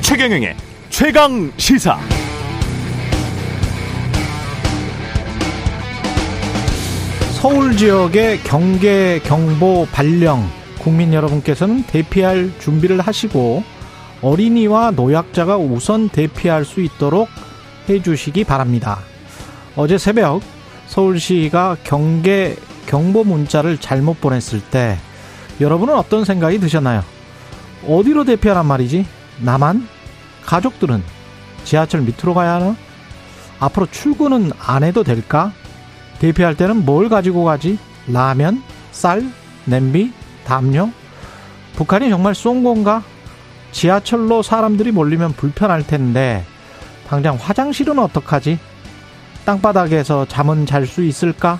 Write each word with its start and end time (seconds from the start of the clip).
최경영의 0.00 0.56
최강 0.88 1.52
시사. 1.56 1.98
서울 7.34 7.76
지역의 7.76 8.38
경계 8.40 9.20
경보 9.20 9.88
발령 9.92 10.48
국민 10.78 11.12
여러분께서는 11.12 11.84
대피할 11.84 12.50
준비를 12.60 13.00
하시고 13.00 13.62
어린이와 14.22 14.92
노약자가 14.92 15.58
우선 15.58 16.08
대피할 16.08 16.64
수 16.64 16.80
있도록 16.80 17.28
해주시기 17.88 18.44
바랍니다. 18.44 18.98
어제 19.76 19.98
새벽 19.98 20.40
서울시가 20.86 21.78
경계 21.84 22.56
경보 22.86 23.24
문자를 23.24 23.78
잘못 23.78 24.20
보냈을 24.20 24.60
때 24.60 24.98
여러분은 25.60 25.94
어떤 25.94 26.24
생각이 26.24 26.58
드셨나요? 26.60 27.02
어디로 27.86 28.24
대피하란 28.24 28.66
말이지? 28.66 29.06
나만? 29.40 29.86
가족들은 30.44 31.02
지하철 31.64 32.02
밑으로 32.02 32.34
가야 32.34 32.54
하나? 32.54 32.76
앞으로 33.58 33.86
출근은 33.86 34.52
안 34.58 34.84
해도 34.84 35.02
될까? 35.02 35.52
대피할 36.20 36.56
때는 36.56 36.84
뭘 36.84 37.08
가지고 37.08 37.44
가지? 37.44 37.78
라면? 38.06 38.62
쌀? 38.92 39.24
냄비? 39.64 40.12
담요? 40.44 40.92
북한이 41.74 42.08
정말 42.08 42.34
쏜 42.34 42.62
건가? 42.62 43.02
지하철로 43.72 44.42
사람들이 44.42 44.92
몰리면 44.92 45.32
불편할 45.32 45.86
텐데 45.86 46.44
당장 47.08 47.36
화장실은 47.36 47.98
어떡하지? 47.98 48.58
땅바닥에서 49.46 50.26
잠은 50.26 50.66
잘 50.66 50.86
수 50.86 51.02
있을까? 51.02 51.58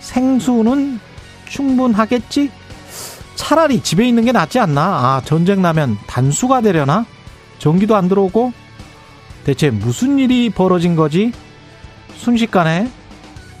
생수는 0.00 1.00
충분하겠지? 1.48 2.50
차라리 3.36 3.80
집에 3.80 4.06
있는 4.06 4.24
게 4.24 4.32
낫지 4.32 4.58
않나? 4.58 4.82
아, 4.82 5.22
전쟁 5.24 5.62
나면 5.62 5.96
단수가 6.06 6.60
되려나? 6.60 7.06
전기도 7.58 7.96
안 7.96 8.08
들어오고? 8.08 8.52
대체 9.44 9.70
무슨 9.70 10.18
일이 10.18 10.50
벌어진 10.50 10.96
거지? 10.96 11.32
순식간에 12.16 12.90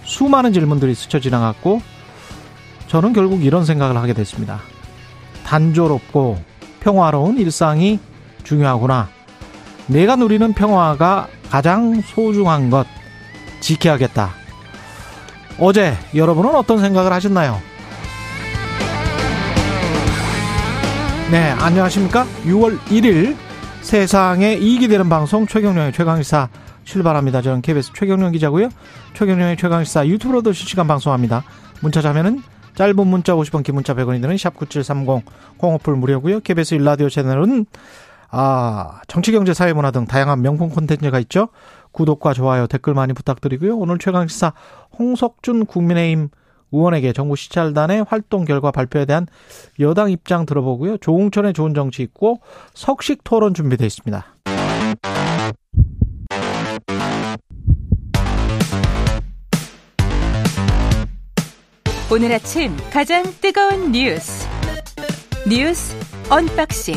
수많은 0.04 0.52
질문들이 0.52 0.94
스쳐 0.94 1.20
지나갔고, 1.20 1.80
저는 2.88 3.12
결국 3.12 3.44
이런 3.44 3.64
생각을 3.64 3.96
하게 3.96 4.12
됐습니다. 4.12 4.60
단조롭고 5.46 6.38
평화로운 6.80 7.38
일상이 7.38 8.00
중요하구나. 8.42 9.08
내가 9.86 10.16
누리는 10.16 10.52
평화가 10.52 11.28
가장 11.48 12.00
소중한 12.02 12.70
것 12.70 12.86
지켜야겠다. 13.62 14.30
어제 15.58 15.94
여러분은 16.14 16.54
어떤 16.54 16.80
생각을 16.80 17.12
하셨나요? 17.12 17.58
네, 21.30 21.48
안녕하십니까? 21.50 22.26
6월 22.44 22.78
1일 22.80 23.36
세상에 23.80 24.54
이익이 24.54 24.88
되는 24.88 25.08
방송 25.08 25.46
최경령의 25.46 25.92
최강시사 25.92 26.48
출발합니다. 26.84 27.40
저는 27.40 27.62
KBS 27.62 27.92
최경령 27.94 28.32
기자고요. 28.32 28.68
최경령의 29.14 29.56
최강시사 29.56 30.06
유튜브로도 30.08 30.52
실시간 30.52 30.86
방송합니다. 30.86 31.44
문자 31.80 32.02
자면은 32.02 32.42
짧은 32.74 33.06
문자 33.06 33.34
50원, 33.34 33.62
긴 33.62 33.74
문자 33.74 33.94
100원이 33.94 34.20
드는 34.20 34.36
샵9730 34.36 35.22
공어풀 35.56 35.96
무료고요. 35.96 36.40
KBS 36.40 36.74
일라디오 36.74 37.08
채널은 37.08 37.66
아, 38.34 39.00
정치, 39.08 39.30
경제, 39.30 39.52
사회, 39.52 39.74
문화 39.74 39.90
등 39.90 40.06
다양한 40.06 40.40
명품 40.40 40.70
콘텐츠가 40.70 41.18
있죠. 41.20 41.48
구독과 41.92 42.34
좋아요, 42.34 42.66
댓글 42.66 42.94
많이 42.94 43.12
부탁드리고요. 43.12 43.76
오늘 43.76 43.98
최강시사 43.98 44.52
홍석준 44.98 45.66
국민의힘 45.66 46.30
의원에게 46.72 47.12
정부 47.12 47.36
시찰단의 47.36 48.06
활동 48.08 48.44
결과 48.44 48.70
발표에 48.70 49.04
대한 49.04 49.26
여당 49.78 50.10
입장 50.10 50.46
들어보고요. 50.46 50.96
조응천의 50.98 51.52
좋은 51.52 51.74
정치 51.74 52.02
있고 52.02 52.40
석식 52.74 53.22
토론 53.24 53.54
준비되어 53.54 53.86
있습니다. 53.86 54.26
오늘 62.10 62.32
아침 62.32 62.76
가장 62.92 63.22
뜨거운 63.40 63.90
뉴스 63.92 64.46
뉴스 65.48 65.96
unboxing 66.28 66.94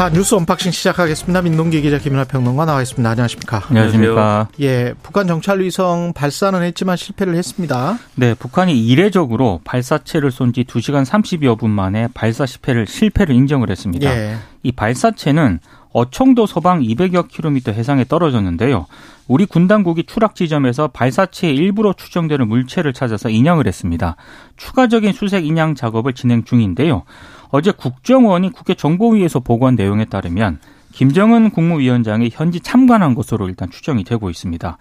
자 0.00 0.08
뉴스 0.08 0.34
unboxing 0.34 0.72
시작하겠습니다. 0.72 1.42
민동기 1.42 1.82
기자 1.82 1.98
김민아 1.98 2.24
평론가 2.24 2.64
나와 2.64 2.80
있습니다. 2.80 3.06
안녕하십니까? 3.06 3.64
안녕하십니까? 3.68 4.48
예, 4.60 4.94
북한 5.02 5.26
정찰 5.26 5.60
위성 5.60 6.14
발사는 6.14 6.62
했지만 6.62 6.96
실패를 6.96 7.34
했습니다. 7.34 7.98
네, 8.14 8.32
북한이 8.32 8.82
이례적으로 8.82 9.60
발사체를 9.62 10.30
쏜 10.30 10.54
지 10.54 10.64
2시간 10.64 11.04
30여 11.04 11.58
분 11.58 11.68
만에 11.68 12.08
발사 12.14 12.46
실패를 12.46 12.86
실패를 12.86 13.34
인정을 13.34 13.68
했습니다. 13.68 14.10
예. 14.10 14.36
이 14.62 14.72
발사체는 14.72 15.60
어청도 15.92 16.46
서방 16.46 16.80
200여 16.80 17.28
킬로미터 17.28 17.72
해상에 17.72 18.04
떨어졌는데요. 18.04 18.86
우리 19.28 19.44
군 19.44 19.68
당국이 19.68 20.04
추락 20.04 20.34
지점에서 20.34 20.88
발사체의 20.88 21.54
일부로 21.54 21.92
추정되는 21.92 22.48
물체를 22.48 22.94
찾아서 22.94 23.28
인양을 23.28 23.66
했습니다. 23.66 24.16
추가적인 24.56 25.12
수색 25.12 25.44
인양 25.44 25.74
작업을 25.74 26.14
진행 26.14 26.42
중인데요. 26.44 27.02
어제 27.50 27.72
국정원이 27.72 28.52
국회 28.52 28.74
정보위에서 28.74 29.40
보고한 29.40 29.74
내용에 29.74 30.04
따르면 30.04 30.58
김정은 30.92 31.50
국무위원장이 31.50 32.30
현지 32.32 32.60
참관한 32.60 33.14
것으로 33.14 33.48
일단 33.48 33.70
추정이 33.70 34.04
되고 34.04 34.30
있습니다. 34.30 34.78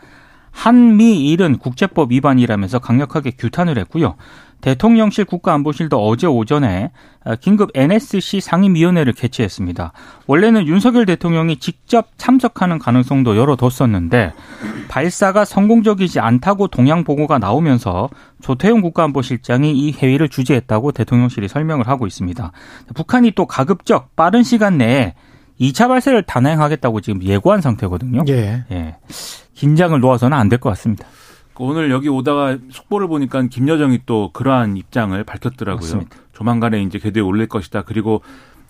한미일은 0.52 1.58
국제법 1.60 2.12
위반이라면서 2.12 2.80
강력하게 2.80 3.32
규탄을 3.32 3.78
했고요. 3.78 4.16
대통령실 4.62 5.26
국가안보실도 5.26 6.06
어제 6.06 6.28
오전에 6.28 6.92
긴급 7.42 7.70
NSC 7.74 8.42
상임위원회를 8.42 9.14
개최했습니다. 9.14 9.94
원래는 10.28 10.68
윤석열 10.68 11.06
대통령이 11.06 11.58
직접 11.58 12.10
참석하는 12.18 12.80
가능성도 12.80 13.38
열어뒀었는데 13.38 14.34
발사가 14.90 15.46
성공적이지 15.46 16.20
않다고 16.20 16.68
동향 16.68 17.04
보고가 17.04 17.38
나오면서 17.40 18.10
조태용 18.42 18.82
국가안보실장이 18.82 19.72
이 19.72 19.92
회의를 19.92 20.30
주재했다고 20.30 20.92
대통령실이 20.92 21.48
설명을 21.48 21.88
하고 21.88 22.08
있습니다. 22.08 22.52
북한이 22.96 23.32
또 23.32 23.46
가급적 23.46 24.16
빠른 24.16 24.44
시간 24.44 24.78
내에 24.78 25.14
2차 25.60 25.88
발사를 25.90 26.22
단행하겠다고 26.24 27.02
지금 27.02 27.22
예고한 27.22 27.62
상태거든요. 27.62 28.24
예. 28.30 28.64
예. 28.72 28.96
긴장을 29.54 30.00
놓아서는 30.00 30.38
안 30.38 30.48
될 30.50 30.58
것 30.60 30.70
같습니다. 30.70 31.06
오늘 31.60 31.92
여기 31.92 32.10
오다가 32.10 32.58
속보를 32.72 33.08
보니까 33.08 33.44
김여정이 33.44 34.02
또 34.06 34.32
그러한 34.34 34.78
입장을 34.78 35.22
밝혔더라고요. 35.24 35.82
맞습니다. 35.82 36.18
조만간에 36.34 36.82
이제 36.82 36.98
궤도에 36.98 37.22
올릴 37.22 37.48
것이다. 37.48 37.84
그리고 37.84 38.22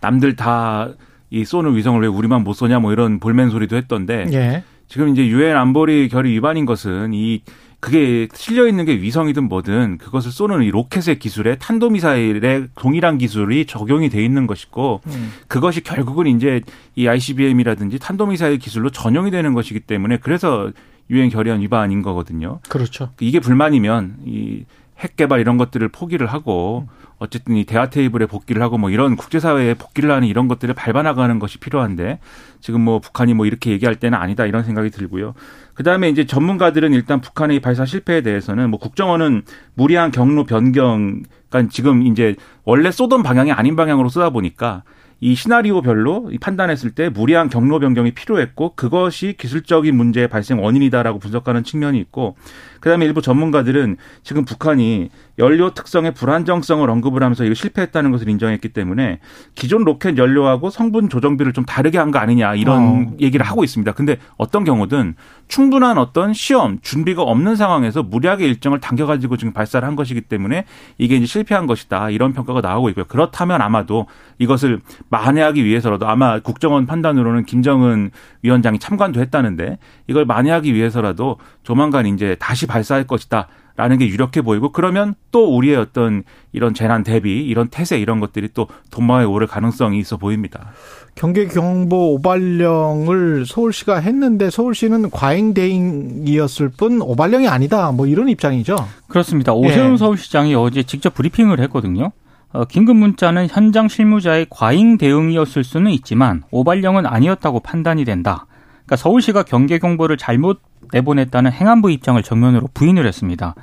남들 0.01 0.35
다 0.35 0.89
이 1.31 1.45
쏘는 1.45 1.75
위성을 1.75 2.01
왜 2.01 2.07
우리만 2.07 2.43
못 2.43 2.53
쏘냐 2.53 2.79
뭐 2.79 2.91
이런 2.91 3.19
볼멘 3.19 3.49
소리도 3.49 3.75
했던데 3.75 4.25
예. 4.33 4.63
지금 4.87 5.09
이제 5.09 5.27
유엔 5.27 5.55
안보리 5.55 6.09
결의 6.09 6.31
위반인 6.33 6.65
것은 6.65 7.13
이 7.13 7.41
그게 7.79 8.27
실려 8.33 8.67
있는 8.67 8.83
게 8.83 8.93
위성이든 8.93 9.47
뭐든 9.47 9.99
그것을 9.99 10.31
쏘는 10.31 10.63
이 10.63 10.71
로켓의 10.71 11.19
기술에 11.19 11.55
탄도 11.57 11.91
미사일의 11.91 12.69
동일한 12.75 13.17
기술이 13.19 13.65
적용이 13.67 14.09
돼 14.09 14.23
있는 14.23 14.47
것이고 14.47 15.01
음. 15.05 15.31
그것이 15.47 15.81
결국은 15.81 16.27
이제 16.27 16.61
이 16.95 17.07
ICBM이라든지 17.07 17.99
탄도 17.99 18.25
미사일 18.25 18.57
기술로 18.57 18.89
전용이 18.89 19.31
되는 19.31 19.53
것이기 19.53 19.81
때문에 19.81 20.17
그래서 20.17 20.71
유엔 21.09 21.29
결의안 21.29 21.61
위반인 21.61 22.01
거거든요. 22.01 22.59
그렇죠. 22.69 23.09
이게 23.19 23.39
불만이면 23.39 24.17
이 24.25 24.65
핵 25.01 25.15
개발 25.15 25.39
이런 25.39 25.57
것들을 25.57 25.87
포기를 25.89 26.27
하고 26.27 26.87
어쨌든 27.19 27.55
이 27.55 27.63
대화 27.63 27.89
테이블에 27.89 28.25
복귀를 28.25 28.61
하고 28.61 28.77
뭐 28.77 28.89
이런 28.89 29.15
국제사회에 29.15 29.73
복귀를 29.75 30.11
하는 30.11 30.27
이런 30.27 30.47
것들을 30.47 30.73
밟아나가는 30.73 31.39
것이 31.39 31.57
필요한데 31.57 32.19
지금 32.59 32.81
뭐 32.81 32.99
북한이 32.99 33.33
뭐 33.33 33.45
이렇게 33.45 33.71
얘기할 33.71 33.95
때는 33.95 34.17
아니다 34.17 34.45
이런 34.45 34.63
생각이 34.63 34.89
들고요. 34.89 35.35
그 35.73 35.83
다음에 35.83 36.09
이제 36.09 36.25
전문가들은 36.25 36.93
일단 36.93 37.21
북한의 37.21 37.61
발사 37.61 37.85
실패에 37.85 38.21
대해서는 38.21 38.69
뭐 38.69 38.79
국정원은 38.79 39.43
무리한 39.73 40.11
경로 40.11 40.43
변경, 40.43 41.23
그러니까 41.49 41.71
지금 41.71 42.05
이제 42.05 42.35
원래 42.65 42.91
쏘던 42.91 43.23
방향이 43.23 43.51
아닌 43.53 43.77
방향으로 43.77 44.09
쏘다 44.09 44.31
보니까 44.31 44.83
이 45.21 45.35
시나리오별로 45.35 46.31
판단했을 46.39 46.91
때 46.91 47.09
무리한 47.09 47.49
경로 47.49 47.79
변경이 47.79 48.11
필요했고 48.11 48.75
그것이 48.75 49.35
기술적인 49.37 49.95
문제의 49.95 50.27
발생 50.27 50.63
원인이다라고 50.63 51.19
분석하는 51.19 51.63
측면이 51.63 51.99
있고 51.99 52.35
그다음에 52.81 53.05
일부 53.05 53.21
전문가들은 53.21 53.97
지금 54.23 54.43
북한이 54.45 55.09
연료 55.37 55.73
특성의 55.73 56.13
불안정성을 56.13 56.87
언급을 56.89 57.23
하면서 57.23 57.45
이거 57.45 57.53
실패했다는 57.53 58.11
것을 58.11 58.27
인정했기 58.27 58.69
때문에 58.69 59.19
기존 59.55 59.85
로켓 59.85 60.17
연료하고 60.17 60.69
성분 60.69 61.09
조정비를 61.09 61.53
좀 61.53 61.63
다르게 61.65 61.97
한 61.97 62.09
거 62.09 62.17
아니냐 62.19 62.55
이런 62.55 62.79
어. 62.81 63.11
얘기를 63.21 63.45
하고 63.45 63.63
있습니다. 63.63 63.91
근데 63.93 64.17
어떤 64.37 64.63
경우든 64.63 65.15
충분한 65.47 65.97
어떤 65.97 66.33
시험 66.33 66.79
준비가 66.81 67.21
없는 67.23 67.55
상황에서 67.55 68.03
무리하게 68.03 68.47
일정을 68.47 68.79
당겨 68.79 69.05
가지고 69.05 69.37
지금 69.37 69.53
발사를 69.53 69.87
한 69.87 69.95
것이기 69.95 70.21
때문에 70.21 70.65
이게 70.97 71.15
이제 71.15 71.25
실패한 71.25 71.67
것이다 71.67 72.09
이런 72.09 72.33
평가가 72.33 72.61
나오고 72.61 72.89
있고요. 72.89 73.05
그렇다면 73.05 73.61
아마도 73.61 74.07
이것을 74.39 74.81
만회하기 75.09 75.63
위해서라도 75.63 76.07
아마 76.07 76.39
국정원 76.39 76.85
판단으로는 76.85 77.45
김정은 77.45 78.11
위원장이 78.41 78.79
참관도 78.79 79.19
했다는데 79.21 79.77
이걸 80.07 80.25
만회하기 80.25 80.73
위해서라도 80.73 81.37
조만간 81.63 82.05
이제 82.07 82.35
다시 82.39 82.65
발사할 82.69 83.05
것이다. 83.05 83.47
라는 83.79 83.97
게 83.97 84.09
유력해 84.09 84.41
보이고 84.41 84.73
그러면 84.73 85.15
또 85.31 85.55
우리의 85.55 85.77
어떤 85.77 86.23
이런 86.51 86.73
재난 86.73 87.01
대비 87.01 87.45
이런 87.45 87.69
태세 87.69 87.97
이런 87.97 88.19
것들이 88.19 88.49
또 88.53 88.67
돈방에 88.91 89.23
오를 89.23 89.47
가능성이 89.47 89.99
있어 89.99 90.17
보입니다. 90.17 90.71
경계 91.15 91.47
경보 91.47 92.15
오발령을 92.15 93.45
서울시가 93.45 93.99
했는데 93.99 94.49
서울시는 94.49 95.11
과잉 95.11 95.53
대응이었을 95.53 96.69
뿐 96.75 97.01
오발령이 97.01 97.47
아니다. 97.47 97.93
뭐 97.93 98.05
이런 98.05 98.27
입장이죠. 98.27 98.75
그렇습니다. 99.07 99.53
오세훈 99.53 99.93
예. 99.93 99.97
서울시장이 99.97 100.55
어제 100.55 100.83
직접 100.83 101.13
브리핑을 101.13 101.61
했거든요. 101.61 102.11
어, 102.51 102.65
긴급 102.65 102.97
문자는 102.97 103.47
현장 103.49 103.87
실무자의 103.87 104.47
과잉 104.49 104.97
대응이었을 104.97 105.63
수는 105.63 105.91
있지만 105.91 106.43
오발령은 106.51 107.05
아니었다고 107.05 107.61
판단이 107.61 108.03
된다. 108.03 108.45
그러니까 108.85 108.95
서울시가 108.97 109.43
경계 109.43 109.77
경보를 109.79 110.17
잘못 110.17 110.59
내보냈다는 110.93 111.51
행안부 111.51 111.91
입장을 111.91 112.21
정면으로 112.23 112.67
부인을 112.73 113.05
했습니다. 113.05 113.55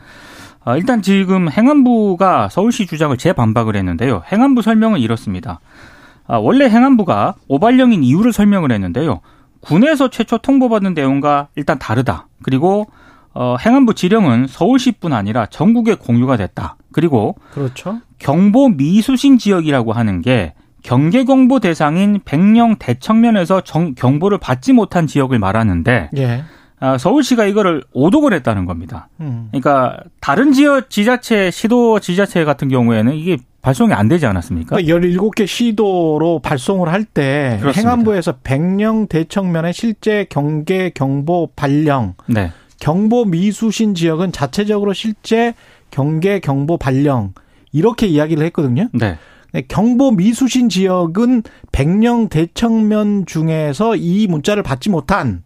아, 0.64 0.76
일단 0.76 1.00
지금 1.02 1.48
행안부가 1.50 2.48
서울시 2.48 2.86
주장을 2.86 3.16
재반박을 3.16 3.76
했는데요. 3.76 4.22
행안부 4.30 4.62
설명은 4.62 5.00
이렇습니다. 5.00 5.60
아, 6.26 6.38
원래 6.38 6.68
행안부가 6.68 7.34
오발령인 7.48 8.02
이유를 8.02 8.32
설명을 8.32 8.72
했는데요. 8.72 9.20
군에서 9.60 10.10
최초 10.10 10.38
통보받은 10.38 10.94
내용과 10.94 11.48
일단 11.56 11.78
다르다. 11.78 12.26
그리고 12.42 12.86
어, 13.32 13.56
행안부 13.60 13.94
지령은 13.94 14.46
서울시뿐 14.48 15.12
아니라 15.12 15.46
전국에 15.46 15.94
공유가 15.94 16.36
됐다. 16.36 16.76
그리고 16.92 17.36
그렇죠. 17.52 18.00
경보 18.18 18.70
미수신 18.70 19.38
지역이라고 19.38 19.92
하는 19.92 20.22
게 20.22 20.54
경계 20.82 21.24
경보 21.24 21.60
대상인 21.60 22.20
백령 22.24 22.76
대청면에서 22.76 23.60
정- 23.62 23.94
경보를 23.94 24.38
받지 24.38 24.72
못한 24.72 25.06
지역을 25.06 25.38
말하는데 25.38 26.10
예. 26.16 26.44
아, 26.78 26.98
서울시가 26.98 27.46
이거를 27.46 27.82
오독을 27.92 28.32
했다는 28.34 28.66
겁니다. 28.66 29.08
음. 29.20 29.48
그러니까 29.50 29.98
다른 30.20 30.52
지역 30.52 30.90
지자체 30.90 31.50
시도 31.50 32.00
지자체 32.00 32.44
같은 32.44 32.68
경우에는 32.68 33.14
이게 33.14 33.38
발송이 33.62 33.92
안 33.94 34.08
되지 34.08 34.26
않았습니까? 34.26 34.76
그러니까 34.76 34.96
17개 34.96 35.46
시도로 35.46 36.40
발송을 36.40 36.88
할 36.88 37.04
때. 37.04 37.60
행안부에서 37.74 38.36
백령 38.44 39.08
대청면의 39.08 39.72
실제 39.72 40.26
경계 40.28 40.90
경보 40.90 41.50
발령 41.56 42.14
네. 42.26 42.52
경보 42.78 43.24
미수신 43.24 43.94
지역은 43.94 44.32
자체적으로 44.32 44.92
실제 44.92 45.54
경계 45.90 46.38
경보 46.40 46.76
발령 46.76 47.32
이렇게 47.72 48.06
이야기를 48.06 48.44
했거든요. 48.46 48.88
네. 48.92 49.16
경보 49.68 50.12
미수신 50.12 50.68
지역은 50.68 51.42
백령 51.72 52.28
대청면 52.28 53.26
중에서 53.26 53.96
이 53.96 54.26
문자를 54.26 54.62
받지 54.62 54.90
못한 54.90 55.42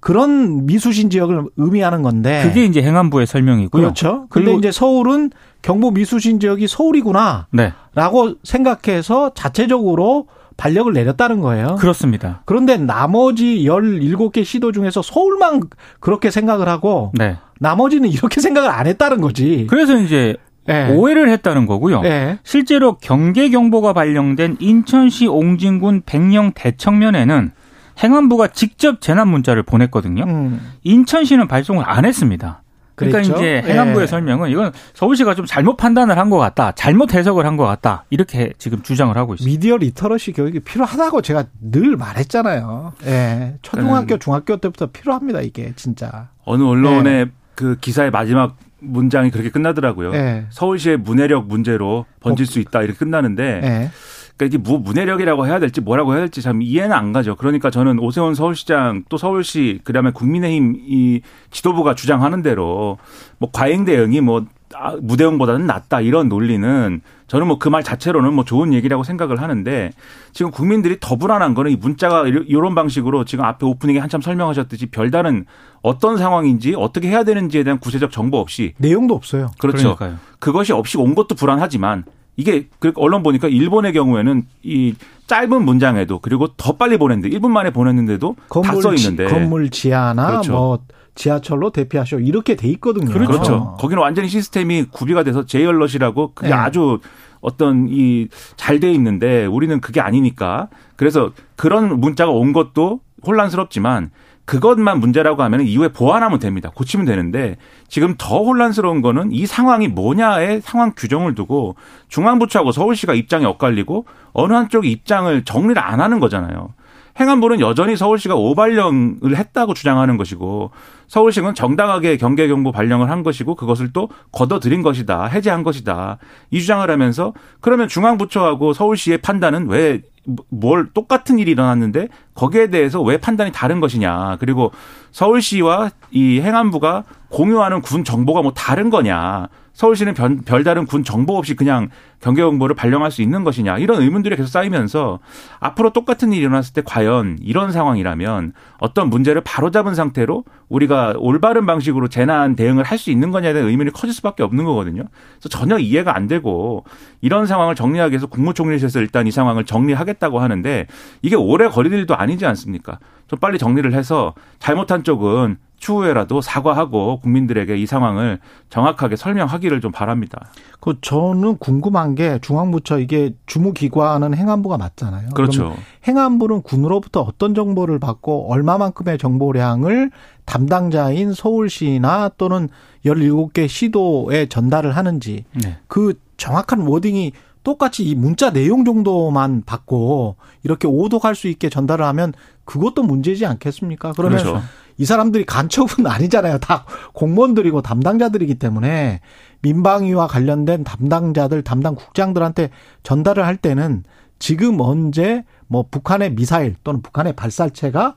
그런 0.00 0.66
미수신 0.66 1.10
지역을 1.10 1.44
의미하는 1.56 2.02
건데 2.02 2.42
그게 2.42 2.64
이제 2.64 2.82
행안부의 2.82 3.26
설명이고요. 3.26 3.80
네. 3.80 3.84
그렇죠. 3.84 4.26
근데 4.30 4.54
이제 4.54 4.72
서울은 4.72 5.30
경보 5.62 5.90
미수신 5.92 6.40
지역이 6.40 6.66
서울이구나라고 6.66 7.46
네. 7.52 8.34
생각해서 8.42 9.32
자체적으로 9.34 10.26
발령을 10.56 10.92
내렸다는 10.92 11.40
거예요. 11.40 11.76
그렇습니다. 11.76 12.42
그런데 12.44 12.76
나머지 12.76 13.64
17개 13.64 14.44
시도 14.44 14.72
중에서 14.72 15.00
서울만 15.00 15.62
그렇게 16.00 16.30
생각을 16.30 16.68
하고 16.68 17.12
네. 17.14 17.36
나머지는 17.58 18.10
이렇게 18.10 18.40
생각을 18.42 18.70
안 18.70 18.86
했다는 18.86 19.20
거지. 19.20 19.66
그래서 19.68 19.98
이제 19.98 20.36
예. 20.68 20.92
오해를 20.94 21.30
했다는 21.30 21.66
거고요. 21.66 22.02
예. 22.04 22.38
실제로 22.44 22.96
경계 22.98 23.48
경보가 23.48 23.92
발령된 23.92 24.58
인천시 24.60 25.26
옹진군 25.26 26.02
백령 26.04 26.52
대청면에는 26.54 27.52
행안부가 28.02 28.48
직접 28.48 29.00
재난 29.00 29.28
문자를 29.28 29.62
보냈거든요. 29.62 30.24
음. 30.24 30.60
인천시는 30.84 31.48
발송을 31.48 31.84
안 31.86 32.04
했습니다. 32.04 32.62
그러니까 32.94 33.22
그랬죠? 33.22 33.36
이제 33.38 33.62
행안부의 33.66 34.02
예. 34.02 34.06
설명은 34.06 34.50
이건 34.50 34.72
서울시가 34.92 35.34
좀 35.34 35.46
잘못 35.46 35.76
판단을 35.76 36.18
한 36.18 36.28
것 36.28 36.36
같다, 36.36 36.72
잘못 36.72 37.14
해석을 37.14 37.46
한 37.46 37.56
것 37.56 37.64
같다 37.64 38.04
이렇게 38.10 38.52
지금 38.58 38.82
주장을 38.82 39.16
하고 39.16 39.34
있습니다. 39.34 39.50
미디어 39.50 39.76
literacy 39.78 40.32
교육이 40.32 40.60
필요하다고 40.60 41.22
제가 41.22 41.44
늘 41.60 41.96
말했잖아요. 41.96 42.92
예. 43.06 43.54
초등학교, 43.62 44.18
중학교 44.18 44.56
때부터 44.58 44.86
필요합니다, 44.88 45.40
이게, 45.40 45.72
진짜. 45.76 46.28
어느 46.44 46.62
언론의 46.62 47.30
그 47.54 47.76
기사의 47.80 48.10
마지막 48.10 48.56
문장이 48.80 49.30
그렇게 49.30 49.48
끝나더라고요. 49.50 50.12
예. 50.14 50.46
서울시의 50.50 50.98
문해력 50.98 51.46
문제로 51.46 52.04
번질 52.20 52.44
수 52.46 52.58
있다 52.60 52.82
이렇게 52.82 52.98
끝나는데 52.98 53.60
예. 53.62 53.90
그러니까 54.40 54.46
이게 54.46 54.58
뭐 54.58 54.78
문해력이라고 54.78 55.46
해야 55.46 55.58
될지 55.58 55.82
뭐라고 55.82 56.12
해야 56.12 56.20
될지 56.20 56.40
참 56.40 56.62
이해는 56.62 56.92
안 56.92 57.12
가죠. 57.12 57.36
그러니까 57.36 57.70
저는 57.70 57.98
오세훈 57.98 58.34
서울시장 58.34 59.04
또 59.10 59.18
서울시 59.18 59.80
그다음에 59.84 60.12
국민의힘 60.12 60.76
이 60.78 61.20
지도부가 61.50 61.94
주장하는 61.94 62.40
대로 62.40 62.96
뭐 63.38 63.50
과잉 63.52 63.84
대응이 63.84 64.22
뭐 64.22 64.46
아, 64.74 64.96
무대응보다는 65.00 65.66
낫다 65.66 66.00
이런 66.00 66.28
논리는 66.28 67.00
저는 67.26 67.46
뭐 67.48 67.58
그 67.58 67.68
말 67.70 67.82
자체로는 67.82 68.32
뭐 68.32 68.44
좋은 68.44 68.72
얘기라고 68.72 69.02
생각을 69.04 69.42
하는데 69.42 69.92
지금 70.32 70.50
국민들이 70.50 70.96
더 71.00 71.16
불안한 71.16 71.54
거는 71.54 71.72
이 71.72 71.76
문자가 71.76 72.26
이런 72.26 72.74
방식으로 72.74 73.24
지금 73.24 73.44
앞에 73.44 73.66
오프닝에 73.66 73.98
한참 73.98 74.20
설명하셨듯이 74.22 74.86
별다른 74.86 75.44
어떤 75.82 76.16
상황인지 76.16 76.74
어떻게 76.76 77.08
해야 77.08 77.24
되는지에 77.24 77.62
대한 77.64 77.78
구체적 77.78 78.10
정보 78.10 78.38
없이 78.38 78.72
내용도 78.78 79.14
없어요. 79.14 79.50
그렇죠. 79.58 79.96
그러니까요. 79.96 80.18
그것이 80.38 80.72
없이 80.72 80.96
온 80.98 81.14
것도 81.14 81.34
불안하지만 81.34 82.04
이게 82.36 82.68
그 82.78 82.92
언론 82.96 83.22
보니까 83.22 83.48
일본의 83.48 83.92
경우에는 83.92 84.44
이 84.62 84.94
짧은 85.26 85.64
문장에도 85.64 86.18
그리고 86.20 86.48
더 86.56 86.76
빨리 86.76 86.96
보냈는데 86.96 87.36
1분 87.36 87.50
만에 87.50 87.70
보냈는데도 87.70 88.36
다 88.38 88.44
건물, 88.48 88.82
써 88.82 88.94
지, 88.94 89.08
있는데 89.08 89.30
건물 89.32 89.70
지하나 89.70 90.26
그렇죠. 90.28 90.52
뭐 90.52 90.78
지하철로 91.14 91.70
대피하쇼 91.70 92.20
이렇게 92.20 92.54
돼 92.56 92.68
있거든요. 92.68 93.12
그렇죠. 93.12 93.76
거기는 93.78 94.00
완전히 94.02 94.28
시스템이 94.28 94.84
구비가 94.90 95.22
돼서 95.22 95.44
제이얼럿이라고 95.44 96.32
그게 96.34 96.48
네. 96.48 96.54
아주 96.54 96.98
어떤 97.40 97.88
이 97.90 98.28
잘 98.56 98.80
돼 98.80 98.92
있는데 98.92 99.46
우리는 99.46 99.80
그게 99.80 100.00
아니니까 100.00 100.68
그래서 100.96 101.32
그런 101.56 102.00
문자가 102.00 102.30
온 102.32 102.52
것도 102.52 103.00
혼란스럽지만 103.26 104.10
그것만 104.44 104.98
문제라고 104.98 105.42
하면 105.44 105.60
이후에 105.60 105.88
보완하면 105.88 106.38
됩니다. 106.40 106.70
고치면 106.74 107.06
되는데 107.06 107.56
지금 107.88 108.14
더 108.18 108.42
혼란스러운 108.42 109.00
거는 109.00 109.32
이 109.32 109.46
상황이 109.46 109.86
뭐냐의 109.86 110.60
상황 110.60 110.92
규정을 110.96 111.34
두고 111.34 111.76
중앙부처하고 112.08 112.72
서울시가 112.72 113.14
입장이 113.14 113.44
엇갈리고 113.44 114.06
어느 114.32 114.52
한쪽이 114.52 114.90
입장을 114.90 115.44
정리를 115.44 115.80
안 115.80 116.00
하는 116.00 116.18
거잖아요. 116.18 116.74
행안부는 117.20 117.60
여전히 117.60 117.96
서울시가 117.96 118.34
오발령을 118.34 119.36
했다고 119.36 119.74
주장하는 119.74 120.16
것이고 120.16 120.70
서울시는 121.06 121.54
정당하게 121.54 122.16
경계 122.16 122.48
경보 122.48 122.72
발령을 122.72 123.10
한 123.10 123.22
것이고 123.22 123.54
그것을 123.56 123.92
또 123.92 124.08
걷어들인 124.32 124.82
것이다. 124.82 125.26
해제한 125.26 125.62
것이다. 125.62 126.18
이 126.50 126.60
주장을 126.60 126.88
하면서 126.90 127.34
그러면 127.60 127.88
중앙부처하고 127.88 128.72
서울시의 128.72 129.18
판단은 129.18 129.68
왜 129.68 130.00
뭘 130.48 130.88
똑같은 130.92 131.38
일이 131.38 131.52
일어났는데 131.52 132.08
거기에 132.34 132.68
대해서 132.68 133.00
왜 133.02 133.16
판단이 133.18 133.52
다른 133.52 133.80
것이냐. 133.80 134.36
그리고 134.38 134.72
서울시와 135.12 135.90
이 136.10 136.40
행안부가 136.40 137.04
공유하는 137.28 137.80
군 137.80 138.04
정보가 138.04 138.42
뭐 138.42 138.52
다른 138.52 138.90
거냐. 138.90 139.48
서울시는 139.72 140.14
별, 140.14 140.38
별다른 140.44 140.86
군 140.86 141.04
정보 141.04 141.36
없이 141.36 141.54
그냥 141.56 141.88
경계경보를 142.20 142.76
발령할 142.76 143.10
수 143.10 143.22
있는 143.22 143.44
것이냐. 143.44 143.78
이런 143.78 144.02
의문들이 144.02 144.36
계속 144.36 144.50
쌓이면서 144.50 145.20
앞으로 145.58 145.90
똑같은 145.90 146.32
일이 146.32 146.42
일어났을 146.42 146.74
때 146.74 146.82
과연 146.84 147.38
이런 147.40 147.72
상황이라면 147.72 148.52
어떤 148.78 149.08
문제를 149.08 149.40
바로잡은 149.42 149.94
상태로 149.94 150.44
우리가 150.68 151.14
올바른 151.16 151.66
방식으로 151.66 152.08
재난 152.08 152.54
대응을 152.56 152.84
할 152.84 153.00
수 153.00 153.10
있는 153.10 153.30
거냐에 153.30 153.54
대한 153.54 153.66
의문이 153.66 153.92
커질 153.92 154.12
수밖에 154.12 154.42
없는 154.42 154.64
거거든요. 154.66 155.04
그래서 155.38 155.48
전혀 155.48 155.78
이해가 155.78 156.14
안 156.14 156.28
되고 156.28 156.84
이런 157.22 157.46
상황을 157.46 157.74
정리하기 157.74 158.12
위해서 158.12 158.26
국무총리실에서 158.26 159.00
일단 159.00 159.26
이 159.26 159.30
상황을 159.30 159.64
정리하겠다고 159.64 160.38
하는데 160.38 160.86
이게 161.22 161.34
오래 161.36 161.66
걸릴 161.68 161.94
일도 161.94 162.14
아니지 162.14 162.44
않습니까? 162.44 162.98
좀 163.30 163.38
빨리 163.38 163.58
정리를 163.58 163.94
해서 163.94 164.34
잘못한 164.58 165.04
쪽은 165.04 165.56
추후에라도 165.76 166.40
사과하고 166.40 167.20
국민들에게 167.20 167.76
이 167.76 167.86
상황을 167.86 168.40
정확하게 168.70 169.14
설명하기를 169.14 169.80
좀 169.80 169.92
바랍니다. 169.92 170.50
그 170.80 170.96
저는 171.00 171.58
궁금한 171.58 172.16
게 172.16 172.40
중앙부처 172.42 172.98
이게 172.98 173.32
주무기관은 173.46 174.34
행안부가 174.34 174.78
맞잖아요. 174.78 175.28
그렇죠. 175.30 175.76
행안부는 176.08 176.62
군으로부터 176.62 177.20
어떤 177.20 177.54
정보를 177.54 178.00
받고 178.00 178.52
얼마만큼의 178.52 179.16
정보량을 179.16 180.10
담당자인 180.44 181.32
서울시나 181.32 182.30
또는 182.36 182.68
17개 183.06 183.68
시도에 183.68 184.46
전달을 184.46 184.96
하는지 184.96 185.44
네. 185.52 185.78
그 185.86 186.14
정확한 186.36 186.80
워딩이 186.80 187.32
똑같이 187.70 188.02
이 188.02 188.16
문자 188.16 188.52
내용 188.52 188.84
정도만 188.84 189.62
받고 189.64 190.34
이렇게 190.64 190.88
오독할 190.88 191.36
수 191.36 191.46
있게 191.46 191.68
전달을 191.68 192.04
하면 192.04 192.32
그것도 192.64 193.04
문제지 193.04 193.46
않겠습니까? 193.46 194.12
그러면 194.16 194.38
그렇죠. 194.40 194.62
이 194.98 195.04
사람들이 195.04 195.46
간첩은 195.46 196.04
아니잖아요. 196.10 196.58
다 196.58 196.84
공무원들이고 197.12 197.80
담당자들이기 197.82 198.56
때문에 198.56 199.20
민방위와 199.62 200.26
관련된 200.26 200.82
담당자들, 200.82 201.62
담당 201.62 201.94
국장들한테 201.94 202.70
전달을 203.04 203.46
할 203.46 203.56
때는 203.56 204.02
지금 204.40 204.80
언제 204.80 205.44
뭐 205.68 205.84
북한의 205.88 206.34
미사일 206.34 206.74
또는 206.82 207.02
북한의 207.02 207.34
발사체가 207.34 208.16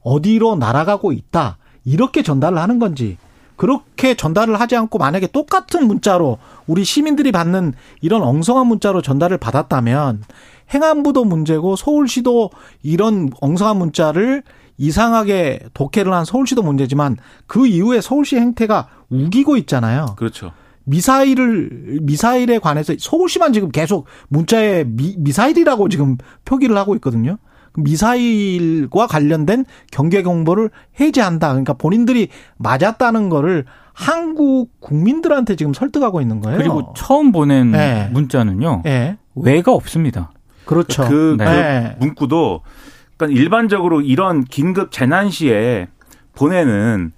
어디로 0.00 0.56
날아가고 0.56 1.12
있다. 1.12 1.58
이렇게 1.84 2.22
전달을 2.22 2.56
하는 2.56 2.78
건지 2.78 3.18
그렇게 3.56 4.14
전달을 4.14 4.60
하지 4.60 4.76
않고 4.76 4.98
만약에 4.98 5.28
똑같은 5.28 5.86
문자로 5.86 6.38
우리 6.66 6.84
시민들이 6.84 7.32
받는 7.32 7.74
이런 8.00 8.22
엉성한 8.22 8.66
문자로 8.66 9.02
전달을 9.02 9.38
받았다면 9.38 10.22
행안부도 10.72 11.24
문제고 11.24 11.76
서울시도 11.76 12.50
이런 12.82 13.30
엉성한 13.40 13.76
문자를 13.76 14.42
이상하게 14.76 15.60
독해를 15.72 16.12
한 16.12 16.24
서울시도 16.24 16.62
문제지만 16.62 17.16
그 17.46 17.66
이후에 17.66 18.00
서울시 18.00 18.36
행태가 18.36 18.88
우기고 19.08 19.56
있잖아요. 19.58 20.14
그렇죠. 20.16 20.52
미사일을 20.84 22.00
미사일에 22.02 22.58
관해서 22.58 22.94
서울시만 22.98 23.52
지금 23.52 23.70
계속 23.70 24.06
문자에 24.28 24.84
미, 24.84 25.14
미사일이라고 25.18 25.88
지금 25.88 26.18
표기를 26.44 26.76
하고 26.76 26.94
있거든요. 26.96 27.38
미사일과 27.76 29.06
관련된 29.06 29.64
경계 29.90 30.22
경보를 30.22 30.70
해제한다. 31.00 31.48
그러니까 31.48 31.72
본인들이 31.74 32.28
맞았다는 32.56 33.28
거를 33.28 33.64
한국 33.92 34.80
국민들한테 34.80 35.56
지금 35.56 35.72
설득하고 35.72 36.20
있는 36.20 36.40
거예요. 36.40 36.58
그리고 36.58 36.92
처음 36.96 37.32
보낸 37.32 37.72
네. 37.72 38.08
문자는요. 38.12 38.82
예. 38.86 39.16
외가 39.34 39.72
없습니다. 39.72 40.30
그렇죠. 40.64 41.04
그, 41.04 41.36
그 41.38 41.42
네. 41.42 41.96
문구도 42.00 42.62
그러니까 43.16 43.40
일반적으로 43.40 44.00
이런 44.00 44.44
긴급 44.44 44.90
재난 44.90 45.30
시에 45.30 45.88
보내는 46.34 47.12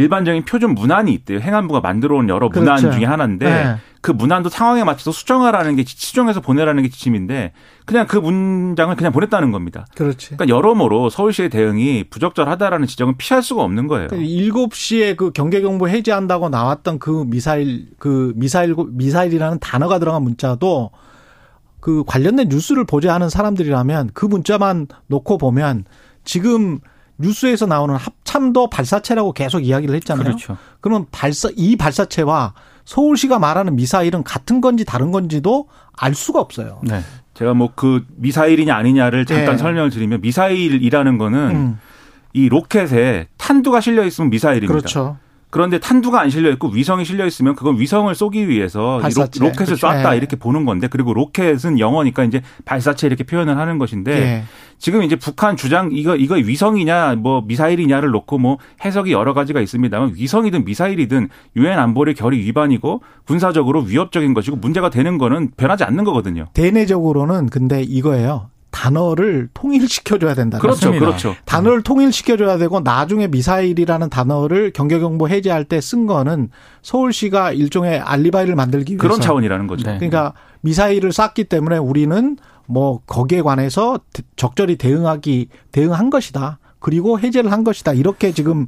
일반적인 0.00 0.44
표준 0.44 0.74
문안이 0.74 1.12
있대요. 1.12 1.38
행안부가 1.40 1.80
만들어 1.80 2.16
온 2.16 2.28
여러 2.28 2.48
문안 2.48 2.76
그렇죠. 2.76 2.96
중에 2.96 3.04
하나인데 3.04 3.44
네. 3.44 3.76
그 4.00 4.10
문안도 4.10 4.48
상황에 4.48 4.82
맞춰서 4.82 5.12
수정하라는 5.12 5.76
게 5.76 5.84
수정해서 5.86 6.40
보내라는 6.40 6.82
게 6.82 6.88
지침인데 6.88 7.52
그냥 7.84 8.06
그 8.06 8.16
문장을 8.16 8.94
그냥 8.96 9.12
보냈다는 9.12 9.52
겁니다. 9.52 9.86
그렇지. 9.94 10.36
그러니까 10.36 10.48
여러모로 10.48 11.10
서울시의 11.10 11.50
대응이 11.50 12.04
부적절하다라는 12.08 12.86
지적은 12.86 13.18
피할 13.18 13.42
수가 13.42 13.62
없는 13.62 13.88
거예요. 13.88 14.08
그러니까 14.08 14.30
7시에 14.30 15.16
그 15.16 15.32
경계 15.32 15.60
경보 15.60 15.88
해제한다고 15.88 16.48
나왔던 16.48 16.98
그 16.98 17.24
미사일 17.26 17.88
그 17.98 18.32
미사일 18.36 18.74
미사일이라는 18.88 19.58
단어가 19.58 19.98
들어간 19.98 20.22
문자도 20.22 20.90
그 21.80 22.04
관련된 22.06 22.48
뉴스를 22.48 22.84
보자 22.84 23.14
하는 23.14 23.28
사람들이라면 23.28 24.10
그 24.14 24.24
문자만 24.26 24.86
놓고 25.08 25.38
보면 25.38 25.84
지금 26.24 26.78
뉴스에서 27.18 27.66
나오는 27.66 27.94
합 27.96 28.19
참도 28.30 28.70
발사체라고 28.70 29.32
계속 29.32 29.58
이야기를 29.64 29.92
했잖아요. 29.96 30.22
그렇죠. 30.24 30.56
그러면 30.80 31.06
발사 31.10 31.48
이 31.56 31.74
발사체와 31.74 32.54
서울시가 32.84 33.40
말하는 33.40 33.74
미사일은 33.74 34.22
같은 34.22 34.60
건지 34.60 34.84
다른 34.84 35.10
건지도 35.10 35.66
알 35.98 36.14
수가 36.14 36.38
없어요. 36.40 36.80
네. 36.84 37.00
제가 37.34 37.54
뭐 37.54 37.70
그 37.74 38.04
미사일이냐 38.16 38.72
아니냐를 38.74 39.26
잠깐 39.26 39.54
예. 39.54 39.58
설명을 39.58 39.90
드리면 39.90 40.20
미사일이라는 40.20 41.18
거는 41.18 41.38
음, 41.38 41.78
이 42.32 42.48
로켓에 42.48 43.26
탄두가 43.36 43.80
실려 43.80 44.04
있으면 44.04 44.30
미사일입니다. 44.30 44.72
그렇죠. 44.72 45.16
그런데 45.50 45.78
탄두가 45.78 46.20
안 46.20 46.30
실려 46.30 46.50
있고 46.52 46.68
위성이 46.68 47.04
실려 47.04 47.26
있으면 47.26 47.56
그건 47.56 47.78
위성을 47.78 48.12
쏘기 48.14 48.48
위해서 48.48 48.98
이 49.00 49.02
발사체. 49.02 49.40
로, 49.40 49.46
켓을 49.50 49.66
그렇죠. 49.66 49.76
쐈다 49.76 50.14
예. 50.14 50.16
이렇게 50.16 50.36
보는 50.36 50.64
건데 50.64 50.86
그리고 50.88 51.12
로켓은 51.12 51.78
영어니까 51.78 52.24
이제 52.24 52.40
발사체 52.64 53.06
이렇게 53.06 53.24
표현을 53.24 53.58
하는 53.58 53.78
것인데 53.78 54.12
예. 54.12 54.44
지금 54.78 55.02
이제 55.02 55.16
북한 55.16 55.56
주장 55.56 55.90
이거 55.92 56.16
이거 56.16 56.36
위성이냐 56.36 57.16
뭐 57.16 57.42
미사일이냐를 57.46 58.10
놓고 58.10 58.38
뭐 58.38 58.58
해석이 58.84 59.12
여러 59.12 59.34
가지가 59.34 59.60
있습니다만 59.60 60.12
위성이든 60.14 60.64
미사일이든 60.64 61.28
유엔 61.56 61.78
안보리 61.78 62.14
결의 62.14 62.40
위반이고 62.40 63.02
군사적으로 63.26 63.80
위협적인 63.80 64.32
것이고 64.32 64.56
문제가 64.56 64.88
되는 64.88 65.18
거는 65.18 65.50
변하지 65.56 65.84
않는 65.84 66.04
거거든요. 66.04 66.46
대내적으로는 66.54 67.48
근데 67.50 67.82
이거예요. 67.82 68.48
단어를 68.70 69.48
통일시켜줘야 69.54 70.34
된다. 70.34 70.58
그렇죠, 70.58 70.86
맞습니다. 70.86 71.06
그렇죠. 71.06 71.36
단어를 71.44 71.82
통일시켜줘야 71.82 72.56
되고 72.58 72.80
나중에 72.80 73.26
미사일이라는 73.28 74.08
단어를 74.10 74.72
경계경보 74.72 75.28
해제할 75.28 75.64
때 75.64 75.80
쓴 75.80 76.06
거는 76.06 76.50
서울시가 76.82 77.52
일종의 77.52 77.98
알리바이를 78.00 78.54
만들기 78.54 78.92
위해서 78.92 79.02
그런 79.02 79.20
차원이라는 79.20 79.66
거죠. 79.66 79.90
네. 79.90 79.96
그러니까 79.96 80.34
미사일을 80.60 81.12
쐈기 81.12 81.44
때문에 81.44 81.78
우리는 81.78 82.36
뭐 82.66 83.00
거기에 83.06 83.42
관해서 83.42 83.98
적절히 84.36 84.76
대응하기 84.76 85.48
대응한 85.72 86.10
것이다. 86.10 86.58
그리고 86.78 87.18
해제를 87.18 87.50
한 87.50 87.64
것이다. 87.64 87.92
이렇게 87.94 88.32
지금 88.32 88.66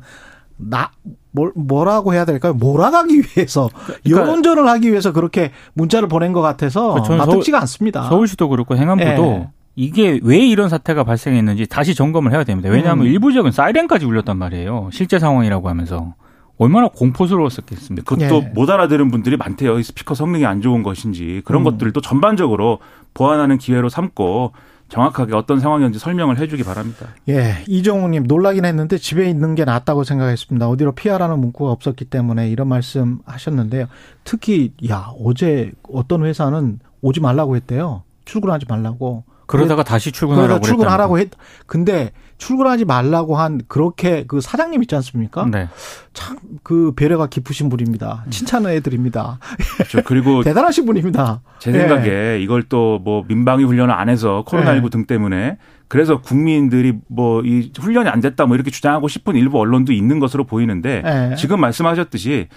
나 0.56 0.90
뭘, 1.30 1.52
뭐라고 1.54 2.12
해야 2.12 2.25
될까요? 2.25 2.52
몰아가기 2.54 3.23
위해서 3.37 3.68
여론전을 4.09 4.68
하기 4.68 4.90
위해서 4.90 5.12
그렇게 5.12 5.50
문자를 5.75 6.09
보낸 6.09 6.32
것 6.32 6.40
같아서 6.40 6.88
그러니까 6.88 7.06
저는 7.06 7.18
납득지가 7.18 7.61
않습니다. 7.61 8.09
서울시도 8.09 8.49
그렇고 8.49 8.76
행안부도 8.76 9.25
예. 9.25 9.49
이게 9.75 10.21
왜 10.23 10.38
이런 10.38 10.69
사태가 10.69 11.05
발생했는지 11.05 11.67
다시 11.67 11.95
점검을 11.95 12.33
해야 12.33 12.45
됩니다. 12.45 12.69
왜냐하면 12.69 13.07
음. 13.07 13.11
일부적은 13.11 13.52
사이렌까지 13.52 14.05
울렸단 14.05 14.37
말이에요. 14.37 14.91
실제 14.93 15.19
상황이라고 15.19 15.69
하면서 15.69 16.14
얼마나 16.59 16.88
공포스러웠었겠습니까? 16.88 18.14
그것도 18.14 18.43
예. 18.45 18.52
못 18.55 18.69
알아들은 18.69 19.11
분들이 19.11 19.37
많대요. 19.37 19.79
이 19.79 19.83
스피커 19.83 20.14
성능이 20.14 20.45
안 20.45 20.61
좋은 20.61 20.83
것인지 20.83 21.43
그런 21.45 21.62
음. 21.62 21.64
것들도 21.64 22.00
전반적으로 22.00 22.79
보완하는 23.14 23.59
기회로 23.59 23.88
삼고 23.88 24.52
정확하게 24.91 25.35
어떤 25.35 25.59
상황이었는지 25.59 25.99
설명을 25.99 26.38
해주기 26.38 26.64
바랍니다. 26.64 27.07
예, 27.31 27.64
이정우님 27.67 28.25
놀라긴 28.25 28.67
했는데 28.67 28.99
집에 28.99 29.29
있는 29.29 29.55
게 29.55 29.64
낫다고 29.64 30.05
생각했습니다. 30.05 30.69
어디로 30.69 30.93
피하라는 30.93 31.38
문구가 31.38 31.71
없었기 31.71 32.05
때문에 32.05 32.50
이런 32.50 32.69
말씀 32.69 33.21
하셨는데요. 33.25 33.87
특히 34.23 34.75
야 34.91 35.11
어제 35.25 35.73
어떤 35.91 36.26
회사는 36.26 36.81
오지 37.00 37.21
말라고 37.21 37.57
했대요. 37.57 38.02
출근하지 38.26 38.67
말라고. 38.69 39.25
그러다가 39.47 39.83
다시 39.83 40.11
그러다 40.11 40.19
출근하라고 40.19 40.61
출근하라고 40.61 41.15
그랬다는 41.15 41.37
했. 41.41 41.67
근데 41.67 42.13
출근하지 42.39 42.85
말라고 42.85 43.37
한 43.37 43.61
그렇게 43.69 44.25
그 44.27 44.41
사장님 44.41 44.83
있지 44.83 44.95
않습니까? 44.97 45.43
거. 45.45 45.51
네. 45.51 45.69
참 46.13 46.37
그 46.65 46.93
배려가 46.95 47.27
깊으신 47.27 47.69
분입니다. 47.69 48.25
칭찬을 48.31 48.71
해드립니다. 48.73 49.39
그렇죠. 49.77 50.03
그리고 50.05 50.43
대단하신 50.45 50.87
분입니다. 50.87 51.41
제 51.59 51.73
예. 51.73 51.79
생각에 51.79 52.39
이걸 52.41 52.63
또 52.65 52.99
뭐 53.03 53.25
민방위 53.27 53.65
훈련을 53.65 53.93
안 53.95 54.09
해서 54.09 54.45
코로나19 54.47 54.83
네. 54.85 54.91
등 54.91 55.07
때문에 55.07 55.59
그래서 55.89 56.21
국민들이 56.21 56.95
뭐 57.09 57.43
이 57.45 57.71
훈련이 57.79 58.09
안 58.09 58.21
됐다 58.21 58.47
뭐 58.47 58.55
이렇게 58.55 58.71
주장하고 58.71 59.09
싶은 59.09 59.35
일부 59.37 59.59
언론도 59.59 59.93
있는 59.93 60.19
것으로 60.21 60.45
보이는데 60.45 61.03
예. 61.33 61.35
지금 61.37 61.61
말씀하셨듯이 61.61 62.49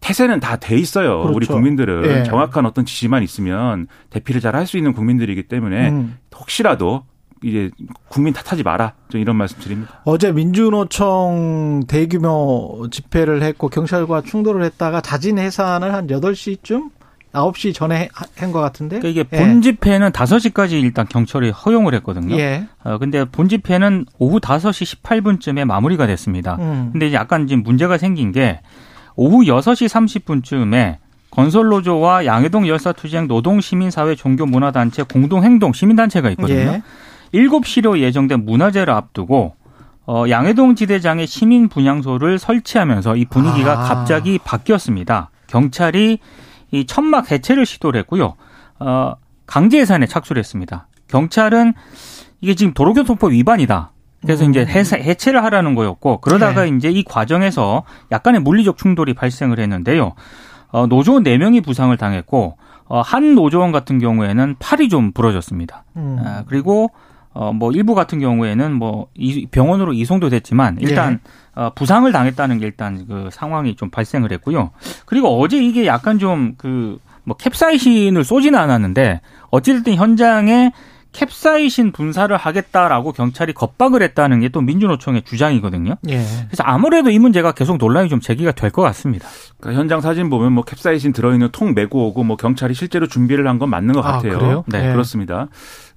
태세는 0.00 0.40
다 0.40 0.56
돼 0.56 0.76
있어요. 0.76 1.18
그렇죠. 1.22 1.36
우리 1.36 1.46
국민들은 1.46 2.04
예. 2.20 2.22
정확한 2.24 2.64
어떤 2.66 2.84
지시만 2.84 3.22
있으면 3.22 3.86
대피를 4.10 4.40
잘 4.40 4.54
할 4.54 4.66
수 4.66 4.76
있는 4.76 4.92
국민들이기 4.92 5.44
때문에 5.48 5.90
음. 5.90 6.18
혹시라도 6.36 7.04
이제 7.44 7.70
국민 8.08 8.32
탓하지 8.34 8.62
마라. 8.64 8.94
좀 9.08 9.20
이런 9.20 9.36
말씀 9.36 9.58
드립니다. 9.60 10.00
어제 10.04 10.32
민주노총 10.32 11.84
대규모 11.86 12.86
집회를 12.90 13.42
했고 13.42 13.68
경찰과 13.68 14.22
충돌을 14.22 14.64
했다가 14.64 15.00
자진 15.00 15.38
해산을 15.38 15.92
한 15.94 16.06
8시쯤 16.08 16.90
9시 17.32 17.74
전에 17.74 18.08
한 18.36 18.52
것 18.52 18.60
같은데. 18.60 18.98
그러니까 19.00 19.08
이게 19.22 19.28
예. 19.36 19.38
본 19.44 19.60
집회는 19.62 20.10
5시까지 20.12 20.72
일단 20.82 21.06
경찰이 21.06 21.50
허용을 21.50 21.94
했거든요. 21.96 22.36
예. 22.38 22.66
어, 22.84 22.98
근데 22.98 23.24
본 23.26 23.48
집회는 23.48 24.06
오후 24.18 24.40
5시 24.40 25.00
18분쯤에 25.02 25.64
마무리가 25.64 26.06
됐습니다. 26.06 26.56
음. 26.58 26.88
근데 26.92 27.08
이제 27.08 27.16
약간 27.16 27.46
지금 27.46 27.62
문제가 27.62 27.98
생긴 27.98 28.32
게 28.32 28.60
오후 29.18 29.42
6시 29.42 29.88
30분쯤에 29.88 30.98
건설노조와 31.30 32.24
양해동 32.24 32.68
열사투쟁 32.68 33.26
노동시민사회 33.26 34.14
종교문화단체 34.14 35.02
공동행동 35.02 35.72
시민단체가 35.72 36.30
있거든요. 36.30 36.56
예. 36.58 36.82
7시로 37.34 37.98
예정된 37.98 38.44
문화제를 38.44 38.94
앞두고 38.94 39.56
어, 40.06 40.24
양해동 40.28 40.76
지대장의 40.76 41.26
시민 41.26 41.68
분향소를 41.68 42.38
설치하면서 42.38 43.16
이 43.16 43.24
분위기가 43.24 43.72
아. 43.72 43.88
갑자기 43.88 44.38
바뀌었습니다. 44.38 45.30
경찰이 45.48 46.20
이 46.70 46.86
천막 46.86 47.32
해체를 47.32 47.66
시도를 47.66 47.98
했고요. 48.00 48.36
어, 48.78 49.14
강제 49.46 49.80
해산에 49.80 50.06
착수를 50.06 50.38
했습니다. 50.38 50.86
경찰은 51.08 51.74
이게 52.40 52.54
지금 52.54 52.72
도로교통법 52.72 53.32
위반이다. 53.32 53.90
그래서 54.22 54.44
음. 54.44 54.50
이제 54.50 54.64
해사, 54.66 54.96
해체 54.96 55.32
를 55.32 55.42
하라는 55.44 55.74
거였고 55.74 56.20
그러다가 56.20 56.64
네. 56.64 56.70
이제 56.76 56.90
이 56.90 57.02
과정에서 57.04 57.84
약간의 58.10 58.40
물리적 58.42 58.76
충돌이 58.76 59.14
발생을 59.14 59.58
했는데요. 59.60 60.12
어, 60.70 60.86
노조원 60.86 61.22
4명이 61.24 61.64
부상을 61.64 61.96
당했고 61.96 62.56
어, 62.86 63.00
한 63.00 63.34
노조원 63.34 63.70
같은 63.72 63.98
경우에는 63.98 64.56
팔이 64.58 64.88
좀 64.88 65.12
부러졌습니다. 65.12 65.84
음. 65.96 66.18
아, 66.24 66.44
그리고 66.48 66.90
어, 67.32 67.52
뭐 67.52 67.70
일부 67.72 67.94
같은 67.94 68.18
경우에는 68.18 68.72
뭐 68.74 69.06
이- 69.14 69.46
병원으로 69.46 69.92
이송도 69.92 70.28
됐지만 70.30 70.78
일단 70.80 71.20
예. 71.56 71.60
어, 71.62 71.70
부상을 71.74 72.10
당했다는 72.10 72.58
게 72.58 72.66
일단 72.66 73.06
그 73.06 73.28
상황이 73.30 73.76
좀 73.76 73.90
발생을 73.90 74.32
했고요. 74.32 74.70
그리고 75.06 75.40
어제 75.40 75.58
이게 75.62 75.86
약간 75.86 76.18
좀 76.18 76.54
그 76.58 76.98
뭐 77.24 77.36
캡사이신을 77.36 78.24
쏘지는 78.24 78.58
않았는데 78.58 79.20
어찌됐든 79.50 79.96
현장에 79.96 80.72
캡사이신 81.18 81.90
분사를 81.92 82.34
하겠다라고 82.36 83.12
경찰이 83.12 83.52
겁박을 83.52 84.02
했다는 84.02 84.40
게 84.40 84.48
또 84.50 84.60
민주노총의 84.62 85.22
주장이거든요. 85.22 85.96
예. 86.08 86.22
그래서 86.46 86.62
아무래도 86.62 87.10
이 87.10 87.18
문제가 87.18 87.52
계속 87.52 87.76
논란이 87.76 88.08
좀 88.08 88.20
제기가 88.20 88.52
될 88.52 88.70
것 88.70 88.82
같습니다. 88.82 89.26
그러니까 89.60 89.80
현장 89.80 90.00
사진 90.00 90.30
보면 90.30 90.52
뭐 90.52 90.62
캡사이신 90.64 91.12
들어있는 91.12 91.48
통 91.52 91.74
메고 91.74 92.06
오고 92.06 92.22
뭐 92.24 92.36
경찰이 92.36 92.72
실제로 92.74 93.06
준비를 93.08 93.46
한 93.48 93.58
건 93.58 93.68
맞는 93.70 93.92
것 93.94 94.06
아, 94.06 94.12
같아요. 94.12 94.38
그래요? 94.38 94.64
네, 94.68 94.88
예. 94.88 94.92
그렇습니다. 94.92 95.48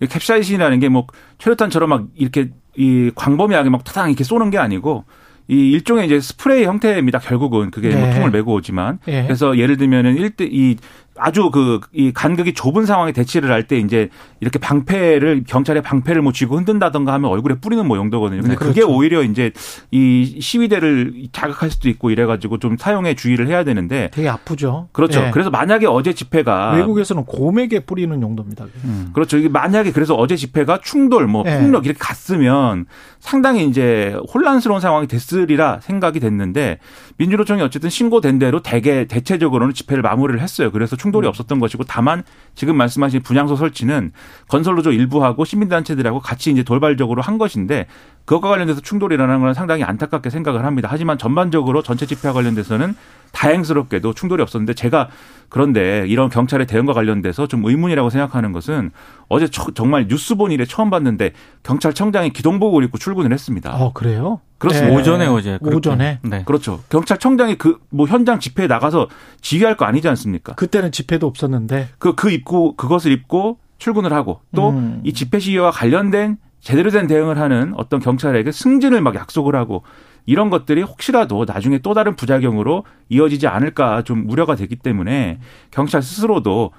이 0.01 0.07
캡사이신이라는 0.07 0.79
게 0.79 0.89
뭐 0.89 1.05
최루탄처럼 1.37 1.89
막 1.89 2.03
이렇게 2.15 2.49
이 2.75 3.11
광범위하게 3.15 3.69
막 3.69 3.83
타당 3.83 4.09
이렇게 4.09 4.23
쏘는 4.23 4.49
게 4.49 4.57
아니고 4.57 5.05
이 5.47 5.71
일종의 5.71 6.05
이제 6.07 6.19
스프레이 6.19 6.63
형태입니다. 6.65 7.19
결국은 7.19 7.69
그게 7.71 7.89
뭐 7.89 8.07
네. 8.07 8.13
통을 8.15 8.31
메고 8.31 8.53
오지만 8.53 8.99
예. 9.07 9.23
그래서 9.23 9.57
예를 9.57 9.77
들면은 9.77 10.17
일대 10.17 10.45
이 10.49 10.77
아주 11.17 11.49
그 11.51 11.79
이 11.93 12.11
간극이 12.13 12.53
좁은 12.53 12.85
상황에 12.85 13.11
대치를 13.11 13.51
할 13.51 13.61
때 13.67 13.77
이제 13.77 14.09
이렇게 14.39 14.57
방패를 14.57 15.43
경찰의 15.45 15.83
방패를 15.83 16.21
뭐 16.21 16.31
쥐고 16.31 16.57
흔든다던가 16.57 17.13
하면 17.13 17.29
얼굴에 17.29 17.55
뿌리는 17.61 17.85
뭐 17.85 17.97
용도거든요. 17.97 18.41
근데 18.41 18.55
네, 18.55 18.57
그게 18.57 18.81
그렇죠. 18.81 18.95
오히려 18.95 19.21
이제 19.23 19.51
이 19.91 20.39
시위대를 20.41 21.27
자극할 21.31 21.69
수도 21.69 21.89
있고 21.89 22.09
이래 22.09 22.25
가지고 22.25 22.57
좀 22.57 22.75
사용에 22.77 23.13
주의를 23.13 23.47
해야 23.47 23.63
되는데 23.63 24.09
되게 24.13 24.29
아프죠. 24.29 24.87
그렇죠. 24.93 25.21
예. 25.21 25.31
그래서 25.31 25.49
만약에 25.51 25.85
어제 25.85 26.13
집회가 26.13 26.71
외국에서는 26.71 27.25
곰에게 27.25 27.81
뿌리는 27.81 28.19
용도입니다. 28.21 28.65
그렇죠. 29.13 29.37
이게 29.37 29.47
만약에 29.47 29.91
그래서 29.91 30.15
어제 30.15 30.35
집회가 30.35 30.79
충돌, 30.81 31.27
뭐 31.27 31.43
네. 31.43 31.59
폭력 31.59 31.85
이렇게 31.85 31.99
갔으면 31.99 32.85
상당히 33.19 33.67
이제 33.67 34.15
혼란스러운 34.33 34.81
상황이 34.81 35.07
됐으리라 35.07 35.79
생각이 35.81 36.19
됐는데 36.19 36.79
민주노총이 37.21 37.61
어쨌든 37.61 37.91
신고된 37.91 38.39
대로 38.39 38.63
대개 38.63 39.05
대체적으로는 39.05 39.75
집회를 39.75 40.01
마무리를 40.01 40.41
했어요. 40.41 40.71
그래서 40.71 40.95
충돌이 40.95 41.27
없었던 41.27 41.59
것이고 41.59 41.83
다만 41.83 42.23
지금 42.55 42.75
말씀하신 42.77 43.21
분향소 43.21 43.55
설치는 43.55 44.11
건설노조 44.47 44.91
일부하고 44.91 45.45
시민단체들하고 45.45 46.19
같이 46.19 46.49
이제 46.49 46.63
돌발적으로 46.63 47.21
한 47.21 47.37
것인데 47.37 47.85
그것과 48.25 48.49
관련돼서 48.49 48.79
충돌이 48.81 49.15
일어나는 49.15 49.41
건 49.41 49.53
상당히 49.53 49.83
안타깝게 49.83 50.29
생각을 50.29 50.63
합니다. 50.65 50.87
하지만 50.91 51.17
전반적으로 51.17 51.81
전체 51.83 52.05
집회와 52.05 52.33
관련돼서는 52.33 52.95
다행스럽게도 53.31 54.13
충돌이 54.13 54.41
없었는데 54.41 54.73
제가 54.73 55.09
그런데 55.49 56.05
이런 56.07 56.29
경찰의 56.29 56.67
대응과 56.67 56.93
관련돼서 56.93 57.47
좀 57.47 57.65
의문이라고 57.65 58.09
생각하는 58.09 58.51
것은 58.51 58.91
어제 59.27 59.47
처- 59.47 59.71
정말 59.73 60.07
뉴스 60.07 60.35
본 60.35 60.51
이래 60.51 60.65
처음 60.65 60.89
봤는데 60.89 61.33
경찰청장이 61.63 62.31
기동복을 62.31 62.83
입고 62.85 62.97
출근을 62.97 63.33
했습니다. 63.33 63.73
어, 63.75 63.91
그래요? 63.93 64.39
그렇습니다. 64.59 64.93
예. 64.93 64.99
오전에 64.99 65.25
어제. 65.27 65.57
오전에? 65.61 66.19
네. 66.23 66.43
그렇죠. 66.45 66.81
경찰청장이 66.89 67.55
그 67.57 67.79
뭐 67.89 68.07
현장 68.07 68.39
집회에 68.39 68.67
나가서 68.67 69.07
지휘할 69.41 69.75
거 69.75 69.85
아니지 69.85 70.07
않습니까? 70.07 70.53
그때는 70.53 70.91
집회도 70.91 71.27
없었는데. 71.27 71.89
그, 71.97 72.15
그 72.15 72.29
입고, 72.31 72.75
그것을 72.77 73.11
입고 73.11 73.57
출근을 73.79 74.13
하고 74.13 74.39
또이 74.55 74.71
음. 74.75 75.03
집회 75.13 75.39
시위와 75.39 75.71
관련된 75.71 76.37
제대로 76.61 76.91
된 76.91 77.07
대응을 77.07 77.37
하는 77.39 77.73
어떤 77.75 77.99
경찰에게 77.99 78.51
승진을 78.51 79.01
막 79.01 79.15
약속을 79.15 79.55
하고 79.55 79.83
이런 80.25 80.49
것들이 80.49 80.83
혹시라도 80.83 81.45
나중에 81.45 81.79
또 81.79 81.93
다른 81.93 82.15
부작용으로 82.15 82.85
이어지지 83.09 83.47
않을까 83.47 84.03
좀 84.03 84.29
우려가 84.29 84.55
되기 84.55 84.75
때문에 84.75 85.39
경찰 85.71 86.01
스스로도 86.01 86.71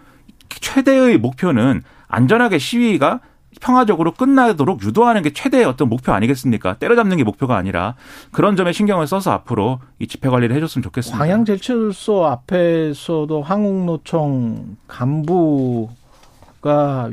최대의 0.48 1.18
목표는 1.18 1.82
안전하게 2.08 2.58
시위가 2.58 3.20
평화적으로 3.60 4.12
끝나도록 4.12 4.82
유도하는 4.82 5.22
게 5.22 5.32
최대의 5.32 5.64
어떤 5.64 5.88
목표 5.88 6.12
아니겠습니까? 6.12 6.74
때려잡는 6.78 7.16
게 7.18 7.24
목표가 7.24 7.56
아니라 7.56 7.94
그런 8.30 8.56
점에 8.56 8.72
신경을 8.72 9.06
써서 9.06 9.30
앞으로 9.32 9.80
이 9.98 10.06
집회 10.06 10.28
관리를 10.28 10.56
해줬으면 10.56 10.82
좋겠습니다. 10.84 11.18
광양제철소 11.18 12.24
앞에서도 12.24 13.42
한국노총 13.42 14.76
간부가 14.86 15.90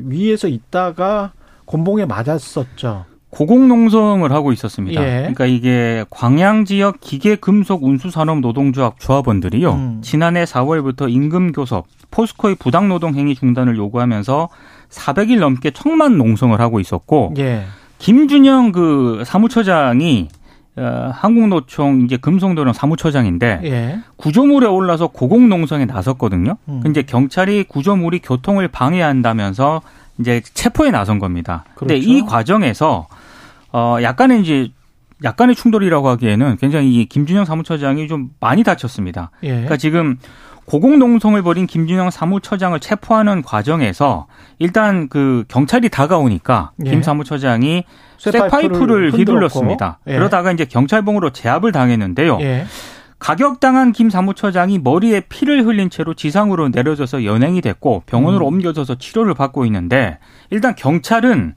위에서 0.02 0.48
있다가 0.48 1.32
곤봉에 1.70 2.04
맞았었죠. 2.06 3.04
고공농성을 3.30 4.30
하고 4.32 4.52
있었습니다. 4.52 5.00
예. 5.00 5.18
그러니까 5.20 5.46
이게 5.46 6.04
광양 6.10 6.64
지역 6.64 6.98
기계 7.00 7.36
금속 7.36 7.84
운수 7.84 8.10
산업 8.10 8.40
노동조합 8.40 8.98
조합원들이요. 8.98 9.72
음. 9.72 10.00
지난해 10.02 10.42
4월부터 10.42 11.08
임금 11.08 11.52
교섭, 11.52 11.86
포스코의 12.10 12.56
부당 12.56 12.88
노동 12.88 13.14
행위 13.14 13.36
중단을 13.36 13.76
요구하면서 13.76 14.48
400일 14.88 15.38
넘게 15.38 15.70
청만 15.70 16.18
농성을 16.18 16.60
하고 16.60 16.80
있었고 16.80 17.34
예. 17.38 17.62
김준영 17.98 18.72
그 18.72 19.22
사무처장이 19.24 20.28
어, 20.76 21.10
한국노총 21.14 22.02
이제 22.02 22.16
금속노동 22.16 22.72
사무처장인데 22.72 23.60
예. 23.64 23.98
구조물에 24.16 24.66
올라서 24.66 25.06
고공농성에 25.06 25.84
나섰거든요. 25.84 26.56
음. 26.68 26.80
근데 26.82 27.02
경찰이 27.02 27.62
구조물이 27.64 28.20
교통을 28.20 28.66
방해한다면서 28.66 29.82
이제 30.18 30.42
체포에 30.54 30.90
나선 30.90 31.18
겁니다. 31.18 31.64
근데 31.74 31.94
그렇죠. 31.94 32.10
이 32.10 32.22
과정에서 32.22 33.06
어 33.72 33.98
약간의 34.02 34.42
이제 34.42 34.68
약간의 35.22 35.54
충돌이라고 35.54 36.08
하기에는 36.08 36.56
굉장히 36.60 36.94
이 36.94 37.06
김준영 37.06 37.44
사무처장이 37.44 38.08
좀 38.08 38.30
많이 38.40 38.62
다쳤습니다. 38.64 39.30
예. 39.42 39.48
그러니까 39.50 39.76
지금 39.76 40.18
고공농성을 40.64 41.40
벌인 41.42 41.66
김준영 41.66 42.10
사무처장을 42.10 42.78
체포하는 42.80 43.42
과정에서 43.42 44.26
일단 44.58 45.08
그 45.08 45.44
경찰이 45.48 45.88
다가오니까 45.88 46.72
예. 46.86 46.90
김 46.90 47.02
사무처장이 47.02 47.84
쇠파이프를 48.18 48.50
쇠파이프를. 48.50 49.12
휘둘렀습니다. 49.12 49.98
예. 50.06 50.14
그러다가 50.14 50.52
이제 50.52 50.64
경찰봉으로 50.64 51.30
제압을 51.30 51.72
당했는데요. 51.72 52.38
예. 53.20 53.26
가격당한 53.26 53.92
김 53.92 54.10
사무처장이 54.10 54.78
머리에 54.78 55.20
피를 55.20 55.64
흘린 55.66 55.90
채로 55.90 56.14
지상으로 56.14 56.70
내려져서 56.70 57.24
연행이 57.24 57.60
됐고 57.60 58.02
병원으로 58.06 58.46
음. 58.48 58.54
옮겨져서 58.54 58.96
치료를 58.96 59.34
받고 59.34 59.64
있는데 59.66 60.18
일단 60.50 60.74
경찰은 60.74 61.54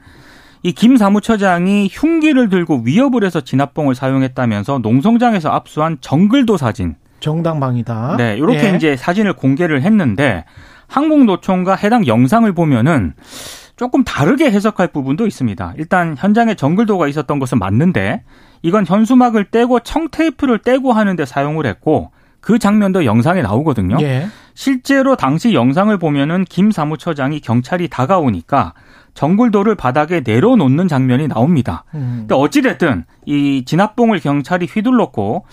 이 0.63 0.71
김 0.73 0.95
사무처장이 0.95 1.89
흉기를 1.91 2.47
들고 2.49 2.84
위협을 2.86 3.26
해서 3.26 3.41
진압봉을 3.41 3.95
사용했다면서 3.95 4.80
농성장에서 4.80 5.49
압수한 5.49 5.97
정글도 5.99 6.56
사진, 6.56 6.95
정당방위다. 7.19 8.15
네 8.17 8.38
이렇게 8.38 8.71
예. 8.71 8.76
이제 8.76 8.95
사진을 8.95 9.34
공개를 9.34 9.82
했는데 9.82 10.45
한국노총과 10.88 11.76
해당 11.76 12.08
영상을 12.08 12.52
보면은 12.54 13.13
조금 13.76 14.04
다르게 14.04 14.52
해석할 14.52 14.88
부분도 14.89 15.26
있습니다. 15.28 15.73
일단 15.78 16.15
현장에 16.17 16.56
정글도가 16.56 17.08
있었던 17.08 17.39
것은 17.39 17.60
맞는데 17.60 18.23
이건 18.63 18.86
현수막을 18.86 19.45
떼고 19.45 19.82
청테이프를 19.82 20.60
떼고 20.60 20.93
하는데 20.93 21.23
사용을 21.26 21.67
했고 21.67 22.12
그 22.39 22.60
장면도 22.60 23.06
영상에 23.06 23.41
나오거든요. 23.41 23.97
예. 24.02 24.28
실제로 24.54 25.15
당시 25.15 25.54
영상을 25.54 25.95
보면은 25.97 26.45
김 26.45 26.71
사무처장이 26.71 27.39
경찰이 27.39 27.88
다가오니까 27.89 28.73
정글도를 29.13 29.76
바닥에 29.76 30.21
내려놓는 30.26 30.88
장면이 30.88 31.28
나옵니다. 31.28 31.86
음. 31.93 32.26
근데 32.28 32.36
어찌됐든 32.36 33.06
이 33.26 33.63
진압봉을 33.65 34.19
경찰이 34.19 34.65
휘둘렀고 34.65 35.45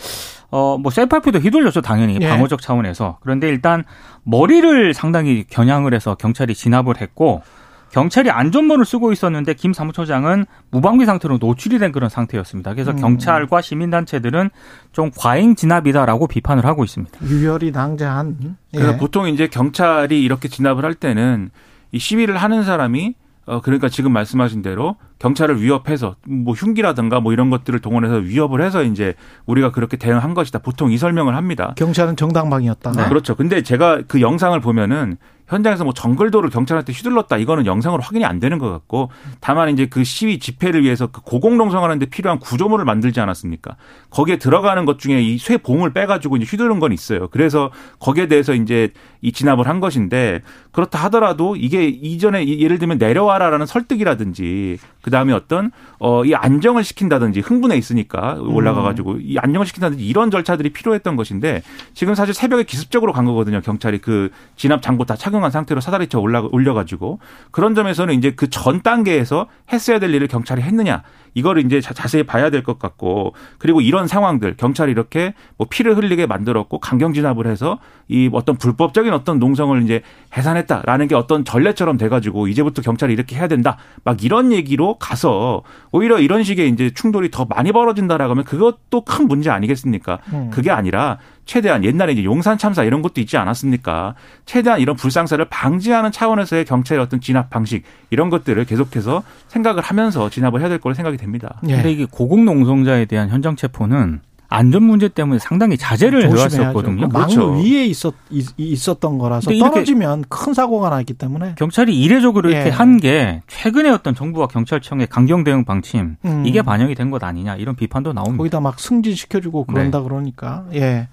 어뭐 0.51 0.91
셀파이프도 0.91 1.39
휘둘렸죠 1.39 1.81
당연히 1.81 2.19
예. 2.21 2.29
방어적 2.29 2.61
차원에서 2.61 3.19
그런데 3.21 3.49
일단 3.49 3.85
머리를 4.25 4.95
상당히 4.95 5.45
겨냥을 5.49 5.95
해서 5.95 6.17
경찰이 6.17 6.55
진압을 6.55 7.01
했고 7.01 7.43
경찰이 7.91 8.31
안전모를 8.31 8.85
쓰고 8.85 9.13
있었는데 9.13 9.55
김 9.55 9.73
사무처장은 9.73 10.47
무방비 10.71 11.07
상태로 11.07 11.39
노출이 11.39 11.79
된 11.79 11.93
그런 11.93 12.09
상태였습니다. 12.09 12.75
그래서 12.75 12.93
음. 12.93 12.97
경찰과 12.97 13.61
시민단체들은 13.61 14.51
좀 14.93 15.11
과잉 15.17 15.57
진압이다라고 15.57 16.27
비판을 16.27 16.65
하고 16.65 16.85
있습니다. 16.85 17.19
유혈이 17.27 17.73
낭자한. 17.73 18.57
그래서 18.73 18.93
예. 18.95 18.97
보통 18.97 19.29
이제 19.29 19.49
경찰이 19.49 20.23
이렇게 20.23 20.49
진압을 20.49 20.85
할 20.85 20.95
때는 20.95 21.51
이 21.93 21.99
시위를 21.99 22.37
하는 22.37 22.63
사람이 22.63 23.15
어 23.47 23.61
그러니까 23.63 23.89
지금 23.89 24.13
말씀하신 24.13 24.63
대로 24.63 24.97
경찰을 25.19 25.61
위협해서 25.61 26.15
뭐 26.27 26.55
흉기라든가 26.55 27.21
뭐 27.21 27.33
이런 27.33 27.51
것들을 27.51 27.81
동원해서 27.81 28.17
위협을 28.17 28.63
해서 28.63 28.85
이제 28.85 29.15
우리가 29.47 29.73
그렇게 29.73 29.97
대응한 29.97 30.35
것이다. 30.35 30.61
보통 30.61 30.93
이 30.93 30.99
설명을 30.99 31.35
합니다. 31.35 31.75
경찰은 31.77 32.17
정당방위였다. 32.17 32.93
그렇죠. 33.09 33.35
근데 33.35 33.63
제가 33.63 34.03
그 34.07 34.21
영상을 34.21 34.59
보면은 34.61 35.17
현장에서 35.51 35.85
뭐 35.85 35.93
정글도를 35.93 36.49
경찰한테 36.49 36.93
휘둘렀다 36.93 37.37
이거는 37.37 37.67
영상으로 37.67 38.03
확인이 38.03 38.25
안 38.25 38.39
되는 38.41 38.59
것 38.59 38.71
같고 38.71 39.11
다만 39.41 39.69
이제 39.69 39.87
그 39.87 40.05
시위 40.05 40.39
집회를 40.39 40.83
위해서 40.85 41.09
그 41.09 41.21
고공농성하는데 41.23 42.07
필요한 42.07 42.39
구조물을 42.39 42.85
만들지 42.85 43.21
않았습니까? 43.21 43.77
거기에 44.11 44.37
들어가는 44.39 44.85
것 44.85 44.99
중에 44.99 45.21
이 45.21 45.37
쇠봉을 45.39 45.93
빼가지고 45.93 46.37
이제 46.37 46.47
휘두른 46.49 46.79
건 46.81 46.93
있어요. 46.93 47.29
그래서 47.29 47.71
거기에 47.99 48.29
대해서 48.29 48.55
이제 48.55 48.93
이 49.23 49.33
진압을 49.33 49.67
한 49.69 49.81
것인데 49.81 50.41
그렇다 50.73 50.99
하더라도 51.05 51.57
이게 51.57 51.87
이전에 51.89 52.43
이- 52.45 52.63
예를 52.63 52.79
들면 52.79 52.99
내려와라라는 52.99 53.67
설득이라든지 53.67 54.79
그 55.03 55.11
다음에 55.11 55.33
어떤 55.33 55.71
어 55.99 56.21
이 56.25 56.35
안정을 56.35 56.85
시킨다든지 56.85 57.41
흥분해 57.41 57.77
있으니까 57.77 58.37
올라가가지고 58.41 59.19
이 59.21 59.37
안정을 59.39 59.67
시킨다든지 59.67 60.05
이런 60.07 60.31
절차들이 60.31 60.71
필요했던 60.73 61.17
것인데 61.17 61.63
지금 61.95 62.15
사실 62.15 62.35
새벽에 62.35 62.63
기습적으로 62.63 63.13
간 63.13 63.25
거거든요. 63.25 63.61
경찰이 63.63 63.99
그 63.99 64.31
진압 64.55 64.81
장구 64.83 65.07
다 65.07 65.17
착용 65.17 65.40
한 65.43 65.51
상태로 65.51 65.81
사다리 65.81 66.07
쳐 66.09 66.21
올라 66.21 66.43
올려가지고 66.51 67.19
그런 67.51 67.75
점에서는 67.75 68.15
이제 68.15 68.33
그 68.33 68.49
전 68.51 68.83
단계에서 68.83 69.47
했어야 69.73 69.99
될 69.99 70.13
일을 70.15 70.29
경찰이 70.29 70.61
했느냐 70.63 71.03
이거를 71.35 71.65
이제 71.67 71.81
자 71.81 72.07
세히 72.09 72.23
봐야 72.23 72.49
될 72.51 72.61
것 72.63 72.79
같고 72.79 73.35
그리고 73.59 73.81
이런 73.81 74.07
상황들 74.07 74.57
경찰이 74.57 74.93
이렇게 74.93 75.35
뭐 75.57 75.67
피를 75.71 75.97
흘리게 75.97 76.27
만들었고 76.27 76.79
강경 76.79 77.15
진압을 77.15 77.47
해서 77.47 77.79
이 78.09 78.29
어떤 78.33 78.57
불법적인 78.57 79.13
어떤 79.13 79.39
농성을 79.39 79.81
이제 79.83 80.03
해산했다라는 80.37 81.09
게 81.09 81.15
어떤 81.15 81.45
전례처럼 81.45 81.97
돼가지고 81.97 82.49
이제부터 82.49 82.83
경찰이 82.83 83.13
이렇게 83.13 83.37
해야 83.37 83.49
된다 83.49 83.77
막 84.05 84.23
이런 84.23 84.53
얘기로 84.53 84.99
가서 84.99 85.63
오히려 85.93 86.19
이런 86.19 86.43
식의 86.43 86.69
이제 86.71 86.91
충돌이 86.91 87.31
더 87.31 87.45
많이 87.47 87.73
벌어진다라고 87.73 88.33
하면 88.33 88.45
그것도 88.45 89.03
큰 89.05 89.27
문제 89.29 89.51
아니겠습니까? 89.51 90.19
음. 90.33 90.51
그게 90.51 90.71
아니라 90.71 91.19
최대한 91.47 91.83
옛날에 91.85 92.13
이제 92.13 92.23
용산 92.25 92.59
참사 92.59 92.85
이런 92.85 93.03
것도 93.03 93.21
있지 93.21 93.37
않았습니까? 93.37 94.15
최대한 94.47 94.81
이런 94.81 94.95
불상사를 94.95 95.45
방지하는 95.47 96.13
차원에서의 96.13 96.65
경찰의 96.65 97.03
어떤 97.03 97.21
진압 97.21 97.51
방식 97.51 97.83
이런 98.11 98.31
것들을 98.31 98.65
계속해서 98.67 99.23
생각을 99.49 99.83
하면서 99.83 100.29
진압을 100.31 100.61
해야 100.61 100.69
될 100.69 100.79
거로 100.79 100.95
생각이 100.95 101.17
됩니다. 101.21 101.61
예. 101.69 101.75
근데 101.77 101.93
이게 101.93 102.07
고공 102.11 102.41
농성자에 102.41 103.05
대한 103.05 103.29
현장 103.29 103.55
체포는 103.57 104.21
안전 104.53 104.83
문제 104.83 105.07
때문에 105.07 105.39
상당히 105.39 105.77
자제를. 105.77 106.25
해왔었거든요. 106.29 107.07
망 107.07 107.29
그렇죠. 107.29 107.53
위에 107.53 107.87
있었 107.87 108.15
있, 108.31 108.89
었던 108.89 109.19
거라서 109.19 109.49
떨어지면 109.57 110.25
큰 110.29 110.55
사고가 110.55 110.91
나기 110.91 111.15
때문에 111.15 111.55
경찰이 111.57 111.97
이례적으로 111.97 112.51
이렇게 112.51 112.67
예. 112.67 112.71
한게 112.71 113.43
최근에 113.47 113.91
어떤 113.91 114.17
정부와 114.17 114.49
경찰청의 114.49 115.07
강경 115.07 115.45
대응 115.45 115.65
방침 115.65 116.17
음. 116.25 116.43
이게 116.45 116.63
반영이 116.63 116.97
된 116.97 117.13
것 117.13 117.23
아니냐 117.23 117.55
이런 117.57 117.77
비판도 117.77 118.13
나옵니다. 118.13 118.39
거기다 118.39 118.59
막 118.59 118.81
승진시켜주고 118.81 119.67
네. 119.69 119.73
그런다 119.75 120.03
그러니까 120.03 120.65
예. 120.75 121.07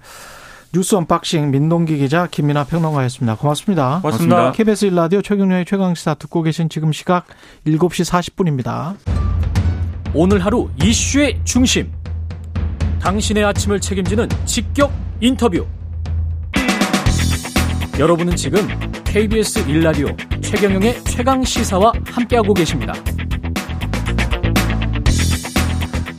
뉴스 0.72 0.96
unboxing 0.96 1.52
민동기 1.52 1.96
기자 1.98 2.26
김민아 2.28 2.64
평론가였습니다. 2.64 3.36
고맙습니다. 3.36 4.00
고맙습니다. 4.02 4.50
KBS 4.52 4.90
1라디오 4.90 5.22
최경영의 5.22 5.64
최강시사 5.64 6.14
듣고 6.14 6.42
계신 6.42 6.68
지금 6.68 6.90
시각 6.92 7.26
7시 7.66 8.04
40분입니다. 8.34 8.96
오늘 10.14 10.38
하루 10.42 10.68
이슈의 10.82 11.38
중심. 11.44 11.92
당신의 13.00 13.44
아침을 13.44 13.78
책임지는 13.78 14.28
직격 14.46 14.90
인터뷰. 15.20 15.66
여러분은 17.98 18.34
지금 18.36 18.66
KBS 19.04 19.66
1라디오 19.66 20.42
최경영의 20.42 21.04
최강 21.04 21.44
시사와 21.44 21.92
함께하고 22.06 22.54
계십니다. 22.54 22.94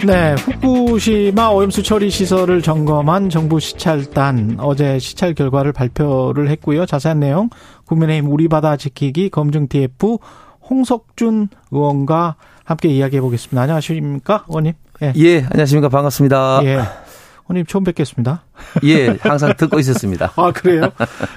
네, 0.05 0.35
후쿠시마 0.35 1.49
오염수 1.49 1.83
처리 1.83 2.09
시설을 2.09 2.61
점검한 2.61 3.29
정부 3.29 3.59
시찰단 3.59 4.57
어제 4.59 4.99
시찰 4.99 5.33
결과를 5.33 5.73
발표를 5.73 6.49
했고요. 6.49 6.85
자세한 6.85 7.19
내용 7.19 7.49
국민의힘 7.85 8.31
우리 8.31 8.47
바다 8.47 8.77
지키기 8.77 9.29
검증 9.29 9.67
TF 9.67 10.19
홍석준 10.69 11.49
의원과 11.71 12.35
함께 12.69 12.87
이야기해 12.89 13.19
보겠습니다. 13.21 13.59
안녕하십니까, 13.63 14.45
의원님? 14.47 14.73
예. 15.01 15.13
예, 15.15 15.37
안녕하십니까. 15.49 15.89
반갑습니다. 15.89 16.59
예. 16.65 16.79
의원님 17.47 17.65
처음 17.67 17.83
뵙겠습니다. 17.83 18.43
예, 18.83 19.17
항상 19.21 19.55
듣고 19.57 19.79
있었습니다. 19.79 20.31
아, 20.37 20.51
그래요? 20.51 20.91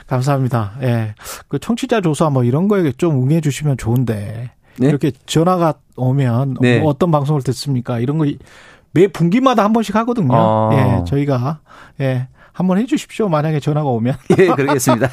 감사합니다. 0.07 0.73
예. 0.83 1.15
그 1.49 1.59
청취자 1.59 2.03
조사 2.03 2.29
뭐 2.29 2.45
이런 2.45 2.69
거에 2.69 2.93
좀 2.93 3.23
응해 3.23 3.41
주시면 3.41 3.79
좋은데. 3.79 4.51
네? 4.77 4.87
이렇게 4.89 5.11
전화가 5.25 5.75
오면 5.97 6.59
네. 6.61 6.81
뭐 6.81 6.91
어떤 6.91 7.11
방송을 7.11 7.41
듣습니까? 7.43 7.99
이런 7.99 8.19
거 8.19 8.27
매 8.95 9.07
분기마다 9.07 9.65
한 9.65 9.73
번씩 9.73 9.95
하거든요. 9.97 10.35
아. 10.35 10.71
예, 11.01 11.05
저희가 11.07 11.61
예, 12.03 12.29
한번 12.53 12.77
해 12.77 12.85
주십시오. 12.85 13.31
만약에 13.31 13.59
전화가 13.59 13.89
오면. 13.89 14.17
예, 14.39 14.49
그러겠습니다. 14.49 15.09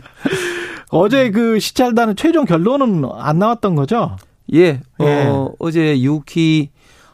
어제 0.88 1.30
그 1.30 1.60
시찰단은 1.60 2.16
최종 2.16 2.46
결론은 2.46 3.04
안 3.18 3.38
나왔던 3.38 3.74
거죠? 3.74 4.16
예, 4.52 4.80
예. 5.00 5.04
어, 5.26 5.52
어제 5.58 6.00
유키 6.00 6.70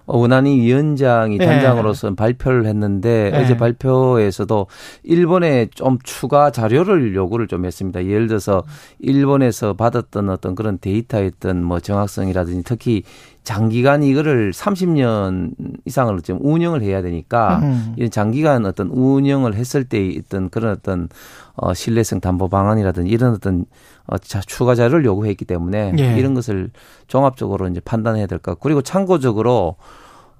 원안위 0.06 0.60
위원장이 0.60 1.38
예. 1.40 1.44
단장으로서 1.44 2.14
발표를 2.14 2.66
했는데 2.66 3.30
예. 3.32 3.38
어제 3.38 3.56
발표에서도 3.56 4.66
일본에 5.04 5.68
좀 5.74 5.98
추가 6.02 6.50
자료를 6.50 7.14
요구를 7.14 7.46
좀 7.46 7.64
했습니다. 7.64 8.04
예를 8.04 8.26
들어서 8.26 8.64
일본에서 8.98 9.74
받았던 9.74 10.28
어떤 10.28 10.54
그런 10.54 10.78
데이터의 10.80 11.32
어떤 11.36 11.62
뭐 11.62 11.80
정확성이라든지 11.80 12.62
특히 12.64 13.02
장기간 13.44 14.04
이거를 14.04 14.52
30년 14.52 15.52
이상을 15.84 16.20
좀 16.22 16.38
운영을 16.40 16.82
해야 16.82 17.02
되니까 17.02 17.58
음. 17.62 17.94
이런 17.96 18.10
장기간 18.10 18.66
어떤 18.66 18.88
운영을 18.88 19.54
했을 19.54 19.84
때 19.84 20.04
있던 20.04 20.48
그런 20.50 20.72
어떤 20.72 21.08
어 21.54 21.74
신뢰성 21.74 22.20
담보 22.20 22.48
방안이라든지 22.48 23.10
이런 23.10 23.34
어떤 23.34 23.66
어 24.06 24.18
자, 24.18 24.40
추가 24.40 24.74
자료를 24.74 25.04
요구했기 25.04 25.44
때문에 25.44 25.94
예. 25.98 26.18
이런 26.18 26.34
것을 26.34 26.70
종합적으로 27.08 27.68
이제 27.68 27.80
판단해야 27.80 28.26
될 28.26 28.38
것. 28.38 28.52
같고 28.52 28.62
그리고 28.62 28.82
참고적으로 28.82 29.76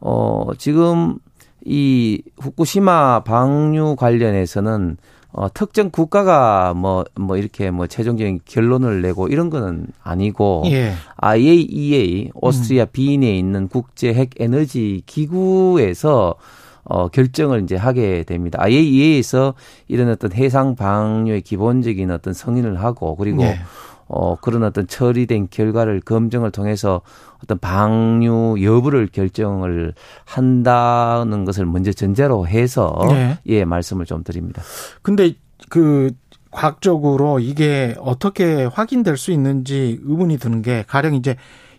어 0.00 0.46
지금 0.58 1.18
이 1.64 2.22
후쿠시마 2.40 3.20
방류 3.24 3.96
관련해서는 3.96 4.96
어 5.32 5.48
특정 5.52 5.90
국가가 5.90 6.74
뭐 6.74 7.04
뭐 7.14 7.36
이렇게 7.36 7.70
뭐 7.70 7.86
최종적인 7.86 8.40
결론을 8.44 9.00
내고 9.02 9.28
이런 9.28 9.48
거는 9.48 9.86
아니고 10.02 10.64
예. 10.66 10.92
IAEA 11.16 12.30
오스트리아 12.34 12.86
비인에 12.86 13.36
있는 13.38 13.68
국제 13.68 14.12
핵 14.12 14.30
에너지 14.38 15.02
기구에서 15.06 16.34
어 16.84 17.08
결정을 17.08 17.62
이제 17.62 17.76
하게 17.76 18.24
됩니다. 18.24 18.58
IAEA에서 18.60 19.54
이런 19.88 20.08
어떤 20.08 20.32
해상 20.32 20.74
방류의 20.74 21.42
기본적인 21.42 22.10
어떤 22.10 22.34
승인을 22.34 22.82
하고 22.82 23.14
그리고 23.16 23.42
예. 23.42 23.60
어 24.08 24.36
그런 24.36 24.64
어떤 24.64 24.86
처리된 24.86 25.48
결과를 25.50 26.00
검증을 26.00 26.50
통해서 26.50 27.02
어떤 27.42 27.58
방류 27.58 28.56
여부를 28.62 29.06
결정을 29.06 29.94
한다는 30.24 31.44
것을 31.44 31.66
먼저 31.66 31.92
전제로 31.92 32.46
해서 32.46 32.98
예. 33.12 33.38
예 33.46 33.64
말씀을 33.64 34.04
좀 34.04 34.24
드립니다. 34.24 34.62
근데 35.02 35.34
그 35.68 36.10
과학적으로 36.50 37.40
이게 37.40 37.94
어떻게 37.98 38.64
확인될 38.64 39.16
수 39.16 39.32
있는지 39.32 39.98
의문이 40.04 40.38
드는 40.38 40.62
게 40.62 40.84
가령 40.86 41.14
이제 41.14 41.36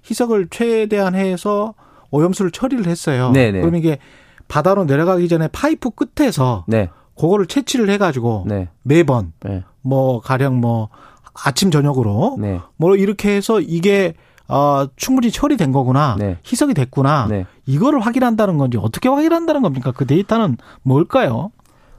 희석을 0.09 0.47
최대한 0.49 1.15
해서 1.15 1.75
오염수를 2.11 2.51
처리를 2.51 2.87
했어요. 2.87 3.31
네네. 3.31 3.61
그럼 3.61 3.75
이게 3.75 3.99
바다로 4.47 4.85
내려가기 4.85 5.27
전에 5.27 5.47
파이프 5.49 5.91
끝에서 5.91 6.65
네, 6.67 6.89
그거를 7.19 7.45
채취를 7.45 7.89
해가지고 7.89 8.45
네, 8.47 8.69
매번 8.83 9.33
네, 9.41 9.63
뭐 9.81 10.21
가령 10.21 10.59
뭐 10.59 10.89
아침 11.33 11.71
저녁으로 11.71 12.37
네, 12.39 12.59
뭐 12.77 12.95
이렇게 12.95 13.35
해서 13.35 13.59
이게 13.59 14.13
어 14.47 14.85
충분히 14.95 15.31
처리된 15.31 15.71
거구나 15.71 16.15
네. 16.19 16.37
희석이 16.45 16.73
됐구나 16.73 17.27
네. 17.29 17.45
이거를 17.65 17.99
확인한다는 17.99 18.57
건지 18.57 18.77
어떻게 18.79 19.09
확인한다는 19.09 19.61
겁니까 19.61 19.91
그 19.95 20.05
데이터는 20.05 20.57
뭘까요? 20.83 21.51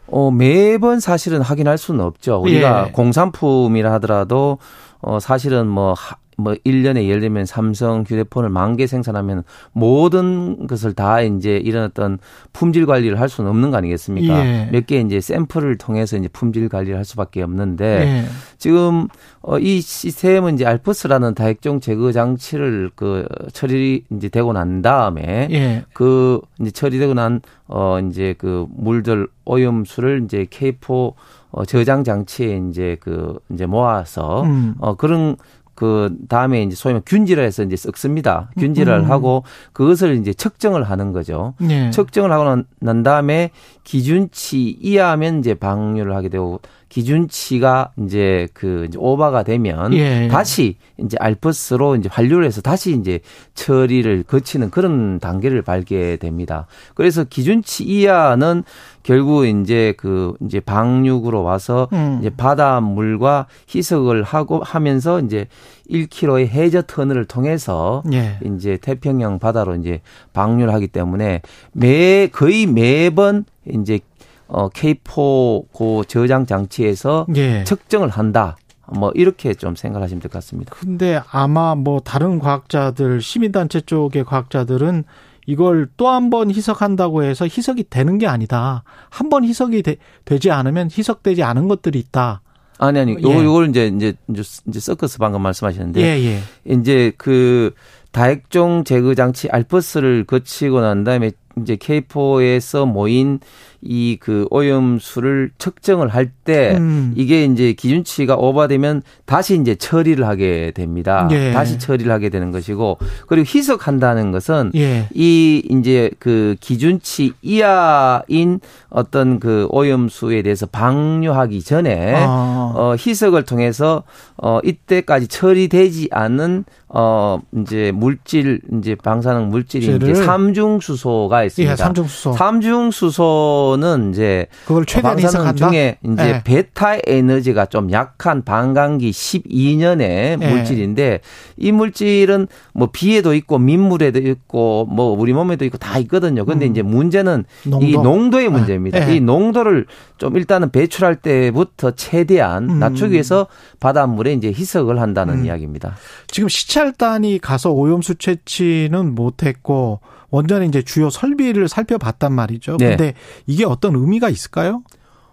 어, 0.06 0.30
매번 0.30 1.00
사실은 1.00 1.40
확인할 1.40 1.78
수는 1.78 2.04
없죠. 2.04 2.36
우리가 2.40 2.88
예. 2.88 2.92
공산품이라 2.92 3.92
하더라도 3.94 4.58
어, 5.00 5.20
사실은 5.20 5.66
뭐, 5.66 5.92
하, 5.92 6.16
뭐 6.36 6.54
1년에 6.64 7.06
예를 7.06 7.20
들면 7.20 7.46
삼성 7.46 8.02
휴대폰을 8.06 8.50
만 8.50 8.74
개 8.76 8.86
생산하면 8.86 9.44
모든 9.72 10.66
것을 10.66 10.94
다 10.94 11.20
이제 11.20 11.56
이런 11.58 11.84
어떤 11.84 12.18
품질 12.52 12.86
관리를 12.86 13.20
할 13.20 13.28
수는 13.28 13.48
없는 13.50 13.70
거 13.70 13.76
아니겠습니까? 13.76 14.46
예. 14.46 14.68
몇개 14.72 15.00
이제 15.00 15.20
샘플을 15.20 15.78
통해서 15.78 16.16
이제 16.16 16.28
품질 16.28 16.68
관리를 16.68 16.96
할 16.96 17.04
수밖에 17.04 17.42
없는데 17.42 17.84
예. 17.84 18.24
지금 18.58 19.06
어, 19.42 19.58
이 19.58 19.80
시스템은 19.80 20.54
이제 20.54 20.66
알프스라는 20.66 21.34
다핵종 21.34 21.80
제거 21.80 22.10
장치를 22.12 22.90
그 22.94 23.26
처리 23.52 24.04
이제 24.10 24.28
되고 24.28 24.52
난 24.52 24.82
다음에 24.82 25.48
예. 25.52 25.84
그 25.92 26.40
이제 26.60 26.70
처리되고 26.70 27.14
난어 27.14 28.00
이제 28.08 28.34
그 28.38 28.66
물들 28.74 29.28
오염수를 29.44 30.22
이제 30.24 30.46
K4 30.50 31.12
어 31.50 31.64
저장 31.64 32.02
장치에 32.02 32.60
이제 32.70 32.96
그 33.00 33.38
이제 33.52 33.66
모아서 33.66 34.42
음. 34.42 34.74
어 34.80 34.96
그런 34.96 35.36
그 35.74 36.16
다음에 36.28 36.62
이제 36.62 36.76
소위 36.76 36.98
균질을 37.04 37.44
해서 37.44 37.62
이제 37.62 37.76
썩습니다. 37.76 38.50
균질을 38.58 38.92
음. 38.92 39.10
하고 39.10 39.44
그것을 39.72 40.16
이제 40.16 40.32
측정을 40.32 40.84
하는 40.84 41.12
거죠. 41.12 41.54
예. 41.68 41.90
측정을 41.90 42.30
하고 42.32 42.44
난, 42.44 42.64
난 42.80 43.02
다음에 43.02 43.50
기준치 43.82 44.78
이하면 44.80 45.40
이제 45.40 45.54
방류를 45.54 46.14
하게 46.14 46.28
되고 46.28 46.60
기준치가 46.94 47.90
이제 48.04 48.46
그 48.54 48.84
이제 48.86 48.96
오버가 49.00 49.42
되면 49.42 49.92
예. 49.94 50.28
다시 50.28 50.76
이제 50.96 51.16
알프스로 51.18 51.96
이제 51.96 52.08
환류를 52.08 52.46
해서 52.46 52.60
다시 52.60 52.92
이제 52.92 53.18
처리를 53.54 54.22
거치는 54.22 54.70
그런 54.70 55.18
단계를 55.18 55.62
밟게 55.62 56.18
됩니다. 56.18 56.68
그래서 56.94 57.24
기준치 57.24 57.82
이하는 57.82 58.62
결국 59.02 59.44
이제 59.44 59.94
그 59.96 60.34
이제 60.44 60.60
방류구로 60.60 61.42
와서 61.42 61.88
음. 61.92 62.18
이제 62.20 62.30
바닷물과 62.30 63.48
희석을 63.74 64.22
하고 64.22 64.62
하면서 64.62 65.18
이제 65.18 65.48
1km의 65.90 66.46
해저 66.46 66.82
터널을 66.82 67.24
통해서 67.24 68.04
예. 68.12 68.38
이제 68.44 68.78
태평양 68.80 69.40
바다로 69.40 69.74
이제 69.74 70.00
방류를 70.32 70.72
하기 70.72 70.86
때문에 70.86 71.42
매 71.72 72.28
거의 72.28 72.66
매번 72.66 73.46
이제 73.68 73.98
어 74.46 74.68
K4 74.68 75.72
고 75.72 76.04
저장 76.06 76.46
장치에서 76.46 77.26
예. 77.36 77.64
측정을 77.64 78.08
한다. 78.08 78.56
뭐 78.92 79.10
이렇게 79.14 79.54
좀 79.54 79.74
생각하시면 79.76 80.20
될 80.20 80.30
것 80.30 80.38
같습니다. 80.38 80.74
근데 80.78 81.20
아마 81.30 81.74
뭐 81.74 82.00
다른 82.00 82.38
과학자들 82.38 83.20
시민단체 83.22 83.80
쪽의 83.80 84.24
과학자들은 84.24 85.04
이걸 85.46 85.88
또 85.96 86.08
한 86.08 86.30
번 86.30 86.50
희석한다고 86.50 87.22
해서 87.24 87.44
희석이 87.46 87.84
되는 87.90 88.18
게 88.18 88.26
아니다. 88.26 88.82
한 89.10 89.30
번 89.30 89.44
희석이 89.44 89.82
되, 89.82 90.38
지 90.38 90.50
않으면 90.50 90.88
희석되지 90.92 91.42
않은 91.42 91.68
것들이 91.68 91.98
있다. 91.98 92.42
아니 92.78 92.98
아니 92.98 93.12
요거 93.14 93.30
예. 93.40 93.44
요걸 93.44 93.68
이제 93.70 93.86
이제 93.86 94.14
이제 94.28 94.80
서커스 94.80 95.18
방금 95.18 95.40
말씀하셨는데 95.42 96.00
예, 96.00 96.22
예. 96.24 96.40
이제 96.74 97.12
그 97.16 97.72
다액종 98.12 98.84
제거 98.84 99.14
장치 99.14 99.48
알퍼스를 99.48 100.24
거치고 100.24 100.80
난 100.80 101.04
다음에 101.04 101.30
이제 101.60 101.76
K4에서 101.76 102.86
모인 102.86 103.38
이 103.84 104.14
그 104.20 104.46
오염수를 104.50 105.50
측정을 105.58 106.08
할때 106.08 106.76
음. 106.78 107.12
이게 107.16 107.44
이제 107.44 107.72
기준치가 107.72 108.36
오버되면 108.36 109.02
다시 109.26 109.58
이제 109.60 109.74
처리를 109.74 110.26
하게 110.26 110.70
됩니다. 110.74 111.28
예. 111.30 111.52
다시 111.52 111.78
처리를 111.78 112.10
하게 112.12 112.28
되는 112.30 112.50
것이고 112.50 112.98
그리고 113.26 113.46
희석한다는 113.46 114.32
것은 114.32 114.70
예. 114.74 115.06
이 115.14 115.62
이제 115.70 116.10
그 116.18 116.56
기준치 116.60 117.34
이하인 117.42 118.60
어떤 118.88 119.40
그 119.40 119.66
오염수에 119.70 120.42
대해서 120.42 120.66
방류하기 120.66 121.62
전에 121.62 122.14
아. 122.16 122.72
어 122.74 122.96
희석을 122.98 123.44
통해서 123.44 124.04
어 124.36 124.60
이때까지 124.64 125.28
처리되지 125.28 126.08
않은 126.12 126.64
어 126.88 127.40
이제 127.58 127.92
물질 127.94 128.60
이제 128.78 128.94
방사능 128.94 129.48
물질이 129.48 129.86
이제 129.96 129.98
를 129.98 130.14
삼중수소가 130.14 131.44
있습니다. 131.44 131.72
예, 131.72 131.76
삼중수소. 131.76 132.32
삼중수소 132.34 133.73
는 133.76 134.10
이제 134.10 134.46
그걸 134.66 134.84
최대한 134.86 135.16
방사능. 135.16 135.56
중에 135.56 135.98
이제 136.02 136.28
예. 136.28 136.42
베타 136.44 136.96
에너지가 137.06 137.66
좀 137.66 137.90
약한 137.90 138.44
반감기 138.44 139.10
12년의 139.10 140.00
예. 140.00 140.36
물질인데 140.36 141.20
이 141.56 141.72
물질은 141.72 142.46
뭐 142.72 142.88
비에도 142.92 143.34
있고 143.34 143.58
민물에도 143.58 144.20
있고 144.20 144.86
뭐 144.86 145.06
우리 145.06 145.32
몸에도 145.32 145.64
있고 145.64 145.78
다 145.78 145.98
있거든요. 145.98 146.44
근데 146.44 146.66
음. 146.66 146.70
이제 146.70 146.82
문제는 146.82 147.44
농도. 147.64 147.86
이 147.86 147.92
농도의 147.92 148.48
문제입니다. 148.48 149.10
예. 149.10 149.16
이 149.16 149.20
농도를 149.20 149.86
좀 150.18 150.36
일단은 150.36 150.70
배출할 150.70 151.16
때부터 151.16 151.92
최대한 151.92 152.70
음. 152.70 152.78
낮추기 152.78 153.12
위해서 153.12 153.46
바닷물에 153.80 154.32
이제 154.34 154.48
희석을 154.48 155.00
한다는 155.00 155.40
음. 155.40 155.46
이야기입니다. 155.46 155.96
지금 156.28 156.48
시찰단이 156.48 157.38
가서 157.40 157.70
오염수 157.72 158.16
채취는 158.16 159.14
못했고 159.14 160.00
원전의 160.34 160.68
이제 160.68 160.82
주요 160.82 161.10
설비를 161.10 161.68
살펴봤단 161.68 162.32
말이죠. 162.32 162.76
네. 162.78 162.90
근데 162.90 163.14
이게 163.46 163.64
어떤 163.64 163.94
의미가 163.94 164.28
있을까요? 164.28 164.82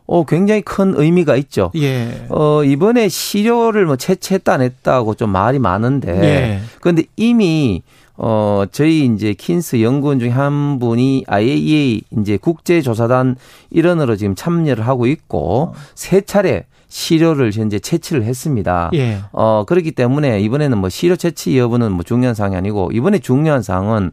어, 0.05 0.25
굉장히 0.25 0.61
큰 0.61 0.93
의미가 0.95 1.35
있죠. 1.37 1.71
예. 1.75 2.25
어, 2.29 2.63
이번에 2.63 3.07
시료를 3.07 3.85
뭐 3.85 3.95
채취했다 3.95 4.53
안 4.53 4.61
했다고 4.61 5.15
좀 5.15 5.31
말이 5.31 5.57
많은데. 5.57 6.11
예. 6.23 6.59
그런데 6.81 7.03
이미 7.15 7.81
어, 8.17 8.65
저희 8.71 9.05
이제 9.05 9.33
킨스 9.33 9.81
연구원 9.81 10.19
중에 10.19 10.29
한 10.29 10.77
분이 10.79 11.23
IAEA 11.27 12.01
이제 12.19 12.37
국제조사단 12.37 13.37
일원으로 13.71 14.15
지금 14.17 14.35
참여를 14.35 14.85
하고 14.85 15.07
있고 15.07 15.73
세 15.95 16.21
차례 16.21 16.65
시료를 16.89 17.51
현재 17.53 17.79
채취를 17.79 18.23
했습니다. 18.23 18.91
예. 18.93 19.19
어, 19.31 19.63
그렇기 19.65 19.91
때문에 19.93 20.41
이번에는 20.41 20.77
뭐 20.77 20.89
시료 20.89 21.15
채취 21.15 21.57
여부는 21.57 21.93
뭐 21.93 22.03
중요한 22.03 22.35
사항이 22.35 22.55
아니고 22.55 22.91
이번에 22.93 23.19
중요한 23.19 23.63
사항은 23.63 24.11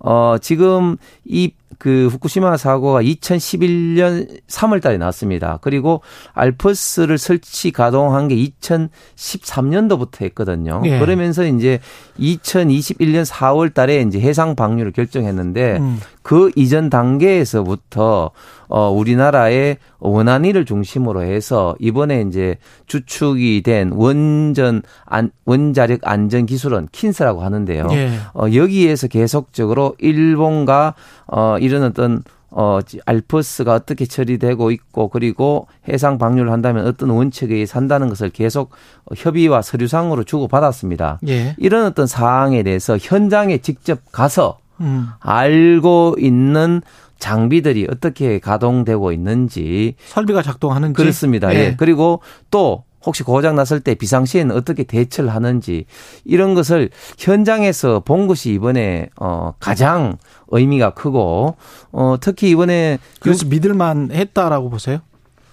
어, 0.00 0.36
지금 0.40 0.96
이 1.24 1.50
그 1.80 2.08
후쿠시마 2.08 2.58
사고가 2.58 3.00
2011년 3.00 4.28
3월 4.48 4.82
달에 4.82 4.98
났습니다. 4.98 5.58
그리고 5.62 6.02
알퍼스를 6.34 7.16
설치 7.16 7.70
가동한 7.70 8.28
게 8.28 8.36
2013년도부터 8.36 10.20
했거든요. 10.26 10.82
예. 10.84 10.98
그러면서 10.98 11.42
이제 11.46 11.80
2021년 12.18 13.24
4월 13.24 13.72
달에 13.72 14.02
이제 14.02 14.20
해상 14.20 14.54
방류를 14.56 14.92
결정했는데 14.92 15.78
음. 15.78 16.00
그 16.22 16.50
이전 16.54 16.90
단계에서부터 16.90 18.30
어 18.68 18.90
우리나라의 18.90 19.78
원안위를 19.98 20.64
중심으로 20.64 21.22
해서 21.22 21.74
이번에 21.78 22.22
이제 22.22 22.56
주축이 22.86 23.62
된 23.62 23.92
원전 23.92 24.82
안 25.06 25.30
원자력 25.44 26.00
안전 26.04 26.46
기술원 26.46 26.88
킨스라고 26.92 27.40
하는데요. 27.40 27.88
예. 27.92 28.10
어 28.34 28.52
여기에서 28.54 29.08
계속적으로 29.08 29.96
일본과 29.98 30.94
어 31.26 31.56
이런 31.58 31.82
어떤 31.82 32.22
어 32.50 32.80
알프스가 33.06 33.74
어떻게 33.74 34.06
처리되고 34.06 34.70
있고 34.72 35.08
그리고 35.08 35.68
해상 35.88 36.18
방류를 36.18 36.50
한다면 36.52 36.86
어떤 36.86 37.10
원칙에 37.10 37.64
산다는 37.64 38.08
것을 38.08 38.30
계속 38.30 38.70
협의와 39.16 39.62
서류상으로 39.62 40.24
주고 40.24 40.48
받았습니다. 40.48 41.20
예. 41.28 41.54
이런 41.58 41.86
어떤 41.86 42.06
사항에 42.06 42.62
대해서 42.62 42.98
현장에 43.00 43.58
직접 43.58 44.00
가서 44.12 44.58
음. 44.80 45.08
알고 45.20 46.16
있는 46.18 46.82
장비들이 47.18 47.86
어떻게 47.90 48.38
가동되고 48.38 49.12
있는지 49.12 49.94
설비가 50.06 50.42
작동하는지 50.42 50.94
그렇습니다. 50.94 51.54
예. 51.54 51.76
그리고 51.76 52.20
또 52.50 52.84
혹시 53.04 53.22
고장 53.22 53.56
났을 53.56 53.80
때 53.80 53.94
비상시에는 53.94 54.54
어떻게 54.54 54.84
대처를 54.84 55.30
하는지 55.30 55.86
이런 56.24 56.54
것을 56.54 56.90
현장에서 57.18 58.00
본 58.00 58.26
것이 58.26 58.52
이번에 58.52 59.08
어 59.16 59.52
가장 59.58 60.18
의미가 60.48 60.90
크고 60.90 61.56
어 61.92 62.16
특히 62.20 62.50
이번에 62.50 62.98
그래서 63.20 63.46
믿을만 63.46 64.10
했다라고 64.12 64.70
보세요? 64.70 65.00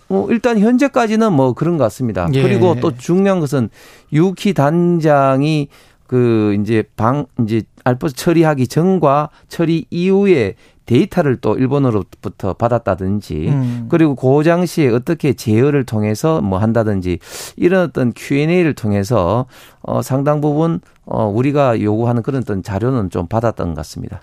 뭐 0.10 0.30
일단 0.32 0.60
현재까지는 0.60 1.34
뭐 1.34 1.54
그런 1.54 1.78
것 1.78 1.84
같습니다. 1.86 2.30
예. 2.34 2.42
그리고 2.42 2.76
또 2.80 2.96
중요한 2.96 3.40
것은 3.40 3.70
유키 4.12 4.54
단장이 4.54 5.68
그 6.08 6.58
이제 6.62 6.84
방 6.96 7.26
이제 7.44 7.64
알포스 7.88 8.16
처리하기 8.16 8.68
전과 8.68 9.30
처리 9.48 9.86
이후에 9.90 10.56
데이터를 10.88 11.36
또 11.38 11.56
일본으로부터 11.58 12.54
받았다든지 12.54 13.48
음. 13.50 13.86
그리고 13.90 14.16
고장 14.16 14.66
시에 14.66 14.88
어떻게 14.88 15.34
제어를 15.34 15.86
통해서 15.86 16.42
뭐 16.42 16.60
한다든지 16.60 17.20
이런 17.58 17.84
어떤 17.84 18.14
Q&A를 18.16 18.74
통해서 18.74 19.46
어 19.82 20.02
상당 20.02 20.42
부분 20.42 20.80
어 21.06 21.26
우리가 21.26 21.82
요구하는 21.82 22.24
그런 22.24 22.42
어떤 22.42 22.64
자료는 22.64 23.10
좀 23.10 23.28
받았던 23.28 23.70
것 23.70 23.76
같습니다. 23.76 24.22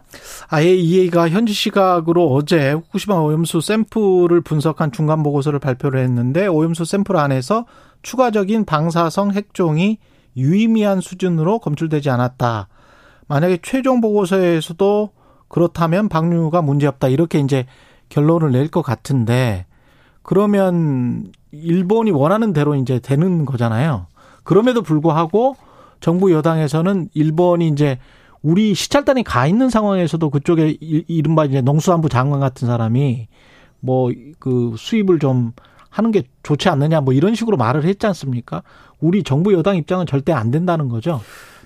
IAEA가 0.48 1.29
현지 1.29 1.53
시각으로 1.53 2.33
어제 2.33 2.72
후쿠시마 2.72 3.16
오염수 3.16 3.61
샘플을 3.61 4.40
분석한 4.40 4.90
중간 4.90 5.22
보고서를 5.22 5.59
발표를 5.59 6.00
했는데 6.03 6.46
오염수 6.46 6.87
샘플 6.87 7.16
안에서 7.16 7.66
추가적인 8.03 8.64
방사성 8.64 9.33
핵종이 9.33 9.98
유의미한 10.37 11.00
수준으로 11.00 11.59
검출되지 11.59 12.11
않았다. 12.11 12.68
만약에 13.28 13.58
최종 13.62 14.00
보고서에서도 14.00 15.10
그렇다면 15.48 16.08
방류가 16.08 16.62
문제없다. 16.62 17.08
이렇게 17.08 17.38
이제 17.40 17.66
결론을 18.08 18.52
낼 18.52 18.68
것 18.68 18.82
같은데 18.82 19.66
그러면 20.22 21.32
일본이 21.52 22.10
원하는 22.10 22.52
대로 22.52 22.74
이제 22.74 22.98
되는 22.98 23.44
거잖아요. 23.44 24.06
그럼에도 24.42 24.82
불구하고 24.82 25.56
정부 26.00 26.32
여당에서는 26.32 27.08
일본이 27.14 27.68
이제 27.68 27.98
우리 28.42 28.74
시찰단이 28.74 29.22
가 29.24 29.46
있는 29.46 29.70
상황에서도 29.70 30.28
그쪽에 30.30 30.76
이- 30.80 31.04
이른바 31.08 31.44
이제 31.46 31.60
농수산부 31.62 32.08
장관 32.08 32.40
같은 32.40 32.66
사람이 32.68 33.28
뭐 33.80 34.10
그 34.38 34.74
수입을 34.76 35.18
좀 35.18 35.52
하는 35.88 36.10
게 36.10 36.24
좋지 36.42 36.68
않느냐 36.68 37.00
뭐 37.00 37.14
이런 37.14 37.34
식으로 37.34 37.56
말을 37.56 37.84
했지 37.84 38.06
않습니까? 38.06 38.62
우리 39.00 39.22
정부 39.22 39.52
여당 39.54 39.76
입장은 39.76 40.06
절대 40.06 40.32
안 40.32 40.50
된다는 40.50 40.88
거죠. 40.88 41.20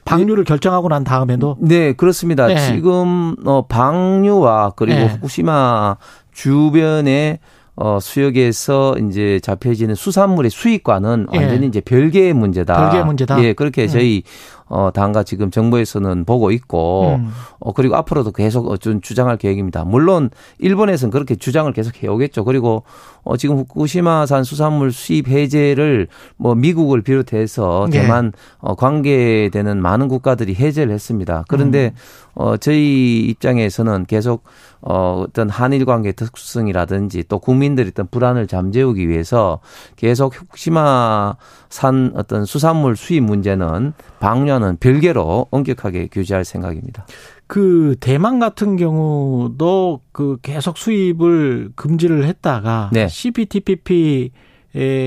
방류를 0.04 0.44
결정하고 0.44 0.88
난 0.88 1.04
다음에도 1.04 1.56
네, 1.60 1.92
그렇습니다. 1.92 2.46
네. 2.46 2.56
지금 2.56 3.36
어 3.44 3.66
방류와 3.66 4.72
그리고 4.76 4.98
네. 4.98 5.06
후쿠시마 5.06 5.96
주변의 6.32 7.38
어 7.80 8.00
수역에서 8.00 8.96
이제 8.98 9.38
잡혀지는 9.40 9.94
수산물의 9.94 10.50
수입과는 10.50 11.28
예. 11.32 11.38
완전히 11.38 11.68
이제 11.68 11.80
별개의 11.80 12.32
문제다. 12.32 12.74
별개의 12.74 13.04
문제다. 13.04 13.40
예, 13.44 13.52
그렇게 13.52 13.82
음. 13.84 13.88
저희 13.88 14.22
어 14.66 14.90
당과 14.92 15.22
지금 15.22 15.52
정부에서는 15.52 16.24
보고 16.24 16.50
있고 16.50 17.14
음. 17.20 17.30
어 17.60 17.72
그리고 17.72 17.94
앞으로도 17.94 18.32
계속 18.32 18.68
어, 18.68 18.76
좀 18.76 19.00
주장할 19.00 19.36
계획입니다. 19.36 19.84
물론 19.84 20.30
일본에서는 20.58 21.12
그렇게 21.12 21.36
주장을 21.36 21.72
계속 21.72 22.02
해오겠죠. 22.02 22.44
그리고 22.44 22.82
어 23.28 23.36
지금 23.36 23.58
후쿠시마산 23.58 24.42
수산물 24.42 24.90
수입 24.90 25.28
해제를 25.28 26.08
뭐 26.38 26.54
미국을 26.54 27.02
비롯해서 27.02 27.86
네. 27.90 28.00
대만 28.00 28.32
어 28.56 28.74
관계되는 28.74 29.82
많은 29.82 30.08
국가들이 30.08 30.54
해제를 30.54 30.94
했습니다. 30.94 31.44
그런데 31.46 31.92
어 32.34 32.56
저희 32.56 33.26
입장에서는 33.28 34.06
계속 34.06 34.44
어 34.80 35.24
어떤 35.28 35.50
한일 35.50 35.84
관계 35.84 36.12
특수성이라든지 36.12 37.24
또 37.28 37.38
국민들의 37.38 37.90
어떤 37.90 38.06
불안을 38.06 38.46
잠재우기 38.46 39.06
위해서 39.10 39.60
계속 39.96 40.34
후쿠시마산 40.34 42.12
어떤 42.14 42.46
수산물 42.46 42.96
수입 42.96 43.24
문제는 43.24 43.92
방류는 44.20 44.78
별개로 44.78 45.48
엄격하게 45.50 46.08
규제할 46.10 46.46
생각입니다. 46.46 47.04
그 47.48 47.96
대만 47.98 48.38
같은 48.38 48.76
경우도 48.76 50.02
그 50.12 50.36
계속 50.42 50.78
수입을 50.78 51.70
금지를 51.74 52.24
했다가 52.24 52.90
네. 52.92 53.08
CPTPP 53.08 54.30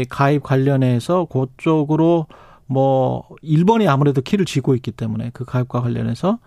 가입 0.09 0.43
관련해서 0.43 1.25
그쪽으로 1.25 2.25
뭐 2.65 3.27
일본이 3.41 3.87
아무래도 3.87 4.21
키를 4.21 4.45
쥐고 4.45 4.73
있기 4.75 4.91
때문에 4.91 5.29
그 5.33 5.45
가입과 5.45 5.81
관련해서 5.81 6.39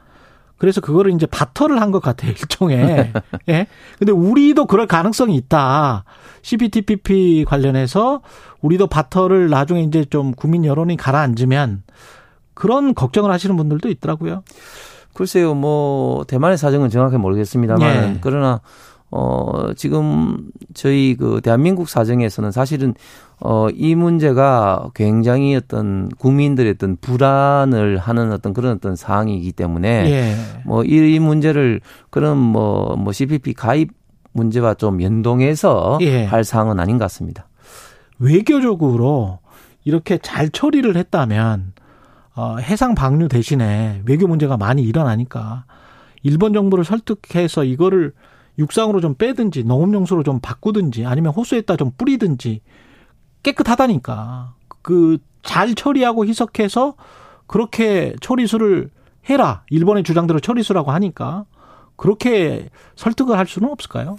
그래서 0.57 0.80
그거를 0.80 1.12
이제 1.12 1.26
바터를 1.26 1.80
한 1.80 1.90
것 1.92 2.00
같아요 2.02 2.30
일종의. 2.33 3.12
예. 3.48 3.66
근데 3.98 4.12
우리도 4.12 4.66
그럴 4.66 4.87
가능성이 4.87 5.37
있다. 5.37 6.04
CPTPP 6.42 7.44
관련해서 7.46 8.20
우리도 8.62 8.88
바터를 8.88 9.48
나중에 9.48 9.83
이제 9.83 10.04
좀 10.04 10.33
국민 10.33 10.64
여론이 10.64 10.96
가라앉으면 10.96 11.83
그런 12.54 12.94
걱정을 12.94 13.30
하시는 13.30 13.57
분들도 13.57 13.88
있더라고요. 13.90 14.42
글쎄요, 15.14 15.55
뭐 15.55 16.24
대만의 16.24 16.59
사정은 16.59 16.90
정확히 16.90 17.16
모르겠습니다만 17.16 18.14
예. 18.14 18.18
그러나 18.20 18.61
어 19.11 19.72
지금 19.77 20.48
저희 20.74 21.14
그 21.16 21.40
대한민국 21.42 21.88
사정에서는 21.88 22.50
사실은 22.50 22.94
어이 23.38 23.94
문제가 23.94 24.90
굉장히 24.94 25.55
어떤 25.55 26.09
국민들의 26.18 26.72
어떤 26.72 26.96
불안을 26.96 27.98
하는 27.98 28.33
어떤 28.33 28.53
그런 28.53 28.72
어떤 28.72 28.96
상황이기 28.96 29.53
때문에 29.53 30.11
예. 30.11 30.35
뭐이 30.66 31.20
문제를 31.20 31.81
그런 32.11 32.38
뭐뭐 32.38 32.96
뭐 32.96 33.12
CPP 33.12 33.55
가입 33.55 33.90
문제와 34.33 34.74
좀 34.74 35.00
연동해서 35.00 35.98
예. 36.00 36.24
할 36.24 36.42
사항은 36.42 36.81
아닌 36.81 36.98
것 36.98 37.05
같습니다. 37.05 37.48
외교적으로 38.18 39.38
이렇게 39.85 40.18
잘 40.18 40.50
처리를 40.50 40.96
했다면 40.96 41.72
어, 42.36 42.56
해상 42.58 42.94
방류 42.94 43.28
대신에 43.28 44.02
외교 44.06 44.26
문제가 44.26 44.56
많이 44.56 44.82
일어나니까 44.82 45.64
일본 46.22 46.52
정부를 46.52 46.84
설득해서 46.84 47.64
이거를 47.64 48.12
육상으로 48.58 49.00
좀 49.00 49.14
빼든지 49.14 49.64
농업용수로 49.64 50.22
좀 50.22 50.40
바꾸든지 50.40 51.06
아니면 51.06 51.32
호수에다 51.32 51.76
좀 51.76 51.90
뿌리든지 51.96 52.60
깨끗하다니까 53.42 54.54
그 54.82 55.18
잘 55.44 55.74
처리하고 55.74 56.26
희석해서 56.26 56.94
그렇게 57.46 58.14
처리수를 58.20 58.90
해라 59.28 59.62
일본의 59.70 60.02
주장대로 60.02 60.40
처리수라고 60.40 60.90
하니까 60.90 61.44
그렇게 61.96 62.70
설득을 62.96 63.38
할 63.38 63.46
수는 63.46 63.70
없을까요? 63.70 64.16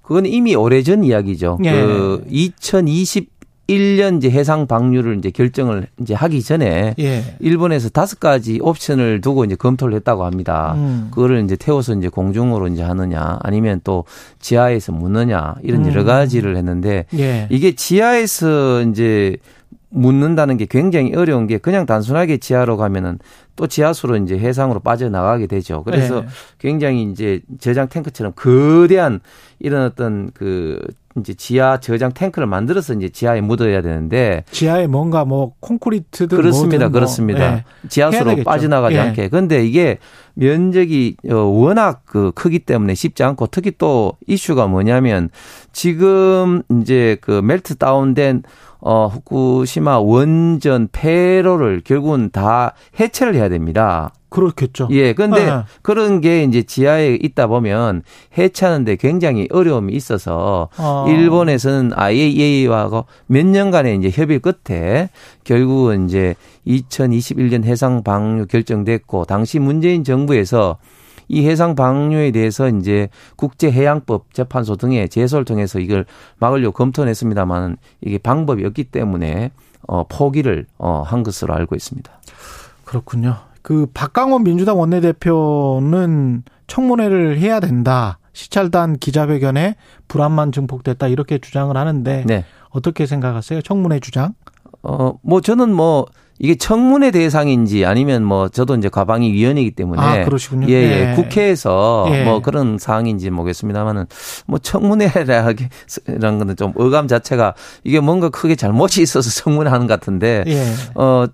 그건 0.00 0.26
이미 0.26 0.54
오래전 0.54 1.04
이야기죠. 1.04 1.58
예. 1.64 1.70
그 1.70 2.24
2020, 2.28 3.30
1년 3.68 4.18
이제 4.18 4.30
해상 4.30 4.66
방류를 4.66 5.18
이제 5.18 5.30
결정을 5.30 5.86
이제 6.00 6.14
하기 6.14 6.42
전에 6.42 6.94
예. 6.98 7.36
일본에서 7.38 7.88
다섯 7.90 8.18
가지 8.18 8.58
옵션을 8.60 9.20
두고 9.20 9.44
이제 9.44 9.54
검토를 9.54 9.94
했다고 9.94 10.24
합니다. 10.24 10.74
음. 10.76 11.08
그거를 11.10 11.44
이제 11.44 11.56
태워서 11.56 11.94
이제 11.94 12.08
공중으로 12.08 12.68
이제 12.68 12.82
하느냐 12.82 13.38
아니면 13.42 13.80
또 13.84 14.04
지하에서 14.40 14.92
묻느냐 14.92 15.54
이런 15.62 15.84
음. 15.84 15.90
여러 15.90 16.04
가지를 16.04 16.56
했는데 16.56 17.06
예. 17.14 17.46
이게 17.50 17.74
지하에서 17.74 18.82
이제 18.82 19.36
묻는다는 19.92 20.56
게 20.56 20.66
굉장히 20.66 21.14
어려운 21.14 21.46
게 21.46 21.58
그냥 21.58 21.84
단순하게 21.86 22.38
지하로 22.38 22.76
가면은 22.76 23.18
또 23.56 23.66
지하수로 23.66 24.16
이제 24.16 24.38
해상으로 24.38 24.80
빠져나가게 24.80 25.46
되죠. 25.46 25.84
그래서 25.84 26.22
네. 26.22 26.26
굉장히 26.58 27.02
이제 27.02 27.40
저장 27.60 27.88
탱크처럼 27.88 28.32
거대한 28.34 29.20
이런 29.58 29.84
어떤 29.84 30.30
그 30.32 30.80
이제 31.18 31.34
지하 31.34 31.78
저장 31.78 32.12
탱크를 32.12 32.46
만들어서 32.46 32.94
이제 32.94 33.08
지하에 33.08 33.40
묻어야 33.40 33.82
되는데 33.82 34.44
지하에 34.50 34.86
뭔가 34.86 35.24
뭐 35.24 35.52
콘크리트든 35.60 36.36
그렇습니다, 36.36 36.86
뭐 36.86 36.92
그렇습니다. 36.92 37.54
네. 37.56 37.64
지하수로 37.88 38.42
빠져나가지 38.44 38.96
예. 38.96 39.00
않게. 39.00 39.28
그런데 39.28 39.64
이게 39.64 39.98
면적이 40.34 41.16
어, 41.30 41.34
워낙 41.34 42.02
그 42.06 42.32
크기 42.34 42.58
때문에 42.58 42.94
쉽지 42.94 43.22
않고 43.22 43.48
특히 43.48 43.72
또 43.76 44.14
이슈가 44.26 44.66
뭐냐면 44.66 45.28
지금 45.72 46.62
이제 46.80 47.16
그 47.20 47.40
멜트 47.42 47.76
다운된 47.76 48.42
어, 48.80 49.06
후쿠시마 49.06 49.98
원전 50.00 50.88
폐로를 50.90 51.82
결국은 51.84 52.30
다 52.32 52.74
해체를 52.98 53.34
해야 53.34 53.48
됩니다. 53.48 54.12
그렇겠죠. 54.32 54.88
예. 54.90 55.12
그런데 55.12 55.44
네. 55.44 55.62
그런 55.82 56.20
게 56.20 56.42
이제 56.44 56.62
지하에 56.62 57.18
있다 57.20 57.46
보면 57.46 58.02
해체하는데 58.36 58.96
굉장히 58.96 59.46
어려움이 59.50 59.92
있어서 59.92 60.68
어. 60.78 61.06
일본에서는 61.08 61.92
IAEA와 61.94 63.04
몇 63.26 63.46
년간의 63.46 63.98
이제 63.98 64.10
협의 64.10 64.38
끝에 64.38 65.10
결국은 65.44 66.06
이제 66.06 66.34
2021년 66.66 67.64
해상 67.64 68.02
방류 68.02 68.46
결정됐고 68.46 69.26
당시 69.26 69.58
문재인 69.58 70.02
정부에서 70.02 70.78
이 71.28 71.46
해상 71.46 71.74
방류에 71.74 72.30
대해서 72.30 72.68
이제 72.68 73.08
국제해양법 73.36 74.34
재판소 74.34 74.76
등의 74.76 75.08
제소를 75.08 75.44
통해서 75.44 75.78
이걸 75.78 76.04
막으려고 76.38 76.72
검토는 76.72 77.08
했습니다만 77.10 77.76
이게 78.00 78.18
방법이 78.18 78.64
없기 78.64 78.84
때문에 78.84 79.50
어 79.86 80.04
포기를 80.04 80.66
어한 80.78 81.22
것으로 81.22 81.54
알고 81.54 81.74
있습니다. 81.74 82.10
그렇군요. 82.84 83.51
그 83.62 83.86
박강원 83.94 84.44
민주당 84.44 84.78
원내대표는 84.78 86.42
청문회를 86.66 87.38
해야 87.38 87.60
된다. 87.60 88.18
시찰단 88.32 88.98
기자회견에 88.98 89.76
불안만 90.08 90.52
증폭됐다 90.52 91.08
이렇게 91.08 91.38
주장을 91.38 91.74
하는데 91.76 92.24
네. 92.26 92.44
어떻게 92.70 93.06
생각하세요? 93.06 93.62
청문회 93.62 94.00
주장? 94.00 94.34
어, 94.82 95.18
뭐 95.22 95.40
저는 95.40 95.72
뭐 95.72 96.06
이게 96.44 96.56
청문회 96.56 97.12
대상인지 97.12 97.86
아니면 97.86 98.24
뭐 98.24 98.48
저도 98.48 98.74
이제 98.74 98.88
과방위 98.88 99.32
위원이기 99.32 99.70
때문에 99.70 100.02
아, 100.02 100.24
그러시군요. 100.24 100.66
예, 100.68 100.72
예. 100.74 101.04
네. 101.06 101.14
국회에서 101.14 102.06
예. 102.10 102.24
뭐 102.24 102.42
그런 102.42 102.78
사항인지 102.78 103.30
모르겠습니다만은 103.30 104.06
뭐 104.48 104.58
청문회라는 104.58 105.56
거는 106.38 106.56
좀 106.56 106.72
의감 106.74 107.06
자체가 107.06 107.54
이게 107.84 108.00
뭔가 108.00 108.28
크게 108.28 108.56
잘못이 108.56 109.02
있어서 109.02 109.30
청문회하는 109.42 109.86
것 109.86 110.00
같은데 110.00 110.42
예. 110.48 110.64
어 110.96 111.26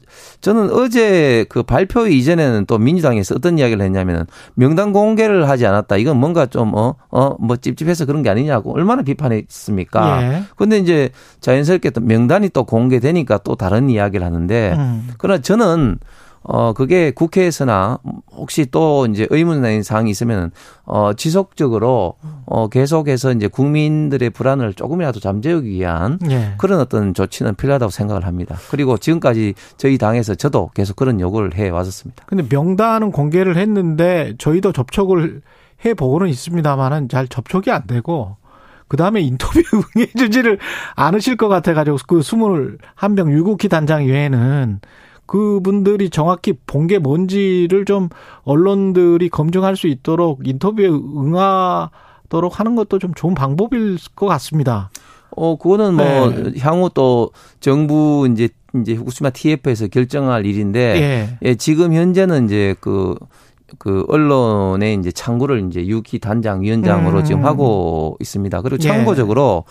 저는 0.42 0.70
어제 0.72 1.46
그 1.48 1.62
발표 1.62 2.06
이전에는 2.06 2.66
또 2.66 2.76
민주당에서 2.76 3.34
어떤 3.34 3.58
이야기를 3.58 3.82
했냐면은 3.82 4.26
명단 4.54 4.92
공개를 4.92 5.48
하지 5.48 5.66
않았다. 5.66 5.96
이건 5.96 6.18
뭔가 6.20 6.44
좀 6.46 6.68
어 6.74 6.96
어 7.10 7.36
뭐 7.40 7.56
찝찝해서 7.56 8.04
그런 8.04 8.22
게 8.22 8.28
아니냐고 8.28 8.74
얼마나 8.74 9.00
비판했습니까? 9.02 10.22
예. 10.22 10.42
근데 10.56 10.76
이제 10.78 11.08
자연스럽게 11.40 11.90
또 11.90 12.00
명단이 12.02 12.50
또 12.50 12.64
공개되니까 12.64 13.38
또 13.38 13.54
다른 13.56 13.88
이야기를 13.88 14.24
하는데 14.26 14.74
음. 14.76 14.97
그러나 15.18 15.40
저는 15.40 15.98
어 16.42 16.72
그게 16.72 17.10
국회에서나 17.10 17.98
혹시 18.32 18.66
또 18.70 19.06
이제 19.06 19.26
의문의 19.28 19.82
사항이 19.82 20.10
있으면 20.10 20.50
어 20.84 21.12
지속적으로 21.12 22.14
어 22.46 22.68
계속해서 22.68 23.32
이제 23.32 23.48
국민들의 23.48 24.30
불안을 24.30 24.72
조금이라도 24.72 25.20
잠재우기 25.20 25.68
위한 25.68 26.18
예. 26.30 26.54
그런 26.56 26.80
어떤 26.80 27.12
조치는 27.12 27.56
필요하다고 27.56 27.90
생각을 27.90 28.24
합니다. 28.24 28.56
그리고 28.70 28.96
지금까지 28.96 29.54
저희 29.76 29.98
당에서 29.98 30.34
저도 30.36 30.70
계속 30.72 30.96
그런 30.96 31.20
요구를 31.20 31.54
해 31.56 31.68
왔었습니다. 31.68 32.24
근데 32.26 32.46
명단은 32.48 33.12
공개를 33.12 33.58
했는데 33.58 34.34
저희도 34.38 34.72
접촉을 34.72 35.42
해 35.84 35.94
보고는 35.94 36.28
있습니다만은 36.28 37.08
잘 37.08 37.28
접촉이 37.28 37.70
안 37.70 37.86
되고 37.86 38.37
그 38.88 38.96
다음에 38.96 39.20
인터뷰 39.20 39.60
응해주지를 39.96 40.58
않으실 40.96 41.36
것 41.36 41.48
같아가지고 41.48 41.98
그 42.06 42.22
스물 42.22 42.78
한명 42.94 43.30
유국희 43.32 43.68
단장 43.68 44.06
외에는 44.06 44.80
그분들이 45.26 46.08
정확히 46.10 46.54
본 46.66 46.86
게 46.86 46.98
뭔지를 46.98 47.84
좀 47.84 48.08
언론들이 48.44 49.28
검증할 49.28 49.76
수 49.76 49.86
있도록 49.86 50.40
인터뷰에 50.46 50.88
응하도록 50.88 52.58
하는 52.58 52.76
것도 52.76 52.98
좀 52.98 53.12
좋은 53.14 53.34
방법일 53.34 53.98
것 54.16 54.26
같습니다. 54.26 54.90
어, 55.36 55.56
그거는 55.56 55.94
뭐 55.94 56.30
네. 56.30 56.52
향후 56.60 56.90
또 56.94 57.30
정부 57.60 58.26
이제 58.32 58.48
이제 58.74 58.94
후쿠시마 58.94 59.30
TF에서 59.30 59.88
결정할 59.88 60.46
일인데 60.46 60.80
예. 60.80 61.38
예 61.42 61.54
지금 61.54 61.92
현재는 61.92 62.46
이제 62.46 62.74
그 62.80 63.14
그 63.78 64.04
언론에 64.08 64.94
이제 64.94 65.10
창구를 65.12 65.66
이제 65.68 65.86
유키 65.86 66.18
단장 66.18 66.62
위원장으로 66.62 67.18
음. 67.18 67.24
지금 67.24 67.44
하고 67.44 68.16
있습니다. 68.20 68.62
그리고 68.62 68.76
예. 68.82 68.88
참고적으로 68.88 69.64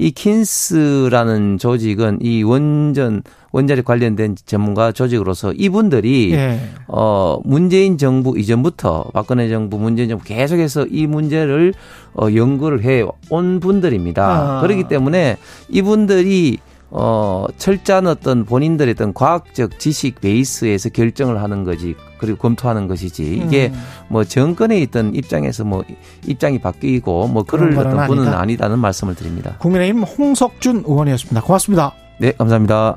예. 0.00 0.06
이 0.06 0.10
킨스라는 0.12 1.58
조직은 1.58 2.20
이 2.22 2.42
원전 2.42 3.22
원자력 3.50 3.84
관련된 3.84 4.36
전문가 4.46 4.92
조직으로서 4.92 5.52
이분들이 5.52 6.32
예. 6.32 6.60
어 6.88 7.38
문재인 7.44 7.98
정부 7.98 8.38
이전부터 8.38 9.10
박근혜 9.12 9.48
정부 9.50 9.78
문재인 9.78 10.08
정부 10.08 10.24
계속해서 10.24 10.86
이 10.86 11.06
문제를 11.06 11.74
어 12.14 12.28
연구를 12.34 12.82
해 12.84 13.04
온 13.30 13.60
분들입니다. 13.60 14.58
아. 14.58 14.60
그렇기 14.62 14.84
때문에 14.84 15.36
이분들이 15.68 16.58
어, 16.94 17.46
철저한 17.56 18.06
어떤 18.06 18.44
본인들의 18.44 18.92
어떤 18.92 19.14
과학적 19.14 19.78
지식 19.78 20.20
베이스에서 20.20 20.90
결정을 20.90 21.42
하는 21.42 21.64
거지, 21.64 21.94
그리고 22.18 22.36
검토하는 22.36 22.86
것이지, 22.86 23.42
이게 23.46 23.70
음. 23.72 23.82
뭐 24.08 24.24
정권에 24.24 24.78
있던 24.82 25.14
입장에서 25.14 25.64
뭐 25.64 25.84
입장이 26.26 26.58
바뀌고 26.60 27.28
뭐 27.28 27.44
그럴 27.44 27.76
어떤 27.78 28.06
분은 28.06 28.24
아니다. 28.24 28.40
아니다는 28.40 28.78
말씀을 28.78 29.14
드립니다. 29.14 29.56
국민의힘 29.58 30.02
홍석준 30.02 30.84
의원이었습니다. 30.86 31.40
고맙습니다. 31.40 31.94
네, 32.18 32.32
감사합니다. 32.32 32.96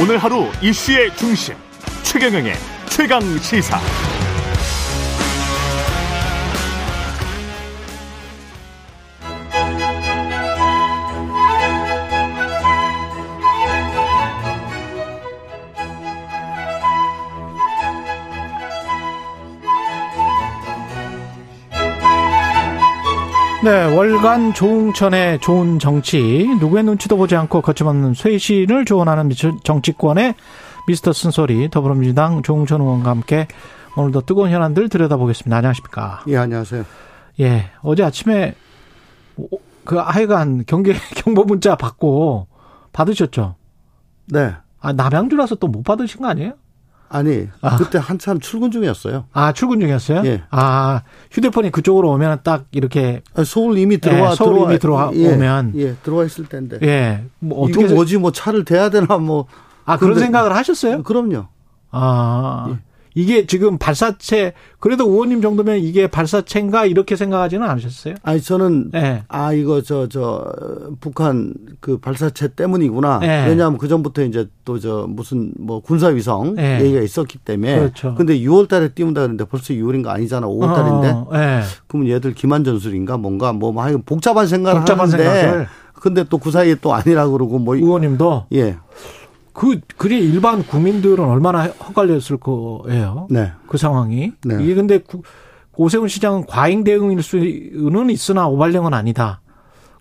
오늘 0.00 0.18
하루 0.18 0.46
이슈의 0.60 1.16
중심 1.16 1.54
최경영의 2.02 2.54
최강 2.90 3.20
시사. 3.38 3.78
네, 23.64 23.84
월간 23.94 24.54
조웅천의 24.54 25.38
좋은 25.40 25.78
정치, 25.78 26.48
누구의 26.60 26.82
눈치도 26.82 27.16
보지 27.16 27.36
않고 27.36 27.60
거침없는 27.60 28.14
쇄신을 28.14 28.84
조언하는 28.84 29.30
정치권의 29.62 30.34
미스터 30.88 31.12
쓴소리, 31.12 31.70
더불어민주당 31.70 32.42
조웅천 32.42 32.80
의원과 32.80 33.10
함께 33.10 33.46
오늘도 33.96 34.22
뜨거운 34.22 34.50
현안들 34.50 34.88
들여다보겠습니다. 34.88 35.56
안녕하십니까. 35.56 36.22
예, 36.26 36.38
안녕하세요. 36.38 36.84
예, 37.40 37.70
어제 37.82 38.02
아침에 38.02 38.54
그 39.84 39.96
하여간 39.96 40.64
경계 40.66 40.94
경보 41.16 41.44
문자 41.44 41.76
받고 41.76 42.48
받으셨죠? 42.92 43.54
네. 44.26 44.54
아, 44.80 44.92
남양주라서 44.92 45.54
또 45.56 45.68
못 45.68 45.84
받으신 45.84 46.20
거 46.22 46.26
아니에요? 46.28 46.54
아니, 47.12 47.46
아. 47.60 47.76
그때 47.76 47.98
한참 47.98 48.40
출근 48.40 48.70
중이었어요. 48.70 49.26
아, 49.34 49.52
출근 49.52 49.80
중이었어요? 49.80 50.22
예. 50.24 50.42
아, 50.50 51.02
휴대폰이 51.30 51.70
그쪽으로 51.70 52.10
오면 52.10 52.40
딱 52.42 52.64
이렇게 52.72 53.20
서울 53.44 53.76
이미 53.76 53.98
들어와 53.98 54.30
예, 54.30 54.34
서울 54.34 54.54
들어와 54.54 54.70
이미 54.70 54.78
들어와 54.78 55.10
예, 55.14 55.34
오면 55.34 55.72
예, 55.76 55.94
들어와 56.02 56.24
있을 56.24 56.46
텐데. 56.46 56.78
예. 56.82 57.24
뭐 57.38 57.64
어떻게 57.64 57.84
이거 57.84 57.94
뭐지 57.94 58.16
뭐 58.16 58.32
차를 58.32 58.64
대야 58.64 58.88
되나 58.88 59.18
뭐 59.18 59.46
아, 59.84 59.98
그런 59.98 60.18
생각을 60.18 60.56
하셨어요? 60.56 61.02
그럼요. 61.02 61.48
아. 61.90 62.68
예. 62.70 62.78
이게 63.14 63.46
지금 63.46 63.78
발사체 63.78 64.54
그래도 64.78 65.08
의원님 65.08 65.42
정도면 65.42 65.78
이게 65.78 66.06
발사체인가 66.06 66.86
이렇게 66.86 67.14
생각하지는 67.16 67.68
않으셨어요? 67.68 68.14
아니 68.22 68.40
저는 68.40 68.90
예. 68.94 69.22
아 69.28 69.52
이거 69.52 69.82
저저 69.82 70.44
북한 71.00 71.52
그 71.80 71.98
발사체 71.98 72.48
때문이구나. 72.54 73.20
예. 73.22 73.46
왜냐하면 73.48 73.78
그 73.78 73.88
전부터 73.88 74.22
이제 74.22 74.48
또 74.64 74.78
저 74.78 75.06
무슨 75.08 75.52
뭐 75.58 75.80
군사 75.80 76.08
위성 76.08 76.56
예. 76.58 76.80
얘기가 76.80 77.02
있었기 77.02 77.38
때문에. 77.38 77.78
그렇죠. 77.78 78.14
근데 78.16 78.38
6월달에 78.40 78.94
띄운다 78.94 79.20
그랬는데 79.20 79.44
벌써 79.44 79.74
6월인 79.74 80.02
거 80.02 80.10
아니잖아. 80.10 80.46
5월달인데. 80.46 81.04
어, 81.12 81.28
예. 81.34 81.62
그러면 81.86 82.08
얘들 82.10 82.34
기만 82.34 82.64
전술인가 82.64 83.16
뭔가 83.18 83.52
뭐 83.52 83.72
하여간 83.80 84.02
복잡한 84.06 84.46
생각을 84.46 84.80
복잡한 84.80 85.08
하는데. 85.12 85.22
생각을 85.40 85.66
근데 85.94 86.24
또 86.24 86.38
그 86.38 86.50
사이에 86.50 86.74
또 86.80 86.92
아니라 86.94 87.28
그러고 87.28 87.60
뭐 87.60 87.76
의원님도 87.76 88.46
예. 88.54 88.76
그 89.52 89.80
그게 89.96 90.18
일반 90.18 90.62
국민들은 90.62 91.20
얼마나 91.24 91.64
헛갈렸을 91.66 92.38
거예요. 92.38 93.26
네. 93.30 93.52
그 93.68 93.76
상황이. 93.76 94.32
네. 94.44 94.62
이게 94.62 94.74
근데 94.74 94.98
구- 94.98 95.22
오세훈 95.76 96.08
시장은 96.08 96.46
과잉 96.46 96.84
대응일 96.84 97.22
수는 97.22 98.10
있으나 98.10 98.46
오발령은 98.48 98.94
아니다. 98.94 99.40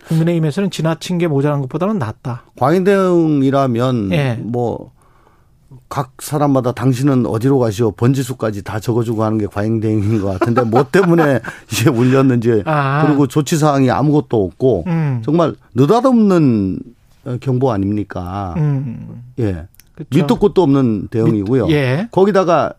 국민의힘에서는 0.08 0.72
지나친 0.72 1.18
게 1.18 1.28
모자란 1.28 1.62
것보다는 1.62 2.00
낫다. 2.00 2.44
과잉 2.58 2.84
대응이라면 2.84 4.12
예. 4.14 4.40
뭐각 4.42 6.14
사람마다 6.20 6.72
당신은 6.72 7.26
어디로 7.26 7.60
가시오 7.60 7.92
번지수까지 7.92 8.64
다 8.64 8.80
적어주고 8.80 9.24
하는 9.24 9.38
게 9.38 9.48
과잉 9.48 9.80
대응인 9.80 10.22
것 10.22 10.40
같은데 10.40 10.64
뭐 10.64 10.84
때문에 10.90 11.40
이게 11.72 11.90
울렸는지 11.90 12.64
아. 12.66 13.06
그리고 13.06 13.28
조치 13.28 13.58
사항이 13.58 13.90
아무것도 13.92 14.44
없고 14.44 14.86
음. 14.88 15.22
정말 15.24 15.56
느닷없는 15.76 16.80
경보 17.40 17.72
아닙니까? 17.72 18.54
음. 18.58 19.24
예. 19.40 19.68
그쵸. 19.96 20.08
밑도 20.18 20.36
끝도 20.38 20.64
없는 20.64 21.08
대응이고요. 21.10 21.70
예. 21.70 22.08
거기다가 22.12 22.74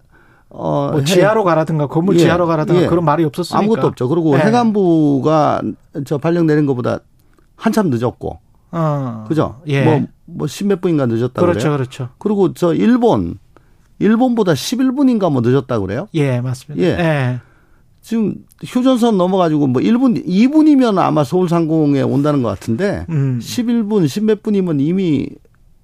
어뭐 0.48 0.98
해- 0.98 1.04
지하로 1.04 1.44
가라든가 1.44 1.86
건물 1.86 2.16
예. 2.16 2.20
지하로 2.20 2.46
가라든가 2.46 2.82
예. 2.82 2.86
그런 2.86 3.04
말이 3.04 3.24
없었으니까. 3.24 3.58
아무것도 3.58 3.86
없죠. 3.88 4.08
그리고 4.08 4.34
예. 4.34 4.40
해관부가 4.40 5.62
저 6.04 6.18
발령 6.18 6.46
내린 6.46 6.66
것보다 6.66 6.98
한참 7.56 7.90
늦었고 7.90 8.38
어. 8.72 9.24
그죠? 9.28 9.60
예. 9.66 9.84
뭐, 9.84 10.06
뭐, 10.24 10.46
십몇 10.46 10.80
분인가 10.80 11.06
늦었다 11.06 11.40
그렇죠, 11.40 11.58
그래요. 11.60 11.76
그렇죠. 11.76 12.08
그리고 12.18 12.52
저 12.54 12.72
일본, 12.74 13.38
일본보다 13.98 14.52
11분인가 14.54 15.30
뭐 15.30 15.42
늦었다 15.42 15.78
그래요? 15.78 16.08
예, 16.14 16.40
맞습니다. 16.40 16.82
예. 16.86 17.40
예. 18.02 18.06
지금 18.06 18.34
휴전선 18.64 19.16
넘어가지고 19.16 19.68
뭐 19.68 19.80
1분, 19.80 20.26
2분이면 20.26 20.98
아마 20.98 21.24
서울 21.24 21.48
상공에 21.48 22.02
온다는 22.02 22.42
것 22.42 22.48
같은데 22.48 23.06
음. 23.10 23.38
11분, 23.40 24.04
10몇 24.04 24.42
분이면 24.42 24.80
이미 24.80 25.28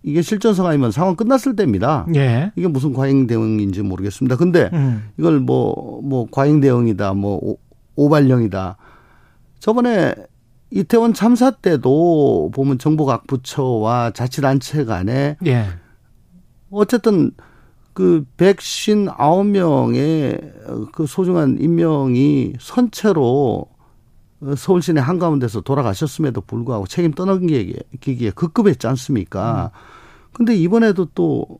이게 0.03 0.23
실전성 0.23 0.67
아니면 0.67 0.91
상황 0.91 1.17
끝났을 1.17 1.55
때입니다. 1.57 2.07
예. 2.15 2.53
이게 2.57 2.67
무슨 2.67 2.93
과잉 2.93 3.27
대응인지 3.27 3.83
모르겠습니다. 3.83 4.37
근데 4.37 4.71
음. 4.73 5.09
이걸 5.19 5.41
뭐, 5.41 6.01
뭐, 6.03 6.27
과잉 6.31 6.61
대응이다, 6.61 7.15
뭐, 7.15 7.39
오- 7.43 7.59
오발령이다. 7.97 8.77
저번에 9.59 10.15
이태원 10.71 11.15
참사 11.15 11.51
때도 11.51 12.51
보면 12.55 12.79
정부 12.79 13.07
각 13.07 13.27
부처와 13.27 14.13
자치단체 14.13 14.85
간에 14.85 15.37
예. 15.47 15.67
어쨌든 16.71 17.33
그 17.99 18.25
159명의 18.37 20.93
그 20.93 21.09
소중한 21.09 21.57
인명이 21.59 22.53
선체로 22.61 23.67
서울 24.57 24.83
시내 24.83 25.01
한가운데서 25.01 25.63
돌아가셨음에도 25.63 26.43
불구하고 26.43 26.87
책임 26.87 27.11
떠넘기기에 27.11 28.31
급급했지 28.37 28.87
않습니까? 28.87 29.73
근데 30.33 30.55
이번에도 30.55 31.09
또 31.13 31.59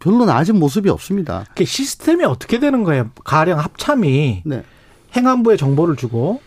별로 0.00 0.24
나아진 0.24 0.58
모습이 0.58 0.90
없습니다. 0.90 1.44
그 1.54 1.64
시스템이 1.64 2.24
어떻게 2.24 2.58
되는 2.58 2.82
거예요? 2.82 3.10
가령 3.22 3.60
합참이 3.60 4.42
네. 4.44 4.64
행안부에 5.16 5.56
정보를 5.56 5.94
주고 5.94 6.40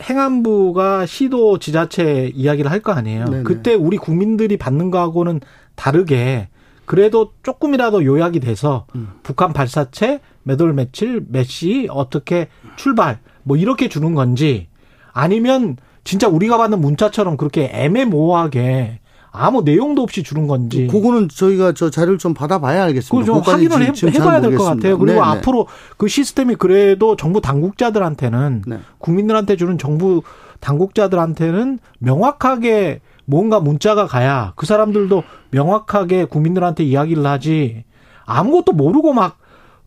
행안부가 0.00 1.04
시도 1.04 1.58
지자체 1.58 2.32
이야기를 2.34 2.70
할 2.70 2.80
거 2.80 2.92
아니에요. 2.92 3.26
네네. 3.26 3.42
그때 3.42 3.74
우리 3.74 3.98
국민들이 3.98 4.56
받는 4.56 4.90
거하고는 4.90 5.42
다르게 5.74 6.48
그래도 6.92 7.32
조금이라도 7.42 8.04
요약이 8.04 8.40
돼서 8.40 8.86
음. 8.94 9.08
북한 9.22 9.54
발사체 9.54 10.20
몇 10.42 10.60
월 10.60 10.74
며칠 10.74 11.24
몇 11.28 11.44
시 11.46 11.88
어떻게 11.90 12.48
출발 12.76 13.18
뭐 13.44 13.56
이렇게 13.56 13.88
주는 13.88 14.14
건지 14.14 14.68
아니면 15.14 15.76
진짜 16.04 16.28
우리가 16.28 16.58
받는 16.58 16.80
문자처럼 16.82 17.38
그렇게 17.38 17.70
애매모호하게 17.72 18.98
아무 19.30 19.62
내용도 19.62 20.02
없이 20.02 20.22
주는 20.22 20.46
건지 20.46 20.86
그거는 20.88 21.30
저희가 21.30 21.72
저 21.72 21.88
자료를 21.88 22.18
좀 22.18 22.34
받아봐야 22.34 22.84
알겠습니다. 22.84 23.10
그걸 23.10 23.24
좀 23.24 23.34
그거까지 23.40 23.66
확인을 23.68 23.86
해, 24.12 24.18
해봐야 24.20 24.40
될 24.42 24.54
것. 24.56 24.64
같아요. 24.64 24.98
그리고 24.98 25.06
네, 25.06 25.12
네. 25.14 25.20
앞으로 25.20 25.66
그 25.96 26.08
시스템이 26.08 26.56
그래도 26.56 27.16
정부 27.16 27.40
당국자들한테는 27.40 28.64
네. 28.66 28.80
국민들한테 28.98 29.56
주는 29.56 29.78
정부 29.78 30.20
당국자들한테는 30.60 31.78
명확하게 32.00 33.00
뭔가 33.32 33.60
문자가 33.60 34.06
가야 34.06 34.52
그 34.56 34.66
사람들도 34.66 35.22
명확하게 35.52 36.26
국민들한테 36.26 36.84
이야기를 36.84 37.24
하지 37.24 37.84
아무것도 38.26 38.72
모르고 38.72 39.14
막 39.14 39.38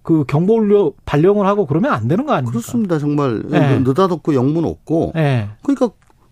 그 0.05 0.23
경보 0.27 0.53
울려 0.57 0.91
발령을 1.05 1.47
하고 1.47 1.65
그러면 1.65 1.91
안 1.91 2.07
되는 2.07 2.27
거 2.27 2.33
아닙니까? 2.33 2.51
그렇습니다. 2.51 2.99
정말 2.99 3.41
네. 3.47 3.79
느닷없고 3.79 4.35
영문 4.35 4.63
없고 4.63 5.13
예. 5.15 5.49
그러니까 5.63 5.89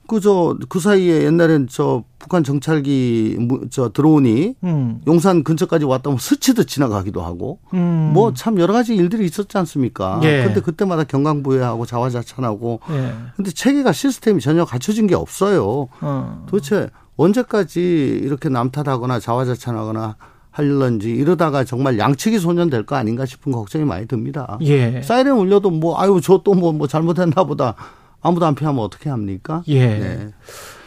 그저 0.08 0.56
그 0.70 0.80
사이에 0.80 1.24
옛날엔 1.24 1.70
저 1.72 2.04
북한 2.20 2.44
정찰기 2.44 3.38
무- 3.40 3.62
저 3.72 3.90
드론이 3.90 4.54
음. 4.64 5.02
용산 5.08 5.44
근처까지 5.44 5.86
왔다 5.86 6.12
면 6.12 6.20
스치듯 6.20 6.68
지나가기도 6.68 7.24
하고 7.24 7.58
음. 7.74 8.12
뭐참 8.14 8.60
여러 8.60 8.74
가지 8.74 8.94
일들이 8.96 9.26
있었지 9.26 9.58
않습니까? 9.58 10.20
예. 10.22 10.44
근데 10.44 10.62
그때마다 10.62 11.04
경강부회하고 11.04 11.88
자화자찬하고 11.88 12.80
예. 12.92 13.14
근데 13.36 13.50
체계가 13.50 13.92
시스템이 13.92 14.40
전혀 14.40 14.66
갖춰진 14.66 15.08
게 15.08 15.16
없어요. 15.16 15.88
어. 16.00 16.46
도대체 16.48 16.90
언제까지 17.18 18.20
이렇게 18.24 18.50
남탓하거나 18.50 19.20
자화자찬하거나 19.20 20.16
하려는지 20.52 21.10
이러다가 21.10 21.64
정말 21.64 21.98
양측이 21.98 22.38
소년될 22.40 22.86
거 22.86 22.96
아닌가 22.96 23.26
싶은 23.26 23.52
걱정이 23.52 23.86
많이 23.86 24.08
듭니다. 24.08 24.58
예. 24.62 25.02
사이렌 25.02 25.34
울려도 25.34 25.72
뭐 25.72 26.00
아유 26.00 26.20
저 26.22 26.38
또 26.44 26.54
뭐 26.54 26.72
뭐 26.74 26.88
잘못했나 26.88 27.44
보다 27.44 27.76
아무도 28.22 28.46
안 28.46 28.54
피하면 28.56 28.82
어떻게 28.84 29.10
합니까? 29.10 29.64
예. 29.68 29.86
네. 30.00 30.30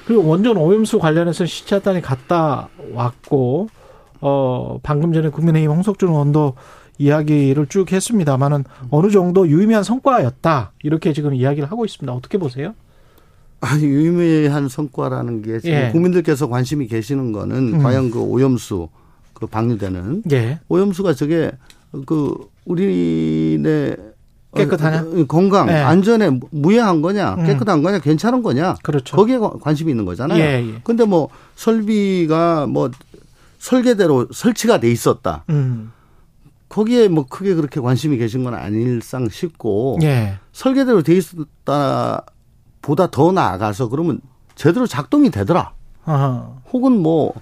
그리고 0.06 0.24
원전 0.28 0.56
오염수 0.56 1.00
관련해서 1.00 1.46
시차단이 1.46 2.00
갔다 2.00 2.68
왔고 2.92 3.68
어 4.20 4.78
방금 4.84 5.12
전에 5.12 5.28
국민의힘 5.30 5.70
홍석준 5.70 6.08
의원도 6.10 6.54
이야기를 6.98 7.66
쭉 7.66 7.90
했습니다만은 7.92 8.64
어느 8.90 9.10
정도 9.10 9.46
유의미한 9.48 9.82
성과였다 9.82 10.72
이렇게 10.84 11.12
지금 11.12 11.34
이야기를 11.34 11.70
하고 11.70 11.84
있습니다. 11.84 12.12
어떻게 12.12 12.38
보세요? 12.38 12.74
아니 13.60 13.84
유의미한 13.84 14.68
성과라는 14.68 15.42
게 15.42 15.58
예. 15.64 15.88
국민들께서 15.92 16.48
관심이 16.48 16.86
계시는 16.86 17.32
거는 17.32 17.74
음. 17.74 17.82
과연 17.82 18.10
그 18.10 18.20
오염수 18.20 18.88
그 19.32 19.46
방류되는 19.46 20.24
예. 20.32 20.60
오염수가 20.68 21.14
저게 21.14 21.52
그 22.04 22.34
우리네 22.64 23.96
깨끗하냐? 24.54 25.00
어, 25.02 25.24
건강, 25.28 25.68
예. 25.68 25.72
안전에 25.74 26.38
무해한 26.50 27.02
거냐, 27.02 27.34
음. 27.34 27.44
깨끗한 27.46 27.82
거냐, 27.82 27.98
괜찮은 27.98 28.42
거냐, 28.42 28.76
그렇죠. 28.82 29.14
거기에 29.16 29.36
관- 29.36 29.58
관심이 29.60 29.90
있는 29.90 30.06
거잖아요. 30.06 30.40
예, 30.42 30.66
예. 30.66 30.80
근데 30.82 31.04
뭐 31.04 31.28
설비가 31.56 32.66
뭐 32.66 32.90
설계대로 33.58 34.28
설치가 34.32 34.80
돼 34.80 34.90
있었다. 34.90 35.44
음. 35.50 35.92
거기에 36.70 37.08
뭐 37.08 37.26
크게 37.26 37.54
그렇게 37.54 37.80
관심이 37.80 38.16
계신 38.16 38.44
건 38.44 38.54
아닐상 38.54 39.28
싶고 39.28 39.98
예. 40.02 40.38
설계대로 40.52 41.02
돼 41.02 41.14
있었다 41.16 42.24
보다 42.86 43.10
더 43.10 43.32
나아가서 43.32 43.88
그러면 43.88 44.20
제대로 44.54 44.86
작동이 44.86 45.28
되더라. 45.30 45.72
어. 46.04 46.62
혹은 46.72 46.92
뭐, 47.02 47.34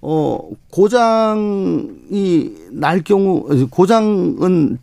어, 0.00 0.38
고장이 0.70 2.54
날 2.70 3.02
경우, 3.02 3.44
고장은 3.70 4.78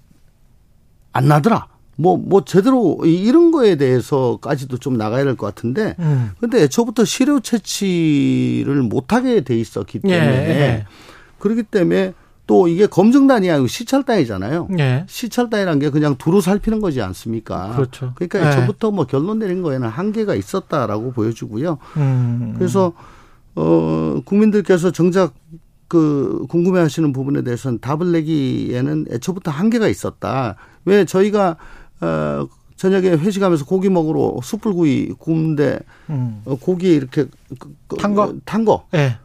안 1.13 1.27
나더라. 1.29 1.67
뭐, 1.95 2.17
뭐, 2.17 2.43
제대로 2.43 2.99
이- 3.05 3.21
이런 3.21 3.51
거에 3.51 3.75
대해서까지도 3.77 4.79
좀 4.79 4.97
나가야 4.97 5.23
될 5.23 5.37
것 5.37 5.45
같은데, 5.47 5.95
음. 5.99 6.31
근데 6.41 6.63
애초부터 6.63 7.05
시료 7.05 7.39
채취를 7.39 8.81
못하게 8.83 9.41
돼 9.41 9.57
있었기 9.57 10.01
예, 10.05 10.09
때문에, 10.09 10.49
예. 10.49 10.85
그렇기 11.39 11.63
때문에 11.63 12.13
또 12.47 12.67
이게 12.67 12.85
검증단이 12.87 13.49
아니고 13.49 13.67
시찰단이잖아요. 13.67 14.67
예. 14.79 15.05
시찰단이란 15.07 15.79
게 15.79 15.89
그냥 15.89 16.15
두루 16.17 16.41
살피는 16.41 16.81
거지 16.81 17.01
않습니까? 17.01 17.75
그렇죠. 17.75 18.11
그러니까 18.15 18.43
예. 18.43 18.47
애초부터 18.49 18.91
뭐 18.91 19.05
결론 19.05 19.39
내린 19.39 19.61
거에는 19.61 19.87
한계가 19.87 20.35
있었다라고 20.35 21.11
보여주고요. 21.13 21.77
음. 21.97 22.53
그래서 22.57 22.93
어 23.55 24.19
국민들께서 24.25 24.91
정작 24.91 25.33
그 25.87 26.45
궁금해하시는 26.49 27.11
부분에 27.13 27.43
대해서는 27.43 27.79
답을 27.79 28.11
내기에는 28.13 29.05
애초부터 29.11 29.51
한계가 29.51 29.87
있었다. 29.87 30.55
왜 30.85 31.05
저희가 31.05 31.57
어 32.01 32.47
저녁에 32.75 33.09
회식하면서 33.09 33.65
고기 33.65 33.89
먹으러 33.89 34.37
숯불구이 34.41 35.13
굽는데 35.19 35.79
음. 36.09 36.41
어, 36.45 36.55
고기 36.55 36.93
이렇게 36.95 37.25
그- 37.59 37.75
그- 37.87 37.97
탄 37.97 38.15
거? 38.15 38.33
탄 38.45 38.65
거. 38.65 38.87
예. 38.95 39.17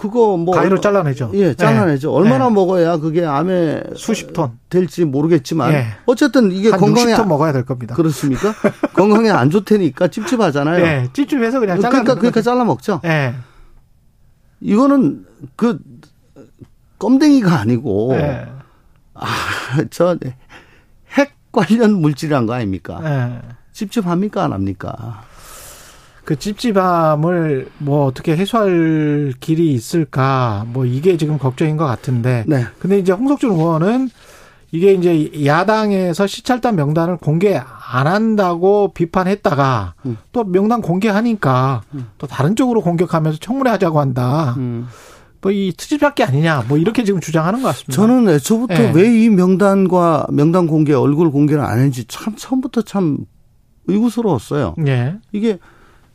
그거 0.00 0.38
뭐 0.38 0.54
가위로 0.54 0.80
잘라내죠. 0.80 1.30
예, 1.34 1.52
잘라내죠. 1.52 2.10
얼마나 2.10 2.46
예. 2.46 2.50
먹어야 2.50 2.96
그게 2.96 3.22
암에 3.22 3.82
수십 3.96 4.32
톤. 4.32 4.52
될지 4.70 5.04
모르겠지만 5.04 5.74
예. 5.74 5.88
어쨌든 6.06 6.50
이게 6.52 6.70
한 6.70 6.80
건강에 6.80 7.12
60톤 7.12 7.26
먹어야 7.26 7.52
될 7.52 7.66
겁니다. 7.66 7.94
그렇습니까? 7.94 8.54
건강에 8.96 9.28
안 9.28 9.50
좋다니까 9.50 10.08
찝찝하잖아요. 10.08 10.82
예. 10.82 11.08
찝찝해서 11.12 11.60
그냥 11.60 11.82
잘라 11.82 11.90
그러니까 11.90 12.14
그러니까 12.14 12.40
잘라 12.40 12.64
먹죠. 12.64 13.02
예. 13.04 13.34
이거는 14.62 15.26
그 15.54 15.78
껌댕이가 16.98 17.60
아니고 17.60 18.14
예. 18.14 18.48
저핵 19.90 20.32
관련 21.52 21.92
물질이란 22.00 22.46
거 22.46 22.54
아닙니까? 22.54 23.00
예. 23.04 23.48
찝찝합니까 23.72 24.44
안 24.44 24.54
합니까? 24.54 25.24
그 26.24 26.38
찝찝함을 26.38 27.68
뭐 27.78 28.06
어떻게 28.06 28.36
해소할 28.36 29.32
길이 29.40 29.72
있을까? 29.72 30.64
뭐 30.68 30.84
이게 30.84 31.16
지금 31.16 31.38
걱정인 31.38 31.76
것 31.76 31.86
같은데. 31.86 32.44
네. 32.46 32.64
근데 32.78 32.98
이제 32.98 33.12
홍석준 33.12 33.50
의원은 33.50 34.10
이게 34.72 34.92
이제 34.92 35.44
야당에서 35.44 36.26
시찰단 36.26 36.76
명단을 36.76 37.16
공개 37.16 37.56
안 37.56 38.06
한다고 38.06 38.92
비판했다가 38.94 39.94
음. 40.06 40.16
또 40.32 40.44
명단 40.44 40.80
공개하니까 40.80 41.82
또 42.18 42.26
다른 42.28 42.54
쪽으로 42.54 42.80
공격하면서 42.80 43.38
청문회 43.40 43.70
하자고 43.70 43.98
한다. 43.98 44.54
음. 44.58 44.86
뭐이 45.42 45.72
트집잡기 45.76 46.22
아니냐. 46.22 46.66
뭐 46.68 46.78
이렇게 46.78 47.02
지금 47.02 47.20
주장하는 47.20 47.62
것 47.62 47.68
같습니다. 47.68 47.92
저는 47.92 48.28
애초부터 48.28 48.74
예. 48.74 48.92
왜이 48.94 49.30
명단과 49.30 50.26
명단 50.30 50.66
공개 50.66 50.92
얼굴 50.92 51.30
공개를 51.30 51.64
안 51.64 51.78
했는지 51.78 52.04
참 52.04 52.34
처음부터 52.36 52.82
참 52.82 53.18
의구스러웠어요. 53.86 54.76
예. 54.86 55.16
이게 55.32 55.58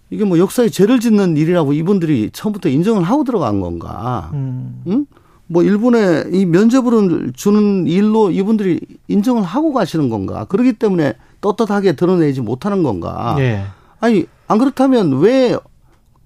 이게 0.10 0.24
뭐 0.24 0.38
역사에 0.38 0.70
죄를 0.70 1.00
짓는 1.00 1.36
일이라고 1.38 1.74
이분들이 1.74 2.30
처음부터 2.32 2.70
인정을 2.70 3.04
하고 3.04 3.24
들어간 3.24 3.60
건가? 3.60 4.30
음. 4.34 4.82
응? 4.88 5.06
뭐 5.48 5.64
일본에 5.64 6.24
이 6.32 6.46
면죄부를 6.46 7.34
주는 7.36 7.86
일로 7.88 8.32
이분들이 8.32 8.80
인정을 9.08 9.44
하고 9.44 9.74
가시는 9.74 10.10
건가? 10.10 10.46
그렇기 10.46 10.74
때문에 10.74 11.14
떳떳하게 11.42 11.94
드러내지 11.96 12.42
못하는 12.42 12.82
건가? 12.84 13.36
예. 13.40 13.64
아니 14.00 14.26
안 14.48 14.58
그렇다면 14.58 15.20
왜 15.20 15.56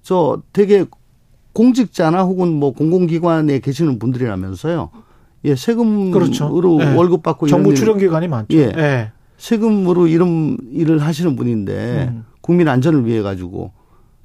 저 0.02 0.40
되게 0.54 0.86
공직자나 1.52 2.22
혹은 2.22 2.48
뭐 2.54 2.72
공공기관에 2.72 3.58
계시는 3.58 3.98
분들이라면서요? 3.98 4.88
예, 5.44 5.54
세금으로 5.54 6.10
그렇죠. 6.18 6.50
예. 6.80 6.94
월급 6.94 7.22
받고 7.22 7.48
정부 7.48 7.70
일- 7.70 7.76
출연 7.76 7.98
기관이 7.98 8.26
많죠. 8.26 8.56
예. 8.56 8.72
예. 8.76 9.12
세금으로 9.36 10.06
이런 10.06 10.56
일을 10.72 11.00
하시는 11.00 11.36
분인데 11.36 12.08
음. 12.12 12.24
국민 12.40 12.68
안전을 12.68 13.06
위해 13.06 13.22
가지고 13.22 13.72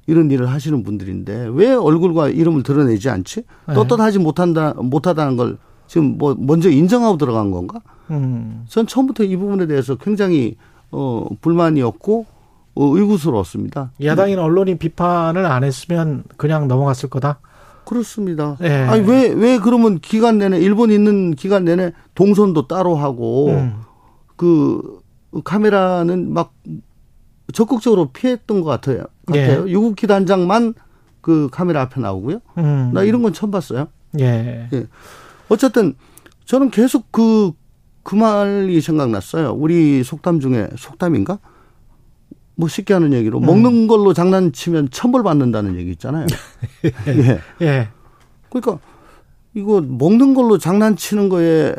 이런 0.06 0.30
일을 0.30 0.50
하시는 0.50 0.82
분들인데 0.82 1.50
왜 1.52 1.72
얼굴과 1.72 2.28
이름을 2.28 2.62
드러내지 2.62 3.10
않지? 3.10 3.42
네. 3.68 3.74
떳떳하지 3.74 4.18
못한다 4.18 4.74
못하다는 4.76 5.36
걸 5.36 5.58
지금 5.86 6.16
뭐 6.18 6.34
먼저 6.38 6.70
인정하고 6.70 7.16
들어간 7.16 7.50
건가? 7.50 7.80
음. 8.10 8.64
전 8.68 8.86
처음부터 8.86 9.24
이 9.24 9.36
부분에 9.36 9.66
대해서 9.66 9.96
굉장히 9.96 10.56
어 10.90 11.26
불만이었고 11.40 12.26
어, 12.76 12.84
의구스러웠습니다. 12.96 13.92
야당이나 14.02 14.42
언론이 14.42 14.76
비판을 14.76 15.46
안 15.46 15.64
했으면 15.64 16.24
그냥 16.36 16.68
넘어갔을 16.68 17.08
거다. 17.08 17.40
그렇습니다. 17.86 18.56
예. 18.62 18.68
아니 18.68 19.08
왜왜 19.08 19.58
그러면 19.58 19.98
기간 20.00 20.38
내내 20.38 20.58
일본 20.58 20.90
있는 20.90 21.34
기간 21.34 21.64
내내 21.64 21.92
동선도 22.14 22.66
따로 22.66 22.96
하고 22.96 23.48
음. 23.48 23.80
그 24.36 25.00
카메라는 25.44 26.32
막 26.32 26.52
적극적으로 27.52 28.10
피했던 28.12 28.60
것 28.60 28.68
같아요. 28.70 29.04
같아요. 29.26 29.66
예. 29.66 29.70
유국 29.70 29.96
기 29.96 30.06
단장만 30.06 30.74
그 31.20 31.48
카메라 31.50 31.82
앞에 31.82 32.00
나오고요. 32.00 32.40
음. 32.58 32.90
나 32.92 33.02
이런 33.02 33.22
건 33.22 33.32
처음 33.32 33.50
봤어요. 33.50 33.88
예. 34.20 34.68
어쨌든 35.48 35.94
저는 36.44 36.70
계속 36.70 37.10
그, 37.10 37.52
그 38.02 38.14
말이 38.14 38.80
생각났어요. 38.80 39.52
우리 39.52 40.02
속담 40.02 40.40
중에 40.40 40.68
속담인가? 40.76 41.38
뭐 42.56 42.68
쉽게 42.68 42.94
하는 42.94 43.12
얘기로 43.12 43.38
음. 43.38 43.46
먹는 43.46 43.86
걸로 43.86 44.12
장난치면 44.12 44.90
천벌 44.90 45.22
받는다는 45.22 45.76
얘기 45.76 45.90
있잖아요. 45.92 46.26
예. 46.84 47.40
예. 47.60 47.88
그러니까 48.48 48.78
이거 49.54 49.80
먹는 49.80 50.34
걸로 50.34 50.58
장난치는 50.58 51.28
거에 51.28 51.74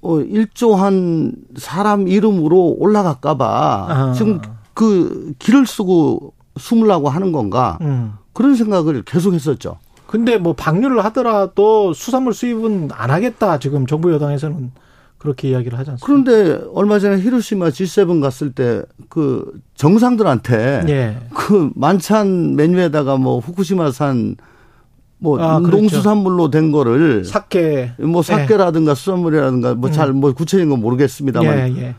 어 0.00 0.20
일조한 0.20 1.32
사람 1.56 2.06
이름으로 2.08 2.76
올라갈까봐 2.78 3.86
아. 3.88 4.12
지금 4.12 4.40
그 4.76 5.32
길을 5.38 5.66
쓰고 5.66 6.34
숨으려고 6.58 7.08
하는 7.08 7.32
건가 7.32 7.78
음. 7.80 8.12
그런 8.32 8.54
생각을 8.54 9.02
계속 9.02 9.32
했었죠. 9.34 9.78
근데 10.06 10.36
뭐 10.38 10.52
방류를 10.52 11.02
하더라도 11.06 11.92
수산물 11.94 12.34
수입은 12.34 12.90
안 12.92 13.10
하겠다. 13.10 13.58
지금 13.58 13.86
정부 13.86 14.12
여당에서는 14.12 14.70
그렇게 15.18 15.48
이야기를 15.48 15.78
하지 15.78 15.90
않습니까? 15.92 16.06
그런데 16.06 16.62
얼마 16.74 16.98
전에 16.98 17.18
히로시마 17.20 17.68
G7 17.70 18.20
갔을 18.20 18.52
때 18.52 18.82
그 19.08 19.50
정상들한테 19.74 20.84
예. 20.88 21.16
그 21.34 21.70
만찬 21.74 22.56
메뉴에다가 22.56 23.16
뭐 23.16 23.38
후쿠시마산 23.38 24.36
뭐 25.18 25.40
아, 25.40 25.58
그렇죠. 25.60 25.76
농수산물로 25.78 26.50
된 26.50 26.70
거를 26.70 27.24
사케. 27.24 27.92
뭐 28.00 28.20
사케라든가 28.22 28.94
수산물이라든가 28.94 29.74
뭐 29.74 29.90
잘뭐 29.90 30.34
구체적인 30.34 30.68
건 30.68 30.80
모르겠습니다만 30.80 31.76
예, 31.78 31.82
예. 31.82 31.94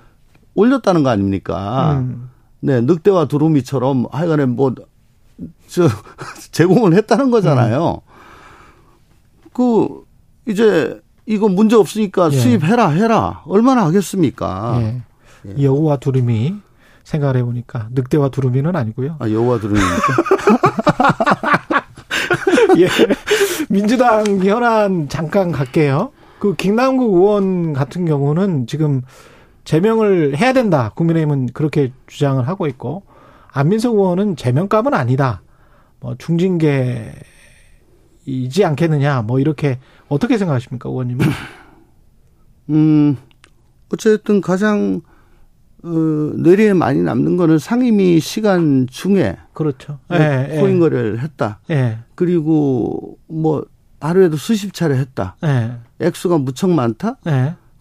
올렸다는 0.53 1.01
거 1.01 1.09
아닙니까? 1.09 1.99
음. 1.99 2.30
네, 2.60 2.82
늑대와 2.82 3.28
두루미처럼 3.28 4.08
하여간에 4.12 4.45
뭐, 4.45 4.74
저, 5.68 5.88
제공을 6.51 6.93
했다는 6.95 7.32
거잖아요. 7.32 8.01
그, 9.53 10.03
이제, 10.47 10.99
이거 11.26 11.49
문제 11.49 11.76
없으니까 11.76 12.32
예. 12.32 12.38
수입해라, 12.38 12.89
해라. 12.89 13.43
얼마나 13.45 13.86
하겠습니까? 13.86 14.80
예. 14.82 15.01
여우와 15.62 15.97
두루미 15.97 16.55
생각을 17.03 17.38
해보니까 17.38 17.88
늑대와 17.91 18.30
두루미는 18.30 18.76
아니고요. 18.76 19.16
아, 19.20 19.30
여우와 19.30 19.60
두루미니까. 19.60 19.97
예. 22.80 22.88
민주당 23.70 24.26
현안 24.39 25.08
잠깐 25.10 25.51
갈게요. 25.51 26.12
그 26.39 26.55
김남국 26.55 27.16
의원 27.16 27.74
같은 27.74 28.05
경우는 28.05 28.68
지금 28.68 29.01
제명을 29.68 30.38
해야 30.38 30.53
된다. 30.53 30.93
국민의힘은 30.95 31.47
그렇게 31.47 31.91
주장을 32.07 32.47
하고 32.47 32.68
있고 32.68 33.03
안민석 33.51 33.95
의원은 33.95 34.38
제명감은 34.38 34.93
아니다. 34.93 35.41
뭐 35.99 36.15
중징계이지 36.18 37.20
않겠느냐. 38.63 39.24
뭐 39.24 39.41
이렇게 39.41 39.80
어떻게 40.07 40.38
생각하십니까, 40.38 40.88
의원님은? 40.88 41.26
음, 42.70 43.18
어쨌든 43.91 44.39
가장, 44.39 45.01
어, 45.84 45.89
뇌리에 45.89 46.72
많이 46.72 47.01
남는 47.01 47.36
거는 47.36 47.59
상임위 47.59 48.22
시간 48.22 48.88
중에 48.89 49.36
그렇죠. 49.51 49.99
뭐 50.07 50.18
예, 50.18 50.59
코인 50.61 50.80
거래를 50.80 51.20
했다. 51.20 51.59
예, 51.72 51.97
그리고 52.15 53.18
뭐, 53.28 53.65
하루에도 53.99 54.38
수십 54.38 54.74
차례 54.74 54.97
했다. 54.97 55.36
예, 55.43 55.74
액수가 55.99 56.38
무척 56.38 56.70
많다? 56.70 57.18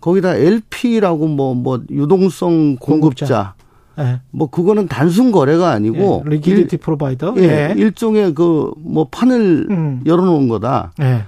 예, 0.06 0.10
거기다 0.10 0.36
LP라고 0.36 1.26
뭐, 1.26 1.54
뭐, 1.54 1.82
유동성 1.90 2.76
공급자. 2.76 3.54
예. 3.98 4.20
뭐, 4.30 4.48
그거는 4.48 4.86
단순 4.86 5.32
거래가 5.32 5.70
아니고. 5.70 6.22
예. 6.26 6.30
리퀴디티 6.30 6.76
프로바이더. 6.76 7.34
일, 7.36 7.42
예, 7.44 7.74
일종의 7.76 8.34
그, 8.34 8.70
뭐, 8.78 9.08
판을 9.10 9.66
음. 9.68 10.02
열어놓은 10.06 10.48
거다. 10.48 10.92
예, 11.00 11.24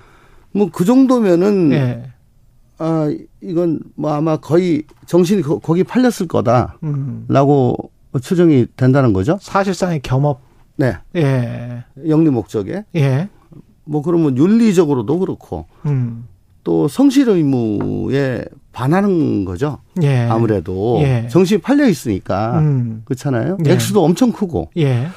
뭐, 0.53 0.69
그 0.73 0.85
정도면은, 0.85 1.73
예. 1.73 2.13
아, 2.79 3.13
이건 3.41 3.81
뭐 3.97 4.13
아마 4.13 4.37
거의 4.37 4.85
정신이 5.07 5.43
거, 5.43 5.59
거기 5.59 5.83
팔렸을 5.83 6.29
거다. 6.29 6.77
음. 6.85 7.25
라고 7.27 7.91
추정이 8.23 8.67
된다는 8.77 9.13
거죠. 9.13 9.37
사실상의 9.41 9.99
겸업. 10.01 10.41
네. 10.77 10.97
예, 11.17 11.85
영리 12.07 12.31
목적에. 12.31 12.85
예. 12.95 13.29
뭐, 13.85 14.03
그러면 14.03 14.37
윤리적으로도 14.37 15.19
그렇고. 15.19 15.67
음. 15.87 16.29
또 16.69 16.87
성실 16.87 17.31
의무에 17.31 18.45
반하는 18.79 19.45
거죠. 19.45 19.79
예. 20.03 20.21
아무래도 20.21 21.01
예. 21.03 21.27
정신이 21.29 21.61
팔려 21.61 21.89
있으니까 21.89 22.61
음. 22.61 23.03
그렇잖아요. 23.07 23.59
예. 23.67 23.73
액수도 23.73 24.05
엄청 24.05 24.31
크고 24.31 24.71
예. 24.77 25.09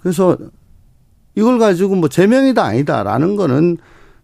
그래서 0.00 0.36
이걸 1.34 1.58
가지고 1.58 1.96
뭐 1.96 2.08
제명이다 2.08 2.62
아니다라는 2.62 3.34
거는 3.34 3.78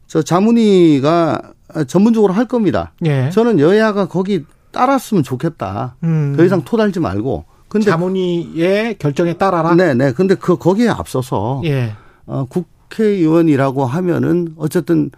저 0.06 0.22
자문위가 0.22 1.42
전문적으로 1.88 2.32
할 2.32 2.46
겁니다. 2.46 2.92
예. 3.04 3.30
저는 3.30 3.58
여야가 3.58 4.06
거기 4.06 4.44
따랐으면 4.70 5.24
좋겠다. 5.24 5.96
음. 6.04 6.34
더 6.36 6.44
이상 6.44 6.62
토달지 6.62 7.00
말고. 7.00 7.44
근데 7.68 7.90
자문위의 7.90 8.98
결정에 8.98 9.32
따라라. 9.32 9.74
네, 9.74 9.94
네. 9.94 10.12
근데 10.12 10.36
그 10.36 10.56
거기에 10.56 10.90
앞서서 10.90 11.60
예. 11.64 11.92
어, 12.26 12.46
국회의원이라고 12.48 13.84
하면은 13.84 14.54
어쨌든 14.58 15.10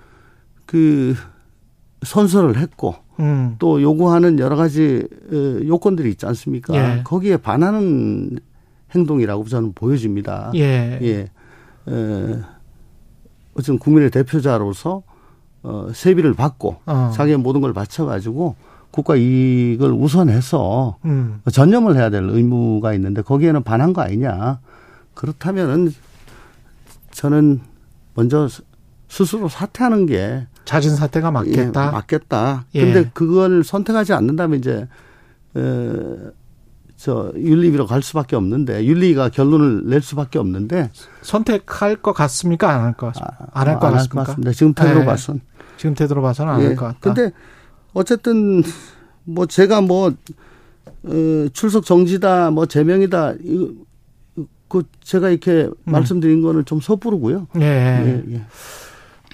그 0.65 1.15
선서를 2.07 2.57
했고 2.57 2.95
음. 3.21 3.57
또 3.59 3.83
요구하는 3.83 4.39
여러 4.39 4.57
가지 4.57 5.07
어, 5.31 5.35
요건들이 5.67 6.11
있지 6.11 6.27
않습니까? 6.27 6.75
예. 6.75 7.03
거기에 7.03 7.37
반하는 7.37 8.39
행동이라고 8.95 9.45
저는 9.45 9.73
보여집니다. 9.75 10.53
예. 10.55 10.99
예. 11.03 11.29
에, 11.89 12.39
어쨌든 13.55 13.79
국민의 13.79 14.11
대표자로서 14.11 15.03
어, 15.63 15.89
세비를 15.93 16.35
받고 16.35 16.77
어. 16.87 17.11
자기의 17.15 17.39
모든 17.39 17.61
걸 17.61 17.73
바쳐가지고 17.73 18.55
국가 18.91 19.17
이익을 19.17 19.91
우선해서 19.93 20.99
음. 21.05 21.41
전념을 21.53 21.97
해야 21.97 22.09
될 22.09 22.23
의무가 22.25 22.95
있는데 22.95 23.23
거기에는 23.23 23.63
반한 23.63 23.93
거 23.93 24.03
아니냐. 24.03 24.61
그렇다면은 25.15 25.93
저는 27.11 27.61
먼저 28.15 28.49
스스로 29.09 29.49
사퇴하는 29.49 30.07
게 30.07 30.47
자진 30.67 30.95
사퇴가 30.95 31.31
맞겠다. 31.31 31.87
예, 31.87 31.91
맞겠다. 31.93 32.67
예. 32.75 32.81
근데 32.85 33.11
그걸 33.15 33.65
선택하지 33.65 34.13
않는다면 34.13 34.59
이제 34.59 34.87
어, 35.55 36.31
저 36.97 37.33
윤리위로 37.37 37.87
갈 37.87 38.03
수밖에 38.03 38.37
없는데 38.37 38.85
윤리가 38.85 39.29
결론을 39.31 39.85
낼 39.89 40.03
수밖에 40.03 40.39
없는데 40.39 40.91
선택할 41.23 41.97
것 41.97 42.13
같습니까? 42.13 42.71
안 42.71 42.81
할 42.83 42.93
것 42.95 43.07
같습니까? 43.15 43.47
안 43.53 43.69
할것 43.69 43.85
아, 43.85 43.91
같습니까? 43.93 44.25
같습니다. 44.25 44.53
지금 44.53 44.75
태도로 44.75 45.01
예. 45.01 45.05
봐선. 45.07 45.41
지금 45.79 45.95
태도로 45.95 46.21
봐서는 46.23 46.53
안 46.53 46.61
할것 46.61 46.77
같다. 46.79 46.99
근데 47.15 47.33
어쨌든 47.95 48.63
뭐 49.25 49.47
제가 49.47 49.81
뭐 49.83 50.13
어, 51.05 51.47
출석 51.53 51.85
정지다 51.85 52.51
뭐 52.51 52.67
제명이다 52.67 53.35
이거 53.43 53.73
그 54.69 54.83
제가 55.03 55.29
이렇게 55.31 55.71
말씀드린 55.85 56.43
거는 56.43 56.65
좀 56.65 56.81
섣부르고요. 56.81 57.47
음. 57.55 57.61
예. 57.63 58.23
예, 58.27 58.35
예. 58.35 58.43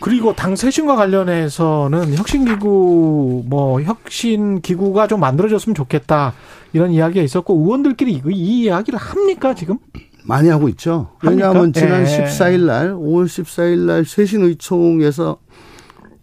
그리고 0.02 0.34
당 0.34 0.56
쇄신과 0.56 0.96
관련해서는 0.96 2.16
혁신기구 2.16 3.44
뭐 3.46 3.80
혁신기구가 3.80 5.06
좀 5.06 5.20
만들어졌으면 5.20 5.76
좋겠다 5.76 6.34
이런 6.72 6.90
이야기가 6.90 7.22
있었고 7.24 7.54
의원들끼리 7.54 8.12
이, 8.12 8.22
이 8.32 8.62
이야기를 8.64 8.98
합니까 8.98 9.54
지금? 9.54 9.78
많이 10.24 10.48
하고 10.48 10.68
있죠. 10.70 11.10
합니까? 11.18 11.46
왜냐하면 11.48 11.72
지난 11.72 12.02
예. 12.06 12.24
14일 12.24 12.66
날, 12.66 12.94
5월 12.94 13.26
14일 13.26 13.78
날 13.86 14.04
쇄신의총에서 14.04 15.38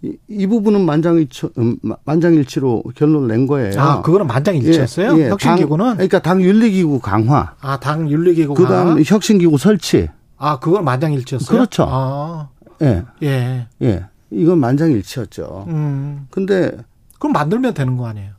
이, 0.01 0.15
이 0.29 0.47
부분은 0.47 0.85
만장일치, 0.85 1.47
음, 1.57 1.77
만장일치로 2.05 2.83
결론을 2.95 3.27
낸 3.29 3.47
거예요. 3.47 3.79
아 3.79 4.01
그거는 4.01 4.27
만장일치였어요. 4.27 5.17
예, 5.17 5.23
예. 5.25 5.29
혁신기구는 5.29 5.85
당, 5.85 5.93
그러니까 5.95 6.19
당 6.19 6.41
윤리기구 6.41 6.99
강화, 6.99 7.53
아 7.61 7.77
당 7.79 8.09
윤리기구가 8.09 8.61
그다음 8.61 9.01
혁신기구 9.05 9.57
설치. 9.57 10.09
아 10.37 10.59
그건 10.59 10.85
만장일치였어요. 10.85 11.49
그렇죠. 11.57 11.85
아, 11.89 12.49
예, 12.81 13.03
예. 13.23 13.67
예. 13.81 14.05
이건 14.31 14.59
만장일치였죠. 14.59 15.65
음. 15.69 16.27
근데 16.29 16.71
그럼 17.19 17.33
만들면 17.33 17.73
되는 17.73 17.97
거 17.97 18.07
아니에요? 18.07 18.31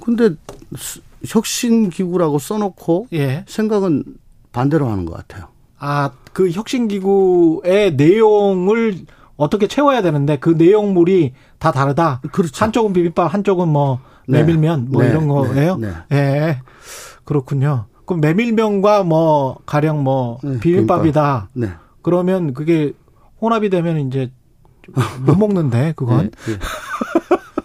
근데 0.00 0.30
수- 0.76 1.00
혁신 1.26 1.88
기구라고 1.90 2.38
써놓고 2.38 3.08
예. 3.14 3.44
생각은 3.48 4.04
반대로 4.52 4.88
하는 4.88 5.04
것 5.06 5.16
같아요. 5.16 5.48
아, 5.78 6.10
그 6.32 6.50
혁신 6.50 6.86
기구의 6.88 7.94
내용을 7.96 8.98
어떻게 9.36 9.66
채워야 9.66 10.02
되는데 10.02 10.38
그 10.38 10.50
내용물이 10.50 11.32
다 11.58 11.72
다르다. 11.72 12.20
그렇죠. 12.30 12.64
한쪽은 12.64 12.92
비빔밥, 12.92 13.32
한쪽은 13.32 13.68
뭐 13.68 14.00
네. 14.28 14.38
메밀면 14.38 14.88
뭐 14.90 15.02
네, 15.02 15.08
이런 15.10 15.26
거예요. 15.28 15.76
네, 15.76 15.92
예. 16.12 16.60
그렇군요. 17.24 17.86
그럼 18.04 18.20
메밀면과 18.20 19.02
뭐 19.04 19.58
가령 19.66 20.04
뭐 20.04 20.38
네, 20.44 20.60
비빔밥이다. 20.60 21.48
네. 21.54 21.70
그러면 22.02 22.52
그게 22.54 22.92
혼합이 23.40 23.70
되면 23.70 23.98
이제 24.06 24.30
못 25.24 25.36
먹는데 25.36 25.94
그건. 25.96 26.30
예, 26.48 26.52
예. 26.52 26.58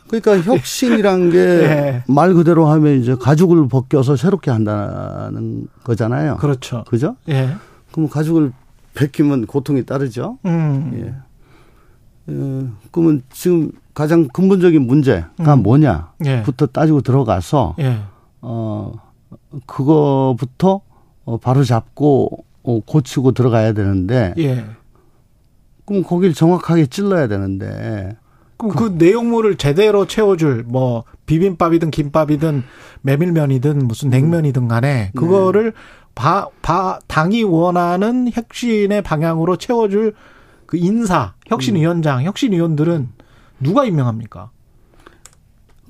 그러니까 0.10 0.40
혁신이란 0.40 1.30
게말 1.30 2.30
예. 2.30 2.34
그대로 2.34 2.68
하면 2.68 3.00
이제 3.00 3.16
가죽을 3.16 3.68
벗겨서 3.68 4.16
새롭게 4.16 4.50
한다는 4.50 5.68
거잖아요. 5.84 6.38
그렇죠. 6.38 6.84
그죠? 6.88 7.16
예. 7.30 7.56
그럼 7.92 8.10
가죽을 8.10 8.52
벗기면 8.96 9.46
고통이 9.46 9.86
따르죠. 9.86 10.40
음. 10.46 10.92
예. 10.96 12.34
어, 12.34 12.72
그러면 12.92 13.22
지금 13.32 13.72
가장 13.94 14.28
근본적인 14.28 14.86
문제가 14.86 15.54
음. 15.56 15.64
뭐냐부터 15.64 16.66
예. 16.66 16.72
따지고 16.72 17.02
들어가서 17.02 17.76
예. 17.80 18.00
어 18.42 18.94
그거부터 19.66 20.82
어, 21.26 21.38
바로 21.38 21.64
잡고 21.64 22.46
어, 22.64 22.80
고치고 22.86 23.34
들어가야 23.34 23.74
되는데 23.74 24.34
예. 24.38 24.66
그럼 25.90 26.04
거길 26.04 26.34
정확하게 26.34 26.86
찔러야 26.86 27.28
되는데. 27.28 28.16
그럼 28.58 28.76
그 28.76 28.96
내용물을 28.98 29.56
제대로 29.56 30.06
채워줄 30.06 30.66
뭐 30.68 31.04
비빔밥이든 31.26 31.92
김밥이든 31.92 32.64
메밀면이든 33.02 33.88
무슨 33.88 34.10
냉면이든 34.10 34.68
간에 34.68 35.12
그거를 35.16 35.74
바, 36.14 36.48
바, 36.62 37.00
당이 37.08 37.44
원하는 37.44 38.30
혁신의 38.32 39.02
방향으로 39.02 39.56
채워줄 39.56 40.14
그 40.66 40.78
인사, 40.78 41.34
혁신위원장, 41.48 42.24
혁신위원들은 42.24 43.10
누가 43.62 43.86
임명합니까? 43.86 44.52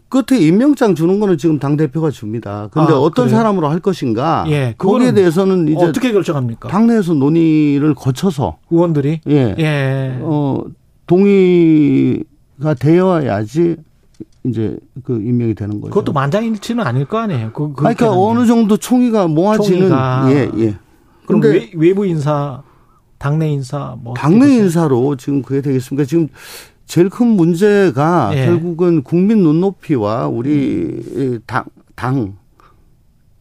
끝에 0.10 0.40
임명장 0.40 0.96
주는 0.96 1.20
거는 1.20 1.38
지금 1.38 1.60
당 1.60 1.78
대표가 1.78 2.10
줍니다. 2.10 2.68
근데 2.72 2.94
아, 2.94 2.98
어떤 2.98 3.26
그래요? 3.28 3.38
사람으로 3.38 3.70
할 3.70 3.80
것인가? 3.80 4.44
예, 4.48 4.74
거기에 4.78 5.14
대해서는 5.14 5.68
이제 5.68 5.86
어떻게 5.86 6.12
결정합니까? 6.12 6.68
당내에서 6.68 7.14
논의를 7.14 7.94
거쳐서 7.94 8.58
의원들이 8.72 9.22
예, 9.30 9.56
예. 9.60 10.18
어 10.22 10.64
동의가 11.06 12.74
되어야지 12.80 13.78
이제 14.46 14.78
그 15.04 15.14
임명이 15.22 15.54
되는 15.54 15.80
거죠. 15.82 15.90
그것도 15.92 16.14
만장일치는 16.14 16.86
아닐 16.86 17.06
거 17.06 17.18
아니에요. 17.20 17.52
그, 17.54 17.74
그러니까 17.74 18.06
그렇게는. 18.06 18.14
어느 18.14 18.46
정도 18.48 18.78
총의가 18.78 19.28
모아지는 19.28 19.80
총의가. 19.90 20.32
예, 20.32 20.52
예. 20.58 20.76
그럼 21.28 21.42
외, 21.44 21.70
외부 21.76 22.06
인사, 22.06 22.64
당내 23.20 23.50
인사 23.50 23.96
뭐 24.02 24.14
당내? 24.16 24.56
인사로 24.56 25.18
지금 25.18 25.42
그게 25.44 25.62
되겠습니까? 25.62 26.06
지금 26.06 26.30
제일 26.90 27.08
큰 27.08 27.28
문제가 27.28 28.32
예. 28.34 28.48
결국은 28.48 29.04
국민 29.04 29.44
눈높이와 29.44 30.28
우리 30.28 31.40
당, 31.46 31.64
당 31.96 32.36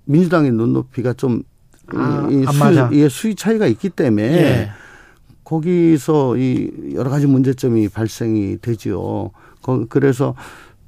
민주당의 0.05 0.53
눈높이가 0.53 1.14
좀 1.14 1.42
아, 1.94 2.28
이안 2.30 2.53
수. 2.53 2.90
예, 2.92 3.09
수위 3.09 3.34
차이가 3.34 3.66
있기 3.66 3.88
때문에 3.88 4.22
예. 4.24 4.68
거기서 5.44 6.36
이 6.36 6.92
여러 6.94 7.09
가지 7.09 7.26
문제점이 7.26 7.88
발생이 7.88 8.59
되지요. 8.61 9.30
거- 9.62 9.86
그래서 9.88 10.34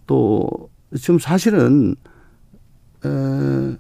또 0.06 0.46
지금 1.00 1.18
사실은 1.18 1.96
에, 3.06 3.76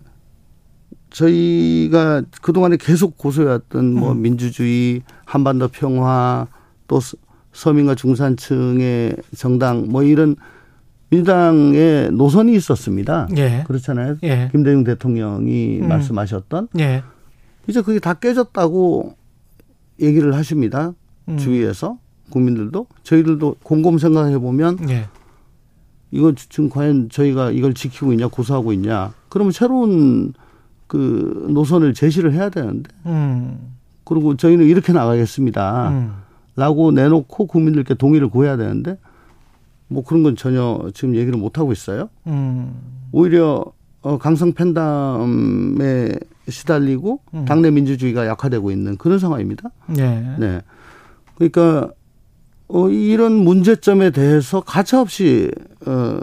저희가 1.10 2.22
그동안에 2.40 2.78
계속 2.78 3.18
고소해왔던 3.18 3.92
뭐 3.92 4.12
음. 4.12 4.22
민주주의, 4.22 5.02
한반도 5.26 5.68
평화, 5.68 6.46
또 6.88 6.98
서- 7.52 7.70
서민과 7.70 7.94
중산층의 7.94 9.16
정당 9.36 9.86
뭐 9.88 10.02
이런 10.02 10.36
민주당의 11.10 12.12
노선이 12.12 12.54
있었습니다. 12.54 13.28
예. 13.36 13.64
그렇잖아요. 13.66 14.16
예. 14.22 14.48
김대중 14.52 14.84
대통령이 14.84 15.80
음. 15.80 15.88
말씀하셨던 15.88 16.68
예. 16.78 17.02
이제 17.66 17.82
그게 17.82 17.98
다 17.98 18.14
깨졌다고 18.14 19.14
얘기를 20.00 20.34
하십니다. 20.34 20.92
음. 21.28 21.36
주위에서 21.36 21.98
국민들도 22.30 22.86
저희들도 23.02 23.56
곰곰 23.62 23.98
생각해 23.98 24.38
보면 24.38 24.78
예. 24.88 25.08
이거 26.12 26.32
지금 26.36 26.68
과연 26.70 27.08
저희가 27.10 27.50
이걸 27.50 27.74
지키고 27.74 28.12
있냐 28.12 28.28
고수하고 28.28 28.72
있냐 28.72 29.12
그러면 29.28 29.52
새로운 29.52 30.32
그 30.86 31.46
노선을 31.50 31.94
제시를 31.94 32.32
해야 32.32 32.48
되는데 32.50 32.90
음. 33.06 33.74
그리고 34.04 34.36
저희는 34.36 34.66
이렇게 34.66 34.92
나가겠습니다. 34.92 36.14
음. 36.60 36.62
라고 36.62 36.92
내놓고 36.92 37.46
국민들께 37.46 37.94
동의를 37.94 38.28
구해야 38.28 38.56
되는데 38.56 38.98
뭐 39.88 40.04
그런 40.04 40.22
건 40.22 40.36
전혀 40.36 40.78
지금 40.94 41.16
얘기를 41.16 41.38
못 41.38 41.58
하고 41.58 41.72
있어요. 41.72 42.10
음. 42.26 42.74
오히려 43.12 43.64
어, 44.02 44.18
강성 44.18 44.52
팬담에 44.52 46.10
시달리고 46.48 47.20
음. 47.34 47.44
당내 47.46 47.70
민주주의가 47.70 48.26
약화되고 48.26 48.70
있는 48.70 48.96
그런 48.96 49.18
상황입니다. 49.18 49.70
예. 49.98 50.02
네. 50.38 50.60
그러니까 51.36 51.90
어, 52.68 52.88
이런 52.88 53.32
문제점에 53.32 54.10
대해서 54.10 54.60
가차없이 54.60 55.50
어, 55.86 56.18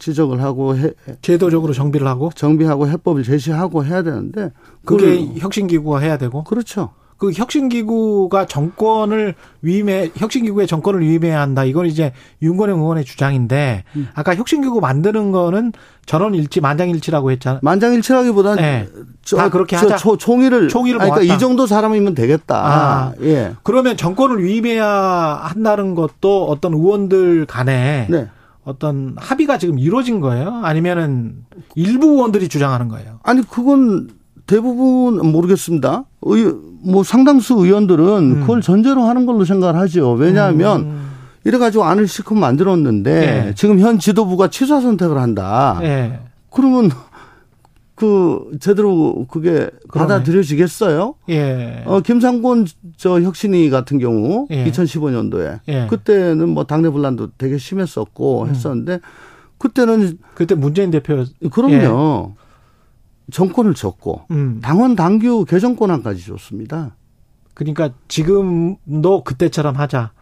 지적을 0.00 0.42
하고 0.42 0.76
해, 0.76 0.90
제도적으로 1.22 1.72
정비를 1.72 2.06
하고 2.08 2.30
정비하고 2.34 2.88
해법을 2.88 3.22
제시하고 3.22 3.84
해야 3.84 4.02
되는데 4.02 4.50
그게 4.84 5.18
그걸- 5.20 5.38
혁신 5.38 5.68
기구가 5.68 5.98
해야 6.00 6.18
되고 6.18 6.42
그렇죠. 6.44 6.90
그 7.20 7.32
혁신기구가 7.34 8.46
정권을 8.46 9.34
위임해 9.60 10.10
혁신기구의 10.16 10.66
정권을 10.66 11.02
위임해야 11.02 11.38
한다. 11.38 11.64
이건 11.64 11.84
이제 11.84 12.12
윤건영 12.40 12.80
의원의 12.80 13.04
주장인데 13.04 13.84
음. 13.94 14.08
아까 14.14 14.34
혁신기구 14.34 14.80
만드는 14.80 15.30
거는 15.30 15.72
전원일치 16.06 16.62
만장일치라고 16.62 17.30
했잖아. 17.32 17.60
만장일치라기보다는 17.62 18.62
네. 18.62 18.88
저, 19.22 19.36
다 19.36 19.50
그렇게 19.50 19.76
저 19.76 19.84
하자. 19.84 19.96
초- 19.98 20.16
총의를 20.16 20.68
총의를 20.68 20.98
그러니까. 20.98 21.20
이 21.34 21.38
정도 21.38 21.66
사람이면 21.66 22.14
되겠다. 22.14 22.56
아. 22.56 23.12
예. 23.20 23.52
그러면 23.64 23.98
정권을 23.98 24.42
위임해야 24.42 24.86
한다는 24.88 25.94
것도 25.94 26.46
어떤 26.46 26.72
의원들 26.72 27.44
간에 27.44 28.06
네. 28.08 28.28
어떤 28.64 29.14
합의가 29.18 29.58
지금 29.58 29.78
이루어진 29.78 30.20
거예요? 30.20 30.62
아니면은 30.64 31.44
일부 31.74 32.12
의원들이 32.12 32.48
주장하는 32.48 32.88
거예요? 32.88 33.20
아니 33.24 33.42
그건 33.46 34.08
대부분 34.46 35.18
모르겠습니다. 35.32 36.04
의, 36.22 36.54
뭐 36.82 37.02
상당수 37.02 37.54
의원들은 37.54 38.04
음. 38.04 38.40
그걸 38.40 38.60
전제로 38.60 39.04
하는 39.04 39.26
걸로 39.26 39.44
생각을 39.44 39.78
하죠. 39.80 40.12
왜냐하면 40.12 41.00
이래가지고 41.44 41.84
안을 41.84 42.06
실컷 42.06 42.34
만들었는데 42.34 43.48
예. 43.48 43.54
지금 43.54 43.78
현 43.80 43.98
지도부가 43.98 44.48
취사 44.48 44.80
선택을 44.80 45.18
한다. 45.18 45.78
예. 45.82 46.20
그러면 46.50 46.90
그 47.94 48.50
제대로 48.60 49.26
그게 49.30 49.70
받아들여지겠어요? 49.92 51.14
예. 51.28 51.82
어, 51.86 52.00
김상곤 52.00 52.66
저 52.96 53.20
혁신위 53.20 53.68
같은 53.70 53.98
경우 53.98 54.46
예. 54.50 54.64
2015년도에 54.64 55.60
예. 55.68 55.86
그때는 55.88 56.48
뭐 56.48 56.64
당내 56.64 56.88
분란도 56.90 57.32
되게 57.36 57.58
심했었고 57.58 58.44
음. 58.44 58.48
했었는데 58.48 59.00
그때는 59.58 60.18
그때 60.34 60.54
문재인 60.54 60.90
대표 60.90 61.24
그럼요 61.52 62.34
정권을 63.30 63.74
줬고 63.74 64.22
음. 64.30 64.60
당원 64.62 64.96
당규 64.96 65.44
개정 65.48 65.76
권한까지 65.76 66.24
줬습니다. 66.26 66.96
그러니까 67.54 67.90
지금도 68.08 69.24
그때처럼 69.24 69.76
하자. 69.76 70.12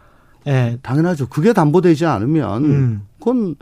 예. 0.47 0.77
당연하죠. 0.81 1.27
그게 1.29 1.53
담보되지 1.53 2.05
않으면 2.05 2.65
음. 2.65 3.01
그건 3.19 3.55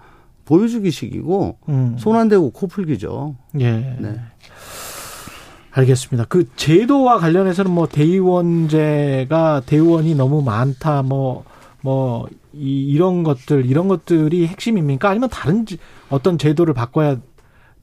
보여주기식이고 0.45 1.57
음. 1.69 1.95
손안 1.99 2.29
대고 2.29 2.51
코 2.51 2.67
풀기죠. 2.67 3.35
예. 3.59 3.97
네. 3.99 4.19
알겠습니다. 5.71 6.25
그 6.29 6.47
제도와 6.55 7.17
관련해서는 7.19 7.69
뭐 7.71 7.87
대의원제가 7.87 9.61
대의원이 9.65 10.15
너무 10.15 10.41
많다 10.41 11.01
뭐 11.03 11.43
뭐 11.83 12.27
이 12.59 12.97
런 12.97 13.21
것들 13.21 13.67
이런 13.67 13.87
것들이 13.87 14.47
핵심입니까? 14.47 15.09
아니면 15.09 15.29
다른 15.29 15.67
지- 15.67 15.77
어떤 16.09 16.39
제도를 16.39 16.73
바꿔야 16.73 17.17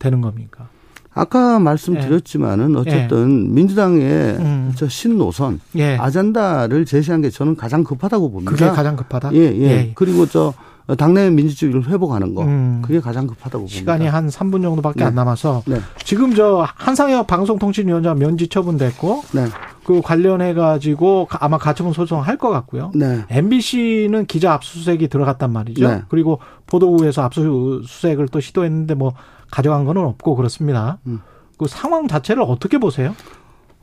되는 0.01 0.21
겁니까? 0.21 0.69
아까 1.15 1.59
말씀드렸지만은 1.61 2.77
어쨌든 2.77 3.55
민주당의 3.55 4.03
음. 4.39 4.73
저 4.77 4.89
신노선 4.89 5.61
예. 5.77 5.97
아젠다를 5.97 6.85
제시한 6.85 7.21
게 7.21 7.31
저는 7.31 7.57
가장 7.57 7.85
급하다고 7.85 8.31
봅니다. 8.33 8.51
그게 8.51 8.67
가장 8.69 8.97
급하다. 8.97 9.33
예, 9.35 9.39
예. 9.39 9.93
그리고 9.95 10.27
저 10.27 10.53
당내 10.99 11.31
민주주의를 11.31 11.89
회복하는 11.89 12.35
거. 12.35 12.43
음. 12.43 12.83
그게 12.85 13.01
가장 13.01 13.27
급하다고 13.27 13.59
봅니다. 13.65 13.75
시간이 13.75 14.07
한 14.07 14.29
3분 14.29 14.61
정도밖에 14.63 15.01
네. 15.01 15.05
안 15.07 15.15
남아서 15.15 15.63
네. 15.67 15.79
지금 16.05 16.35
저 16.35 16.67
한상혁 16.75 17.27
방송통신위원장 17.27 18.19
면직 18.19 18.51
처분됐고 18.51 19.23
네. 19.35 19.47
그 19.87 20.03
관련해 20.03 20.53
가지고 20.55 21.29
아마 21.31 21.57
가처분 21.59 21.93
소송 21.93 22.21
할 22.21 22.37
것 22.37 22.51
같고요. 22.51 22.91
네. 22.95 23.21
MBC는 23.31 24.27
기자 24.27 24.53
압수수색이 24.55 25.09
들어갔단 25.09 25.53
말이죠. 25.53 25.89
네. 25.89 26.03
그리고 26.09 26.41
보도국에서 26.67 27.23
압수수색을 27.23 28.29
또 28.29 28.41
시도했는데 28.41 28.95
뭐 28.95 29.15
가져간 29.55 29.85
거는 29.85 30.03
없고 30.03 30.35
그렇습니다. 30.35 30.99
음. 31.07 31.21
그 31.57 31.69
상황 31.69 32.09
자체를 32.09 32.43
어떻게 32.43 32.79
보세요? 32.79 33.15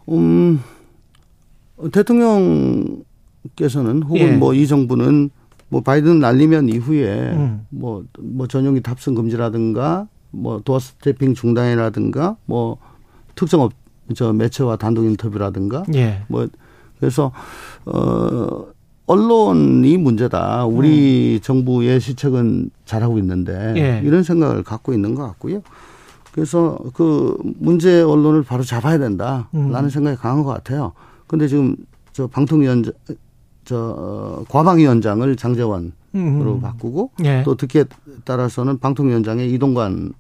음, 0.10 0.62
대통령께서는 1.94 4.04
혹은 4.04 4.20
예. 4.20 4.36
뭐이 4.36 4.68
정부는 4.68 5.30
뭐 5.70 5.80
바이든 5.80 6.20
날리면 6.20 6.68
이후에 6.68 7.32
음. 7.32 7.66
뭐, 7.70 8.04
뭐 8.20 8.48
전용기 8.48 8.82
탑승 8.82 9.16
금지라든가 9.16 10.10
뭐 10.32 10.60
도어 10.60 10.80
스태핑 10.80 11.36
중단이라든가 11.36 12.36
뭐 12.46 12.78
특정 13.36 13.62
업, 13.62 13.72
저 14.14 14.34
매체와 14.34 14.76
단독 14.76 15.06
인터뷰라든가 15.06 15.86
예. 15.96 16.24
뭐 16.28 16.50
그래서 17.00 17.32
어 17.86 18.66
언론이 19.12 19.98
문제다. 19.98 20.66
우리 20.66 21.40
정부의 21.42 22.00
시책은 22.00 22.70
잘하고 22.86 23.18
있는데 23.20 23.52
음. 23.52 23.78
예. 23.78 24.02
이런 24.06 24.24
생각을 24.24 24.64
갖고 24.64 24.94
있는 24.94 25.16
것 25.16 25.24
같고요. 25.24 25.62
그래서 26.32 26.78
그 26.94 27.36
문제 27.60 28.02
언론을 28.02 28.44
바로 28.44 28.64
잡아야 28.64 28.98
된다라는 29.00 29.46
음. 29.54 29.90
생각이 29.90 30.16
강한 30.18 30.44
것 30.44 30.54
같아요. 30.54 30.94
근데 31.28 31.48
지금 31.50 31.76
저 32.14 32.28
방통위원장 32.28 32.94
저 33.66 33.76
어, 33.98 34.44
과방위원장을 34.50 35.36
장제원으로 35.36 35.92
음. 36.16 36.62
바꾸고 36.62 37.12
예. 37.26 37.44
또 37.44 37.56
듣기에 37.56 37.84
따라서는 38.24 38.80
방통위원장의 38.80 39.52
이동관 39.54 40.14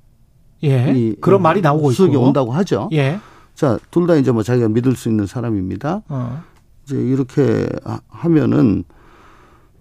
예. 0.63 0.93
이 0.93 1.15
그런 1.21 1.41
말이 1.41 1.61
나오고 1.61 1.91
수석이 1.91 2.11
있고. 2.13 2.23
온다고 2.25 2.51
하죠. 2.51 2.89
예. 2.91 3.19
자, 3.55 3.79
둘 3.89 4.05
다 4.05 4.15
이제 4.15 4.31
뭐 4.31 4.43
자기가 4.43 4.67
믿을 4.69 4.95
수 4.97 5.07
있는 5.09 5.25
사람입니다. 5.27 6.01
어. 6.09 6.43
이제 6.91 7.01
이렇게 7.01 7.67
하- 7.85 8.01
하면은 8.09 8.83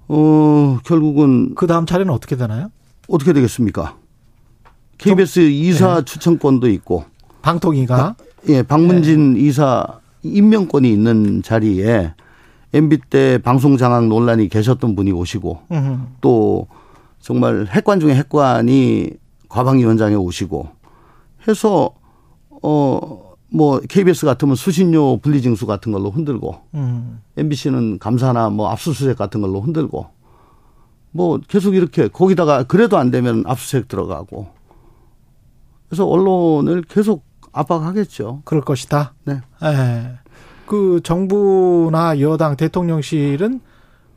어 0.08 0.78
결국은 0.84 1.54
그 1.56 1.66
다음 1.66 1.86
차례는 1.86 2.12
어떻게 2.12 2.36
되나요? 2.36 2.70
어떻게 3.08 3.32
되겠습니까? 3.32 3.96
KBS 4.98 5.40
이사 5.40 5.96
네. 5.96 6.04
추천권도 6.04 6.68
있고, 6.68 7.04
방통위가 7.42 8.16
예, 8.48 8.62
박문진 8.62 9.34
네. 9.34 9.40
이사 9.40 9.84
임명권이 10.22 10.90
있는 10.92 11.42
자리에 11.42 12.14
MB 12.72 12.98
때 13.08 13.38
방송 13.38 13.76
장악 13.76 14.06
논란이 14.06 14.48
계셨던 14.48 14.94
분이 14.94 15.10
오시고, 15.12 15.60
음. 15.72 16.06
또 16.20 16.66
정말 17.18 17.66
핵관 17.70 17.98
중에 17.98 18.14
핵관이 18.14 19.10
과방위원장에 19.48 20.14
오시고 20.14 20.68
해서 21.48 21.90
어 22.62 23.29
뭐 23.52 23.80
KBS 23.80 24.26
같으면 24.26 24.54
수신료 24.54 25.18
분리징수 25.18 25.66
같은 25.66 25.92
걸로 25.92 26.10
흔들고 26.10 26.60
음. 26.74 27.20
MBC는 27.36 27.98
감사나 27.98 28.50
뭐 28.50 28.68
압수수색 28.70 29.18
같은 29.18 29.40
걸로 29.40 29.60
흔들고 29.60 30.06
뭐 31.10 31.40
계속 31.48 31.74
이렇게 31.74 32.08
거기다가 32.08 32.62
그래도 32.62 32.96
안 32.96 33.10
되면 33.10 33.44
압수수색 33.46 33.88
들어가고 33.88 34.48
그래서 35.88 36.06
언론을 36.06 36.82
계속 36.82 37.24
압박하겠죠. 37.52 38.42
그럴 38.44 38.62
것이다. 38.62 39.14
네. 39.24 39.40
예. 39.64 40.18
그 40.66 41.00
정부나 41.02 42.20
여당 42.20 42.56
대통령실은 42.56 43.60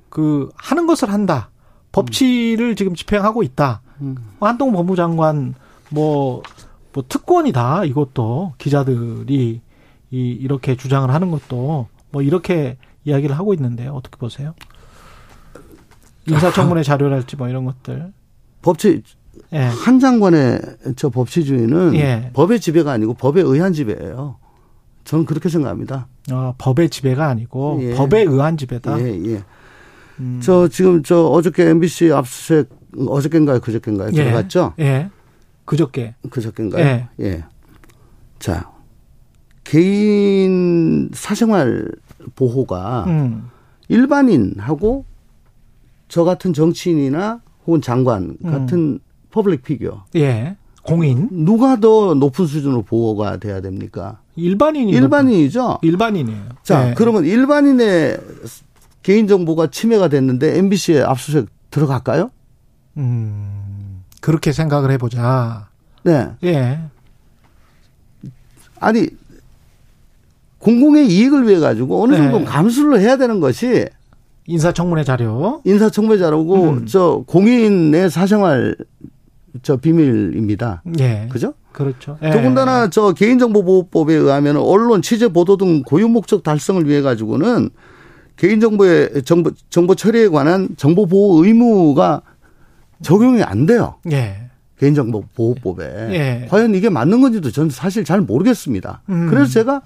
그 0.10 0.52
하는 0.56 0.86
것을 0.86 1.12
한다. 1.12 1.50
법치를 1.92 2.76
지금 2.76 2.94
집행하고 2.94 3.42
있다. 3.42 3.82
음. 4.02 4.16
한동 4.40 4.72
법무장관 4.72 5.56
뭐, 5.90 6.42
뭐 6.94 7.04
특권이다. 7.08 7.86
이것도 7.86 8.54
기자들이 8.58 9.62
이 10.12 10.32
이렇게 10.32 10.76
주장을 10.76 11.10
하는 11.10 11.32
것도 11.32 11.88
뭐 12.12 12.22
이렇게 12.22 12.78
이야기를 13.04 13.38
하고 13.38 13.54
있는데 13.54 13.88
어떻게 13.88 14.18
보세요? 14.18 14.54
인사청문회 16.28 16.84
자료랄지 16.84 17.36
뭐 17.36 17.50
이런 17.50 17.66
것들. 17.66 18.14
법치 18.62 19.02
예. 19.52 19.58
한 19.58 20.00
장관의 20.00 20.62
저 20.96 21.10
법치주의는 21.10 21.96
예. 21.96 22.32
법의 22.34 22.60
지배가 22.60 22.92
아니고 22.92 23.16
법에 23.16 23.42
의한 23.42 23.74
지배예요. 23.74 24.38
저는 25.04 25.26
그렇게 25.26 25.50
생각합니다. 25.50 26.08
어, 26.32 26.56
법의 26.58 26.90
지배가 26.90 27.28
아니고 27.28 27.80
예. 27.82 27.94
법에 27.96 28.22
의한 28.22 28.56
지배다. 28.56 29.00
예, 29.02 29.06
예. 29.26 29.44
음. 30.20 30.40
저 30.42 30.68
지금 30.68 31.04
저 31.04 31.26
어저께 31.26 31.70
MBC 31.70 32.12
압수수색 32.14 32.70
어저께인가요, 33.08 33.60
그저께인가요? 33.60 34.10
예. 34.14 34.24
들어갔죠? 34.24 34.74
예. 34.80 35.10
그저께. 35.66 36.16
그저께인가요? 36.30 36.86
예. 36.86 37.10
예. 37.20 37.44
자, 38.40 38.72
개인 39.64 41.10
사생활 41.14 41.90
보호가 42.36 43.06
음. 43.08 43.50
일반인하고 43.88 45.06
저 46.08 46.24
같은 46.24 46.54
정치인이나 46.54 47.42
혹은 47.66 47.82
장관 47.82 48.38
음. 48.44 48.52
같은 48.52 49.00
public 49.32 49.64
figure 49.64 50.06
예. 50.16 50.58
공인. 50.84 51.30
누가 51.32 51.80
더 51.80 52.14
높은 52.14 52.46
수준으로 52.46 52.84
보호가 52.84 53.38
돼야 53.38 53.62
됩니까? 53.62 54.20
일반인이 54.36 54.92
일반인이죠. 54.92 55.80
일반인이에요. 55.82 56.50
자, 56.62 56.90
예. 56.90 56.94
그러면 56.94 57.24
일반인의 57.26 58.20
개인 59.02 59.28
정보가 59.28 59.68
침해가 59.68 60.08
됐는데 60.10 60.58
MBC에 60.58 61.02
압수수색 61.02 61.48
들어갈까요? 61.72 62.32
음, 62.98 63.53
그렇게 64.24 64.54
생각을 64.54 64.90
해보자. 64.92 65.68
네. 66.04 66.30
예. 66.46 66.80
아니 68.80 69.08
공공의 70.60 71.10
이익을 71.10 71.46
위해 71.46 71.60
가지고 71.60 72.02
어느 72.02 72.14
네. 72.14 72.20
정도 72.20 72.46
감수를 72.46 73.02
해야 73.02 73.18
되는 73.18 73.42
것이 73.42 73.86
인사청문회 74.48 75.04
자료. 75.04 75.62
인사청문회 75.66 76.20
자료고 76.20 76.70
음. 76.70 76.86
저 76.86 77.26
공인의 77.28 78.10
사생활 78.10 78.78
저 79.62 79.76
비밀입니다. 79.76 80.84
예. 81.00 81.28
그죠? 81.30 81.54
그렇죠. 81.74 82.18
예. 82.24 82.30
더군다나 82.30 82.90
저 82.90 83.12
개인정보보호법에 83.12 84.14
의하면 84.14 84.56
언론 84.56 85.02
취재 85.02 85.28
보도 85.28 85.58
등 85.58 85.84
고유 85.84 86.08
목적 86.08 86.44
달성을 86.44 86.88
위해 86.88 87.02
가지고는 87.02 87.72
개인정보의 88.38 89.24
정보 89.26 89.52
정보 89.70 89.96
처리에 89.96 90.30
관한 90.30 90.70
정보 90.78 91.08
보호 91.08 91.44
의무가 91.44 92.22
적용이 93.02 93.44
안 93.44 93.66
돼요. 93.66 93.96
예. 94.12 94.50
개인정보 94.80 95.24
보호법에 95.36 95.86
예. 96.12 96.48
과연 96.50 96.76
이게 96.76 96.90
맞는 96.90 97.22
건지도 97.22 97.52
저는 97.52 97.70
사실 97.70 98.04
잘 98.04 98.22
모르겠습니다. 98.22 99.02
음. 99.10 99.28
그래서 99.30 99.50
제가 99.52 99.82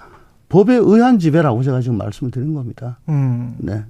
법에 0.49 0.76
의한 0.76 1.20
지배라고 1.20 1.62
제가 1.64 1.82
지금 1.82 1.97
말씀을 1.97 2.32
드린 2.32 2.53
겁니다. 2.53 2.99
음. 3.10 3.55
네, 3.60 3.84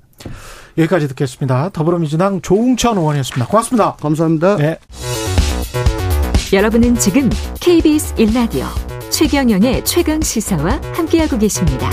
여기까지 0.78 1.08
듣겠습니다. 1.10 1.70
더불어민주당 1.70 2.42
조웅천 2.42 2.98
의원이었습니다. 2.98 3.48
고맙습니다. 3.48 3.96
감사합니다. 3.96 4.58
네. 4.58 4.80
여러분은 6.54 6.96
지금 6.96 7.30
KBS 7.60 8.16
1라디오 8.16 8.66
최경영의 9.12 9.86
최강 9.86 10.22
시사와 10.22 10.82
함께하고 10.94 11.38
계십니다. 11.38 11.90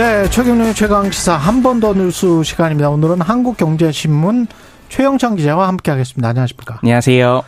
네, 0.00 0.28
최경영의 0.30 0.74
최강 0.74 1.10
시사 1.10 1.36
한 1.36 1.62
번 1.62 1.78
더 1.80 1.92
뉴스 1.92 2.42
시간입니다. 2.42 2.88
오늘은 2.88 3.20
한국경제신문 3.20 4.46
최영창 4.88 5.36
기자와 5.36 5.68
함께하겠습니다. 5.68 6.26
안녕하십니까? 6.28 6.78
안녕하세요. 6.82 7.42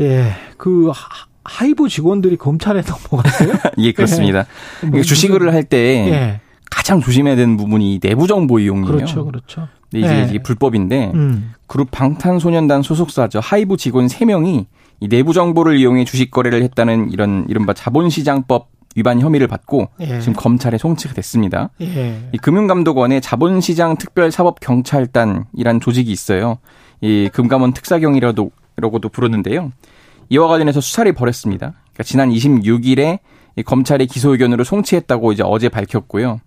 예, 0.00 0.32
그 0.58 0.88
하- 0.90 1.26
하이브 1.44 1.88
직원들이 1.88 2.36
검찰에 2.36 2.82
넘어갔어요? 3.10 3.54
예, 3.78 3.92
그렇습니다. 3.92 4.44
뭐 4.82 4.90
이게 4.98 5.02
주식을 5.02 5.54
할때 5.54 5.78
예, 6.10 6.40
가장 6.70 7.00
조심해야 7.00 7.36
되는 7.36 7.56
부분이 7.56 8.00
내부 8.00 8.26
정보 8.26 8.58
이용이에요. 8.58 8.86
그렇죠, 8.94 9.24
그렇죠. 9.24 9.68
근데 9.90 10.06
이제 10.06 10.18
예. 10.18 10.26
이게 10.28 10.42
불법인데 10.42 11.12
음, 11.14 11.52
그룹 11.66 11.90
방탄소년단 11.90 12.82
소속사죠. 12.82 13.40
하이브 13.40 13.76
직원 13.78 14.08
3 14.08 14.28
명이 14.28 14.66
이 15.00 15.08
내부 15.08 15.32
정보를 15.32 15.78
이용해 15.78 16.04
주식 16.04 16.30
거래를 16.30 16.62
했다는 16.64 17.12
이런 17.12 17.46
이른바 17.48 17.72
자본시장법 17.72 18.75
위반 18.96 19.20
혐의를 19.20 19.46
받고 19.46 19.90
예. 20.00 20.20
지금 20.20 20.32
검찰에 20.34 20.78
송치가 20.78 21.14
됐습니다. 21.14 21.70
예, 21.82 22.28
이 22.32 22.38
금융감독원의 22.38 23.20
자본시장 23.20 23.98
특별사법경찰단이란 23.98 25.80
조직이 25.80 26.10
있어요. 26.10 26.58
이 27.02 27.28
금감원 27.32 27.74
특사경이라도 27.74 28.50
라고도 28.76 29.10
부르는데요. 29.10 29.70
이와 30.30 30.48
관련해서 30.48 30.80
수사를 30.80 31.10
벌였습니다. 31.12 31.74
그러니까 31.92 32.02
지난 32.02 32.30
26일에 32.30 33.18
이 33.56 33.62
검찰의 33.62 34.06
기소 34.06 34.32
의견으로 34.32 34.64
송치했다고 34.64 35.32
이제 35.32 35.42
어제 35.44 35.68
밝혔고요. 35.68 36.40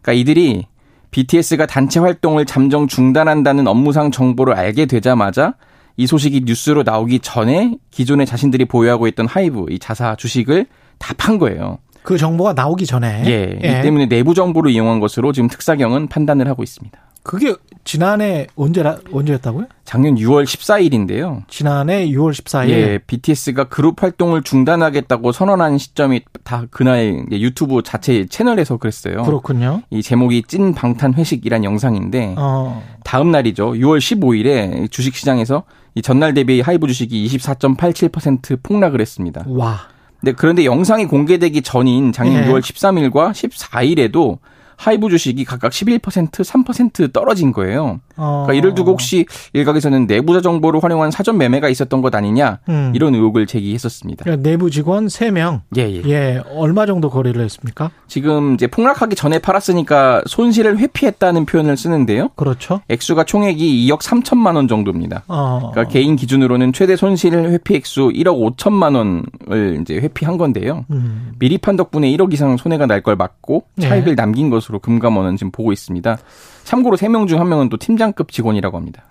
그러니까 0.00 0.12
이들이 0.12 0.66
BTS가 1.12 1.66
단체 1.66 2.00
활동을 2.00 2.46
잠정 2.46 2.88
중단한다는 2.88 3.66
업무상 3.68 4.10
정보를 4.10 4.54
알게 4.54 4.86
되자마자 4.86 5.54
이 5.96 6.06
소식이 6.06 6.42
뉴스로 6.46 6.82
나오기 6.82 7.20
전에 7.20 7.76
기존에 7.90 8.24
자신들이 8.24 8.64
보유하고 8.64 9.06
있던 9.08 9.26
하이브 9.28 9.66
이 9.70 9.78
자사 9.78 10.16
주식을 10.16 10.66
다 10.98 11.14
판 11.14 11.38
거예요. 11.38 11.78
그 12.02 12.18
정보가 12.18 12.52
나오기 12.54 12.86
전에. 12.86 13.22
예. 13.26 13.58
이 13.58 13.82
때문에 13.82 14.06
내부 14.06 14.34
정보를 14.34 14.70
이용한 14.70 15.00
것으로 15.00 15.32
지금 15.32 15.48
특사경은 15.48 16.08
판단을 16.08 16.48
하고 16.48 16.62
있습니다. 16.62 16.98
그게 17.22 17.54
지난해 17.84 18.46
언제라, 18.56 18.98
언제였다고요? 19.12 19.66
작년 19.84 20.16
6월 20.16 20.44
14일인데요. 20.44 21.42
지난해 21.48 22.08
6월 22.08 22.32
14일. 22.32 22.68
예, 22.70 22.98
BTS가 23.06 23.64
그룹 23.64 24.02
활동을 24.02 24.42
중단하겠다고 24.42 25.30
선언한 25.30 25.78
시점이 25.78 26.22
다 26.42 26.64
그날 26.70 27.26
유튜브 27.30 27.82
자체 27.84 28.26
채널에서 28.26 28.76
그랬어요. 28.76 29.22
그렇군요. 29.22 29.82
이 29.90 30.02
제목이 30.02 30.42
찐 30.48 30.74
방탄 30.74 31.14
회식이란 31.14 31.62
영상인데 31.62 32.34
어, 32.38 32.82
다음 33.04 33.30
날이죠. 33.30 33.72
6월 33.72 33.98
15일에 33.98 34.90
주식 34.90 35.14
시장에서 35.14 35.62
이 35.94 36.02
전날 36.02 36.34
대비 36.34 36.60
하이브 36.60 36.86
주식이 36.88 37.26
24.87% 37.28 38.60
폭락을 38.62 39.00
했습니다. 39.00 39.44
와. 39.46 39.91
네, 40.22 40.32
그런데 40.32 40.64
영상이 40.64 41.06
공개되기 41.06 41.62
전인 41.62 42.12
작년 42.12 42.44
예. 42.44 42.48
6월 42.48 42.60
13일과 42.60 43.32
14일에도 43.32 44.38
하이브 44.82 45.08
주식이 45.10 45.44
각각 45.44 45.70
11%, 45.70 46.30
3% 46.30 47.12
떨어진 47.12 47.52
거예요. 47.52 48.00
어. 48.16 48.44
그러니까 48.46 48.52
이를 48.54 48.74
두고 48.74 48.90
혹시 48.92 49.26
일각에서는 49.52 50.06
내부자 50.06 50.40
정보를 50.40 50.82
활용한 50.82 51.12
사전 51.12 51.38
매매가 51.38 51.68
있었던 51.68 52.02
것 52.02 52.12
아니냐 52.14 52.58
음. 52.68 52.90
이런 52.94 53.14
의혹을 53.14 53.46
제기했었습니다. 53.46 54.24
그러니까 54.24 54.48
내부 54.48 54.70
직원 54.70 55.06
3명. 55.06 55.60
예, 55.76 55.82
예. 55.82 56.02
예, 56.08 56.42
얼마 56.56 56.86
정도 56.86 57.10
거래를 57.10 57.44
했습니까? 57.44 57.90
지금 58.08 58.54
이제 58.54 58.66
폭락하기 58.66 59.14
전에 59.14 59.38
팔았으니까 59.38 60.22
손실을 60.26 60.78
회피했다는 60.78 61.46
표현을 61.46 61.76
쓰는데요. 61.76 62.30
그렇죠. 62.34 62.80
액수가 62.88 63.22
총액이 63.24 63.88
2억 63.88 64.00
3천만 64.00 64.56
원 64.56 64.66
정도입니다. 64.66 65.22
어. 65.28 65.70
그러니까 65.72 65.92
개인 65.92 66.16
기준으로는 66.16 66.72
최대 66.72 66.96
손실 66.96 67.34
회피 67.34 67.76
액수 67.76 68.10
1억 68.14 68.56
5천만 68.56 68.96
원을 68.96 69.80
이제 69.80 69.94
회피한 69.94 70.38
건데요. 70.38 70.84
음. 70.90 71.32
미리 71.38 71.56
판 71.58 71.76
덕분에 71.76 72.10
1억 72.16 72.32
이상 72.32 72.56
손해가 72.56 72.86
날 72.86 73.02
걸 73.02 73.16
막고 73.16 73.64
네. 73.74 73.88
차익을 73.88 74.14
남긴 74.14 74.48
것으로 74.48 74.71
금감원은 74.78 75.36
지금 75.36 75.50
보고 75.50 75.72
있습니다. 75.72 76.18
참고로 76.64 76.96
3명 76.96 77.28
중 77.28 77.40
1명은 77.40 77.70
또 77.70 77.76
팀장급 77.76 78.30
직원이라고 78.32 78.76
합니다. 78.76 79.04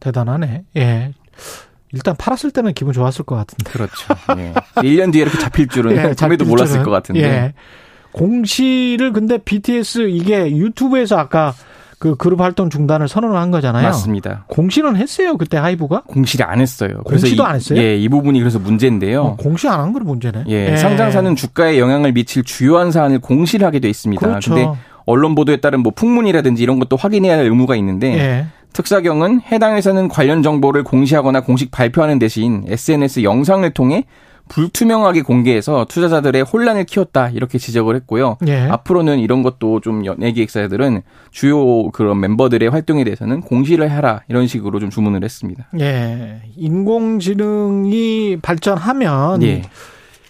대단하네. 0.00 0.64
예. 0.76 1.12
일단 1.92 2.14
팔았을 2.16 2.50
때는 2.50 2.74
기분 2.74 2.92
좋았을 2.92 3.24
것 3.24 3.36
같은데. 3.36 3.70
그렇죠. 3.70 4.14
예. 4.38 4.52
1년 4.82 5.12
뒤에 5.12 5.22
이렇게 5.22 5.38
잡힐 5.38 5.68
줄은 5.68 5.96
예, 5.96 6.14
잡힐 6.14 6.38
몰랐을. 6.44 6.82
것 6.82 6.90
같은데. 6.90 7.22
예. 7.22 7.54
공시를 8.12 9.12
근데 9.12 9.38
BTS 9.38 10.08
이게 10.08 10.50
유튜브에서 10.50 11.16
아까 11.18 11.54
그 11.98 12.14
그룹 12.16 12.40
활동 12.42 12.68
중단을 12.68 13.08
선언을 13.08 13.36
한 13.36 13.50
거잖아요. 13.50 13.82
맞습니다. 13.84 14.44
공시는 14.48 14.96
했어요 14.96 15.36
그때 15.38 15.56
하이브가? 15.56 16.02
공시를 16.06 16.44
안 16.46 16.60
했어요. 16.60 17.00
공시도 17.04 17.42
이, 17.42 17.46
안 17.46 17.54
했어요? 17.56 17.78
예, 17.80 17.96
이 17.96 18.08
부분이 18.08 18.38
그래서 18.40 18.58
문제인데요. 18.58 19.22
어, 19.22 19.36
공시 19.36 19.66
안 19.66 19.80
한 19.80 19.92
건 19.92 20.04
문제네. 20.04 20.44
예, 20.48 20.76
상장사는 20.76 21.34
주가에 21.36 21.78
영향을 21.78 22.12
미칠 22.12 22.42
주요한 22.44 22.90
사안을 22.92 23.20
공시를 23.20 23.66
하게 23.66 23.78
돼 23.80 23.88
있습니다. 23.88 24.26
그렇죠. 24.26 24.54
근데 24.54 24.68
언론 25.06 25.34
보도에 25.34 25.56
따른 25.58 25.80
뭐 25.80 25.92
풍문이라든지 25.94 26.62
이런 26.62 26.78
것도 26.78 26.96
확인해야 26.96 27.38
할 27.38 27.44
의무가 27.44 27.76
있는데 27.76 28.12
예. 28.18 28.46
특사경은 28.74 29.40
해당 29.50 29.74
회사는 29.76 30.08
관련 30.08 30.42
정보를 30.42 30.84
공시하거나 30.84 31.40
공식 31.40 31.70
발표하는 31.70 32.18
대신 32.18 32.64
SNS 32.66 33.22
영상을 33.22 33.68
통해 33.70 34.04
불투명하게 34.48 35.22
공개해서 35.22 35.86
투자자들의 35.88 36.42
혼란을 36.42 36.84
키웠다 36.84 37.30
이렇게 37.30 37.58
지적을 37.58 37.96
했고요. 37.96 38.36
예. 38.46 38.60
앞으로는 38.68 39.18
이런 39.18 39.42
것도 39.42 39.80
좀 39.80 40.04
연예 40.06 40.32
기획사들은 40.32 41.02
주요 41.30 41.90
그런 41.90 42.20
멤버들의 42.20 42.68
활동에 42.68 43.04
대해서는 43.04 43.40
공시를 43.40 43.90
해라 43.90 44.22
이런 44.28 44.46
식으로 44.46 44.78
좀 44.80 44.90
주문을 44.90 45.24
했습니다. 45.24 45.68
예. 45.80 46.42
인공지능이 46.56 48.38
발전하면 48.42 49.42
예. 49.42 49.62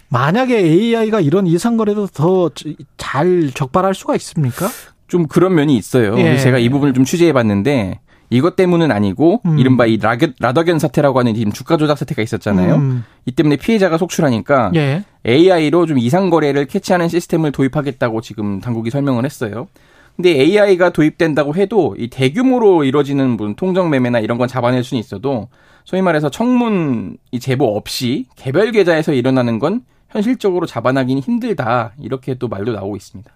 만약에 0.09 0.57
AI가 0.57 1.19
이런 1.19 1.45
이상거래도 1.47 2.07
더 2.07 2.49
잘 2.97 3.51
적발할 3.53 3.93
수가 3.93 4.15
있습니까? 4.15 4.67
좀 5.07 5.27
그런 5.27 5.55
면이 5.55 5.77
있어요. 5.77 6.17
예. 6.19 6.37
제가 6.37 6.57
이 6.57 6.67
부분을 6.69 6.93
좀 6.93 7.05
취재해 7.05 7.31
봤는데 7.33 7.99
이것 8.29 8.55
때문은 8.55 8.91
아니고 8.91 9.41
음. 9.45 9.59
이른바 9.59 9.85
이 9.85 9.97
라겨, 9.97 10.27
라더견 10.39 10.79
사태라고 10.79 11.19
하는 11.19 11.33
지금 11.33 11.51
주가 11.51 11.77
조작 11.77 11.97
사태가 11.97 12.21
있었잖아요. 12.21 12.75
음. 12.75 13.03
이 13.25 13.31
때문에 13.31 13.55
피해자가 13.55 13.97
속출하니까 13.97 14.71
예. 14.75 15.03
AI로 15.25 15.85
좀 15.85 15.97
이상 15.97 16.29
거래를 16.29 16.65
캐치하는 16.65 17.07
시스템을 17.07 17.51
도입하겠다고 17.51 18.21
지금 18.21 18.59
당국이 18.59 18.89
설명을 18.89 19.23
했어요. 19.25 19.67
근데 20.15 20.31
AI가 20.31 20.89
도입된다고 20.89 21.55
해도 21.55 21.95
이 21.97 22.09
대규모로 22.09 22.83
이루어지는 22.83 23.37
무슨 23.37 23.55
통정 23.55 23.89
매매나 23.89 24.19
이런 24.19 24.37
건 24.37 24.47
잡아낼 24.47 24.83
수는 24.83 24.99
있어도 24.99 25.47
소위 25.85 26.01
말해서 26.01 26.29
청문 26.29 27.17
이 27.31 27.39
제보 27.39 27.77
없이 27.77 28.25
개별 28.35 28.71
계좌에서 28.71 29.13
일어나는 29.13 29.59
건 29.59 29.81
현실적으로 30.09 30.65
잡아나기는 30.65 31.21
힘들다 31.21 31.93
이렇게 31.99 32.35
또 32.35 32.47
말도 32.47 32.73
나오고 32.73 32.95
있습니다. 32.95 33.31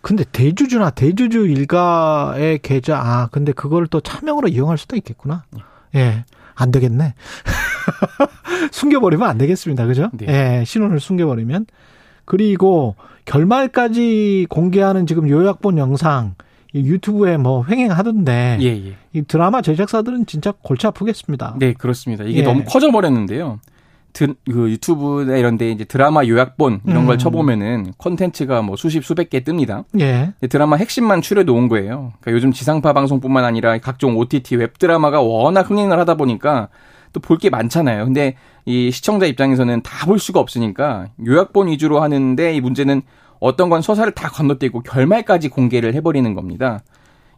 근데 0.00 0.24
대주주나 0.30 0.90
대주주 0.90 1.46
일가의 1.48 2.60
계좌 2.60 2.98
아 2.98 3.28
근데 3.32 3.52
그걸 3.52 3.86
또 3.86 4.00
차명으로 4.00 4.48
이용할 4.48 4.78
수도 4.78 4.96
있겠구나. 4.96 5.44
예. 5.94 6.24
안 6.54 6.70
되겠네. 6.70 7.14
숨겨버리면 8.70 9.28
안 9.28 9.38
되겠습니다. 9.38 9.86
그죠? 9.86 10.10
네. 10.12 10.60
예, 10.60 10.64
신원을 10.64 11.00
숨겨버리면. 11.00 11.66
그리고 12.24 12.94
결말까지 13.24 14.46
공개하는 14.48 15.06
지금 15.06 15.28
요약본 15.28 15.78
영상 15.78 16.34
이 16.72 16.80
유튜브에 16.80 17.36
뭐 17.36 17.64
횡행하던데 17.68 18.58
예, 18.60 18.66
예. 18.66 18.96
이 19.12 19.22
드라마 19.22 19.60
제작사들은 19.60 20.26
진짜 20.26 20.52
골치 20.62 20.86
아프겠습니다. 20.86 21.56
네, 21.58 21.72
그렇습니다. 21.74 22.24
이게 22.24 22.40
예. 22.40 22.42
너무 22.42 22.64
커져 22.64 22.90
버렸는데요. 22.90 23.60
드, 24.12 24.34
그 24.44 24.70
유튜브나 24.70 25.36
이런 25.36 25.56
데 25.58 25.70
이제 25.70 25.84
드라마 25.84 26.24
요약본 26.26 26.80
이런 26.86 27.02
음. 27.02 27.06
걸 27.06 27.18
쳐보면은 27.18 27.92
콘텐츠가 27.96 28.62
뭐 28.62 28.76
수십 28.76 29.04
수백 29.04 29.30
개 29.30 29.40
뜹니다. 29.40 29.84
예. 30.00 30.32
드라마 30.48 30.76
핵심만 30.76 31.22
추려 31.22 31.42
놓은 31.44 31.68
거예요. 31.68 32.12
그러니까 32.20 32.32
요즘 32.32 32.52
지상파 32.52 32.92
방송뿐만 32.92 33.44
아니라 33.44 33.78
각종 33.78 34.16
OTT 34.18 34.56
웹 34.56 34.78
드라마가 34.78 35.20
워낙 35.22 35.70
흥행을 35.70 35.98
하다 35.98 36.14
보니까 36.16 36.68
또 37.12 37.20
볼 37.20 37.36
게 37.38 37.50
많잖아요. 37.50 38.04
근데 38.06 38.36
이 38.64 38.90
시청자 38.90 39.26
입장에서는 39.26 39.82
다 39.82 40.06
볼 40.06 40.18
수가 40.18 40.40
없으니까 40.40 41.08
요약본 41.26 41.68
위주로 41.68 42.00
하는데 42.00 42.54
이 42.54 42.60
문제는 42.60 43.02
어떤 43.38 43.68
건 43.70 43.82
서사를 43.82 44.10
다 44.12 44.28
건너뛰고 44.28 44.80
결말까지 44.82 45.48
공개를 45.48 45.94
해버리는 45.94 46.32
겁니다. 46.34 46.80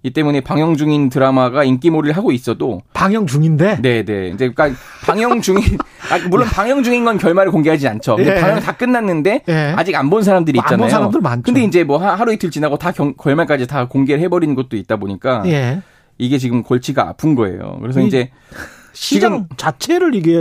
이 0.04 0.10
때문에 0.10 0.42
방영 0.42 0.76
중인 0.76 1.08
드라마가 1.08 1.64
인기몰이를 1.64 2.14
하고 2.14 2.30
있어도 2.30 2.82
방영 2.92 3.26
중인데. 3.26 3.80
네네 3.80 4.28
이제 4.34 4.50
그러니까 4.50 4.78
방영 5.06 5.40
중인 5.40 5.62
아, 6.12 6.18
물론 6.28 6.46
방영 6.46 6.82
중인 6.82 7.04
건 7.06 7.16
결말을 7.16 7.50
공개하지 7.50 7.88
않죠. 7.88 8.16
근데 8.16 8.36
예. 8.36 8.40
방영 8.40 8.60
다 8.60 8.72
끝났는데 8.76 9.42
예. 9.48 9.72
아직 9.74 9.94
안 9.96 10.10
본 10.10 10.22
사람들이 10.22 10.58
안본 10.60 10.72
있잖아요. 10.74 10.90
사람들 10.90 11.20
많죠. 11.22 11.42
근데 11.44 11.64
이제 11.64 11.82
뭐 11.84 11.96
하- 11.96 12.14
하루 12.16 12.34
이틀 12.34 12.50
지나고 12.50 12.76
다 12.76 12.92
경- 12.92 13.14
결말까지 13.14 13.66
다 13.66 13.88
공개를 13.88 14.22
해버리는 14.22 14.54
것도 14.54 14.76
있다 14.76 14.96
보니까 14.96 15.42
예. 15.46 15.80
이게 16.18 16.36
지금 16.36 16.62
골치가 16.62 17.08
아픈 17.08 17.34
거예요. 17.34 17.78
그래서 17.80 18.00
이- 18.00 18.06
이제 18.06 18.30
시장 18.92 19.48
자체를 19.56 20.14
이게 20.14 20.40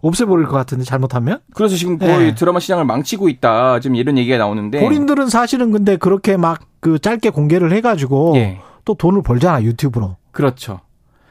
없애버릴 0.00 0.46
것 0.46 0.52
같은데 0.56 0.84
잘못하면 0.84 1.38
그래서 1.54 1.76
지금 1.76 1.98
거의 1.98 2.28
예. 2.28 2.34
드라마 2.34 2.58
시장을 2.60 2.86
망치고 2.86 3.28
있다. 3.28 3.78
지금 3.80 3.94
이런 3.96 4.16
얘기가 4.16 4.38
나오는데 4.38 4.80
본인들은 4.80 5.28
사실은 5.28 5.70
근데 5.70 5.96
그렇게 5.98 6.38
막 6.38 6.60
그 6.82 6.98
짧게 6.98 7.30
공개를 7.30 7.70
해가지고 7.74 8.32
예. 8.34 8.58
또 8.84 8.94
돈을 8.94 9.22
벌잖아 9.22 9.62
유튜브로. 9.62 10.16
그렇죠. 10.30 10.80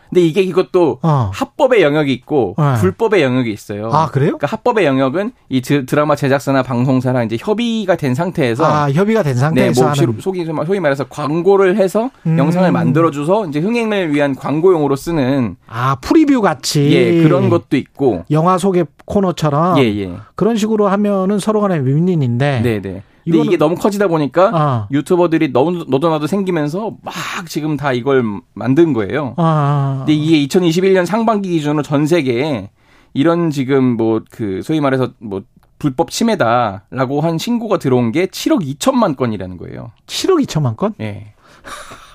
근데 0.10 0.26
이게 0.26 0.42
이것도 0.42 1.00
어. 1.04 1.32
합법의 1.34 1.82
영역이 1.82 2.12
있고 2.12 2.56
네. 2.58 2.74
불법의 2.82 3.24
영역이 3.24 3.50
있어요. 3.50 3.90
아 3.94 4.08
그래요? 4.08 4.32
그러니까 4.38 4.48
합법의 4.48 4.86
영역은 4.86 5.32
이 5.48 5.62
드- 5.62 5.86
드라마 5.86 6.18
제작사나 6.18 6.64
방송사랑 6.64 7.26
이제 7.28 7.38
협의가 7.40 7.96
된 7.96 8.14
상태에서 8.14 8.66
아 8.66 8.92
협의가 8.92 9.24
된 9.24 9.36
네, 9.36 9.40
상태에서 9.40 9.82
뭐 9.84 9.92
하는. 9.92 10.20
소위, 10.20 10.46
소위 10.66 10.80
말해서 10.82 11.06
광고를 11.06 11.78
해서 11.78 12.10
음. 12.26 12.38
영상을 12.38 12.70
만들어줘서 12.74 13.48
이제 13.48 13.60
흥행을 13.62 14.14
위한 14.14 14.36
광고용으로 14.36 14.98
쓰는 14.98 15.56
아 15.68 15.96
preview 16.02 16.42
같이. 16.42 16.92
예 16.92 17.24
그런 17.24 17.50
것도 17.50 17.78
있고 17.78 18.26
영화 18.32 18.58
소개 18.58 18.84
코너처럼 19.06 19.78
예 19.78 19.84
예. 19.98 20.12
그런 20.36 20.58
식으로 20.58 20.90
하면은 20.90 21.40
서로 21.40 21.62
간에 21.62 21.80
win-win인데. 21.80 22.62
네네. 22.64 23.04
근데 23.24 23.38
이거는- 23.38 23.46
이게 23.46 23.58
너무 23.58 23.76
커지다 23.76 24.08
보니까 24.08 24.52
아. 24.54 24.88
유튜버들이 24.92 25.52
너무 25.54 25.86
너도 25.88 26.10
나도 26.10 26.28
생기면서 26.28 26.96
막 27.04 27.14
지금 27.48 27.78
다 27.78 27.94
이걸 27.94 28.24
만든 28.54 28.94
거예요. 28.94 29.34
아. 29.38 29.96
근데 30.00 30.14
이게 30.14 30.46
2021년 30.48 31.06
상반기 31.06 31.50
기준으로 31.50 31.84
전 31.84 32.08
세계에 32.08 32.70
이런 33.14 33.50
지금 33.52 33.98
뭐 33.98 34.22
그 34.32 34.62
소위 34.64 34.80
말해서 34.80 35.10
뭐 35.20 35.42
불법 35.80 36.12
침해다라고 36.12 37.22
한 37.22 37.38
신고가 37.38 37.78
들어온 37.80 38.12
게 38.12 38.28
7억 38.28 38.62
2천만 38.78 39.16
건이라는 39.18 39.58
거예요. 39.58 39.92
7억 40.08 40.44
2천만 40.46 40.78
건? 40.78 40.94
예. 41.02 41.34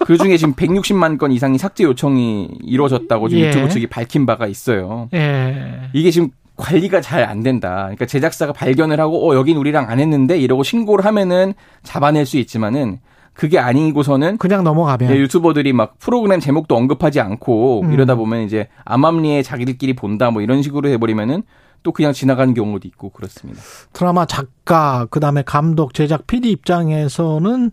그 0.07 0.17
중에 0.17 0.37
지금 0.37 0.55
160만 0.55 1.19
건 1.19 1.33
이상이 1.33 1.59
삭제 1.59 1.83
요청이 1.85 2.59
이루어졌다고 2.63 3.29
지금 3.29 3.43
예. 3.45 3.49
유튜브 3.49 3.69
측이 3.69 3.89
밝힌 3.89 4.25
바가 4.25 4.47
있어요. 4.47 5.09
예. 5.15 5.91
이게 5.95 6.11
지금 6.11 6.31
관리가 6.57 7.01
잘 7.01 7.25
안 7.25 7.43
된다. 7.43 7.83
그러니까 7.85 8.07
제작사가 8.07 8.53
발견을 8.53 9.01
하고 9.01 9.31
어 9.31 9.35
여긴 9.35 9.57
우리랑 9.57 9.89
안 9.91 9.99
했는데 10.01 10.39
이러고 10.39 10.63
신고를 10.63 11.05
하면은 11.05 11.55
잡아낼 11.83 12.25
수 12.27 12.37
있지만은 12.39 13.01
그게 13.33 13.59
아니고서는 13.59 14.39
그냥 14.39 14.65
넘어가면. 14.65 15.11
예, 15.11 15.17
유튜버들이 15.17 15.73
막 15.73 15.99
프로그램 15.99 16.41
제목도 16.41 16.75
언급하지 16.77 17.21
않고 17.21 17.83
음. 17.83 17.93
이러다 17.93 18.15
보면 18.15 18.43
이제 18.43 18.69
암암리에 18.85 19.43
자기들끼리 19.43 19.95
본다 19.95 20.31
뭐 20.31 20.41
이런 20.43 20.63
식으로 20.63 20.89
해버리면은 20.89 21.43
또 21.83 21.93
그냥 21.93 22.13
지나가는 22.13 22.53
경우도 22.55 22.89
있고 22.89 23.11
그렇습니다. 23.11 23.61
드라마 23.93 24.27
작가, 24.27 25.07
그 25.11 25.21
다음에 25.21 25.43
감독, 25.45 25.95
제작, 25.95 26.27
PD 26.27 26.51
입장에서는 26.51 27.71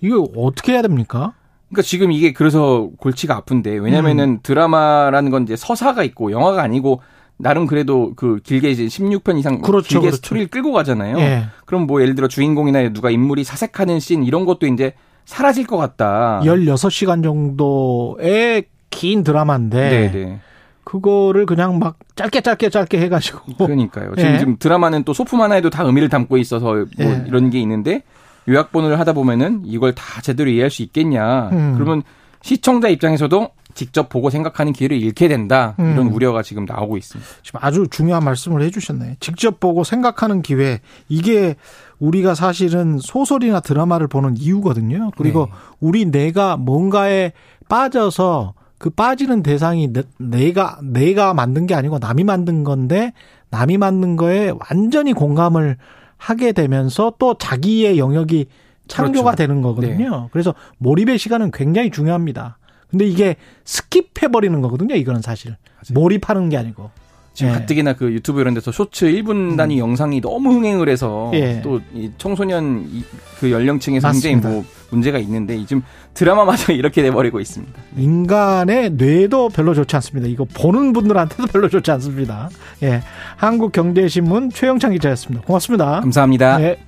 이거 0.00 0.28
어떻게 0.36 0.72
해야 0.72 0.82
됩니까? 0.82 1.32
그러니까 1.68 1.82
지금 1.82 2.12
이게 2.12 2.32
그래서 2.32 2.90
골치가 2.98 3.36
아픈데 3.36 3.78
왜냐면은 3.78 4.28
음. 4.28 4.38
드라마라는 4.42 5.30
건 5.30 5.42
이제 5.44 5.56
서사가 5.56 6.04
있고 6.04 6.30
영화가 6.30 6.62
아니고 6.62 7.00
나름 7.38 7.66
그래도 7.66 8.12
그 8.16 8.40
길게 8.42 8.70
이제 8.70 8.86
16편 8.86 9.38
이상 9.38 9.60
그렇죠, 9.60 9.88
길게 9.88 10.06
그렇죠. 10.06 10.16
스토리를 10.16 10.48
끌고 10.48 10.72
가잖아요. 10.72 11.18
예. 11.18 11.46
그럼 11.66 11.86
뭐 11.86 12.00
예를 12.00 12.14
들어 12.14 12.28
주인공이나 12.28 12.88
누가 12.90 13.10
인물이 13.10 13.44
사색하는 13.44 14.00
씬 14.00 14.24
이런 14.24 14.44
것도 14.44 14.66
이제 14.66 14.94
사라질 15.26 15.66
것 15.66 15.76
같다. 15.76 16.40
16시간 16.44 17.22
정도의 17.22 18.66
긴 18.90 19.22
드라마인데. 19.22 20.10
네, 20.12 20.40
그거를 20.84 21.46
그냥 21.46 21.78
막 21.78 21.98
짧게 22.14 22.40
짧게 22.40 22.70
짧게 22.70 22.98
해가지고. 23.00 23.56
그러니까요. 23.58 24.14
지금, 24.16 24.30
예. 24.32 24.38
지금 24.38 24.56
드라마는 24.58 25.02
또 25.02 25.12
소품 25.12 25.42
하나에도 25.42 25.68
다 25.68 25.82
의미를 25.82 26.08
담고 26.08 26.38
있어서 26.38 26.72
뭐 26.72 26.86
예. 27.00 27.24
이런 27.26 27.50
게 27.50 27.60
있는데 27.60 28.02
요약본을 28.48 28.98
하다 28.98 29.12
보면은 29.12 29.62
이걸 29.64 29.94
다 29.94 30.22
제대로 30.22 30.48
이해할 30.48 30.70
수 30.70 30.82
있겠냐. 30.82 31.50
음. 31.50 31.74
그러면 31.74 32.02
시청자 32.40 32.88
입장에서도 32.88 33.50
직접 33.76 34.08
보고 34.08 34.30
생각하는 34.30 34.72
기회를 34.72 35.00
잃게 35.00 35.28
된다. 35.28 35.74
이런 35.78 35.98
음. 35.98 36.12
우려가 36.12 36.42
지금 36.42 36.64
나오고 36.64 36.96
있습니다. 36.96 37.30
지금 37.42 37.60
아주 37.62 37.86
중요한 37.88 38.24
말씀을 38.24 38.62
해주셨네. 38.62 39.18
직접 39.20 39.60
보고 39.60 39.84
생각하는 39.84 40.42
기회. 40.42 40.80
이게 41.08 41.54
우리가 42.00 42.34
사실은 42.34 42.98
소설이나 42.98 43.60
드라마를 43.60 44.08
보는 44.08 44.36
이유거든요. 44.38 45.10
그리고 45.16 45.46
네. 45.46 45.52
우리 45.80 46.04
내가 46.06 46.56
뭔가에 46.56 47.32
빠져서 47.68 48.54
그 48.78 48.90
빠지는 48.90 49.42
대상이 49.42 49.92
내- 49.92 50.02
내가 50.18 50.78
내가 50.82 51.34
만든 51.34 51.66
게 51.66 51.74
아니고 51.74 51.98
남이 51.98 52.24
만든 52.24 52.64
건데 52.64 53.12
남이 53.50 53.78
만든 53.78 54.16
거에 54.16 54.52
완전히 54.70 55.12
공감을 55.12 55.76
하게 56.16 56.52
되면서 56.52 57.12
또 57.18 57.36
자기의 57.38 57.98
영역이 57.98 58.46
창조가 58.88 59.32
그렇죠. 59.32 59.36
되는 59.36 59.62
거거든요. 59.62 60.28
그래서 60.32 60.54
몰입의 60.78 61.18
시간은 61.18 61.50
굉장히 61.52 61.90
중요합니다. 61.90 62.58
근데 62.90 63.06
이게 63.06 63.36
skip해 63.64 64.32
버리는 64.32 64.60
거거든요. 64.60 64.94
이거는 64.94 65.22
사실 65.22 65.56
몰입하는 65.92 66.48
게 66.48 66.56
아니고. 66.56 66.90
지금 67.34 67.52
예. 67.52 67.58
가뜩이나 67.58 67.92
그 67.92 68.10
유튜브 68.12 68.40
이런 68.40 68.54
데서 68.54 68.72
쇼츠 68.72 69.04
1분 69.12 69.58
단위 69.58 69.78
영상이 69.78 70.22
너무 70.22 70.54
흥행을 70.54 70.88
해서 70.88 71.30
예. 71.34 71.60
또이 71.60 72.12
청소년 72.16 72.88
이- 72.90 73.04
그 73.38 73.50
연령층에서 73.50 74.08
맞습니다. 74.08 74.30
굉장히 74.30 74.54
뭐 74.54 74.64
문제가 74.88 75.18
있는데 75.18 75.54
지금 75.66 75.82
드라마마저 76.14 76.72
이렇게 76.72 77.02
돼버리고 77.02 77.38
있습니다. 77.38 77.74
인간의 77.98 78.92
뇌도 78.92 79.50
별로 79.50 79.74
좋지 79.74 79.94
않습니다. 79.96 80.26
이거 80.28 80.46
보는 80.46 80.94
분들한테도 80.94 81.44
별로 81.52 81.68
좋지 81.68 81.90
않습니다. 81.90 82.48
예. 82.82 83.02
한국경제신문 83.36 84.48
최영창 84.50 84.92
기자였습니다. 84.92 85.44
고맙습니다. 85.46 86.00
감사합니다. 86.00 86.62
예. 86.62 86.78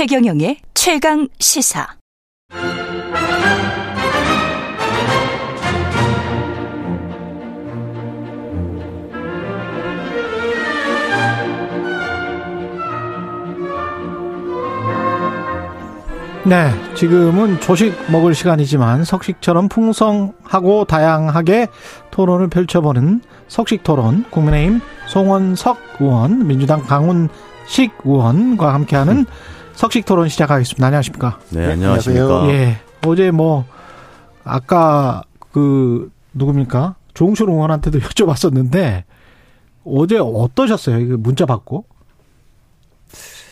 최경영의 0.00 0.56
최강 0.72 1.28
시사. 1.38 1.86
네, 16.46 16.70
지금은 16.94 17.60
조식 17.60 17.94
먹을 18.10 18.34
시간이지만 18.34 19.04
석식처럼 19.04 19.68
풍성하고 19.68 20.86
다양하게 20.86 21.66
토론을 22.10 22.48
펼쳐보는 22.48 23.20
석식 23.48 23.82
토론 23.82 24.24
국민의힘 24.30 24.80
송원석 25.08 25.78
의원, 26.00 26.46
민주당 26.46 26.80
강훈식 26.84 27.92
의원과 28.02 28.72
함께하는 28.72 29.26
석식 29.80 30.04
토론 30.04 30.28
시작하겠습니다. 30.28 30.86
안녕하십니까? 30.86 31.38
네, 31.50 31.72
안녕하십니까. 31.72 32.48
예, 32.50 32.76
어제 33.06 33.30
뭐 33.30 33.64
아까 34.44 35.22
그 35.52 36.10
누굽니까? 36.34 36.96
조홍철 37.14 37.48
의원한테도 37.48 37.98
여쭤봤었는데 38.00 39.04
어제 39.86 40.18
어떠셨어요? 40.18 40.98
이거 40.98 41.16
문자 41.16 41.46
받고 41.46 41.86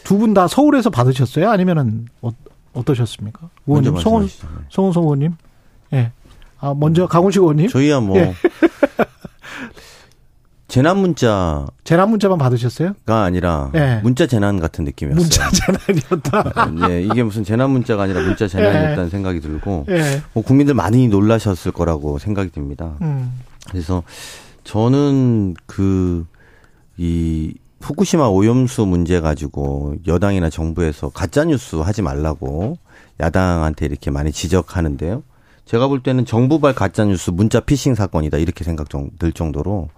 두 0.05 0.19
분 0.19 0.35
다 0.35 0.49
서울에서 0.49 0.91
받으셨어요? 0.91 1.49
아니면은 1.51 2.09
어, 2.21 2.31
어떠셨습니까? 2.75 3.49
먼저 3.65 3.89
의원님, 3.91 3.95
말씀하시죠. 3.95 4.47
네. 4.49 4.65
송원석 4.69 5.05
의원님, 5.05 5.33
예. 5.95 6.13
아 6.61 6.75
먼저 6.75 7.07
강훈식 7.07 7.41
의원님 7.41 7.69
저희야 7.69 8.01
뭐 8.01 8.19
예. 8.19 8.35
재난 10.69 10.99
문자가 10.99 11.67
재난 11.83 12.11
문자만 12.11 12.39
받으셨어요? 12.39 12.93
아니라 13.07 13.71
예. 13.75 14.01
문자 14.03 14.27
재난 14.27 14.61
같은 14.61 14.85
느낌이었어요. 14.85 15.21
문자 15.23 15.51
재난이었다. 15.51 16.89
네, 16.89 17.03
이게 17.11 17.23
무슨 17.23 17.43
재난 17.43 17.71
문자가 17.71 18.03
아니라 18.03 18.21
문자 18.21 18.47
재난이었다는 18.47 19.09
생각이 19.09 19.41
들고 19.41 19.87
예. 19.89 20.23
뭐 20.35 20.45
국민들 20.45 20.75
많이 20.75 21.09
놀라셨을 21.09 21.73
거라고 21.73 22.19
생각이 22.19 22.51
듭니다. 22.53 22.93
음. 23.01 23.33
그래서 23.71 24.03
저는 24.65 25.55
그 25.67 26.27
이 27.01 27.55
후쿠시마 27.81 28.27
오염수 28.27 28.85
문제 28.85 29.21
가지고 29.21 29.95
여당이나 30.09 30.51
정부에서 30.51 31.11
가짜 31.11 31.45
뉴스 31.45 31.77
하지 31.77 32.03
말라고 32.03 32.77
야당한테 33.21 33.87
이렇게 33.87 34.11
많이 34.11 34.33
지적하는데요. 34.33 35.23
제가 35.65 35.87
볼 35.87 36.03
때는 36.03 36.25
정부발 36.27 36.75
가짜 36.75 37.05
뉴스 37.05 37.31
문자 37.31 37.61
피싱 37.61 37.95
사건이다 37.95 38.39
이렇게 38.39 38.65
생각 38.65 38.91
정- 38.91 39.11
들 39.21 39.31
정도로 39.31 39.91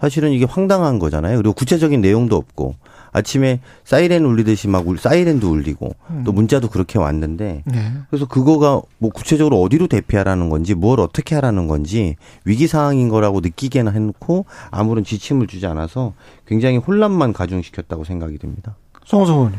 사실은 0.00 0.32
이게 0.32 0.44
황당한 0.44 0.98
거잖아요. 0.98 1.36
그리고 1.38 1.52
구체적인 1.54 2.00
내용도 2.00 2.36
없고 2.36 2.76
아침에 3.10 3.60
사이렌 3.84 4.24
울리듯이 4.24 4.68
막 4.68 4.86
울- 4.86 4.98
사이렌도 4.98 5.50
울리고 5.50 5.94
또 6.24 6.32
문자도 6.32 6.68
그렇게 6.68 6.98
왔는데 6.98 7.62
네. 7.64 7.92
그래서 8.10 8.26
그거가 8.26 8.82
뭐 8.98 9.10
구체적으로 9.10 9.60
어디로 9.62 9.86
대피하라는 9.88 10.50
건지 10.50 10.74
뭘 10.74 11.00
어떻게 11.00 11.34
하라는 11.34 11.68
건지 11.68 12.16
위기 12.44 12.66
상황인 12.66 13.08
거라고 13.08 13.40
느끼게는 13.40 13.94
해놓고 13.94 14.44
아무런 14.70 15.04
지침을 15.04 15.46
주지 15.46 15.66
않아서 15.66 16.12
굉장히 16.46 16.76
혼란만 16.76 17.32
가중시켰다고 17.32 18.04
생각이 18.04 18.36
듭니다. 18.38 18.76
송호석 19.06 19.36
의원님. 19.36 19.58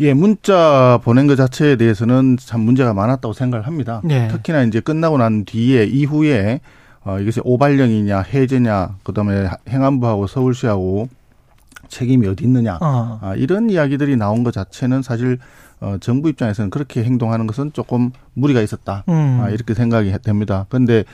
예, 0.00 0.14
문자 0.14 1.00
보낸 1.02 1.26
것 1.26 1.34
자체에 1.36 1.76
대해서는 1.76 2.36
참 2.40 2.60
문제가 2.60 2.94
많았다고 2.94 3.32
생각을 3.32 3.66
합니다. 3.66 4.00
네. 4.04 4.28
특히나 4.28 4.62
이제 4.62 4.80
끝나고 4.80 5.18
난 5.18 5.44
뒤에 5.44 5.84
이후에 5.84 6.60
어, 7.08 7.18
이것이 7.18 7.40
오발령이냐 7.42 8.20
해제냐 8.20 8.96
그다음에 9.02 9.48
행안부하고 9.66 10.26
서울시하고 10.26 11.08
책임이 11.88 12.26
어디 12.26 12.44
있느냐 12.44 12.76
어. 12.82 13.18
아, 13.22 13.34
이런 13.34 13.70
이야기들이 13.70 14.16
나온 14.16 14.44
것 14.44 14.52
자체는 14.52 15.00
사실 15.00 15.38
어, 15.80 15.96
정부 16.00 16.28
입장에서는 16.28 16.68
그렇게 16.68 17.02
행동하는 17.04 17.46
것은 17.46 17.72
조금 17.72 18.10
무리가 18.34 18.60
있었다. 18.60 19.04
음. 19.08 19.40
아, 19.40 19.48
이렇게 19.48 19.72
생각이 19.72 20.12
됩니다. 20.22 20.66
그런데 20.68 21.04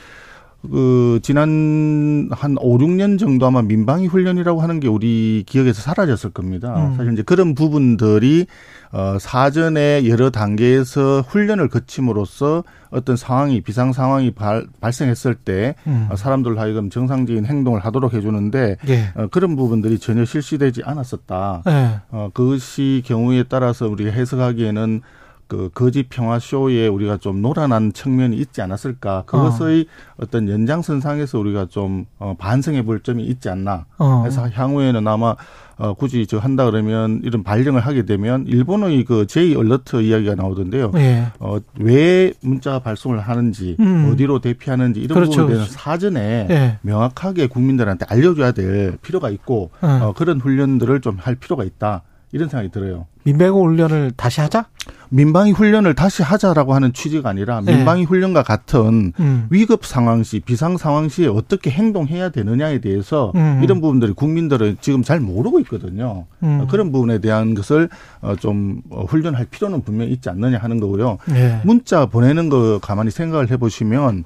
그 0.70 1.20
지난 1.22 2.28
한 2.30 2.56
5, 2.58 2.78
6년 2.78 3.18
정도 3.18 3.46
아마 3.46 3.62
민방위 3.62 4.06
훈련이라고 4.06 4.60
하는 4.60 4.80
게 4.80 4.88
우리 4.88 5.44
기억에서 5.46 5.82
사라졌을 5.82 6.30
겁니다. 6.30 6.74
음. 6.88 6.96
사실 6.96 7.12
이제 7.12 7.22
그런 7.22 7.54
부분들이 7.54 8.46
어 8.92 9.16
사전에 9.18 10.06
여러 10.08 10.30
단계에서 10.30 11.22
훈련을 11.26 11.68
거침으로써 11.68 12.62
어떤 12.90 13.16
상황이 13.16 13.60
비상 13.60 13.92
상황이 13.92 14.30
발, 14.30 14.66
발생했을 14.80 15.34
때 15.34 15.74
음. 15.86 16.06
어, 16.10 16.16
사람들 16.16 16.58
하여금 16.58 16.90
정상적인 16.90 17.44
행동을 17.44 17.80
하도록 17.80 18.14
해 18.14 18.20
주는데 18.20 18.76
예. 18.88 19.12
어, 19.16 19.26
그런 19.30 19.56
부분들이 19.56 19.98
전혀 19.98 20.24
실시되지 20.24 20.82
않았었다. 20.84 21.62
예. 21.66 22.00
어, 22.10 22.30
그것이 22.32 23.02
경우에 23.04 23.44
따라서 23.48 23.88
우리가 23.88 24.12
해석하기에는 24.12 25.02
그 25.46 25.70
거짓 25.74 26.08
평화 26.08 26.38
쇼에 26.38 26.88
우리가 26.88 27.16
좀 27.18 27.42
노란한 27.42 27.92
측면이 27.92 28.36
있지 28.36 28.62
않았을까. 28.62 29.24
그것의 29.26 29.86
어. 30.16 30.26
떤 30.26 30.48
연장선상에서 30.48 31.38
우리가 31.38 31.66
좀 31.66 32.06
어, 32.18 32.34
반성해 32.38 32.82
볼 32.84 33.00
점이 33.00 33.22
있지 33.24 33.48
않나. 33.48 33.86
어. 33.98 34.22
그래서 34.22 34.48
향후에는 34.48 35.06
아마 35.06 35.36
어, 35.76 35.92
굳이 35.94 36.26
저 36.28 36.38
한다 36.38 36.64
그러면 36.70 37.20
이런 37.24 37.42
발령을 37.42 37.80
하게 37.80 38.04
되면 38.04 38.46
일본의 38.46 39.04
그 39.04 39.26
제이 39.26 39.56
얼러트 39.56 40.02
이야기가 40.02 40.36
나오던데요. 40.36 40.92
예. 40.94 41.26
어, 41.40 41.58
왜 41.80 42.32
문자 42.42 42.78
발송을 42.78 43.18
하는지, 43.18 43.76
음. 43.80 44.08
어디로 44.12 44.38
대피하는지 44.38 45.00
이런 45.00 45.14
그렇죠, 45.16 45.30
부분에 45.32 45.48
대해서 45.48 45.64
그렇죠. 45.70 45.82
사전에 45.82 46.46
예. 46.48 46.78
명확하게 46.82 47.48
국민들한테 47.48 48.06
알려줘야 48.08 48.52
될 48.52 48.96
필요가 49.02 49.30
있고 49.30 49.70
예. 49.82 49.86
어, 49.88 50.12
그런 50.16 50.40
훈련들을 50.40 51.00
좀 51.00 51.14
할 51.18 51.34
필요가 51.36 51.64
있다. 51.64 52.02
이런 52.34 52.48
생각이 52.48 52.72
들어요. 52.72 53.06
민배고 53.22 53.64
훈련을 53.64 54.10
다시 54.16 54.40
하자? 54.40 54.66
민방위 55.10 55.52
훈련을 55.52 55.94
다시 55.94 56.24
하자라고 56.24 56.74
하는 56.74 56.92
취지가 56.92 57.28
아니라 57.28 57.60
네. 57.60 57.76
민방위 57.76 58.02
훈련과 58.02 58.42
같은 58.42 59.12
음. 59.20 59.46
위급 59.50 59.86
상황 59.86 60.24
시, 60.24 60.40
비상 60.40 60.76
상황 60.76 61.08
시에 61.08 61.28
어떻게 61.28 61.70
행동해야 61.70 62.30
되느냐에 62.30 62.80
대해서 62.80 63.30
음. 63.36 63.60
이런 63.62 63.80
부분들이 63.80 64.12
국민들은 64.14 64.78
지금 64.80 65.04
잘 65.04 65.20
모르고 65.20 65.60
있거든요. 65.60 66.26
음. 66.42 66.62
어, 66.62 66.66
그런 66.68 66.90
부분에 66.90 67.20
대한 67.20 67.54
것을 67.54 67.88
어, 68.20 68.34
좀 68.34 68.82
어, 68.90 69.04
훈련할 69.04 69.46
필요는 69.46 69.82
분명히 69.82 70.10
있지 70.10 70.28
않느냐 70.28 70.58
하는 70.58 70.80
거고요. 70.80 71.18
예. 71.36 71.60
문자 71.64 72.06
보내는 72.06 72.48
거 72.48 72.80
가만히 72.82 73.12
생각을 73.12 73.48
해보시면 73.48 74.24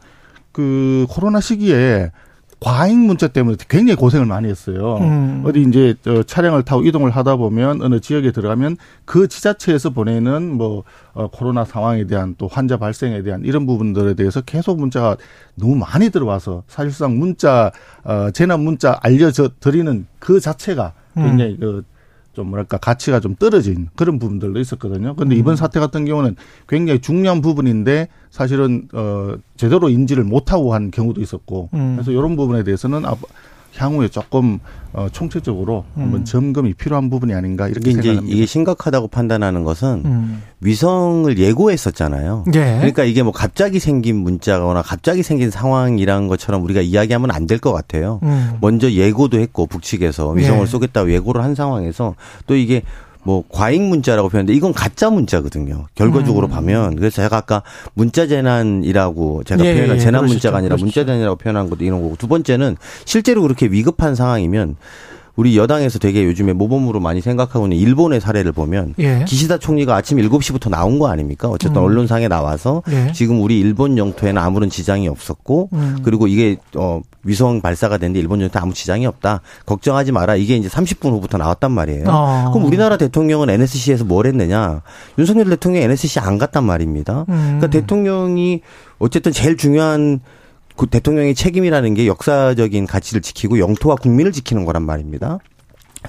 그 0.53 1.05
코로나 1.11 1.41
시기에 1.41 2.11
과잉 2.61 3.07
문자 3.07 3.29
때문에 3.29 3.57
굉장히 3.69 3.97
고생을 3.97 4.27
많이 4.27 4.49
했어요. 4.49 4.97
음. 5.01 5.43
어디 5.47 5.63
이제 5.63 5.95
저 6.03 6.23
차량을 6.23 6.65
타고 6.65 6.83
이동을 6.83 7.11
하다 7.11 7.37
보면 7.37 7.83
어느 7.83 8.01
지역에 8.01 8.33
들어가면 8.33 8.77
그 9.05 9.29
지자체에서 9.29 9.91
보내는 9.91 10.57
뭐 10.57 10.83
어, 11.13 11.29
코로나 11.29 11.65
상황에 11.65 12.05
대한 12.07 12.35
또 12.37 12.49
환자 12.49 12.77
발생에 12.77 13.23
대한 13.23 13.45
이런 13.45 13.65
부분들에 13.65 14.15
대해서 14.15 14.41
계속 14.41 14.79
문자가 14.81 15.17
너무 15.55 15.77
많이 15.77 16.11
들어와서 16.11 16.65
사실상 16.67 17.19
문자 17.19 17.71
어, 18.03 18.31
재난 18.33 18.61
문자 18.61 18.99
알려져 19.03 19.51
드리는 19.61 20.07
그 20.19 20.41
자체가 20.41 20.95
굉장히 21.15 21.57
그 21.59 21.85
좀 22.39 22.51
뭐랄까 22.51 22.77
가치가 22.77 23.19
좀 23.19 23.35
떨어진 23.35 23.89
그런 23.97 24.21
부분들도 24.21 24.61
있었거든요. 24.61 25.17
근데 25.17 25.35
이번 25.35 25.57
사태 25.57 25.81
같은 25.81 26.05
경우는 26.05 26.37
굉장히 26.69 27.01
중요한 27.01 27.41
부분인데 27.41 28.07
사실은 28.31 28.87
어 28.93 29.35
제대로 29.57 29.89
인지를 29.89 30.23
못하고 30.23 30.73
한 30.73 30.93
경우도 30.93 31.21
있었고 31.21 31.69
음. 31.75 31.95
그래서 31.97 32.13
이런 32.13 32.37
부분에 32.37 32.63
대해서는 32.63 33.05
앞- 33.07 33.19
향후에 33.77 34.09
조금 34.09 34.59
어 34.93 35.07
총체적으로 35.13 35.85
한번 35.95 36.21
음. 36.21 36.25
점검이 36.25 36.75
필요한 36.75 37.11
부분이 37.11 37.35
아닌가 37.35 37.69
이렇게 37.69 37.91
이제 37.91 38.03
생각합니다. 38.03 38.35
이게 38.37 38.47
심각하다고 38.47 39.09
판단하는 39.09 39.63
것은 39.63 40.03
음. 40.05 40.43
위성을 40.61 41.39
예고했었잖아요. 41.39 42.45
예. 42.55 42.77
그러니까 42.79 43.05
이게 43.05 43.23
뭐 43.23 43.33
갑자기 43.33 43.79
생긴 43.79 44.17
문자거나 44.17 44.83
갑자기 44.83 45.23
생긴 45.23 45.51
상황이라는 45.51 46.29
것처럼 46.29 46.63
우리가 46.65 46.81
이야기하면 46.81 47.31
안 47.31 47.47
될 47.47 47.59
것 47.59 47.73
같아요. 47.73 48.21
음. 48.23 48.57
먼저 48.61 48.91
예고도 48.91 49.39
했고 49.39 49.67
북측에서 49.67 50.31
위성을 50.31 50.63
예. 50.63 50.67
쏘겠다고 50.67 51.13
예고를 51.13 51.43
한 51.43 51.55
상황에서 51.55 52.15
또 52.47 52.55
이게 52.57 52.83
뭐 53.29 53.45
과잉 53.51 53.91
문자라고 53.91 54.31
표현했는데 54.31 54.57
이건 54.57 54.73
가짜 54.73 55.11
문자거든요. 55.11 55.85
결과적으로 55.95 56.47
음. 56.47 56.51
보면 56.51 56.97
그래서 56.97 57.21
제가 57.21 57.37
아까 57.37 57.63
문자 57.93 58.27
재난이라고 58.27 59.45
제가 59.45 59.63
예, 59.67 59.75
표현한 59.75 59.97
예, 59.97 60.01
재난 60.01 60.21
그러시죠. 60.23 60.35
문자가 60.35 60.57
아니라 60.57 60.77
그러시죠. 60.77 60.87
문자 60.87 61.05
재난이라고 61.05 61.37
표현한 61.37 61.69
것도 61.69 61.85
이런 61.85 62.01
거고 62.01 62.17
두 62.17 62.27
번째는 62.27 62.79
실제로 63.05 63.43
그렇게 63.43 63.67
위급한 63.67 64.15
상황이면 64.15 64.77
우리 65.39 65.57
여당에서 65.57 66.01
되게 66.01 66.25
요즘에 66.25 66.53
모범으로 66.53 66.99
많이 66.99 67.21
생각하고 67.21 67.67
있는 67.67 67.77
일본의 67.77 68.21
사례를 68.21 68.51
보면 68.51 68.95
예. 68.99 69.25
기시다 69.25 69.59
총리가 69.59 69.95
아침 69.95 70.19
7시부터 70.19 70.69
나온 70.69 70.99
거 70.99 71.07
아닙니까? 71.07 71.49
어쨌든 71.49 71.81
음. 71.81 71.85
언론상에 71.85 72.27
나와서 72.27 72.83
예. 72.91 73.13
지금 73.13 73.41
우리 73.41 73.61
일본 73.61 73.97
영토에는 73.99 74.43
아무런 74.43 74.69
지장이 74.69 75.07
없었고 75.07 75.69
음. 75.75 75.99
그리고 76.03 76.27
이게 76.27 76.57
어 76.75 77.03
위성 77.23 77.61
발사가 77.61 77.99
됐는데 77.99 78.19
일본 78.19 78.41
영토에 78.41 78.61
아무 78.61 78.75
지장이 78.75 79.07
없다. 79.07 79.43
걱정하지 79.65 80.11
마라. 80.11 80.35
이게 80.35 80.57
이제 80.57 80.69
30분 80.69 81.13
후부터 81.13 81.39
나왔단 81.39 81.71
말이에요. 81.71 82.07
어. 82.09 82.51
그럼 82.53 82.67
우리나라 82.67 82.97
대통령은 82.97 83.49
NSC에서 83.49 84.05
뭘 84.05 84.27
했느냐? 84.27 84.83
윤석열 85.21 85.51
대통령이 85.51 85.85
NSC 85.85 86.19
안 86.19 86.39
갔단 86.39 86.65
말입니다. 86.65 87.27
음. 87.29 87.59
그러니까 87.61 87.69
대통령이 87.69 88.63
어쨌든 88.99 89.31
제일 89.31 89.57
중요한 89.57 90.19
그 90.19 90.38
대통령의 90.87 91.35
책임이라는 91.35 91.95
게 91.95 92.07
역사적인 92.07 92.87
가치를 92.87 93.23
지키고 93.23 93.59
영토와 93.59 93.97
국민을 93.97 94.33
지키는 94.33 94.65
거란 94.65 94.83
말입니다. 94.83 95.39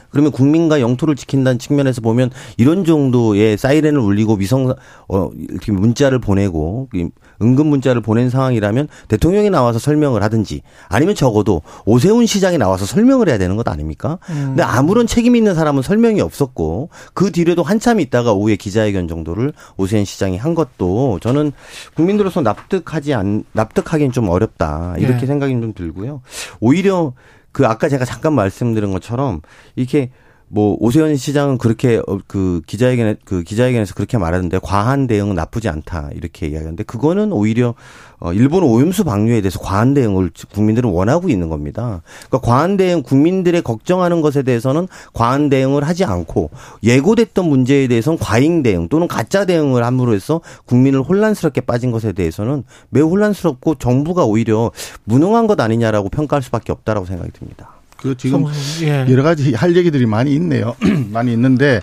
그러면 0.10 0.32
국민과 0.32 0.82
영토를 0.82 1.16
지킨다는 1.16 1.60
측면에서 1.60 2.02
보면 2.02 2.32
이런 2.58 2.86
정도의 2.86 3.58
사이렌을 3.58 4.00
울리고 4.00 4.36
위성 4.36 4.74
어 5.08 5.30
이렇게 5.38 5.72
문자를 5.72 6.20
보내고 6.20 6.90
이 6.94 7.10
응급 7.42 7.68
문자를 7.68 8.02
보낸 8.02 8.30
상황이라면 8.30 8.88
대통령이 9.08 9.50
나와서 9.50 9.80
설명을 9.80 10.22
하든지 10.24 10.62
아니면 10.90 11.16
적어도 11.16 11.62
오세훈 11.86 12.26
시장이 12.26 12.58
나와서 12.58 12.86
설명을 12.86 13.30
해야 13.30 13.38
되는 13.38 13.56
것 13.56 13.68
아닙니까? 13.68 14.20
근데 14.26 14.64
아무런 14.64 15.08
책임 15.08 15.36
있는 15.36 15.56
사람은 15.56 15.82
설명이 15.82 16.22
없었고 16.22 16.90
그 17.14 17.32
뒤로도 17.32 17.64
한참 17.64 18.00
있다가 18.00 18.34
오후에 18.34 18.56
기자회견 18.56 19.08
정도를 19.08 19.54
오세훈 19.78 20.06
시장이 20.06 20.38
한 20.38 20.56
것도 20.56 21.20
저는 21.22 21.52
국민들로서 21.96 22.42
납득하지 22.42 23.14
않 23.14 23.44
납득하기는 23.54 24.12
좀 24.12 24.30
어렵다 24.30 24.96
이렇게 24.98 25.24
예. 25.24 25.26
생각이 25.26 25.54
좀 25.54 25.74
들고요. 25.74 26.22
오히려 26.60 27.14
그 27.60 27.68
아까 27.68 27.90
제가 27.90 28.06
잠깐 28.06 28.36
말씀드린 28.36 28.94
것처럼 28.94 29.42
이렇게 29.76 30.12
뭐 30.48 30.78
오세훈 30.80 31.18
시장은 31.18 31.58
그렇게 31.58 32.02
어, 32.08 32.20
그 32.26 32.62
기자회견에 32.66 33.18
그 33.26 33.44
기자회견에서 33.44 33.96
그렇게 33.96 34.18
말하는데 34.18 34.60
과한 34.64 35.08
대응은 35.08 35.36
나쁘지 35.36 35.68
않다. 35.68 36.10
이렇게 36.14 36.48
이야기하는데 36.48 36.84
그거는 36.84 37.34
오히려 37.34 37.76
어 38.20 38.34
일본 38.34 38.64
오염수 38.64 39.04
방류에 39.06 39.42
대해서 39.42 39.60
과한 39.60 39.94
대응을 39.94 40.32
국민들은 40.54 40.90
원하고 40.90 41.30
있는 41.30 41.50
겁니다. 41.50 42.02
그러니까 42.28 42.40
과한 42.40 42.76
대응 42.76 43.02
국민들의 43.02 43.62
걱정하는 43.62 44.22
것에 44.22 44.44
대해서는 44.44 44.88
과한 45.14 45.50
대응을 45.50 45.84
하지 45.84 46.04
않고 46.04 46.50
예고됐던 46.84 47.48
문제에 47.48 47.88
대해서는 47.88 48.20
과잉 48.20 48.62
대응 48.62 48.90
또는 48.90 49.08
가짜 49.08 49.46
대응을 49.46 49.84
함으로 49.84 50.14
해서 50.14 50.42
국민을 50.66 51.02
혼란스럽게 51.02 51.62
빠진 51.62 51.92
것에 51.92 52.12
대해서는 52.12 52.64
매우 52.90 53.10
혼란스럽고 53.10 53.76
정부가 53.76 54.26
오히려 54.26 54.72
무능한 55.06 55.48
것 55.48 55.60
아니냐라고 55.60 56.10
평가할 56.10 56.44
수밖에 56.44 56.72
없다라고 56.72 57.06
생각이 57.06 57.32
듭니다. 57.32 57.79
그 58.02 58.16
지금 58.16 58.46
예. 58.82 59.06
여러 59.10 59.24
가지 59.24 59.54
할 59.54 59.76
얘기들이 59.76 60.06
많이 60.06 60.34
있네요. 60.36 60.76
많이 61.12 61.34
있는데 61.34 61.82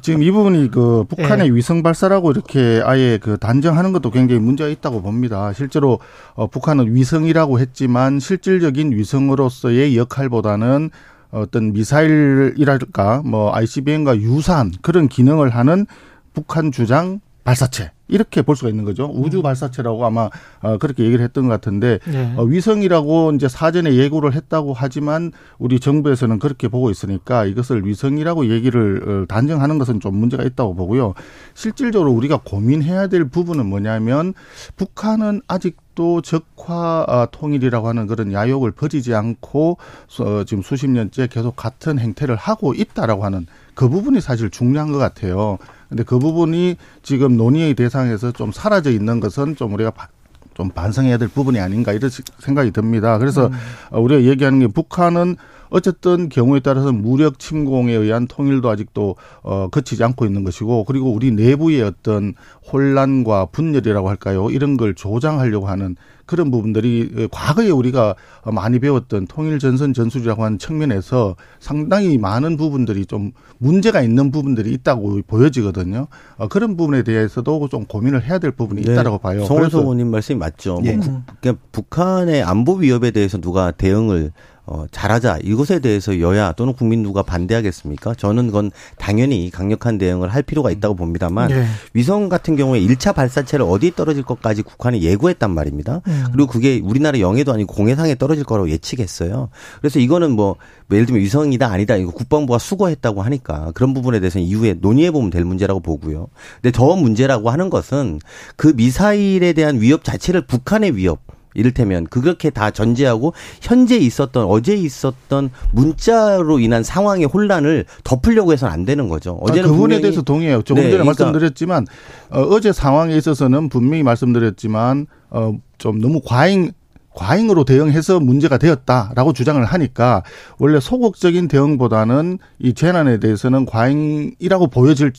지금 0.00 0.22
이 0.22 0.30
부분이 0.30 0.70
그 0.70 1.04
북한의 1.08 1.48
예. 1.48 1.54
위성 1.54 1.82
발사라고 1.82 2.30
이렇게 2.30 2.80
아예 2.84 3.18
그 3.20 3.36
단정하는 3.38 3.92
것도 3.92 4.10
굉장히 4.10 4.40
문제가 4.40 4.70
있다고 4.70 5.02
봅니다. 5.02 5.52
실제로 5.52 5.98
어, 6.34 6.46
북한은 6.46 6.94
위성이라고 6.94 7.60
했지만 7.60 8.20
실질적인 8.20 8.92
위성으로서의 8.92 9.96
역할보다는 9.96 10.90
어떤 11.30 11.72
미사일이랄까 11.72 13.22
뭐 13.24 13.54
ICBM과 13.54 14.16
유사한 14.16 14.72
그런 14.80 15.08
기능을 15.08 15.50
하는 15.50 15.86
북한 16.32 16.72
주장 16.72 17.20
발사체 17.48 17.92
이렇게 18.08 18.42
볼 18.42 18.56
수가 18.56 18.68
있는 18.68 18.84
거죠. 18.84 19.10
우주 19.10 19.40
발사체라고 19.40 20.04
아마 20.04 20.28
어, 20.60 20.76
그렇게 20.76 21.04
얘기를 21.04 21.24
했던 21.24 21.44
것 21.44 21.50
같은데 21.50 21.98
네. 22.04 22.34
어, 22.36 22.42
위성이라고 22.42 23.32
이제 23.34 23.48
사전에 23.48 23.94
예고를 23.94 24.34
했다고 24.34 24.74
하지만 24.74 25.32
우리 25.58 25.80
정부에서는 25.80 26.38
그렇게 26.40 26.68
보고 26.68 26.90
있으니까 26.90 27.46
이것을 27.46 27.86
위성이라고 27.86 28.50
얘기를 28.50 29.02
어, 29.22 29.26
단정하는 29.26 29.78
것은 29.78 30.00
좀 30.00 30.16
문제가 30.16 30.42
있다고 30.42 30.74
보고요. 30.74 31.14
실질적으로 31.54 32.12
우리가 32.12 32.40
고민해야 32.44 33.06
될 33.06 33.24
부분은 33.24 33.64
뭐냐면 33.64 34.34
북한은 34.76 35.40
아직도 35.48 36.20
적화 36.20 37.06
어, 37.08 37.28
통일이라고 37.30 37.88
하는 37.88 38.06
그런 38.06 38.34
야욕을 38.34 38.72
버리지 38.72 39.14
않고 39.14 39.78
어, 40.20 40.44
지금 40.44 40.62
수십 40.62 40.90
년째 40.90 41.28
계속 41.28 41.56
같은 41.56 41.98
행태를 41.98 42.36
하고 42.36 42.74
있다라고 42.74 43.24
하는 43.24 43.46
그 43.74 43.88
부분이 43.88 44.20
사실 44.20 44.50
중요한 44.50 44.92
것 44.92 44.98
같아요. 44.98 45.56
근데 45.88 46.02
그 46.02 46.18
부분이 46.18 46.76
지금 47.02 47.36
논의의 47.36 47.74
대상에서 47.74 48.32
좀 48.32 48.52
사라져 48.52 48.90
있는 48.90 49.20
것은 49.20 49.56
좀 49.56 49.72
우리가 49.74 49.90
바- 49.90 50.08
좀 50.54 50.70
반성해야 50.70 51.18
될 51.18 51.28
부분이 51.28 51.60
아닌가 51.60 51.92
이런 51.92 52.10
생각이 52.40 52.72
듭니다. 52.72 53.16
그래서 53.18 53.46
음. 53.46 53.52
어, 53.90 54.00
우리가 54.00 54.22
얘기하는 54.24 54.58
게 54.58 54.66
북한은 54.66 55.36
어쨌든 55.70 56.28
경우에 56.28 56.60
따라서 56.60 56.92
무력 56.92 57.38
침공에 57.38 57.92
의한 57.92 58.26
통일도 58.26 58.68
아직도 58.68 59.16
어 59.42 59.68
거치지 59.70 60.02
않고 60.04 60.24
있는 60.26 60.44
것이고 60.44 60.84
그리고 60.84 61.12
우리 61.12 61.30
내부의 61.30 61.82
어떤 61.82 62.34
혼란과 62.72 63.46
분열이라고 63.46 64.08
할까요 64.08 64.50
이런 64.50 64.76
걸 64.76 64.94
조장하려고 64.94 65.66
하는 65.68 65.96
그런 66.26 66.50
부분들이 66.50 67.10
어, 67.16 67.26
과거에 67.30 67.70
우리가 67.70 68.14
많이 68.52 68.78
배웠던 68.78 69.28
통일 69.28 69.58
전선 69.58 69.94
전술이라고 69.94 70.44
하는 70.44 70.58
측면에서 70.58 71.36
상당히 71.58 72.18
많은 72.18 72.58
부분들이 72.58 73.06
좀 73.06 73.32
문제가 73.56 74.02
있는 74.02 74.30
부분들이 74.30 74.72
있다고 74.72 75.22
보여지거든요. 75.26 76.06
어, 76.36 76.48
그런 76.48 76.76
부분에 76.76 77.02
대해서도 77.02 77.68
좀 77.70 77.86
고민을 77.86 78.24
해야 78.24 78.38
될 78.38 78.50
부분이 78.50 78.82
있다라고 78.82 79.16
봐요. 79.18 79.40
네. 79.40 79.46
그래서 79.48 79.78
의원님 79.80 80.10
말씀이 80.10 80.38
맞죠. 80.38 80.82
예. 80.84 80.92
뭐 80.96 81.04
국- 81.06 81.22
그러니까 81.40 81.64
북한의 81.72 82.42
안보 82.42 82.74
위협에 82.74 83.10
대해서 83.10 83.38
누가 83.38 83.70
대응을 83.70 84.30
어, 84.70 84.84
잘하자 84.90 85.38
이것에 85.42 85.78
대해서 85.78 86.20
여야 86.20 86.52
또는 86.52 86.74
국민 86.74 87.02
누가 87.02 87.22
반대하겠습니까? 87.22 88.14
저는 88.14 88.48
그건 88.48 88.70
당연히 88.98 89.50
강력한 89.50 89.96
대응을 89.96 90.28
할 90.28 90.42
필요가 90.42 90.70
있다고 90.70 90.94
봅니다만 90.94 91.50
예. 91.50 91.64
위성 91.94 92.28
같은 92.28 92.54
경우에 92.54 92.80
1차 92.80 93.14
발사체를 93.14 93.64
어디에 93.66 93.92
떨어질 93.96 94.22
것까지 94.24 94.62
북한이 94.62 95.02
예고했단 95.02 95.50
말입니다. 95.50 96.02
음. 96.06 96.26
그리고 96.32 96.50
그게 96.50 96.80
우리나라 96.84 97.18
영해도 97.18 97.50
아니고 97.52 97.74
공해상에 97.74 98.14
떨어질 98.16 98.44
거라고 98.44 98.68
예측했어요. 98.68 99.48
그래서 99.80 100.00
이거는 100.00 100.32
뭐 100.32 100.56
예를 100.92 101.06
들면 101.06 101.22
위성이다 101.22 101.66
아니다 101.66 101.96
이거 101.96 102.10
국방부가 102.10 102.58
수거했다고 102.58 103.22
하니까 103.22 103.72
그런 103.74 103.94
부분에 103.94 104.20
대해서는 104.20 104.46
이후에 104.46 104.74
논의해 104.74 105.10
보면 105.10 105.30
될 105.30 105.44
문제라고 105.44 105.80
보고요. 105.80 106.28
근데 106.60 106.76
더 106.76 106.94
문제라고 106.94 107.48
하는 107.48 107.70
것은 107.70 108.20
그 108.56 108.74
미사일에 108.76 109.54
대한 109.54 109.80
위협 109.80 110.04
자체를 110.04 110.42
북한의 110.46 110.94
위협 110.94 111.37
이를테면 111.58 112.06
그렇게 112.06 112.50
다 112.50 112.70
전제하고 112.70 113.34
현재 113.60 113.96
있었던 113.96 114.44
어제 114.44 114.74
있었던 114.74 115.50
문자로 115.72 116.60
인한 116.60 116.82
상황의 116.82 117.26
혼란을 117.26 117.84
덮으려고 118.04 118.52
해서는 118.52 118.72
안 118.72 118.84
되는 118.84 119.08
거죠. 119.08 119.38
아, 119.40 119.50
어제는 119.50 119.62
그 119.62 119.68
부분에 119.68 119.96
분명히 119.96 120.02
대해서 120.02 120.22
동의해요. 120.22 120.62
조금 120.62 120.82
네, 120.82 120.90
전에 120.90 121.02
그러니까 121.02 121.24
말씀드렸지만 121.24 121.86
어, 122.30 122.40
어제 122.42 122.72
상황에 122.72 123.16
있어서는 123.16 123.68
분명히 123.68 124.02
말씀드렸지만 124.02 125.06
어, 125.30 125.58
좀 125.78 126.00
너무 126.00 126.20
과잉 126.24 126.72
과잉으로 127.14 127.64
대응해서 127.64 128.20
문제가 128.20 128.58
되었다라고 128.58 129.32
주장을 129.32 129.62
하니까 129.64 130.22
원래 130.58 130.78
소극적인 130.78 131.48
대응보다는 131.48 132.38
이 132.60 132.74
재난에 132.74 133.18
대해서는 133.18 133.66
과잉이라고 133.66 134.68
보여질 134.68 135.12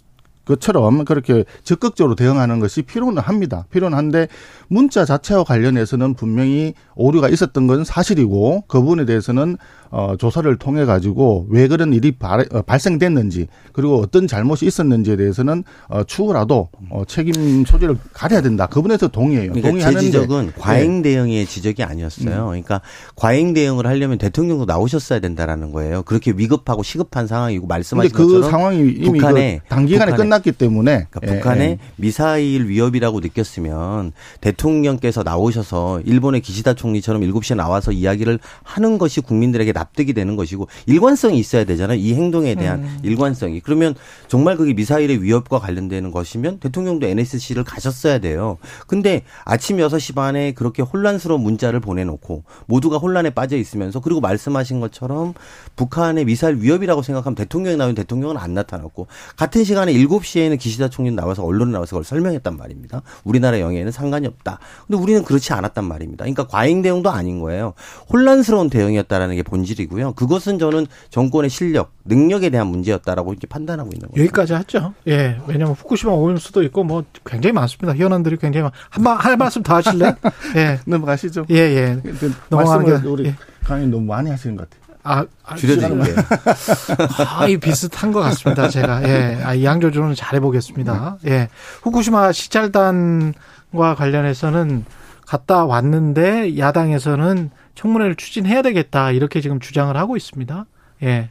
것처럼 0.50 1.06
그렇게 1.06 1.46
적극적으로 1.64 2.16
대응하는 2.16 2.60
것이 2.60 2.82
필요는 2.82 3.22
합니다. 3.22 3.66
필요는 3.70 3.98
한데 3.98 4.28
문자 4.68 5.06
자체와 5.06 5.44
관련해서는 5.44 6.16
분명히 6.16 6.74
오류가 6.96 7.30
있었던 7.30 7.68
건 7.68 7.84
사실이고 7.84 8.64
그 8.68 8.82
부분에 8.82 9.06
대해서는 9.06 9.58
어, 9.92 10.16
조사를 10.18 10.56
통해 10.58 10.86
가지고 10.86 11.48
왜 11.50 11.68
그런 11.68 11.94
일이 11.94 12.12
발, 12.12 12.46
어, 12.52 12.62
발생됐는지 12.62 13.48
그리고 13.74 14.00
어떤 14.00 14.28
잘못이 14.28 14.66
있었는지에 14.66 15.16
대해서는 15.16 15.64
어, 15.88 16.04
추후라도 16.04 16.70
어, 16.90 17.04
책임 17.08 17.66
소재를 17.66 17.98
가려야 18.14 18.42
된다. 18.42 18.68
그 18.68 18.76
부분에서 18.76 19.08
동의해요. 19.08 19.52
그러니까 19.52 19.68
제 19.68 19.72
동의하는데 19.72 20.06
지적은 20.06 20.52
과잉 20.58 21.00
예. 21.00 21.02
대응의 21.02 21.46
지적이 21.46 21.84
아니었어요. 21.84 22.42
음. 22.44 22.48
그러니까 22.48 22.82
과잉 23.16 23.54
대응을 23.54 23.88
하려면 23.88 24.18
대통령도 24.18 24.66
나오셨어야 24.66 25.20
된다라는 25.20 25.72
거예요. 25.72 26.04
그렇게 26.04 26.32
위급하고 26.36 26.84
시급한 26.84 27.26
상황이고 27.28 27.66
말씀하신 27.68 28.12
그 28.12 28.24
것처럼 28.26 28.52
상황이 28.52 28.80
이미 28.80 29.06
북한의 29.20 29.62
그 29.64 29.70
단기간에 29.70 30.12
북한의- 30.12 30.18
끝났기 30.18 30.52
때문에 30.54 31.08
그러니까 31.10 31.20
예, 31.24 31.40
북한의 31.40 31.70
예. 31.72 31.78
미사일 31.96 32.68
위협이라고 32.68 33.20
느꼈으면 33.22 34.12
대통령께서 34.42 35.24
나오셔서 35.24 36.02
일본의 36.02 36.42
기시다 36.42 36.74
총리처럼 36.74 37.22
7시에 37.22 37.56
나와서 37.56 37.92
이야기를 37.92 38.40
하는 38.64 38.98
것이 38.98 39.22
국민들에게 39.22 39.72
납득이 39.80 40.14
되는 40.14 40.36
것이고 40.36 40.68
일관성이 40.86 41.40
있어야 41.40 41.64
되잖아요. 41.64 41.98
이 41.98 42.14
행동에 42.14 42.56
대한 42.56 42.84
음. 42.84 43.00
일관성이. 43.04 43.62
그러면 43.62 43.96
정말 44.28 44.58
그게 44.58 44.74
미사일의 44.74 45.24
위협과 45.24 45.60
관련되는 45.60 46.12
것이면 46.12 46.60
대통령도 46.60 47.08
NSC를 47.08 47.64
가셨어야 47.64 48.20
돼요. 48.20 48.58
근데 48.88 49.24
아침 49.46 49.78
6시 49.78 50.16
반에 50.16 50.52
그렇게 50.52 50.82
혼란스러운 50.82 51.42
문자를 51.42 51.80
보내놓고 51.80 52.44
모두가 52.66 52.98
혼란에 52.98 53.30
빠져 53.30 53.56
있으면서 53.58 54.00
그리고 54.00 54.20
말씀하신 54.20 54.80
것처럼 54.80 55.34
북한의 55.76 56.26
미사일 56.26 56.58
위협이라고 56.60 57.02
생각하면 57.02 57.36
대통령이 57.36 57.78
나오면 57.78 57.96
대통령은 57.96 58.38
안 58.38 58.54
나타났고 58.54 59.08
같은 59.38 59.64
시간에 59.64 59.94
7시에는 59.94 60.60
기시다 60.60 60.90
총리 60.90 61.12
나와서 61.12 61.44
언론에 61.44 61.72
나와서 61.72 61.92
그걸 61.92 62.04
설명했단 62.04 62.58
말입니다. 62.58 63.02
우리나라 63.24 63.60
영해에는 63.60 63.92
상관이 63.92 64.28
없다. 64.28 64.60
근데 64.88 65.02
우리는 65.02 65.24
그렇지 65.24 65.54
않았단 65.54 65.86
말입니다. 65.86 66.26
그러니까 66.26 66.48
과잉 66.48 66.82
대응도 66.82 67.10
아닌 67.10 67.40
거예요. 67.40 67.74
혼란스러운 68.12 68.70
대응이었다라는 68.70 69.36
게 69.36 69.44
본질 69.44 69.69
이고요. 69.78 70.14
그것은 70.14 70.58
저는 70.60 70.88
정권의 71.10 71.50
실력, 71.50 71.92
능력에 72.06 72.50
대한 72.50 72.68
문제였다라고 72.68 73.32
이렇게 73.34 73.46
판단하고 73.48 73.90
있는 73.94 74.08
거예요. 74.10 74.24
여기까지 74.26 74.54
하죠. 74.54 74.94
예. 75.08 75.40
왜냐면 75.48 75.74
후쿠시마 75.74 76.12
오염수도 76.14 76.64
있고 76.64 76.84
뭐 76.84 77.04
굉장히 77.26 77.54
많습니다. 77.54 77.96
현안들이 77.98 78.38
굉장히 78.38 78.64
많. 78.64 78.72
한번 78.90 79.18
할 79.18 79.38
말씀 79.38 79.62
더 79.64 79.76
하실래? 79.76 80.16
예. 80.56 80.80
넘어가시죠. 80.86 81.46
예, 81.52 81.56
예. 81.56 82.02
말씀을 82.50 83.02
게- 83.02 83.08
우리 83.08 83.26
예. 83.28 83.36
강의 83.64 83.88
너무 83.88 84.06
많이 84.06 84.30
하시는 84.30 84.56
것 84.56 84.70
같아요. 84.70 84.80
아, 85.02 85.26
아, 85.46 85.56
줄여드릴게요. 85.56 86.16
거의 87.40 87.58
비슷한 87.58 88.12
것 88.12 88.20
같습니다. 88.20 88.68
제가 88.70 89.02
예, 89.08 89.40
아, 89.44 89.62
양 89.64 89.80
조절은 89.80 90.14
잘해 90.16 90.40
보겠습니다. 90.42 91.18
예, 91.26 91.48
후쿠시마 91.84 92.32
시찰단과 92.32 93.96
관련해서는 93.96 94.86
갔다 95.26 95.66
왔는데 95.66 96.58
야당에서는 96.58 97.50
청문회를 97.80 98.16
추진해야 98.16 98.62
되겠다 98.62 99.12
이렇게 99.12 99.40
지금 99.40 99.60
주장을 99.62 99.96
하고 99.96 100.18
있습니다. 100.18 100.66
예, 101.04 101.30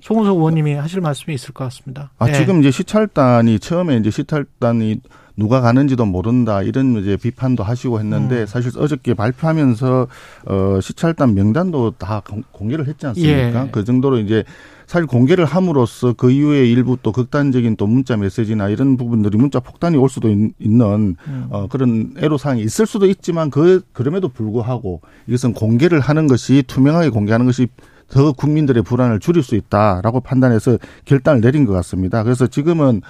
송은석 0.00 0.38
의원님이 0.38 0.74
하실 0.74 1.02
말씀이 1.02 1.34
있을 1.34 1.52
것 1.52 1.64
같습니다. 1.64 2.10
아, 2.18 2.28
예. 2.28 2.32
지금 2.32 2.60
이제 2.60 2.70
시찰단이 2.70 3.58
처음에 3.58 3.96
이제 3.98 4.10
시찰단이 4.10 5.00
누가 5.36 5.60
가는지도 5.60 6.06
모른다 6.06 6.62
이런 6.62 6.96
이제 6.96 7.16
비판도 7.18 7.64
하시고 7.64 7.98
했는데 8.00 8.42
음. 8.42 8.46
사실 8.46 8.70
어저께 8.78 9.12
발표하면서 9.14 10.06
어 10.46 10.78
시찰단 10.80 11.34
명단도 11.34 11.92
다 11.98 12.22
공- 12.24 12.44
공개를 12.52 12.86
했지 12.88 13.06
않습니까? 13.08 13.64
예. 13.66 13.68
그 13.70 13.84
정도로 13.84 14.18
이제 14.20 14.42
사실 14.86 15.06
공개를 15.06 15.44
함으로써 15.44 16.12
그 16.12 16.30
이후에 16.30 16.66
일부 16.66 16.96
또 17.02 17.12
극단적인 17.12 17.76
또 17.76 17.86
문자 17.86 18.16
메시지나 18.16 18.68
이런 18.68 18.96
부분들이 18.96 19.38
문자 19.38 19.60
폭탄이 19.60 19.96
올 19.96 20.08
수도 20.08 20.28
있, 20.28 20.52
는 20.60 21.16
음. 21.26 21.46
어 21.50 21.66
그런 21.68 22.14
애로사항이 22.18 22.62
있을 22.62 22.86
수도 22.86 23.06
있지만 23.06 23.50
그 23.50 23.82
그럼에도 23.92 24.28
불구하고 24.28 25.00
이것은 25.26 25.54
공개를 25.54 26.00
하는 26.00 26.26
것이 26.26 26.62
투명하게 26.66 27.10
공개하는 27.10 27.46
것이 27.46 27.68
더 28.08 28.32
국민들의 28.32 28.82
불안을 28.82 29.20
줄일 29.20 29.42
수 29.42 29.54
있다라고 29.54 30.20
판단해서 30.20 30.78
결단을 31.04 31.40
내린 31.40 31.64
것 31.64 31.72
같습니다. 31.72 32.22
그래서 32.22 32.46
지금은 32.46 33.00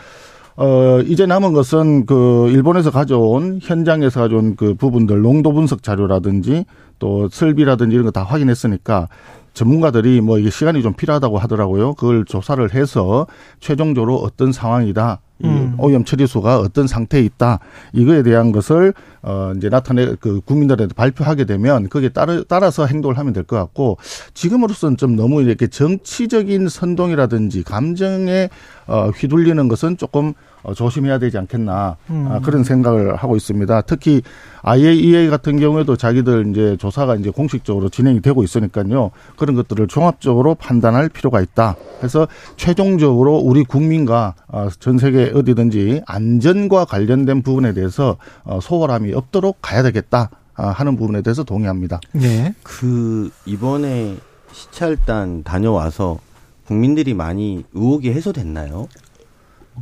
어, 0.57 1.01
이제 1.01 1.27
남은 1.27 1.53
것은 1.53 2.07
그 2.07 2.49
일본에서 2.51 2.93
가져온 2.93 3.59
현장에서 3.61 4.21
가져온 4.21 4.55
그 4.55 4.75
부분들 4.75 5.21
농도 5.21 5.53
분석 5.53 5.83
자료라든지 5.83 6.65
또 7.01 7.29
설비라든지 7.29 7.95
이런 7.95 8.05
거 8.05 8.13
다 8.13 8.23
확인했으니까 8.23 9.09
전문가들이 9.55 10.21
뭐 10.21 10.39
이게 10.39 10.51
시간이 10.51 10.83
좀 10.83 10.93
필요하다고 10.93 11.39
하더라고요. 11.39 11.95
그걸 11.95 12.25
조사를 12.25 12.75
해서 12.75 13.27
최종적으로 13.61 14.17
어떤 14.17 14.53
상황이다. 14.53 15.21
이 15.43 15.47
음. 15.47 15.75
오염 15.79 16.05
처리수가 16.05 16.61
어떤 16.61 16.87
상태에 16.87 17.21
있다 17.23 17.59
이거에 17.93 18.23
대한 18.23 18.53
것을 18.53 18.95
어 19.27 19.53
이제 19.57 19.71
나타내 19.71 20.15
그 20.21 20.41
국민들한테 20.43 20.95
발표하게 20.95 21.45
되면 21.47 21.89
거기에 21.89 22.11
따라 22.11 22.43
따라서 22.47 22.85
행동을 22.87 23.17
하면 23.17 23.33
될 23.33 23.45
것 23.45 23.57
같고 23.57 23.97
지금으로서는 24.35 24.97
좀 24.97 25.17
너무 25.17 25.43
이렇게 25.43 25.67
정치적인 25.67 26.69
선동이라든지 26.69 27.63
감정에 27.63 28.51
어 28.87 29.11
휘둘리는 29.11 29.67
것은 29.69 29.97
조금 29.97 30.35
어, 30.65 30.73
조심해야 30.75 31.19
되지 31.19 31.37
않겠나 31.39 31.97
음. 32.11 32.27
아, 32.31 32.41
그런 32.41 32.65
생각을 32.65 33.17
하고 33.17 33.37
있습니다. 33.37 33.83
특히 33.83 34.23
IAEA 34.63 35.29
같은 35.29 35.59
경우에도 35.61 35.95
자기들 35.95 36.47
이제 36.51 36.77
조사가 36.79 37.17
이제 37.17 37.29
공식적으로 37.29 37.91
진행이 37.91 38.23
되고 38.23 38.43
있으니까요. 38.43 39.11
그런 39.37 39.57
것들을 39.57 39.87
종합적으로 39.89 40.55
판단할 40.55 41.11
필요가 41.11 41.43
있다. 41.43 41.77
그래서 41.99 42.27
최종적으로 42.57 43.37
우리 43.37 43.63
국민과 43.63 44.35
어, 44.49 44.69
전 44.81 44.97
세계 44.97 45.31
어디든지 45.35 46.03
안전과 46.07 46.87
관련된 46.87 47.43
부분에 47.43 47.75
대해서 47.75 48.17
어, 48.45 48.59
소홀함이 48.61 49.14
없도록 49.15 49.59
가야 49.63 49.83
되겠다 49.83 50.31
아, 50.55 50.69
하는 50.69 50.97
부분에 50.97 51.23
대해서 51.23 51.43
동의합니다. 51.45 52.01
네. 52.13 52.55
그 52.63 53.31
이번에 53.47 54.17
시찰단 54.53 55.43
다녀와서 55.43 56.19
국민들이 56.67 57.13
많이 57.15 57.65
의혹이 57.75 58.11
해소됐나요? 58.13 58.89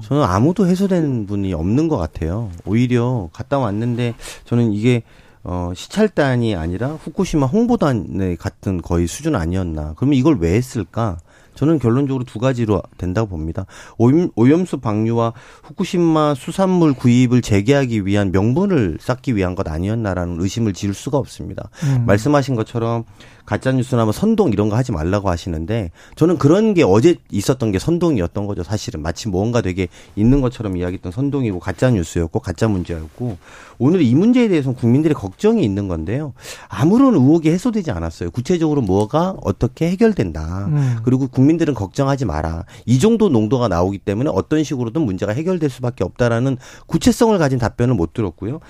저는 0.02 0.22
아무도 0.22 0.66
해소된 0.66 1.26
분이 1.26 1.52
없는 1.52 1.88
것 1.88 1.98
같아요. 1.98 2.50
오히려 2.64 3.28
갔다 3.32 3.58
왔는데 3.58 4.14
저는 4.46 4.72
이게 4.72 5.02
어 5.44 5.72
시찰단이 5.74 6.54
아니라 6.54 6.92
후쿠시마 6.92 7.46
홍보단의 7.46 8.36
같은 8.36 8.80
거의 8.80 9.06
수준 9.06 9.34
아니었나. 9.36 9.94
그러면 9.96 10.16
이걸 10.16 10.38
왜 10.38 10.54
했을까? 10.54 11.18
저는 11.54 11.78
결론적으로 11.78 12.24
두 12.24 12.38
가지로 12.38 12.82
된다고 12.98 13.28
봅니다. 13.28 13.66
오염, 13.98 14.30
오염수 14.36 14.78
방류와 14.78 15.32
후쿠시마 15.64 16.34
수산물 16.34 16.94
구입을 16.94 17.42
재개하기 17.42 18.06
위한 18.06 18.32
명분을 18.32 18.98
쌓기 19.00 19.36
위한 19.36 19.54
것 19.54 19.68
아니었나라는 19.68 20.40
의심을 20.40 20.72
지을 20.72 20.94
수가 20.94 21.18
없습니다. 21.18 21.70
음. 21.84 22.04
말씀하신 22.06 22.54
것처럼 22.54 23.04
가짜 23.44 23.72
뉴스나 23.72 24.04
뭐 24.04 24.12
선동 24.12 24.52
이런 24.52 24.68
거 24.68 24.76
하지 24.76 24.92
말라고 24.92 25.28
하시는데 25.28 25.90
저는 26.16 26.38
그런 26.38 26.74
게 26.74 26.82
어제 26.82 27.16
있었던 27.30 27.72
게 27.72 27.78
선동이었던 27.78 28.46
거죠. 28.46 28.62
사실은 28.62 29.02
마치 29.02 29.28
뭔가 29.28 29.60
되게 29.60 29.88
있는 30.16 30.40
것처럼 30.40 30.76
이야기했던 30.76 31.12
선동이고 31.12 31.58
가짜 31.58 31.90
뉴스였고 31.90 32.40
가짜 32.40 32.68
문제였고 32.68 33.38
오늘 33.78 34.02
이 34.02 34.14
문제에 34.14 34.48
대해서는 34.48 34.76
국민들의 34.76 35.14
걱정이 35.14 35.64
있는 35.64 35.88
건데요. 35.88 36.34
아무런 36.68 37.14
의혹이 37.14 37.50
해소되지 37.50 37.90
않았어요. 37.90 38.30
구체적으로 38.30 38.80
뭐가 38.80 39.36
어떻게 39.42 39.90
해결된다. 39.90 40.66
음. 40.66 40.96
그리고 41.04 41.26
국민들은 41.26 41.74
걱정하지 41.74 42.24
마라. 42.24 42.64
이 42.86 42.98
정도 43.00 43.28
농도가 43.28 43.68
나오기 43.68 43.98
때문에 43.98 44.30
어떤 44.32 44.62
식으로든 44.62 45.02
문제가 45.02 45.32
해결될 45.32 45.68
수밖에 45.68 46.04
없다라는 46.04 46.58
구체성을 46.86 47.36
가진 47.38 47.58
답변을 47.58 47.94
못 47.94 48.12
들었고요. 48.12 48.60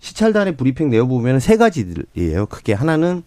시찰단의 0.00 0.56
브리핑 0.56 0.90
내어 0.90 1.06
보면 1.06 1.40
세 1.40 1.56
가지들이에요. 1.56 2.46
크게 2.46 2.72
하나는 2.72 3.22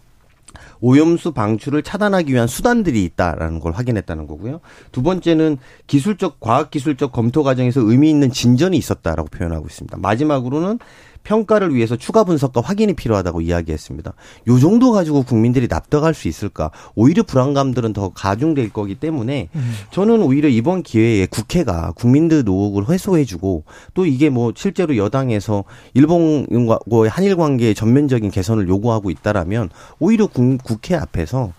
오염수 0.80 1.32
방출을 1.32 1.82
차단하기 1.82 2.32
위한 2.32 2.46
수단들이 2.46 3.04
있다라는 3.04 3.60
걸 3.60 3.72
확인했다는 3.72 4.26
거고요. 4.26 4.60
두 4.90 5.02
번째는 5.02 5.58
기술적 5.86 6.40
과학 6.40 6.70
기술적 6.70 7.12
검토 7.12 7.42
과정에서 7.42 7.80
의미 7.80 8.10
있는 8.10 8.30
진전이 8.30 8.76
있었다라고 8.76 9.28
표현하고 9.28 9.66
있습니다. 9.66 9.98
마지막으로는 9.98 10.78
평가를 11.24 11.74
위해서 11.74 11.96
추가 11.96 12.24
분석과 12.24 12.60
확인이 12.60 12.94
필요하다고 12.94 13.40
이야기했습니다. 13.42 14.12
요 14.48 14.58
정도 14.58 14.92
가지고 14.92 15.22
국민들이 15.22 15.68
납득할 15.68 16.14
수 16.14 16.28
있을까? 16.28 16.70
오히려 16.94 17.22
불안감들은 17.22 17.92
더 17.92 18.08
가중될 18.10 18.72
거기 18.72 18.94
때문에 18.94 19.48
저는 19.90 20.22
오히려 20.22 20.48
이번 20.48 20.82
기회에 20.82 21.26
국회가 21.26 21.92
국민들 21.92 22.44
노혹을 22.44 22.88
해소해주고 22.90 23.64
또 23.94 24.06
이게 24.06 24.30
뭐 24.30 24.52
실제로 24.56 24.96
여당에서 24.96 25.64
일본과 25.94 26.78
한일 27.08 27.36
관계의 27.36 27.74
전면적인 27.74 28.30
개선을 28.30 28.68
요구하고 28.68 29.10
있다라면 29.10 29.70
오히려 29.98 30.26
국- 30.26 30.62
국회 30.62 30.94
앞에서 30.94 31.52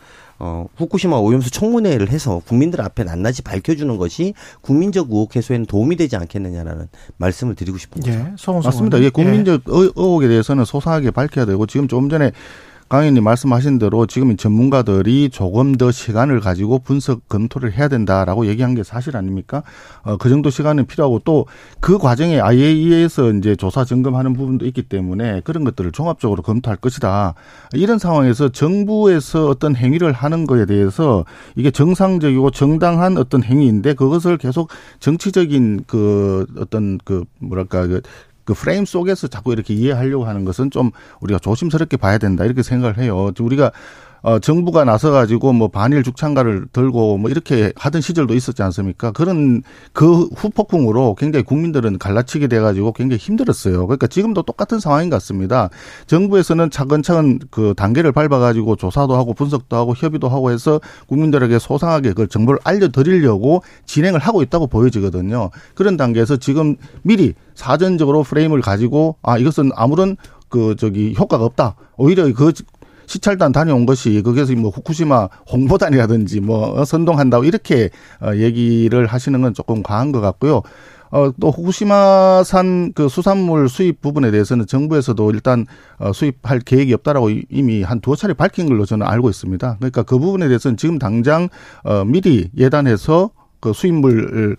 어, 0.45 0.67
후쿠시마 0.75 1.15
오염수 1.15 1.51
청문회를 1.51 2.09
해서 2.09 2.41
국민들 2.45 2.81
앞에 2.81 3.05
낱낱이 3.05 3.43
밝혀주는 3.43 3.95
것이 3.95 4.33
국민적 4.59 5.07
의혹 5.09 5.37
해소에는 5.37 5.65
도움이 5.67 5.95
되지 5.95 6.17
않겠느냐라는 6.17 6.89
말씀을 7.15 7.55
드리고 7.55 7.77
싶습니다. 7.77 8.11
예. 8.13 8.33
맞습니다. 8.67 8.99
예, 8.99 9.09
국민적 9.09 9.61
의- 9.67 9.91
의혹에 9.95 10.27
대해서는 10.27 10.65
소상하게 10.65 11.11
밝혀야 11.11 11.45
되고 11.45 11.65
지금 11.65 11.87
조금 11.87 12.09
전에 12.09 12.33
강 12.89 13.01
의원님 13.01 13.23
말씀하신 13.23 13.79
대로 13.79 14.05
지금 14.05 14.31
이 14.31 14.37
전문가들이 14.37 15.29
조금 15.31 15.75
더 15.75 15.91
시간을 15.91 16.39
가지고 16.39 16.79
분석 16.79 17.27
검토를 17.27 17.73
해야 17.73 17.87
된다라고 17.87 18.45
얘기한 18.47 18.75
게 18.75 18.83
사실 18.83 19.17
아닙니까? 19.17 19.63
어, 20.03 20.17
그 20.17 20.29
정도 20.29 20.49
시간은 20.49 20.85
필요하고 20.85 21.19
또 21.19 21.45
그 21.79 21.97
과정에 21.97 22.39
IAEA에서 22.39 23.33
이제 23.33 23.55
조사 23.55 23.83
점검하는 23.83 24.33
부분도 24.33 24.65
있기 24.67 24.83
때문에 24.83 25.41
그런 25.41 25.63
것들을 25.63 25.91
종합적으로 25.91 26.41
검토할 26.41 26.77
것이다. 26.77 27.33
이런 27.73 27.99
상황에서 27.99 28.49
정부에서 28.49 29.49
어떤 29.49 29.75
행위를 29.75 30.13
하는 30.13 30.47
거에 30.47 30.65
대해서 30.65 31.25
이게 31.55 31.71
정상적이고 31.71 32.51
정당한 32.51 33.17
어떤 33.17 33.43
행위인데 33.43 33.95
그것을 33.95 34.37
계속 34.37 34.69
정치적인 34.99 35.83
그 35.87 36.45
어떤 36.57 36.99
그 37.03 37.25
뭐랄까 37.39 37.85
그, 37.87 38.01
그 38.45 38.53
프레임 38.53 38.85
속에서 38.85 39.27
자꾸 39.27 39.53
이렇게 39.53 39.73
이해하려고 39.73 40.25
하는 40.25 40.45
것은 40.45 40.71
좀 40.71 40.91
우리가 41.21 41.39
조심스럽게 41.39 41.97
봐야 41.97 42.17
된다 42.17 42.45
이렇게 42.45 42.63
생각을 42.63 42.97
해요. 42.97 43.31
우리가 43.39 43.71
어, 44.23 44.39
정부가 44.39 44.85
나서 44.85 45.11
가지고 45.11 45.51
뭐 45.51 45.67
반일 45.67 46.01
죽창가를 46.01 46.67
들고 46.71 47.17
뭐 47.17 47.29
이렇게 47.29 47.73
하던 47.75 48.01
시절도 48.01 48.33
있었지 48.33 48.63
않습니까? 48.63 49.11
그런 49.11 49.61
그 49.91 50.29
후폭풍으로 50.33 51.15
굉장히 51.15 51.43
국민들은 51.43 51.97
갈라치게 51.99 52.47
돼 52.47 52.61
가지고 52.61 52.93
굉장히 52.93 53.19
힘들었어요. 53.19 53.85
그러니까 53.85 54.07
지금도 54.07 54.43
똑같은 54.43 54.79
상황인 54.79 55.09
것 55.09 55.17
같습니다. 55.17 55.69
정부에서는 56.07 56.69
차근차근 56.69 57.39
그 57.51 57.73
단계를 57.75 58.13
밟아 58.13 58.39
가지고 58.39 58.77
조사도 58.77 59.13
하고 59.13 59.33
분석도 59.33 59.75
하고 59.75 59.93
협의도 59.93 60.29
하고 60.29 60.51
해서 60.51 60.79
국민들에게 61.07 61.59
소상하게 61.59 62.13
그 62.13 62.27
정보를 62.27 62.61
알려 62.63 62.87
드리려고 62.87 63.61
진행을 63.85 64.21
하고 64.21 64.41
있다고 64.41 64.67
보여지거든요. 64.67 65.49
그런 65.75 65.97
단계에서 65.97 66.37
지금 66.37 66.77
미리 67.01 67.33
사전적으로 67.55 68.23
프레임을 68.23 68.61
가지고 68.61 69.17
아 69.21 69.37
이것은 69.37 69.71
아무런 69.75 70.15
그 70.53 70.75
저기 70.77 71.15
효과가 71.17 71.43
없다. 71.45 71.75
오히려 71.97 72.31
그 72.31 72.53
시찰단 73.05 73.51
다녀온 73.51 73.85
것이 73.85 74.21
거기서 74.21 74.53
뭐 74.53 74.69
후쿠시마 74.69 75.27
홍보단이라든지 75.51 76.39
뭐 76.39 76.83
선동한다고 76.85 77.43
이렇게 77.43 77.89
어 78.21 78.35
얘기를 78.35 79.05
하시는 79.05 79.41
건 79.41 79.53
조금 79.53 79.83
과한 79.83 80.11
것 80.11 80.21
같고요. 80.21 80.61
어, 81.13 81.31
또 81.39 81.51
후쿠시마산 81.51 82.93
그 82.93 83.07
수산물 83.07 83.69
수입 83.69 84.01
부분에 84.01 84.31
대해서는 84.31 84.65
정부에서도 84.65 85.29
일단 85.29 85.67
어, 85.99 86.11
수입할 86.11 86.59
계획이 86.59 86.91
없다라고 86.95 87.29
이미 87.49 87.83
한 87.83 88.01
두어 88.01 88.15
차례 88.15 88.33
밝힌 88.33 88.67
걸로 88.67 88.83
저는 88.83 89.05
알고 89.05 89.29
있습니다. 89.29 89.75
그러니까 89.77 90.01
그 90.01 90.17
부분에 90.17 90.47
대해서는 90.47 90.75
지금 90.75 90.97
당장 90.97 91.49
어, 91.83 92.03
미리 92.03 92.49
예단해서 92.57 93.29
그 93.59 93.73
수입물 93.73 94.57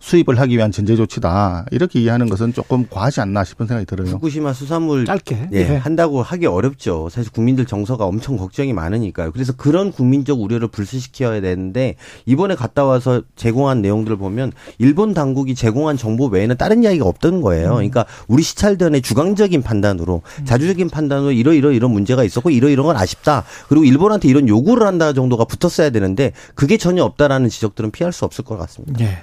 수입을 0.00 0.38
하기 0.40 0.56
위한 0.56 0.70
전제 0.70 0.96
조치다. 0.96 1.66
이렇게 1.70 2.00
이해하는 2.00 2.28
것은 2.28 2.52
조금 2.52 2.86
과하지 2.88 3.20
않나 3.20 3.44
싶은 3.44 3.66
생각이 3.66 3.86
들어요. 3.86 4.08
후쿠시마 4.08 4.52
수산물 4.52 5.04
짧게 5.06 5.48
예, 5.52 5.58
예. 5.58 5.76
한다고 5.76 6.22
하기 6.22 6.46
어렵죠. 6.46 7.08
사실 7.10 7.32
국민들 7.32 7.64
정서가 7.64 8.04
엄청 8.04 8.36
걱정이 8.36 8.72
많으니까요. 8.72 9.32
그래서 9.32 9.52
그런 9.52 9.92
국민적 9.92 10.40
우려를 10.40 10.68
불식시켜야 10.68 11.40
되는데 11.40 11.96
이번에 12.26 12.54
갔다 12.54 12.84
와서 12.84 13.22
제공한 13.36 13.82
내용들을 13.82 14.16
보면 14.16 14.52
일본 14.78 15.14
당국이 15.14 15.54
제공한 15.54 15.96
정보 15.96 16.26
외에는 16.26 16.56
다른 16.56 16.82
이야기가 16.82 17.06
없던 17.06 17.40
거예요. 17.40 17.70
그러니까 17.74 18.04
우리 18.28 18.42
시찰단의 18.42 19.02
주관적인 19.02 19.62
판단으로 19.62 20.22
자주적인 20.44 20.90
판단으로 20.90 21.32
이러이러 21.32 21.72
이런 21.72 21.90
문제가 21.90 22.24
있었고 22.24 22.50
이러이런 22.50 22.86
건 22.86 22.96
아쉽다. 22.96 23.44
그리고 23.68 23.84
일본한테 23.84 24.28
이런 24.28 24.48
요구를 24.48 24.86
한다 24.86 25.12
정도가 25.12 25.44
붙었어야 25.44 25.90
되는데 25.90 26.32
그게 26.54 26.76
전혀 26.76 27.04
없다라는 27.04 27.48
지적들은 27.48 27.90
피할 27.90 28.12
수 28.12 28.24
없을 28.24 28.44
것 28.44 28.56
같습니다. 28.58 29.04
예. 29.04 29.18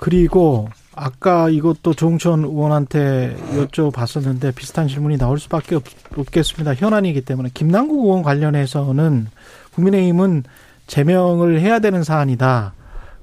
그리고 0.00 0.66
아까 0.96 1.50
이것도 1.50 1.92
종천 1.92 2.42
의원한테 2.42 3.36
여쭤봤었는데 3.54 4.54
비슷한 4.54 4.88
질문이 4.88 5.18
나올 5.18 5.38
수밖에 5.38 5.74
없, 5.74 5.84
없겠습니다. 6.16 6.72
현안이기 6.72 7.20
때문에 7.20 7.50
김남국 7.52 8.06
의원 8.06 8.22
관련해서는 8.22 9.26
국민의힘은 9.74 10.44
제명을 10.86 11.60
해야 11.60 11.80
되는 11.80 12.02
사안이다. 12.02 12.72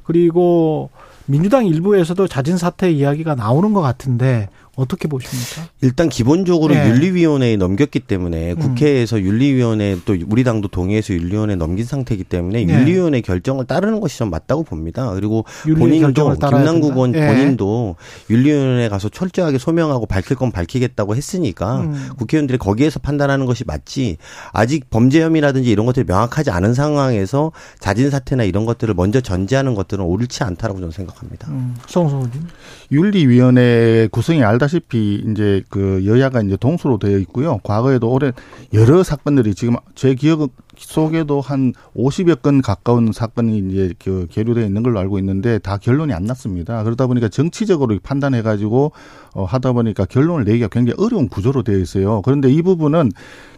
그리고 0.03 0.91
민주당 1.25 1.65
일부에서도 1.65 2.27
자진 2.27 2.57
사퇴 2.57 2.91
이야기가 2.91 3.33
나오는 3.33 3.73
것 3.73 3.81
같은데 3.81 4.47
어떻게 4.77 5.07
보십니까? 5.07 5.67
일단 5.81 6.07
기본적으로 6.07 6.75
네. 6.75 6.87
윤리위원회에 6.89 7.57
넘겼기 7.57 8.01
때문에 8.01 8.51
음. 8.51 8.59
국회에서 8.59 9.19
윤리위원회 9.19 9.97
또 10.05 10.15
우리 10.27 10.43
당도 10.43 10.67
동의해서 10.67 11.15
윤리위원회에 11.15 11.55
넘긴 11.55 11.83
상태이기 11.83 12.23
때문에 12.23 12.63
네. 12.63 12.73
윤리위원회 12.73 13.21
결정을 13.21 13.65
따르는 13.65 13.99
것이 13.99 14.19
좀 14.19 14.29
맞다고 14.29 14.63
봅니다. 14.63 15.11
그리고 15.15 15.45
본인도 15.63 16.35
김남국 16.35 16.91
의원? 16.93 17.15
예. 17.15 17.25
본인도 17.25 17.95
윤리위원회 18.29 18.87
가서 18.89 19.09
철저하게 19.09 19.57
소명하고 19.57 20.05
밝힐 20.05 20.37
건 20.37 20.51
밝히겠다고 20.51 21.15
했으니까 21.15 21.79
음. 21.81 22.09
국회의원들이 22.19 22.59
거기에서 22.59 22.99
판단하는 22.99 23.47
것이 23.47 23.63
맞지 23.65 24.17
아직 24.53 24.91
범죄 24.91 25.23
혐의라든지 25.23 25.71
이런 25.71 25.87
것들이 25.87 26.05
명확하지 26.05 26.51
않은 26.51 26.75
상황에서 26.75 27.51
자진 27.79 28.11
사퇴나 28.11 28.43
이런 28.43 28.65
것들을 28.65 28.93
먼저 28.93 29.21
전제하는 29.21 29.73
것들은 29.73 30.05
옳지 30.05 30.43
않다라고 30.43 30.79
저는 30.79 30.91
생각합니다. 30.91 31.47
음, 31.49 31.75
송소님. 31.87 32.47
윤리위원회 32.91 34.09
구성이 34.11 34.43
알다 34.43 34.66
시피 34.67 35.23
이제 35.27 35.63
그 35.69 36.05
여야가 36.05 36.41
이제 36.41 36.57
동수로 36.57 36.97
되어 36.99 37.17
있고요. 37.19 37.59
과거에도 37.63 38.11
오랜 38.11 38.31
여러 38.73 39.03
사건들이 39.03 39.55
지금 39.55 39.75
제 39.95 40.15
기억 40.15 40.49
속에도 40.77 41.41
한 41.41 41.73
50여 41.95 42.41
건 42.41 42.61
가까운 42.61 43.11
사건이 43.11 43.57
이제 43.69 43.93
그 43.99 44.27
계류되어 44.29 44.65
있는 44.65 44.83
걸로 44.83 44.99
알고 44.99 45.17
있는데 45.19 45.59
다 45.59 45.77
결론이 45.77 46.13
안 46.13 46.23
났습니다. 46.23 46.83
그러다 46.83 47.07
보니까 47.07 47.29
정치적으로 47.29 47.97
판단해 48.01 48.41
가지고 48.41 48.91
어 49.33 49.45
하다 49.45 49.73
보니까 49.73 50.05
결론을 50.05 50.45
내기가 50.45 50.67
굉장히 50.67 50.95
어려운 51.03 51.29
구조로 51.29 51.63
되어 51.63 51.77
있어요. 51.77 52.21
그런데 52.21 52.49
이 52.49 52.61
부분은 52.61 53.11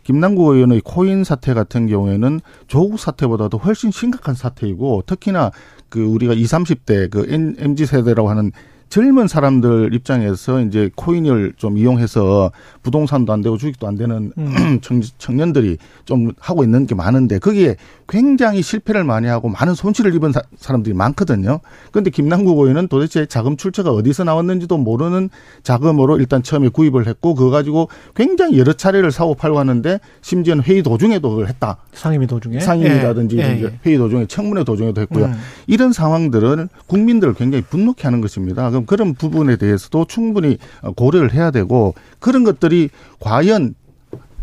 김남국 0.03 0.55
의원의 0.55 0.81
코인 0.83 1.23
사태 1.23 1.53
같은 1.53 1.87
경우에는 1.87 2.39
조국 2.67 2.99
사태보다도 2.99 3.57
훨씬 3.57 3.91
심각한 3.91 4.33
사태이고 4.33 5.03
특히나 5.05 5.51
그 5.89 6.03
우리가 6.03 6.33
20, 6.33 6.49
30대 6.49 7.09
그 7.09 7.25
MZ 7.29 7.85
세대라고 7.85 8.29
하는 8.29 8.51
젊은 8.89 9.27
사람들 9.27 9.93
입장에서 9.93 10.61
이제 10.61 10.89
코인을 10.95 11.53
좀 11.57 11.77
이용해서 11.77 12.51
부동산도 12.81 13.31
안 13.31 13.41
되고 13.41 13.57
주식도 13.57 13.87
안 13.87 13.95
되는 13.95 14.31
음. 14.37 14.79
청, 14.81 15.01
청년들이 15.17 15.77
좀 16.05 16.31
하고 16.39 16.63
있는 16.63 16.87
게 16.87 16.95
많은데 16.95 17.39
거기에 17.39 17.75
굉장히 18.07 18.63
실패를 18.63 19.03
많이 19.03 19.27
하고 19.27 19.49
많은 19.49 19.75
손실을 19.75 20.15
입은 20.15 20.31
사, 20.31 20.41
람들이 20.67 20.95
많거든요. 20.95 21.59
그런데 21.91 22.09
김남국 22.09 22.57
의원은 22.57 22.87
도대체 22.87 23.27
자금 23.27 23.55
출처가 23.55 23.91
어디서 23.91 24.23
나왔는지도 24.23 24.77
모르는 24.77 25.29
자금으로 25.61 26.17
일단 26.17 26.41
처음에 26.41 26.69
구입을 26.69 27.07
했고 27.07 27.35
그거 27.35 27.51
가지고 27.51 27.89
굉장히 28.15 28.57
여러 28.57 28.73
차례를 28.73 29.11
사고 29.11 29.35
팔고 29.35 29.59
하는데 29.59 29.99
심지어는 30.21 30.63
회의 30.63 30.81
도중에도 30.81 31.29
그걸 31.29 31.47
했다. 31.47 31.77
상임위 31.93 32.25
도중에 32.25 32.59
상임이라든지 32.59 33.37
예, 33.37 33.41
예, 33.43 33.63
예. 33.63 33.79
회의 33.85 33.97
도중에 33.97 34.25
청문회 34.25 34.63
도중에도 34.63 35.01
했고요. 35.01 35.25
음. 35.25 35.33
이런 35.67 35.93
상황들은 35.93 36.69
국민들을 36.87 37.35
굉장히 37.35 37.63
분노케 37.63 38.03
하는 38.03 38.21
것입니다. 38.21 38.71
그럼 38.85 38.85
그런 38.85 39.13
부분에 39.13 39.55
대해서도 39.55 40.05
충분히 40.05 40.57
고려를 40.95 41.33
해야 41.33 41.51
되고 41.51 41.93
그런 42.19 42.43
것들이 42.43 42.89
과연 43.19 43.75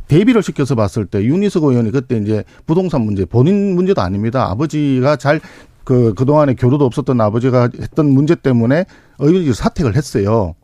대비를 0.08 0.42
시켜서 0.42 0.74
봤을 0.74 1.06
때 1.06 1.22
윤희석 1.24 1.64
의원이 1.64 1.90
그때 1.90 2.16
이제 2.16 2.44
부동산 2.66 3.02
문제 3.02 3.24
본인 3.24 3.74
문제도 3.74 4.00
아닙니다. 4.00 4.50
아버지가 4.50 5.16
잘 5.16 5.40
그 5.86 6.14
그동안에 6.14 6.54
교류도 6.54 6.84
없었던 6.84 7.20
아버지가 7.20 7.70
했던 7.80 8.10
문제 8.10 8.34
때문에 8.34 8.86
의원직 9.20 9.54
사퇴를 9.54 9.94
했어요. 9.94 10.56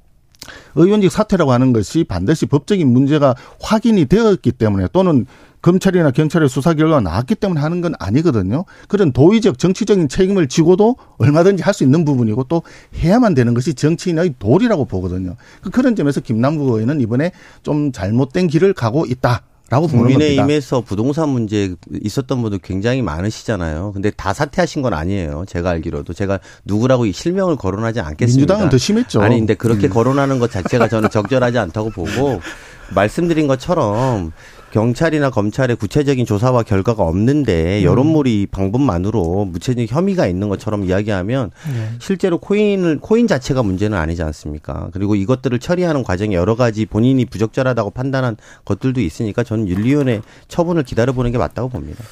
의원직 0.74 1.12
사퇴라고 1.12 1.52
하는 1.52 1.72
것이 1.72 2.02
반드시 2.02 2.46
법적인 2.46 2.92
문제가 2.92 3.36
확인이 3.60 4.06
되었기 4.06 4.50
때문에 4.50 4.88
또는 4.92 5.26
검찰이나 5.62 6.10
경찰의 6.10 6.48
수사 6.48 6.74
결과가 6.74 7.00
나왔기 7.00 7.36
때문에 7.36 7.60
하는 7.60 7.80
건 7.80 7.94
아니거든요. 7.98 8.64
그런 8.88 9.12
도의적 9.12 9.58
정치적인 9.58 10.08
책임을 10.08 10.48
지고도 10.48 10.96
얼마든지 11.18 11.62
할 11.62 11.72
수 11.72 11.84
있는 11.84 12.04
부분이고 12.04 12.44
또 12.44 12.62
해야만 12.98 13.32
되는 13.32 13.54
것이 13.54 13.72
정치인의 13.72 14.34
도리라고 14.38 14.84
보거든요. 14.84 15.36
그런 15.72 15.96
점에서 15.96 16.20
김남국 16.20 16.74
의원은 16.74 17.00
이번에 17.00 17.32
좀 17.62 17.92
잘못된 17.92 18.48
길을 18.48 18.74
가고 18.74 19.06
있다. 19.06 19.40
라고 19.70 19.86
보는. 19.86 20.04
국민의힘에서 20.04 20.82
부동산 20.82 21.30
문제 21.30 21.74
있었던 22.02 22.42
분들 22.42 22.58
굉장히 22.58 23.00
많으시잖아요. 23.00 23.92
근데 23.94 24.10
다 24.10 24.34
사퇴하신 24.34 24.82
건 24.82 24.92
아니에요. 24.92 25.44
제가 25.48 25.70
알기로도 25.70 26.12
제가 26.12 26.40
누구라고 26.66 27.06
이 27.06 27.12
실명을 27.12 27.56
거론하지 27.56 28.00
않겠습니다. 28.00 28.38
민주당은 28.54 28.68
더 28.68 28.76
심했죠. 28.76 29.22
아니 29.22 29.38
근데 29.38 29.54
그렇게 29.54 29.86
음. 29.86 29.92
거론하는 29.92 30.38
것 30.40 30.50
자체가 30.50 30.88
저는 30.88 31.08
적절하지 31.08 31.56
않다고 31.56 31.88
보고 31.88 32.42
말씀드린 32.94 33.46
것처럼 33.46 34.32
경찰이나 34.72 35.28
검찰의 35.28 35.76
구체적인 35.76 36.24
조사와 36.24 36.62
결과가 36.62 37.02
없는데 37.02 37.84
여론몰이 37.84 38.46
방법만으로 38.50 39.44
무체적 39.44 39.84
혐의가 39.86 40.26
있는 40.26 40.48
것처럼 40.48 40.84
이야기하면 40.84 41.50
예. 41.74 41.88
실제로 41.98 42.38
코인을 42.38 42.98
코인 43.00 43.26
자체가 43.26 43.62
문제는 43.62 43.98
아니지 43.98 44.22
않습니까? 44.22 44.88
그리고 44.94 45.14
이것들을 45.14 45.58
처리하는 45.58 46.02
과정에 46.02 46.34
여러 46.34 46.56
가지 46.56 46.86
본인이 46.86 47.26
부적절하다고 47.26 47.90
판단한 47.90 48.38
것들도 48.64 49.00
있으니까 49.02 49.42
저는 49.42 49.68
윤리위원회 49.68 50.22
처분을 50.48 50.84
기다려보는 50.84 51.32
게 51.32 51.38
맞다고 51.38 51.68
봅니다. 51.68 52.02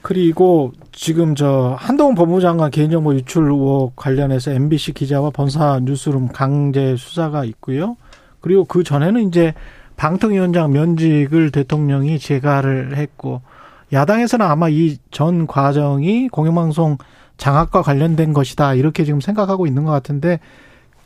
그리고 0.00 0.72
지금 0.92 1.34
저 1.34 1.76
한동훈 1.78 2.14
법무장관 2.14 2.70
개인정보 2.70 3.14
유출 3.14 3.50
의혹 3.50 3.94
관련해서 3.96 4.52
MBC 4.52 4.92
기자와 4.92 5.30
번사 5.30 5.80
뉴스룸 5.82 6.28
강제 6.28 6.96
수사가 6.96 7.44
있고요. 7.44 7.96
그리고 8.40 8.64
그 8.64 8.84
전에는 8.84 9.28
이제 9.28 9.52
방통위원장 9.96 10.72
면직을 10.72 11.50
대통령이 11.50 12.18
재가를 12.18 12.96
했고 12.96 13.40
야당에서는 13.92 14.44
아마 14.44 14.68
이 14.68 14.98
전 15.10 15.46
과정이 15.46 16.28
공영방송 16.28 16.98
장악과 17.38 17.82
관련된 17.82 18.32
것이다 18.32 18.74
이렇게 18.74 19.04
지금 19.04 19.20
생각하고 19.20 19.66
있는 19.66 19.84
것 19.84 19.90
같은데 19.92 20.40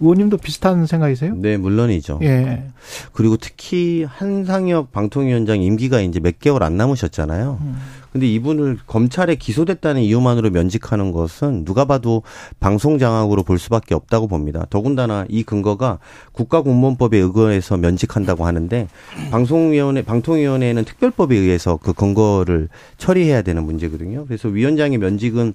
의원님도 0.00 0.38
비슷한 0.38 0.86
생각이세요? 0.86 1.34
네, 1.36 1.56
물론이죠. 1.58 2.20
예. 2.22 2.64
그리고 3.12 3.36
특히 3.36 4.04
한상혁 4.08 4.92
방통위원장 4.92 5.60
임기가 5.60 6.00
이제 6.00 6.20
몇 6.20 6.38
개월 6.38 6.62
안 6.62 6.76
남으셨잖아요. 6.78 7.58
음. 7.60 7.76
근데 8.12 8.27
이분을 8.27 8.78
검찰에 8.87 9.37
기소됐다는 9.37 10.03
이유만으로 10.03 10.51
면직하는 10.51 11.12
것은 11.12 11.65
누가 11.65 11.85
봐도 11.85 12.23
방송 12.59 12.99
장악으로 12.99 13.43
볼 13.43 13.59
수밖에 13.59 13.95
없다고 13.95 14.27
봅니다. 14.27 14.66
더군다나 14.70 15.27
이 15.28 15.43
근거가 15.43 15.99
국가공무원법에 16.32 17.19
의거해서 17.19 17.77
면직한다고 17.77 18.47
하는데 18.47 18.89
방송위원회 19.31 20.03
방통위원회는 20.03 20.85
특별법에 20.85 21.37
의해서 21.37 21.77
그 21.77 21.93
근거를 21.93 22.69
처리해야 22.99 23.43
되는 23.43 23.65
문제거든요. 23.65 24.27
그래서 24.27 24.49
위원장의 24.49 24.99
면직은 24.99 25.55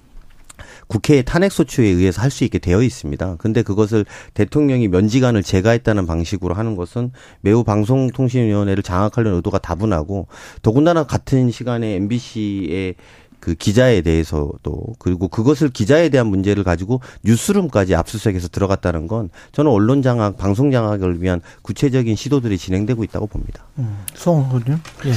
국회의 0.86 1.24
탄핵소추에 1.24 1.86
의해서 1.86 2.22
할 2.22 2.30
수 2.36 2.44
있게 2.44 2.58
되어 2.58 2.82
있습니다. 2.82 3.36
근데 3.38 3.62
그것을 3.62 4.04
대통령이 4.34 4.88
면직안을 4.88 5.42
제거했다는 5.42 6.06
방식으로 6.06 6.54
하는 6.54 6.76
것은 6.76 7.12
매우 7.40 7.64
방송통신위원회를 7.64 8.82
장악하려는 8.82 9.38
의도가 9.38 9.58
다분하고 9.58 10.26
더군다나 10.60 11.04
같은 11.04 11.50
시간에 11.50 11.94
MBC의 11.94 12.94
그 13.40 13.54
기자에 13.54 14.00
대해서도 14.02 14.96
그리고 14.98 15.28
그것을 15.28 15.70
기자에 15.70 16.08
대한 16.08 16.26
문제를 16.26 16.64
가지고 16.64 17.00
뉴스룸까지 17.24 17.94
압수수색해서 17.94 18.48
들어갔다는 18.48 19.06
건 19.06 19.30
저는 19.52 19.70
언론 19.70 20.02
장악, 20.02 20.36
방송 20.36 20.70
장악을 20.70 21.22
위한 21.22 21.40
구체적인 21.62 22.16
시도들이 22.16 22.58
진행되고 22.58 23.04
있다고 23.04 23.26
봅니다. 23.28 23.64
음, 23.78 24.04
송 24.14 24.40
의원님. 24.46 24.78
예. 25.06 25.12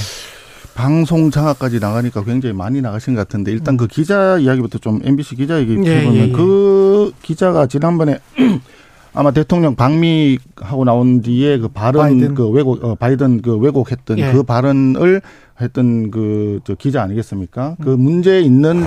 방송 0.75 1.31
장악까지 1.31 1.79
나가니까 1.79 2.23
굉장히 2.23 2.53
많이 2.53 2.81
나가신 2.81 3.15
것 3.15 3.21
같은데 3.21 3.51
일단 3.51 3.77
그 3.77 3.87
기자 3.87 4.37
이야기부터 4.37 4.77
좀 4.77 4.99
MBC 5.03 5.35
기자 5.35 5.59
얘기 5.59 5.77
예, 5.83 5.97
해보면 5.97 6.15
예, 6.15 6.27
예. 6.27 6.31
그 6.31 7.11
기자가 7.21 7.67
지난번에 7.67 8.19
아마 9.13 9.31
대통령 9.31 9.75
방미하고 9.75 10.85
나온 10.85 11.21
뒤에 11.21 11.57
그 11.57 11.67
발언 11.67 12.01
바이든. 12.03 12.35
그 12.35 12.47
왜곡 12.49 12.83
어, 12.83 12.95
바이든 12.95 13.41
그 13.41 13.57
왜곡했던 13.57 14.19
예. 14.19 14.31
그 14.31 14.43
발언을 14.43 15.21
했던 15.59 16.11
그 16.11 16.59
저 16.63 16.75
기자 16.75 17.01
아니겠습니까? 17.01 17.75
그 17.81 17.93
음. 17.93 18.01
문제에 18.01 18.41
있는 18.41 18.83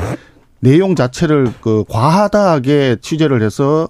내용 0.61 0.95
자체를 0.95 1.49
그 1.61 1.85
과하다하게 1.89 2.99
취재를 3.01 3.43
해서 3.43 3.89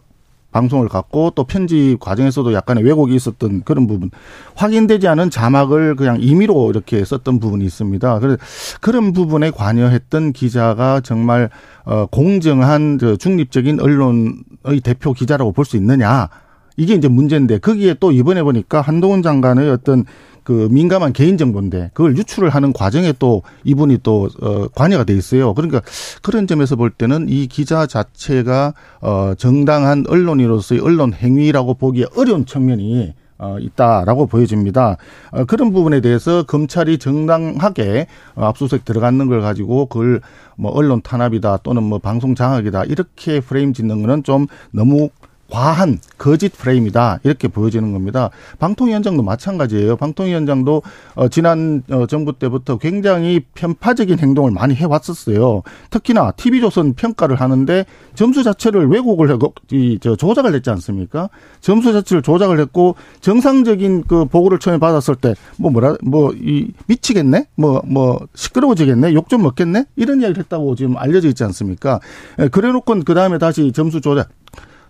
방송을 0.53 0.89
갖고 0.89 1.33
또 1.35 1.45
편집 1.45 1.99
과정에서도 1.99 2.53
약간의 2.53 2.85
왜곡이 2.85 3.15
있었던 3.15 3.62
그런 3.65 3.87
부분 3.87 4.11
확인되지 4.55 5.09
않은 5.09 5.31
자막을 5.31 5.97
그냥 5.97 6.19
임의로 6.20 6.70
이렇게 6.70 7.05
썼던 7.05 7.41
부분이 7.41 7.65
있습니다. 7.65 8.19
그래서 8.20 8.39
그런 8.81 9.12
부분에 9.12 9.51
관여했던 9.51 10.33
기자가 10.33 11.01
정말 11.01 11.51
어 11.85 12.07
공정한 12.07 12.99
저 13.01 13.16
중립적인 13.16 13.81
언론의 13.81 14.81
대표 14.85 15.12
기자라고 15.12 15.53
볼 15.53 15.65
수 15.65 15.77
있느냐 15.77 16.29
이게 16.77 16.95
이제 16.95 17.09
문제인데 17.09 17.59
거기에 17.59 17.95
또 18.01 18.12
이번에 18.12 18.43
보니까 18.43 18.81
한동훈 18.81 19.23
장관의 19.23 19.70
어떤 19.70 20.05
그 20.44 20.69
민감한 20.70 21.12
개인 21.12 21.39
정보인데 21.39 21.90
그걸 21.94 22.16
유출을 22.16 22.51
하는 22.51 22.73
과정에 22.73 23.12
또 23.19 23.43
이분이 23.64 23.98
또 24.02 24.28
어, 24.40 24.69
관여가 24.69 25.05
돼 25.05 25.14
있어요. 25.14 25.55
그러니까 25.55 25.81
그런 26.23 26.47
점에서 26.47 26.77
볼 26.77 26.90
때는 26.90 27.28
이 27.28 27.47
기자 27.47 27.86
자체가 27.86 28.74
어, 29.01 29.35
정당한 29.36 30.05
언론인으로서의 30.09 30.81
언론 30.81 31.12
행위라고 31.12 31.74
보기에 31.74 32.06
어려운 32.16 32.47
측면이 32.47 33.14
어, 33.43 33.59
있다라고 33.59 34.27
보여집니다. 34.27 34.97
어, 35.32 35.44
그런 35.44 35.73
부분에 35.73 36.01
대해서 36.01 36.44
검찰이 36.44 36.98
정당하게 36.98 38.06
어, 38.36 38.44
압수수색 38.47 38.85
들어가는 38.85 39.27
걸 39.27 39.40
가지고 39.40 39.86
그걸 39.86 40.20
뭐 40.56 40.70
언론 40.70 41.02
탄압이다 41.02 41.59
또는 41.59 41.82
뭐 41.82 41.98
방송 41.98 42.36
장악이다 42.36 42.85
이렇게 42.85 43.40
프레임 43.40 43.73
짓는 43.73 44.02
거는 44.02 44.23
좀 44.23 44.47
너무 44.70 45.10
과한 45.53 45.99
거짓 46.16 46.57
프레임이다 46.57 47.20
이렇게 47.24 47.47
보여지는 47.47 47.93
겁니다. 47.93 48.31
방통위원장도 48.59 49.23
마찬가지예요. 49.23 49.97
방통위원장도 49.97 50.83
어, 51.15 51.29
지난 51.29 51.83
어, 51.91 52.07
정부 52.07 52.33
때부터 52.39 52.79
굉장히 52.79 53.41
편파적인 53.55 54.19
행동을 54.19 54.51
많이 54.51 54.74
해왔었어요. 54.74 55.62
특히나 55.91 56.31
TV조선 56.33 56.95
평가를 56.95 57.37
하는데 57.37 57.85
점수 58.15 58.43
자체를 58.43 58.89
왜곡을 58.89 59.29
하고 59.31 59.53
이, 59.70 59.99
저, 60.01 60.16
조작을 60.16 60.55
했지 60.55 60.70
않습니까? 60.70 61.29
점수 61.61 61.93
자체를 61.93 62.23
조작을 62.23 62.59
했고 62.59 62.95
정상적인 63.20 64.05
그 64.09 64.24
보고를 64.24 64.59
처음에 64.59 64.79
받았을 64.79 65.16
때 65.16 65.35
뭐 65.59 65.70
뭐라 65.70 65.97
뭐 66.03 66.33
이 66.35 66.73
미치겠네, 66.87 67.47
뭐뭐 67.57 68.20
시끄러워지겠네, 68.35 69.12
욕 69.15 69.29
좀 69.29 69.43
먹겠네 69.43 69.85
이런 69.97 70.20
이야기를 70.20 70.43
했다고 70.45 70.74
지금 70.77 70.97
알려져 70.97 71.29
있지 71.29 71.45
않습니까? 71.45 72.01
예, 72.41 72.49
그래놓고 72.49 73.01
그 73.05 73.15
다음에 73.15 73.39
다시 73.39 73.70
점수 73.73 74.01
조작 74.01 74.29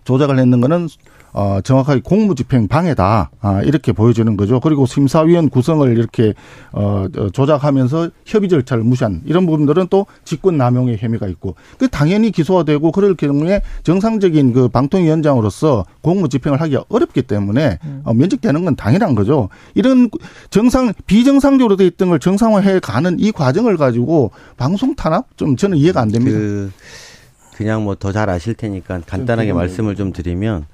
조작을 0.03 0.39
했는 0.39 0.61
거는 0.61 0.87
어, 1.33 1.59
정확하게 1.63 2.01
공무집행 2.01 2.67
방해다. 2.67 3.31
아, 3.41 3.61
이렇게 3.63 3.91
보여지는 3.91 4.37
거죠. 4.37 4.59
그리고 4.59 4.85
심사위원 4.85 5.49
구성을 5.49 5.97
이렇게, 5.97 6.35
어, 6.71 7.07
어, 7.17 7.29
조작하면서 7.31 8.11
협의 8.25 8.49
절차를 8.49 8.83
무시한 8.83 9.21
이런 9.25 9.47
부분들은 9.47 9.87
또 9.89 10.05
직권 10.23 10.57
남용의 10.57 10.97
혐의가 10.99 11.27
있고, 11.27 11.55
그 11.79 11.87
당연히 11.87 12.31
기소가 12.31 12.63
되고 12.63 12.91
그럴 12.91 13.15
경우에 13.15 13.63
정상적인 13.81 14.53
그 14.53 14.67
방통위원장으로서 14.67 15.85
공무집행을 16.01 16.61
하기가 16.61 16.85
어렵기 16.87 17.23
때문에 17.23 17.79
어, 18.03 18.13
면직되는 18.13 18.63
건 18.63 18.75
당연한 18.75 19.15
거죠. 19.15 19.49
이런 19.73 20.11
정상, 20.51 20.93
비정상적으로 21.07 21.77
돼 21.77 21.87
있던 21.87 22.09
걸 22.09 22.19
정상화해 22.19 22.79
가는 22.79 23.17
이 23.19 23.31
과정을 23.31 23.77
가지고 23.77 24.31
방송 24.55 24.93
탄압? 24.95 25.35
좀 25.35 25.55
저는 25.55 25.77
이해가 25.77 26.01
안 26.01 26.09
됩니다. 26.09 26.37
그 26.37 26.71
그냥 27.55 27.83
뭐 27.83 27.95
더 27.95 28.11
잘 28.11 28.29
아실 28.29 28.53
테니까 28.53 29.01
간단하게 29.07 29.49
좀 29.49 29.57
말씀을 29.57 29.95
좀 29.95 30.11
드리면 30.13 30.65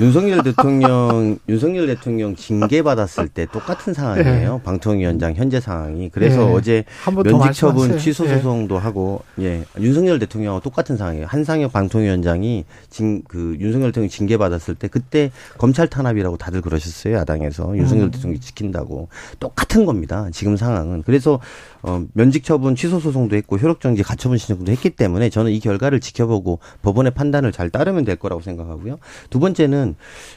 윤석열 0.00 0.42
대통령 0.42 1.38
윤석열 1.48 1.86
대통령 1.86 2.34
징계 2.34 2.82
받았을 2.82 3.28
때 3.28 3.46
똑같은 3.46 3.92
상황이에요. 3.94 4.60
방통위원장 4.64 5.34
현재 5.34 5.60
상황이. 5.60 6.08
그래서 6.08 6.48
예. 6.48 6.52
어제 6.52 6.84
면직 7.24 7.52
처분. 7.52 7.98
취소 7.98 8.26
예. 8.26 8.36
소송도 8.36 8.78
하고 8.78 9.22
예. 9.40 9.64
윤석열 9.78 10.18
대통령하고 10.18 10.62
똑같은 10.62 10.96
상황이에요. 10.96 11.26
한상혁 11.26 11.72
방통위원장이 11.72 12.64
징 12.90 13.22
그 13.28 13.56
윤석열 13.60 13.90
대통령 13.92 14.08
징계 14.08 14.36
받았을 14.36 14.74
때 14.74 14.88
그때 14.88 15.30
검찰 15.58 15.86
탄압이라고 15.88 16.36
다들 16.38 16.60
그러셨어요. 16.60 17.16
야당에서 17.16 17.76
윤석열 17.76 18.06
음. 18.06 18.10
대통령이 18.10 18.40
지킨다고 18.40 19.08
똑같은 19.38 19.84
겁니다. 19.84 20.28
지금 20.32 20.56
상황은. 20.56 21.02
그래서 21.04 21.40
어, 21.82 22.04
면직 22.12 22.44
처분 22.44 22.74
취소 22.74 22.98
소송도 22.98 23.36
했고 23.36 23.56
효력 23.56 23.80
정지 23.80 24.02
가처분 24.02 24.38
신청도 24.38 24.72
했기 24.72 24.90
때문에 24.90 25.30
저는 25.30 25.52
이 25.52 25.60
결과를 25.60 26.00
지켜보고 26.00 26.58
법원의 26.82 27.12
판단을 27.14 27.52
잘 27.52 27.70
따르면 27.70 28.04
될 28.04 28.16
거라고 28.16 28.42
생각하고요. 28.42 28.98
두 29.30 29.38
번째는 29.38 29.94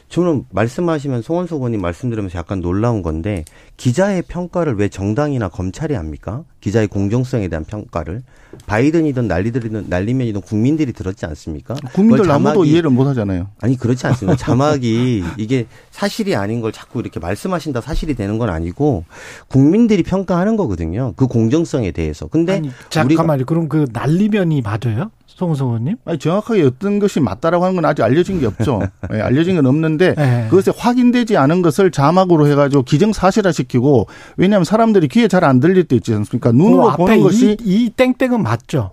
저는 0.08 0.44
말씀하시면 0.50 1.22
송원석 1.22 1.56
의원님 1.56 1.80
말씀 1.80 2.10
들으면서 2.10 2.38
약간 2.38 2.60
놀라운 2.60 3.02
건데 3.02 3.44
기자의 3.76 4.22
평가를 4.22 4.74
왜 4.76 4.88
정당이나 4.88 5.48
검찰이 5.48 5.94
합니까? 5.94 6.44
기자의 6.62 6.86
공정성에 6.86 7.48
대한 7.48 7.64
평가를 7.64 8.22
바이든이든 8.66 9.26
난리들이든 9.26 9.86
난리면이든 9.88 10.42
국민들이 10.42 10.92
들었지 10.92 11.26
않습니까? 11.26 11.74
국민들 11.92 12.22
그걸 12.22 12.30
아무도 12.36 12.62
자막이- 12.62 12.66
이해를 12.68 12.90
못 12.90 13.04
하잖아요. 13.08 13.48
아니 13.60 13.76
그렇지 13.76 14.06
않습니다. 14.06 14.36
자막이 14.36 15.24
이게 15.38 15.66
사실이 15.90 16.36
아닌 16.36 16.60
걸 16.60 16.70
자꾸 16.70 17.00
이렇게 17.00 17.18
말씀하신다 17.18 17.80
사실이 17.80 18.14
되는 18.14 18.38
건 18.38 18.48
아니고 18.48 19.04
국민들이 19.48 20.02
평가하는 20.04 20.56
거거든요. 20.56 21.12
그 21.16 21.26
공정성에 21.26 21.90
대해서. 21.90 22.28
근데 22.28 22.54
아니, 22.54 22.70
잠깐만요. 22.90 23.44
그럼 23.44 23.68
그 23.68 23.86
날리면이 23.92 24.62
맞아요? 24.62 25.10
송성 25.36 25.68
의원님? 25.68 25.96
아니, 26.04 26.18
정확하게 26.18 26.62
어떤 26.62 26.98
것이 26.98 27.20
맞다라고 27.20 27.64
하는 27.64 27.74
건 27.76 27.84
아직 27.84 28.02
알려진 28.02 28.40
게 28.40 28.46
없죠. 28.46 28.80
예, 29.14 29.20
알려진 29.20 29.56
건 29.56 29.66
없는데 29.66 30.14
예. 30.18 30.46
그것에 30.50 30.72
확인되지 30.76 31.36
않은 31.36 31.62
것을 31.62 31.90
자막으로 31.90 32.46
해가지고 32.48 32.82
기정사실화 32.82 33.52
시키고 33.52 34.06
왜냐하면 34.36 34.64
사람들이 34.64 35.08
귀에 35.08 35.28
잘 35.28 35.42
안 35.44 35.58
들릴 35.58 35.84
때 35.84 35.96
있지 35.96 36.14
않습니까? 36.14 36.52
눈으로 36.52 36.82
그 36.84 36.88
앞에 36.90 36.96
보는 36.98 37.20
것이 37.20 37.56
이, 37.64 37.84
이 37.84 37.90
땡땡은 37.90 38.42
맞죠? 38.42 38.92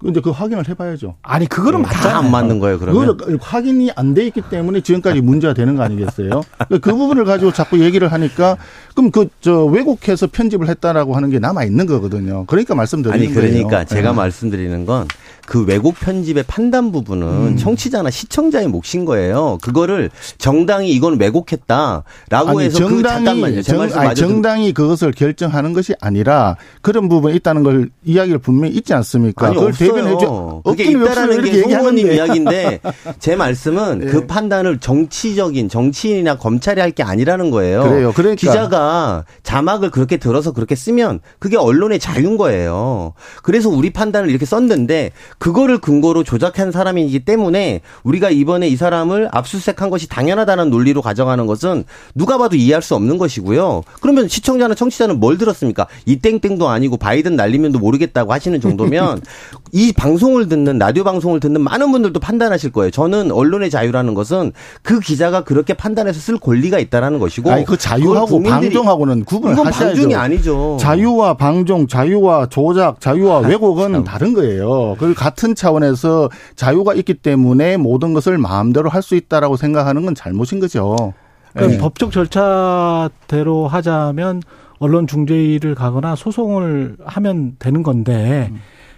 근데 0.00 0.20
그 0.20 0.30
확인을 0.30 0.68
해봐야죠. 0.68 1.16
아니 1.22 1.46
그거는 1.48 1.82
다 1.82 1.92
맞잖아요. 1.92 2.18
안 2.18 2.30
맞는 2.30 2.60
거예요. 2.60 2.78
그러면 2.78 3.16
그걸 3.16 3.36
확인이 3.40 3.90
안 3.96 4.14
돼 4.14 4.26
있기 4.28 4.42
때문에 4.42 4.80
지금까지 4.82 5.20
문제가 5.22 5.54
되는 5.54 5.74
거 5.74 5.82
아니겠어요? 5.82 6.42
그 6.80 6.94
부분을 6.94 7.24
가지고 7.24 7.52
자꾸 7.52 7.80
얘기를 7.80 8.12
하니까 8.12 8.56
그럼 8.94 9.10
그 9.10 9.26
저 9.40 9.64
왜곡해서 9.64 10.28
편집을 10.28 10.68
했다라고 10.68 11.16
하는 11.16 11.30
게 11.30 11.40
남아 11.40 11.64
있는 11.64 11.86
거거든요. 11.86 12.44
그러니까 12.46 12.76
말씀드리는 12.76 13.18
아니 13.26 13.34
그러니까 13.34 13.68
거예요. 13.70 13.84
제가 13.86 14.10
예. 14.10 14.14
말씀드리는 14.14 14.86
건 14.86 15.08
그 15.48 15.64
왜곡 15.64 15.98
편집의 15.98 16.44
판단 16.46 16.92
부분은 16.92 17.26
음. 17.26 17.56
청취자나 17.56 18.10
시청자의 18.10 18.68
몫인 18.68 19.06
거예요. 19.06 19.56
그거를 19.62 20.10
정당이 20.36 20.90
이건 20.90 21.18
왜곡했다라고 21.18 22.02
아니, 22.50 22.64
해서 22.64 22.86
그 22.86 23.02
잠깐만요. 23.02 23.62
제 23.62 23.72
정, 23.72 23.78
말씀 23.78 23.98
아니, 23.98 24.14
정당이 24.14 24.74
그것을 24.74 25.12
결정하는 25.12 25.72
것이 25.72 25.94
아니라 26.02 26.56
그런 26.82 27.08
부분이 27.08 27.34
있다는 27.36 27.62
걸 27.62 27.88
이야기를 28.04 28.40
분명히 28.40 28.74
있지 28.74 28.92
않습니까? 28.92 29.46
아니 29.46 29.54
그걸 29.54 29.70
없어요. 29.70 29.88
대변해 29.94 30.18
줘. 30.20 30.60
그게 30.66 30.84
있다라는. 30.84 31.42
게 31.42 31.48
이렇게 31.48 31.62
송 31.62 31.70
의원님 31.70 32.08
얘기하는데. 32.08 32.62
이야기인데 32.62 32.80
제 33.18 33.34
말씀은 33.34 34.02
예. 34.04 34.10
그 34.10 34.26
판단을 34.26 34.78
정치적인 34.80 35.70
정치인이나 35.70 36.36
검찰이 36.36 36.78
할 36.80 36.88
게 36.92 37.02
아니라는 37.02 37.50
거예요. 37.50 37.82
그래요. 37.84 38.12
그러니까. 38.14 38.40
기자가 38.40 39.24
자막을 39.42 39.90
그렇게 39.90 40.16
들어서 40.16 40.52
그렇게 40.52 40.74
쓰면 40.74 41.20
그게 41.38 41.56
언론의 41.56 42.00
자유인 42.00 42.36
거예요. 42.36 43.12
그래서 43.42 43.68
우리 43.68 43.90
판단을 43.90 44.28
이렇게 44.30 44.44
썼는데 44.46 45.12
그거를 45.38 45.78
근거로 45.78 46.24
조작한 46.24 46.72
사람이기 46.72 47.20
때문에 47.20 47.80
우리가 48.02 48.30
이번에 48.30 48.68
이 48.68 48.76
사람을 48.76 49.28
압수수색한 49.32 49.90
것이 49.90 50.08
당연하다는 50.08 50.70
논리로 50.70 51.02
가정하는 51.02 51.46
것은 51.46 51.84
누가 52.14 52.38
봐도 52.38 52.56
이해할 52.56 52.82
수 52.82 52.94
없는 52.94 53.18
것이고요. 53.18 53.82
그러면 54.00 54.28
시청자나 54.28 54.74
청취자는 54.74 55.20
뭘 55.20 55.38
들었습니까? 55.38 55.86
이 56.06 56.16
땡땡도 56.16 56.68
아니고 56.68 56.96
바이든 56.96 57.36
날리면도 57.36 57.78
모르겠다고 57.78 58.32
하시는 58.32 58.60
정도면 58.60 59.20
이 59.72 59.92
방송을 59.92 60.48
듣는 60.48 60.78
라디오 60.78 61.04
방송을 61.04 61.40
듣는 61.40 61.60
많은 61.60 61.92
분들도 61.92 62.18
판단하실 62.20 62.72
거예요. 62.72 62.90
저는 62.90 63.30
언론의 63.30 63.70
자유라는 63.70 64.14
것은 64.14 64.52
그 64.82 65.00
기자가 65.00 65.44
그렇게 65.44 65.74
판단해서 65.74 66.18
쓸 66.20 66.38
권리가 66.38 66.78
있다라는 66.78 67.18
것이고 67.18 67.50
아니 67.50 67.64
그 67.64 67.76
자유하고 67.76 68.38
그걸 68.38 68.60
방종하고는 68.60 69.24
구분을 69.24 69.54
이건 69.54 69.66
하셔야죠. 69.66 69.94
방종이 69.94 70.14
아니죠. 70.14 70.76
자유와 70.80 71.34
방종, 71.34 71.86
자유와 71.86 72.46
조작, 72.46 73.00
자유와 73.00 73.40
왜곡은 73.40 74.04
다른 74.04 74.34
거예요. 74.34 74.96
그 74.98 75.14
같은 75.28 75.54
차원에서 75.54 76.30
자유가 76.56 76.94
있기 76.94 77.14
때문에 77.14 77.76
모든 77.76 78.14
것을 78.14 78.38
마음대로 78.38 78.88
할 78.88 79.02
수 79.02 79.14
있다라고 79.14 79.56
생각하는 79.56 80.04
건 80.04 80.14
잘못인 80.14 80.58
거죠. 80.60 81.14
그럼 81.54 81.72
예. 81.72 81.78
법적 81.78 82.12
절차대로 82.12 83.68
하자면 83.68 84.42
언론 84.80 85.06
중재위를 85.06 85.74
가거나 85.74 86.14
소송을 86.16 86.96
하면 87.04 87.56
되는 87.58 87.82
건데 87.82 88.52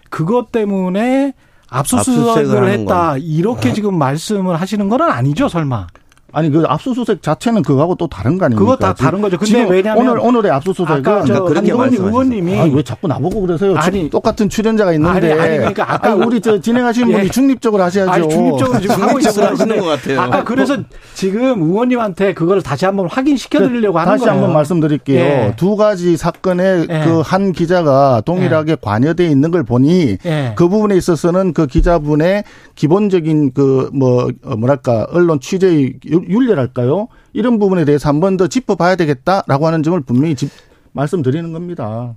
그것 0.09 0.51
때문에 0.52 1.32
압수수색을 1.69 2.69
했다 2.70 3.11
건. 3.11 3.20
이렇게 3.20 3.73
지금 3.73 3.97
말씀을 3.98 4.61
하시는 4.61 4.89
건 4.89 5.02
아니죠 5.02 5.48
설마? 5.48 5.86
아니 6.32 6.51
그 6.51 6.65
압수수색 6.66 7.23
자체는 7.23 7.62
그거하고 7.62 7.94
또 7.97 8.07
다른 8.07 8.39
거 8.39 8.44
아닙니까? 8.47 8.65
그거 8.65 8.77
다 8.77 8.94
다른 8.94 9.20
거죠. 9.20 9.39
근데 9.39 9.65
왜냐면 9.65 10.07
오늘 10.09 10.19
오늘의 10.20 10.51
압수수색은 10.52 11.07
아까 11.07 11.24
저 11.24 11.44
그렇게 11.44 11.73
말씀하셨어요. 11.73 12.07
의원님이 12.09 12.59
아니 12.59 12.74
왜 12.74 12.82
자꾸 12.82 13.09
나보고 13.09 13.40
그러세요? 13.43 13.74
아니, 13.77 14.09
똑같은 14.11 14.48
출연자가 14.48 14.93
있는데. 14.94 15.32
아니, 15.32 15.40
아니, 15.40 15.57
그러니까 15.59 15.93
아까 15.93 16.15
우리 16.15 16.40
저 16.40 16.61
진행하시는 16.61 17.09
예. 17.11 17.12
분이 17.12 17.31
중립적으로 17.31 17.82
하셔야죠. 17.82 18.11
아니 18.11 18.28
중립적으로 18.28 18.81
지금 18.81 19.02
하고 19.02 19.19
하시는 19.19 19.78
것 19.81 19.85
같아요. 19.86 20.20
아까 20.20 20.44
그래서 20.44 20.77
지금 21.15 21.62
의원님한테 21.62 22.35
그거를 22.35 22.62
다시 22.62 22.85
한번 22.85 23.07
확인시켜 23.09 23.59
드리려고 23.61 23.98
하는 23.98 24.12
다시 24.12 24.24
거예요. 24.24 24.35
한번 24.35 24.52
말씀드릴게요. 24.55 25.20
예. 25.20 25.55
두 25.57 25.77
가지 25.77 26.16
사건에 26.16 26.86
예. 26.89 27.05
그한 27.05 27.52
기자가 27.52 28.23
동일하게 28.24 28.77
관여돼 28.81 29.27
있는 29.27 29.51
걸 29.51 29.62
보니 29.65 30.19
예. 30.24 30.52
그 30.57 30.69
부분에 30.69 30.97
있어서는 30.97 31.52
그 31.52 31.66
기자분의 31.66 32.44
기본적인 32.74 33.52
그 33.52 33.90
뭐 33.93 34.28
뭐랄까 34.57 35.07
언론 35.11 35.40
취재의 35.40 35.94
유- 36.11 36.19
윤리랄까요? 36.28 37.09
이런 37.32 37.59
부분에 37.59 37.84
대해서 37.84 38.09
한 38.09 38.20
번 38.20 38.36
더 38.36 38.47
짚어봐야 38.47 38.97
되겠다라고 38.97 39.66
하는 39.66 39.82
점을 39.82 39.98
분명히 40.01 40.34
짚- 40.34 40.51
말씀드리는 40.92 41.52
겁니다. 41.52 42.14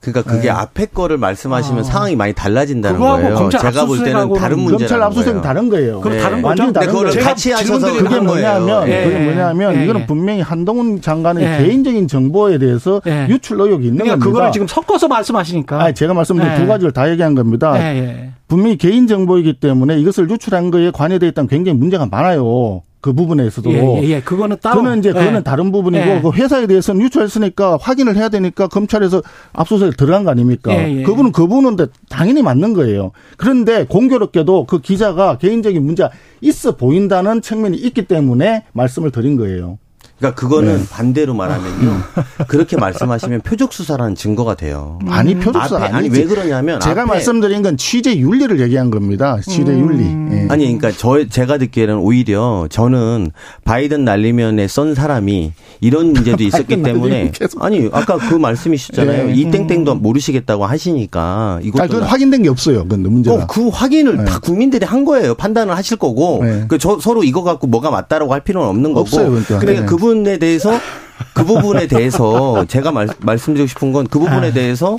그러니까 0.00 0.22
그게 0.30 0.42
네. 0.44 0.50
앞에 0.50 0.86
거를 0.86 1.18
말씀하시면 1.18 1.80
아. 1.80 1.82
상황이 1.82 2.14
많이 2.14 2.32
그거하고 2.94 3.22
거예요. 3.22 3.34
검찰 3.34 3.60
제가 3.60 3.86
볼 3.86 3.98
때는 3.98 4.32
다른 4.34 4.60
문제라는 4.60 4.78
검찰 4.78 5.02
압수수색은. 5.02 5.42
다른 5.42 5.68
거예요. 5.68 6.00
그럼 6.00 6.16
네. 6.16 6.22
다른 6.22 6.40
거죠. 6.42 6.72
다른 6.72 6.92
거예요. 6.92 7.24
같이 7.24 7.50
하셔서 7.50 7.78
질문드리는 7.92 8.04
그게 8.08 8.20
뭐냐면. 8.24 8.88
예. 8.88 9.04
그게 9.04 9.18
뭐냐면 9.18 9.74
예, 9.76 9.84
이거는 9.84 10.02
예. 10.02 10.06
분명히 10.06 10.40
한동훈 10.42 11.00
장관의 11.02 11.44
예. 11.44 11.58
개인적인 11.66 12.06
정보에 12.06 12.58
대해서 12.58 13.02
예. 13.08 13.26
유출 13.28 13.60
의혹이 13.60 13.86
있는 13.86 13.98
그러니까 13.98 14.14
겁니다. 14.14 14.26
그거를 14.30 14.52
지금 14.52 14.66
섞어서 14.68 15.08
말씀하시니까. 15.08 15.82
아니, 15.82 15.94
제가 15.94 16.14
말씀드린 16.14 16.52
예. 16.52 16.56
두 16.56 16.66
가지를 16.68 16.92
다 16.92 17.10
얘기한 17.10 17.34
겁니다. 17.34 17.74
예, 17.82 17.98
예. 17.98 18.30
분명히 18.46 18.78
개인 18.78 19.08
정보이기 19.08 19.58
때문에 19.58 19.98
이것을 19.98 20.30
유출한 20.30 20.70
거에 20.70 20.92
관여돼 20.92 21.26
있다면 21.28 21.48
굉장히 21.48 21.76
문제가 21.76 22.06
많아요. 22.06 22.82
그 23.00 23.12
부분에서도. 23.12 23.70
예, 23.72 24.02
예, 24.02 24.08
예. 24.08 24.20
그거는 24.20 24.56
따로. 24.60 24.76
그거는 24.76 24.98
이제 24.98 25.12
그거는 25.12 25.36
예. 25.36 25.42
다른 25.42 25.70
부분이고 25.70 26.04
예. 26.04 26.20
그 26.20 26.30
회사에 26.32 26.66
대해서는 26.66 27.00
유출했으니까 27.02 27.78
확인을 27.80 28.16
해야 28.16 28.28
되니까 28.28 28.66
검찰에서 28.66 29.22
압수수색 29.52 29.96
들어간 29.96 30.24
거 30.24 30.30
아닙니까? 30.30 30.72
예, 30.74 30.98
예. 30.98 31.02
그분은 31.04 31.32
그분은 31.32 31.76
당연히 32.08 32.42
맞는 32.42 32.74
거예요. 32.74 33.12
그런데 33.36 33.84
공교롭게도 33.84 34.66
그 34.66 34.80
기자가 34.80 35.38
개인적인 35.38 35.84
문제가 35.84 36.10
있어 36.40 36.76
보인다는 36.76 37.40
측면이 37.40 37.76
있기 37.76 38.06
때문에 38.06 38.64
말씀을 38.72 39.10
드린 39.10 39.36
거예요. 39.36 39.78
그러니까 40.18 40.40
그거는 40.40 40.78
네. 40.78 40.84
반대로 40.90 41.32
말하면요. 41.34 42.00
그렇게 42.48 42.76
말씀하시면 42.76 43.42
표적 43.42 43.72
수사라는 43.72 44.16
증거가 44.16 44.54
돼요. 44.54 44.98
아니 45.08 45.36
표적수 45.36 45.76
앞에, 45.76 45.86
아니. 45.94 46.08
왜 46.08 46.24
그러냐면 46.24 46.80
제가 46.80 47.04
앞에- 47.04 47.08
말씀드린 47.08 47.62
건 47.62 47.76
취재 47.76 48.16
윤리를 48.16 48.58
얘기한 48.60 48.90
겁니다. 48.90 49.38
취재 49.46 49.70
윤리. 49.72 50.04
예. 50.34 50.48
아니, 50.50 50.64
그러니까 50.64 50.90
저 50.90 51.24
제가 51.28 51.58
듣기에는 51.58 51.98
오히려 51.98 52.66
저는 52.68 53.30
바이든 53.64 54.04
날리면에 54.04 54.66
썬 54.66 54.94
사람이 54.96 55.52
이런 55.80 56.12
문제도 56.12 56.42
있었기 56.42 56.82
때문에. 56.82 57.30
아니 57.60 57.88
아까 57.92 58.16
그 58.18 58.34
말씀이셨잖아요. 58.34 59.28
예. 59.30 59.34
이 59.34 59.50
땡땡도 59.52 59.94
모르시겠다고 59.96 60.66
하시니까 60.66 61.60
이것도 61.62 61.82
아니, 61.82 61.88
그건 61.90 62.04
나- 62.04 62.10
확인된 62.10 62.42
게 62.42 62.48
없어요. 62.48 62.82
그건 62.82 63.02
문제가. 63.02 63.44
어, 63.44 63.46
그 63.46 63.68
확인을 63.68 64.16
네. 64.18 64.24
다 64.24 64.40
국민들이 64.40 64.84
한 64.84 65.04
거예요. 65.04 65.34
판단을 65.36 65.76
하실 65.76 65.96
거고 65.96 66.40
네. 66.42 66.64
그 66.66 66.76
저, 66.78 66.98
서로 66.98 67.22
이거 67.22 67.44
갖고 67.44 67.68
뭐가 67.68 67.90
맞다라고 67.92 68.32
할 68.32 68.40
필요는 68.40 68.68
없는 68.68 68.92
거고. 68.94 69.00
없어요, 69.00 69.28
그러니까. 69.30 69.58
그러니까 69.60 69.82
네. 69.82 69.86
그분 69.86 70.07
에 70.26 70.38
대해서 70.38 70.72
그 71.34 71.44
부분에 71.44 71.86
대해서 71.86 72.64
제가 72.68 72.92
말, 72.92 73.08
말씀드리고 73.20 73.66
싶은 73.68 73.92
건 73.92 74.06
그 74.08 74.18
부분에 74.18 74.52
대해서 74.52 74.96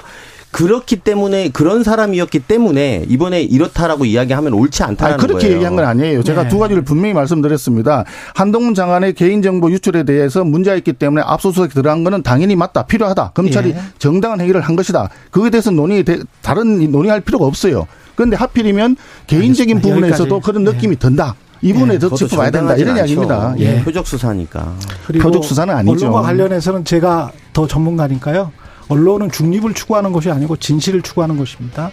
그렇기 0.51 0.95
때문에 0.97 1.49
그런 1.49 1.83
사람이었기 1.83 2.39
때문에 2.39 3.05
이번에 3.07 3.41
이렇다라고 3.43 4.05
이야기하면 4.05 4.53
옳지 4.53 4.81
않다는 4.81 5.13
아니, 5.13 5.21
그렇게 5.21 5.41
거예요. 5.43 5.55
얘기한 5.55 5.75
건 5.75 5.85
아니에요. 5.85 6.23
제가 6.23 6.43
네. 6.43 6.49
두 6.49 6.57
가지를 6.57 6.81
분명히 6.81 7.13
말씀드렸습니다. 7.13 8.03
한동훈 8.33 8.73
장관의 8.73 9.13
개인정보 9.13 9.69
유출에 9.71 10.03
대해서 10.03 10.43
문제가 10.43 10.75
있기 10.77 10.93
때문에 10.93 11.21
압수수색 11.23 11.75
들어간 11.75 12.03
거는 12.03 12.23
당연히 12.23 12.55
맞다, 12.55 12.83
필요하다. 12.83 13.31
검찰이 13.35 13.69
예. 13.69 13.81
정당한 13.99 14.41
행위를 14.41 14.61
한 14.61 14.75
것이다. 14.75 15.09
그거에 15.29 15.51
대해서 15.51 15.69
논의, 15.69 16.03
다른 16.41 16.91
논의할 16.91 17.21
필요가 17.21 17.45
없어요. 17.45 17.85
그런데 18.15 18.35
하필이면 18.35 18.95
개인적인 19.27 19.77
알겠습니다. 19.77 19.87
부분에서도 19.87 20.35
여기까지. 20.35 20.51
그런 20.51 20.63
느낌이 20.63 20.95
든다. 20.97 21.35
이 21.61 21.73
부분에 21.73 21.99
더 21.99 22.13
짚어봐야 22.15 22.51
된다. 22.51 22.75
이런 22.75 22.91
않죠. 22.91 22.99
이야기입니다. 22.99 23.55
예. 23.59 23.77
예. 23.77 23.83
표적 23.83 24.07
수사니까. 24.07 24.73
표적 25.21 25.43
수사는 25.43 25.73
아니죠. 25.73 26.07
언론과 26.07 26.21
관련해서는 26.21 26.85
제가 26.85 27.31
더 27.53 27.67
전문가니까요. 27.67 28.51
언론은 28.87 29.29
중립을 29.31 29.73
추구하는 29.73 30.11
것이 30.11 30.31
아니고 30.31 30.57
진실을 30.57 31.01
추구하는 31.01 31.37
것입니다. 31.37 31.91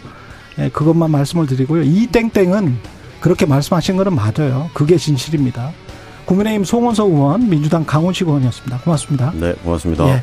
예, 0.59 0.69
그것만 0.71 1.11
말씀을 1.11 1.47
드리고요. 1.47 1.83
이 1.83 2.07
땡땡은 2.07 2.77
그렇게 3.21 3.45
말씀하신 3.45 3.97
거는 3.97 4.15
맞아요. 4.15 4.71
그게 4.73 4.97
진실입니다. 4.97 5.73
국민의힘 6.25 6.65
송원석 6.65 7.11
의원, 7.11 7.49
민주당 7.49 7.85
강훈식 7.85 8.27
의원이었습니다. 8.27 8.79
고맙습니다. 8.79 9.33
네, 9.35 9.53
고맙습니다. 9.65 10.09
예. 10.09 10.23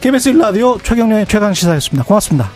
KBS 0.00 0.32
1라디오 0.32 0.82
최경련의 0.82 1.26
최강시사였습니다. 1.26 2.04
고맙습니다. 2.04 2.50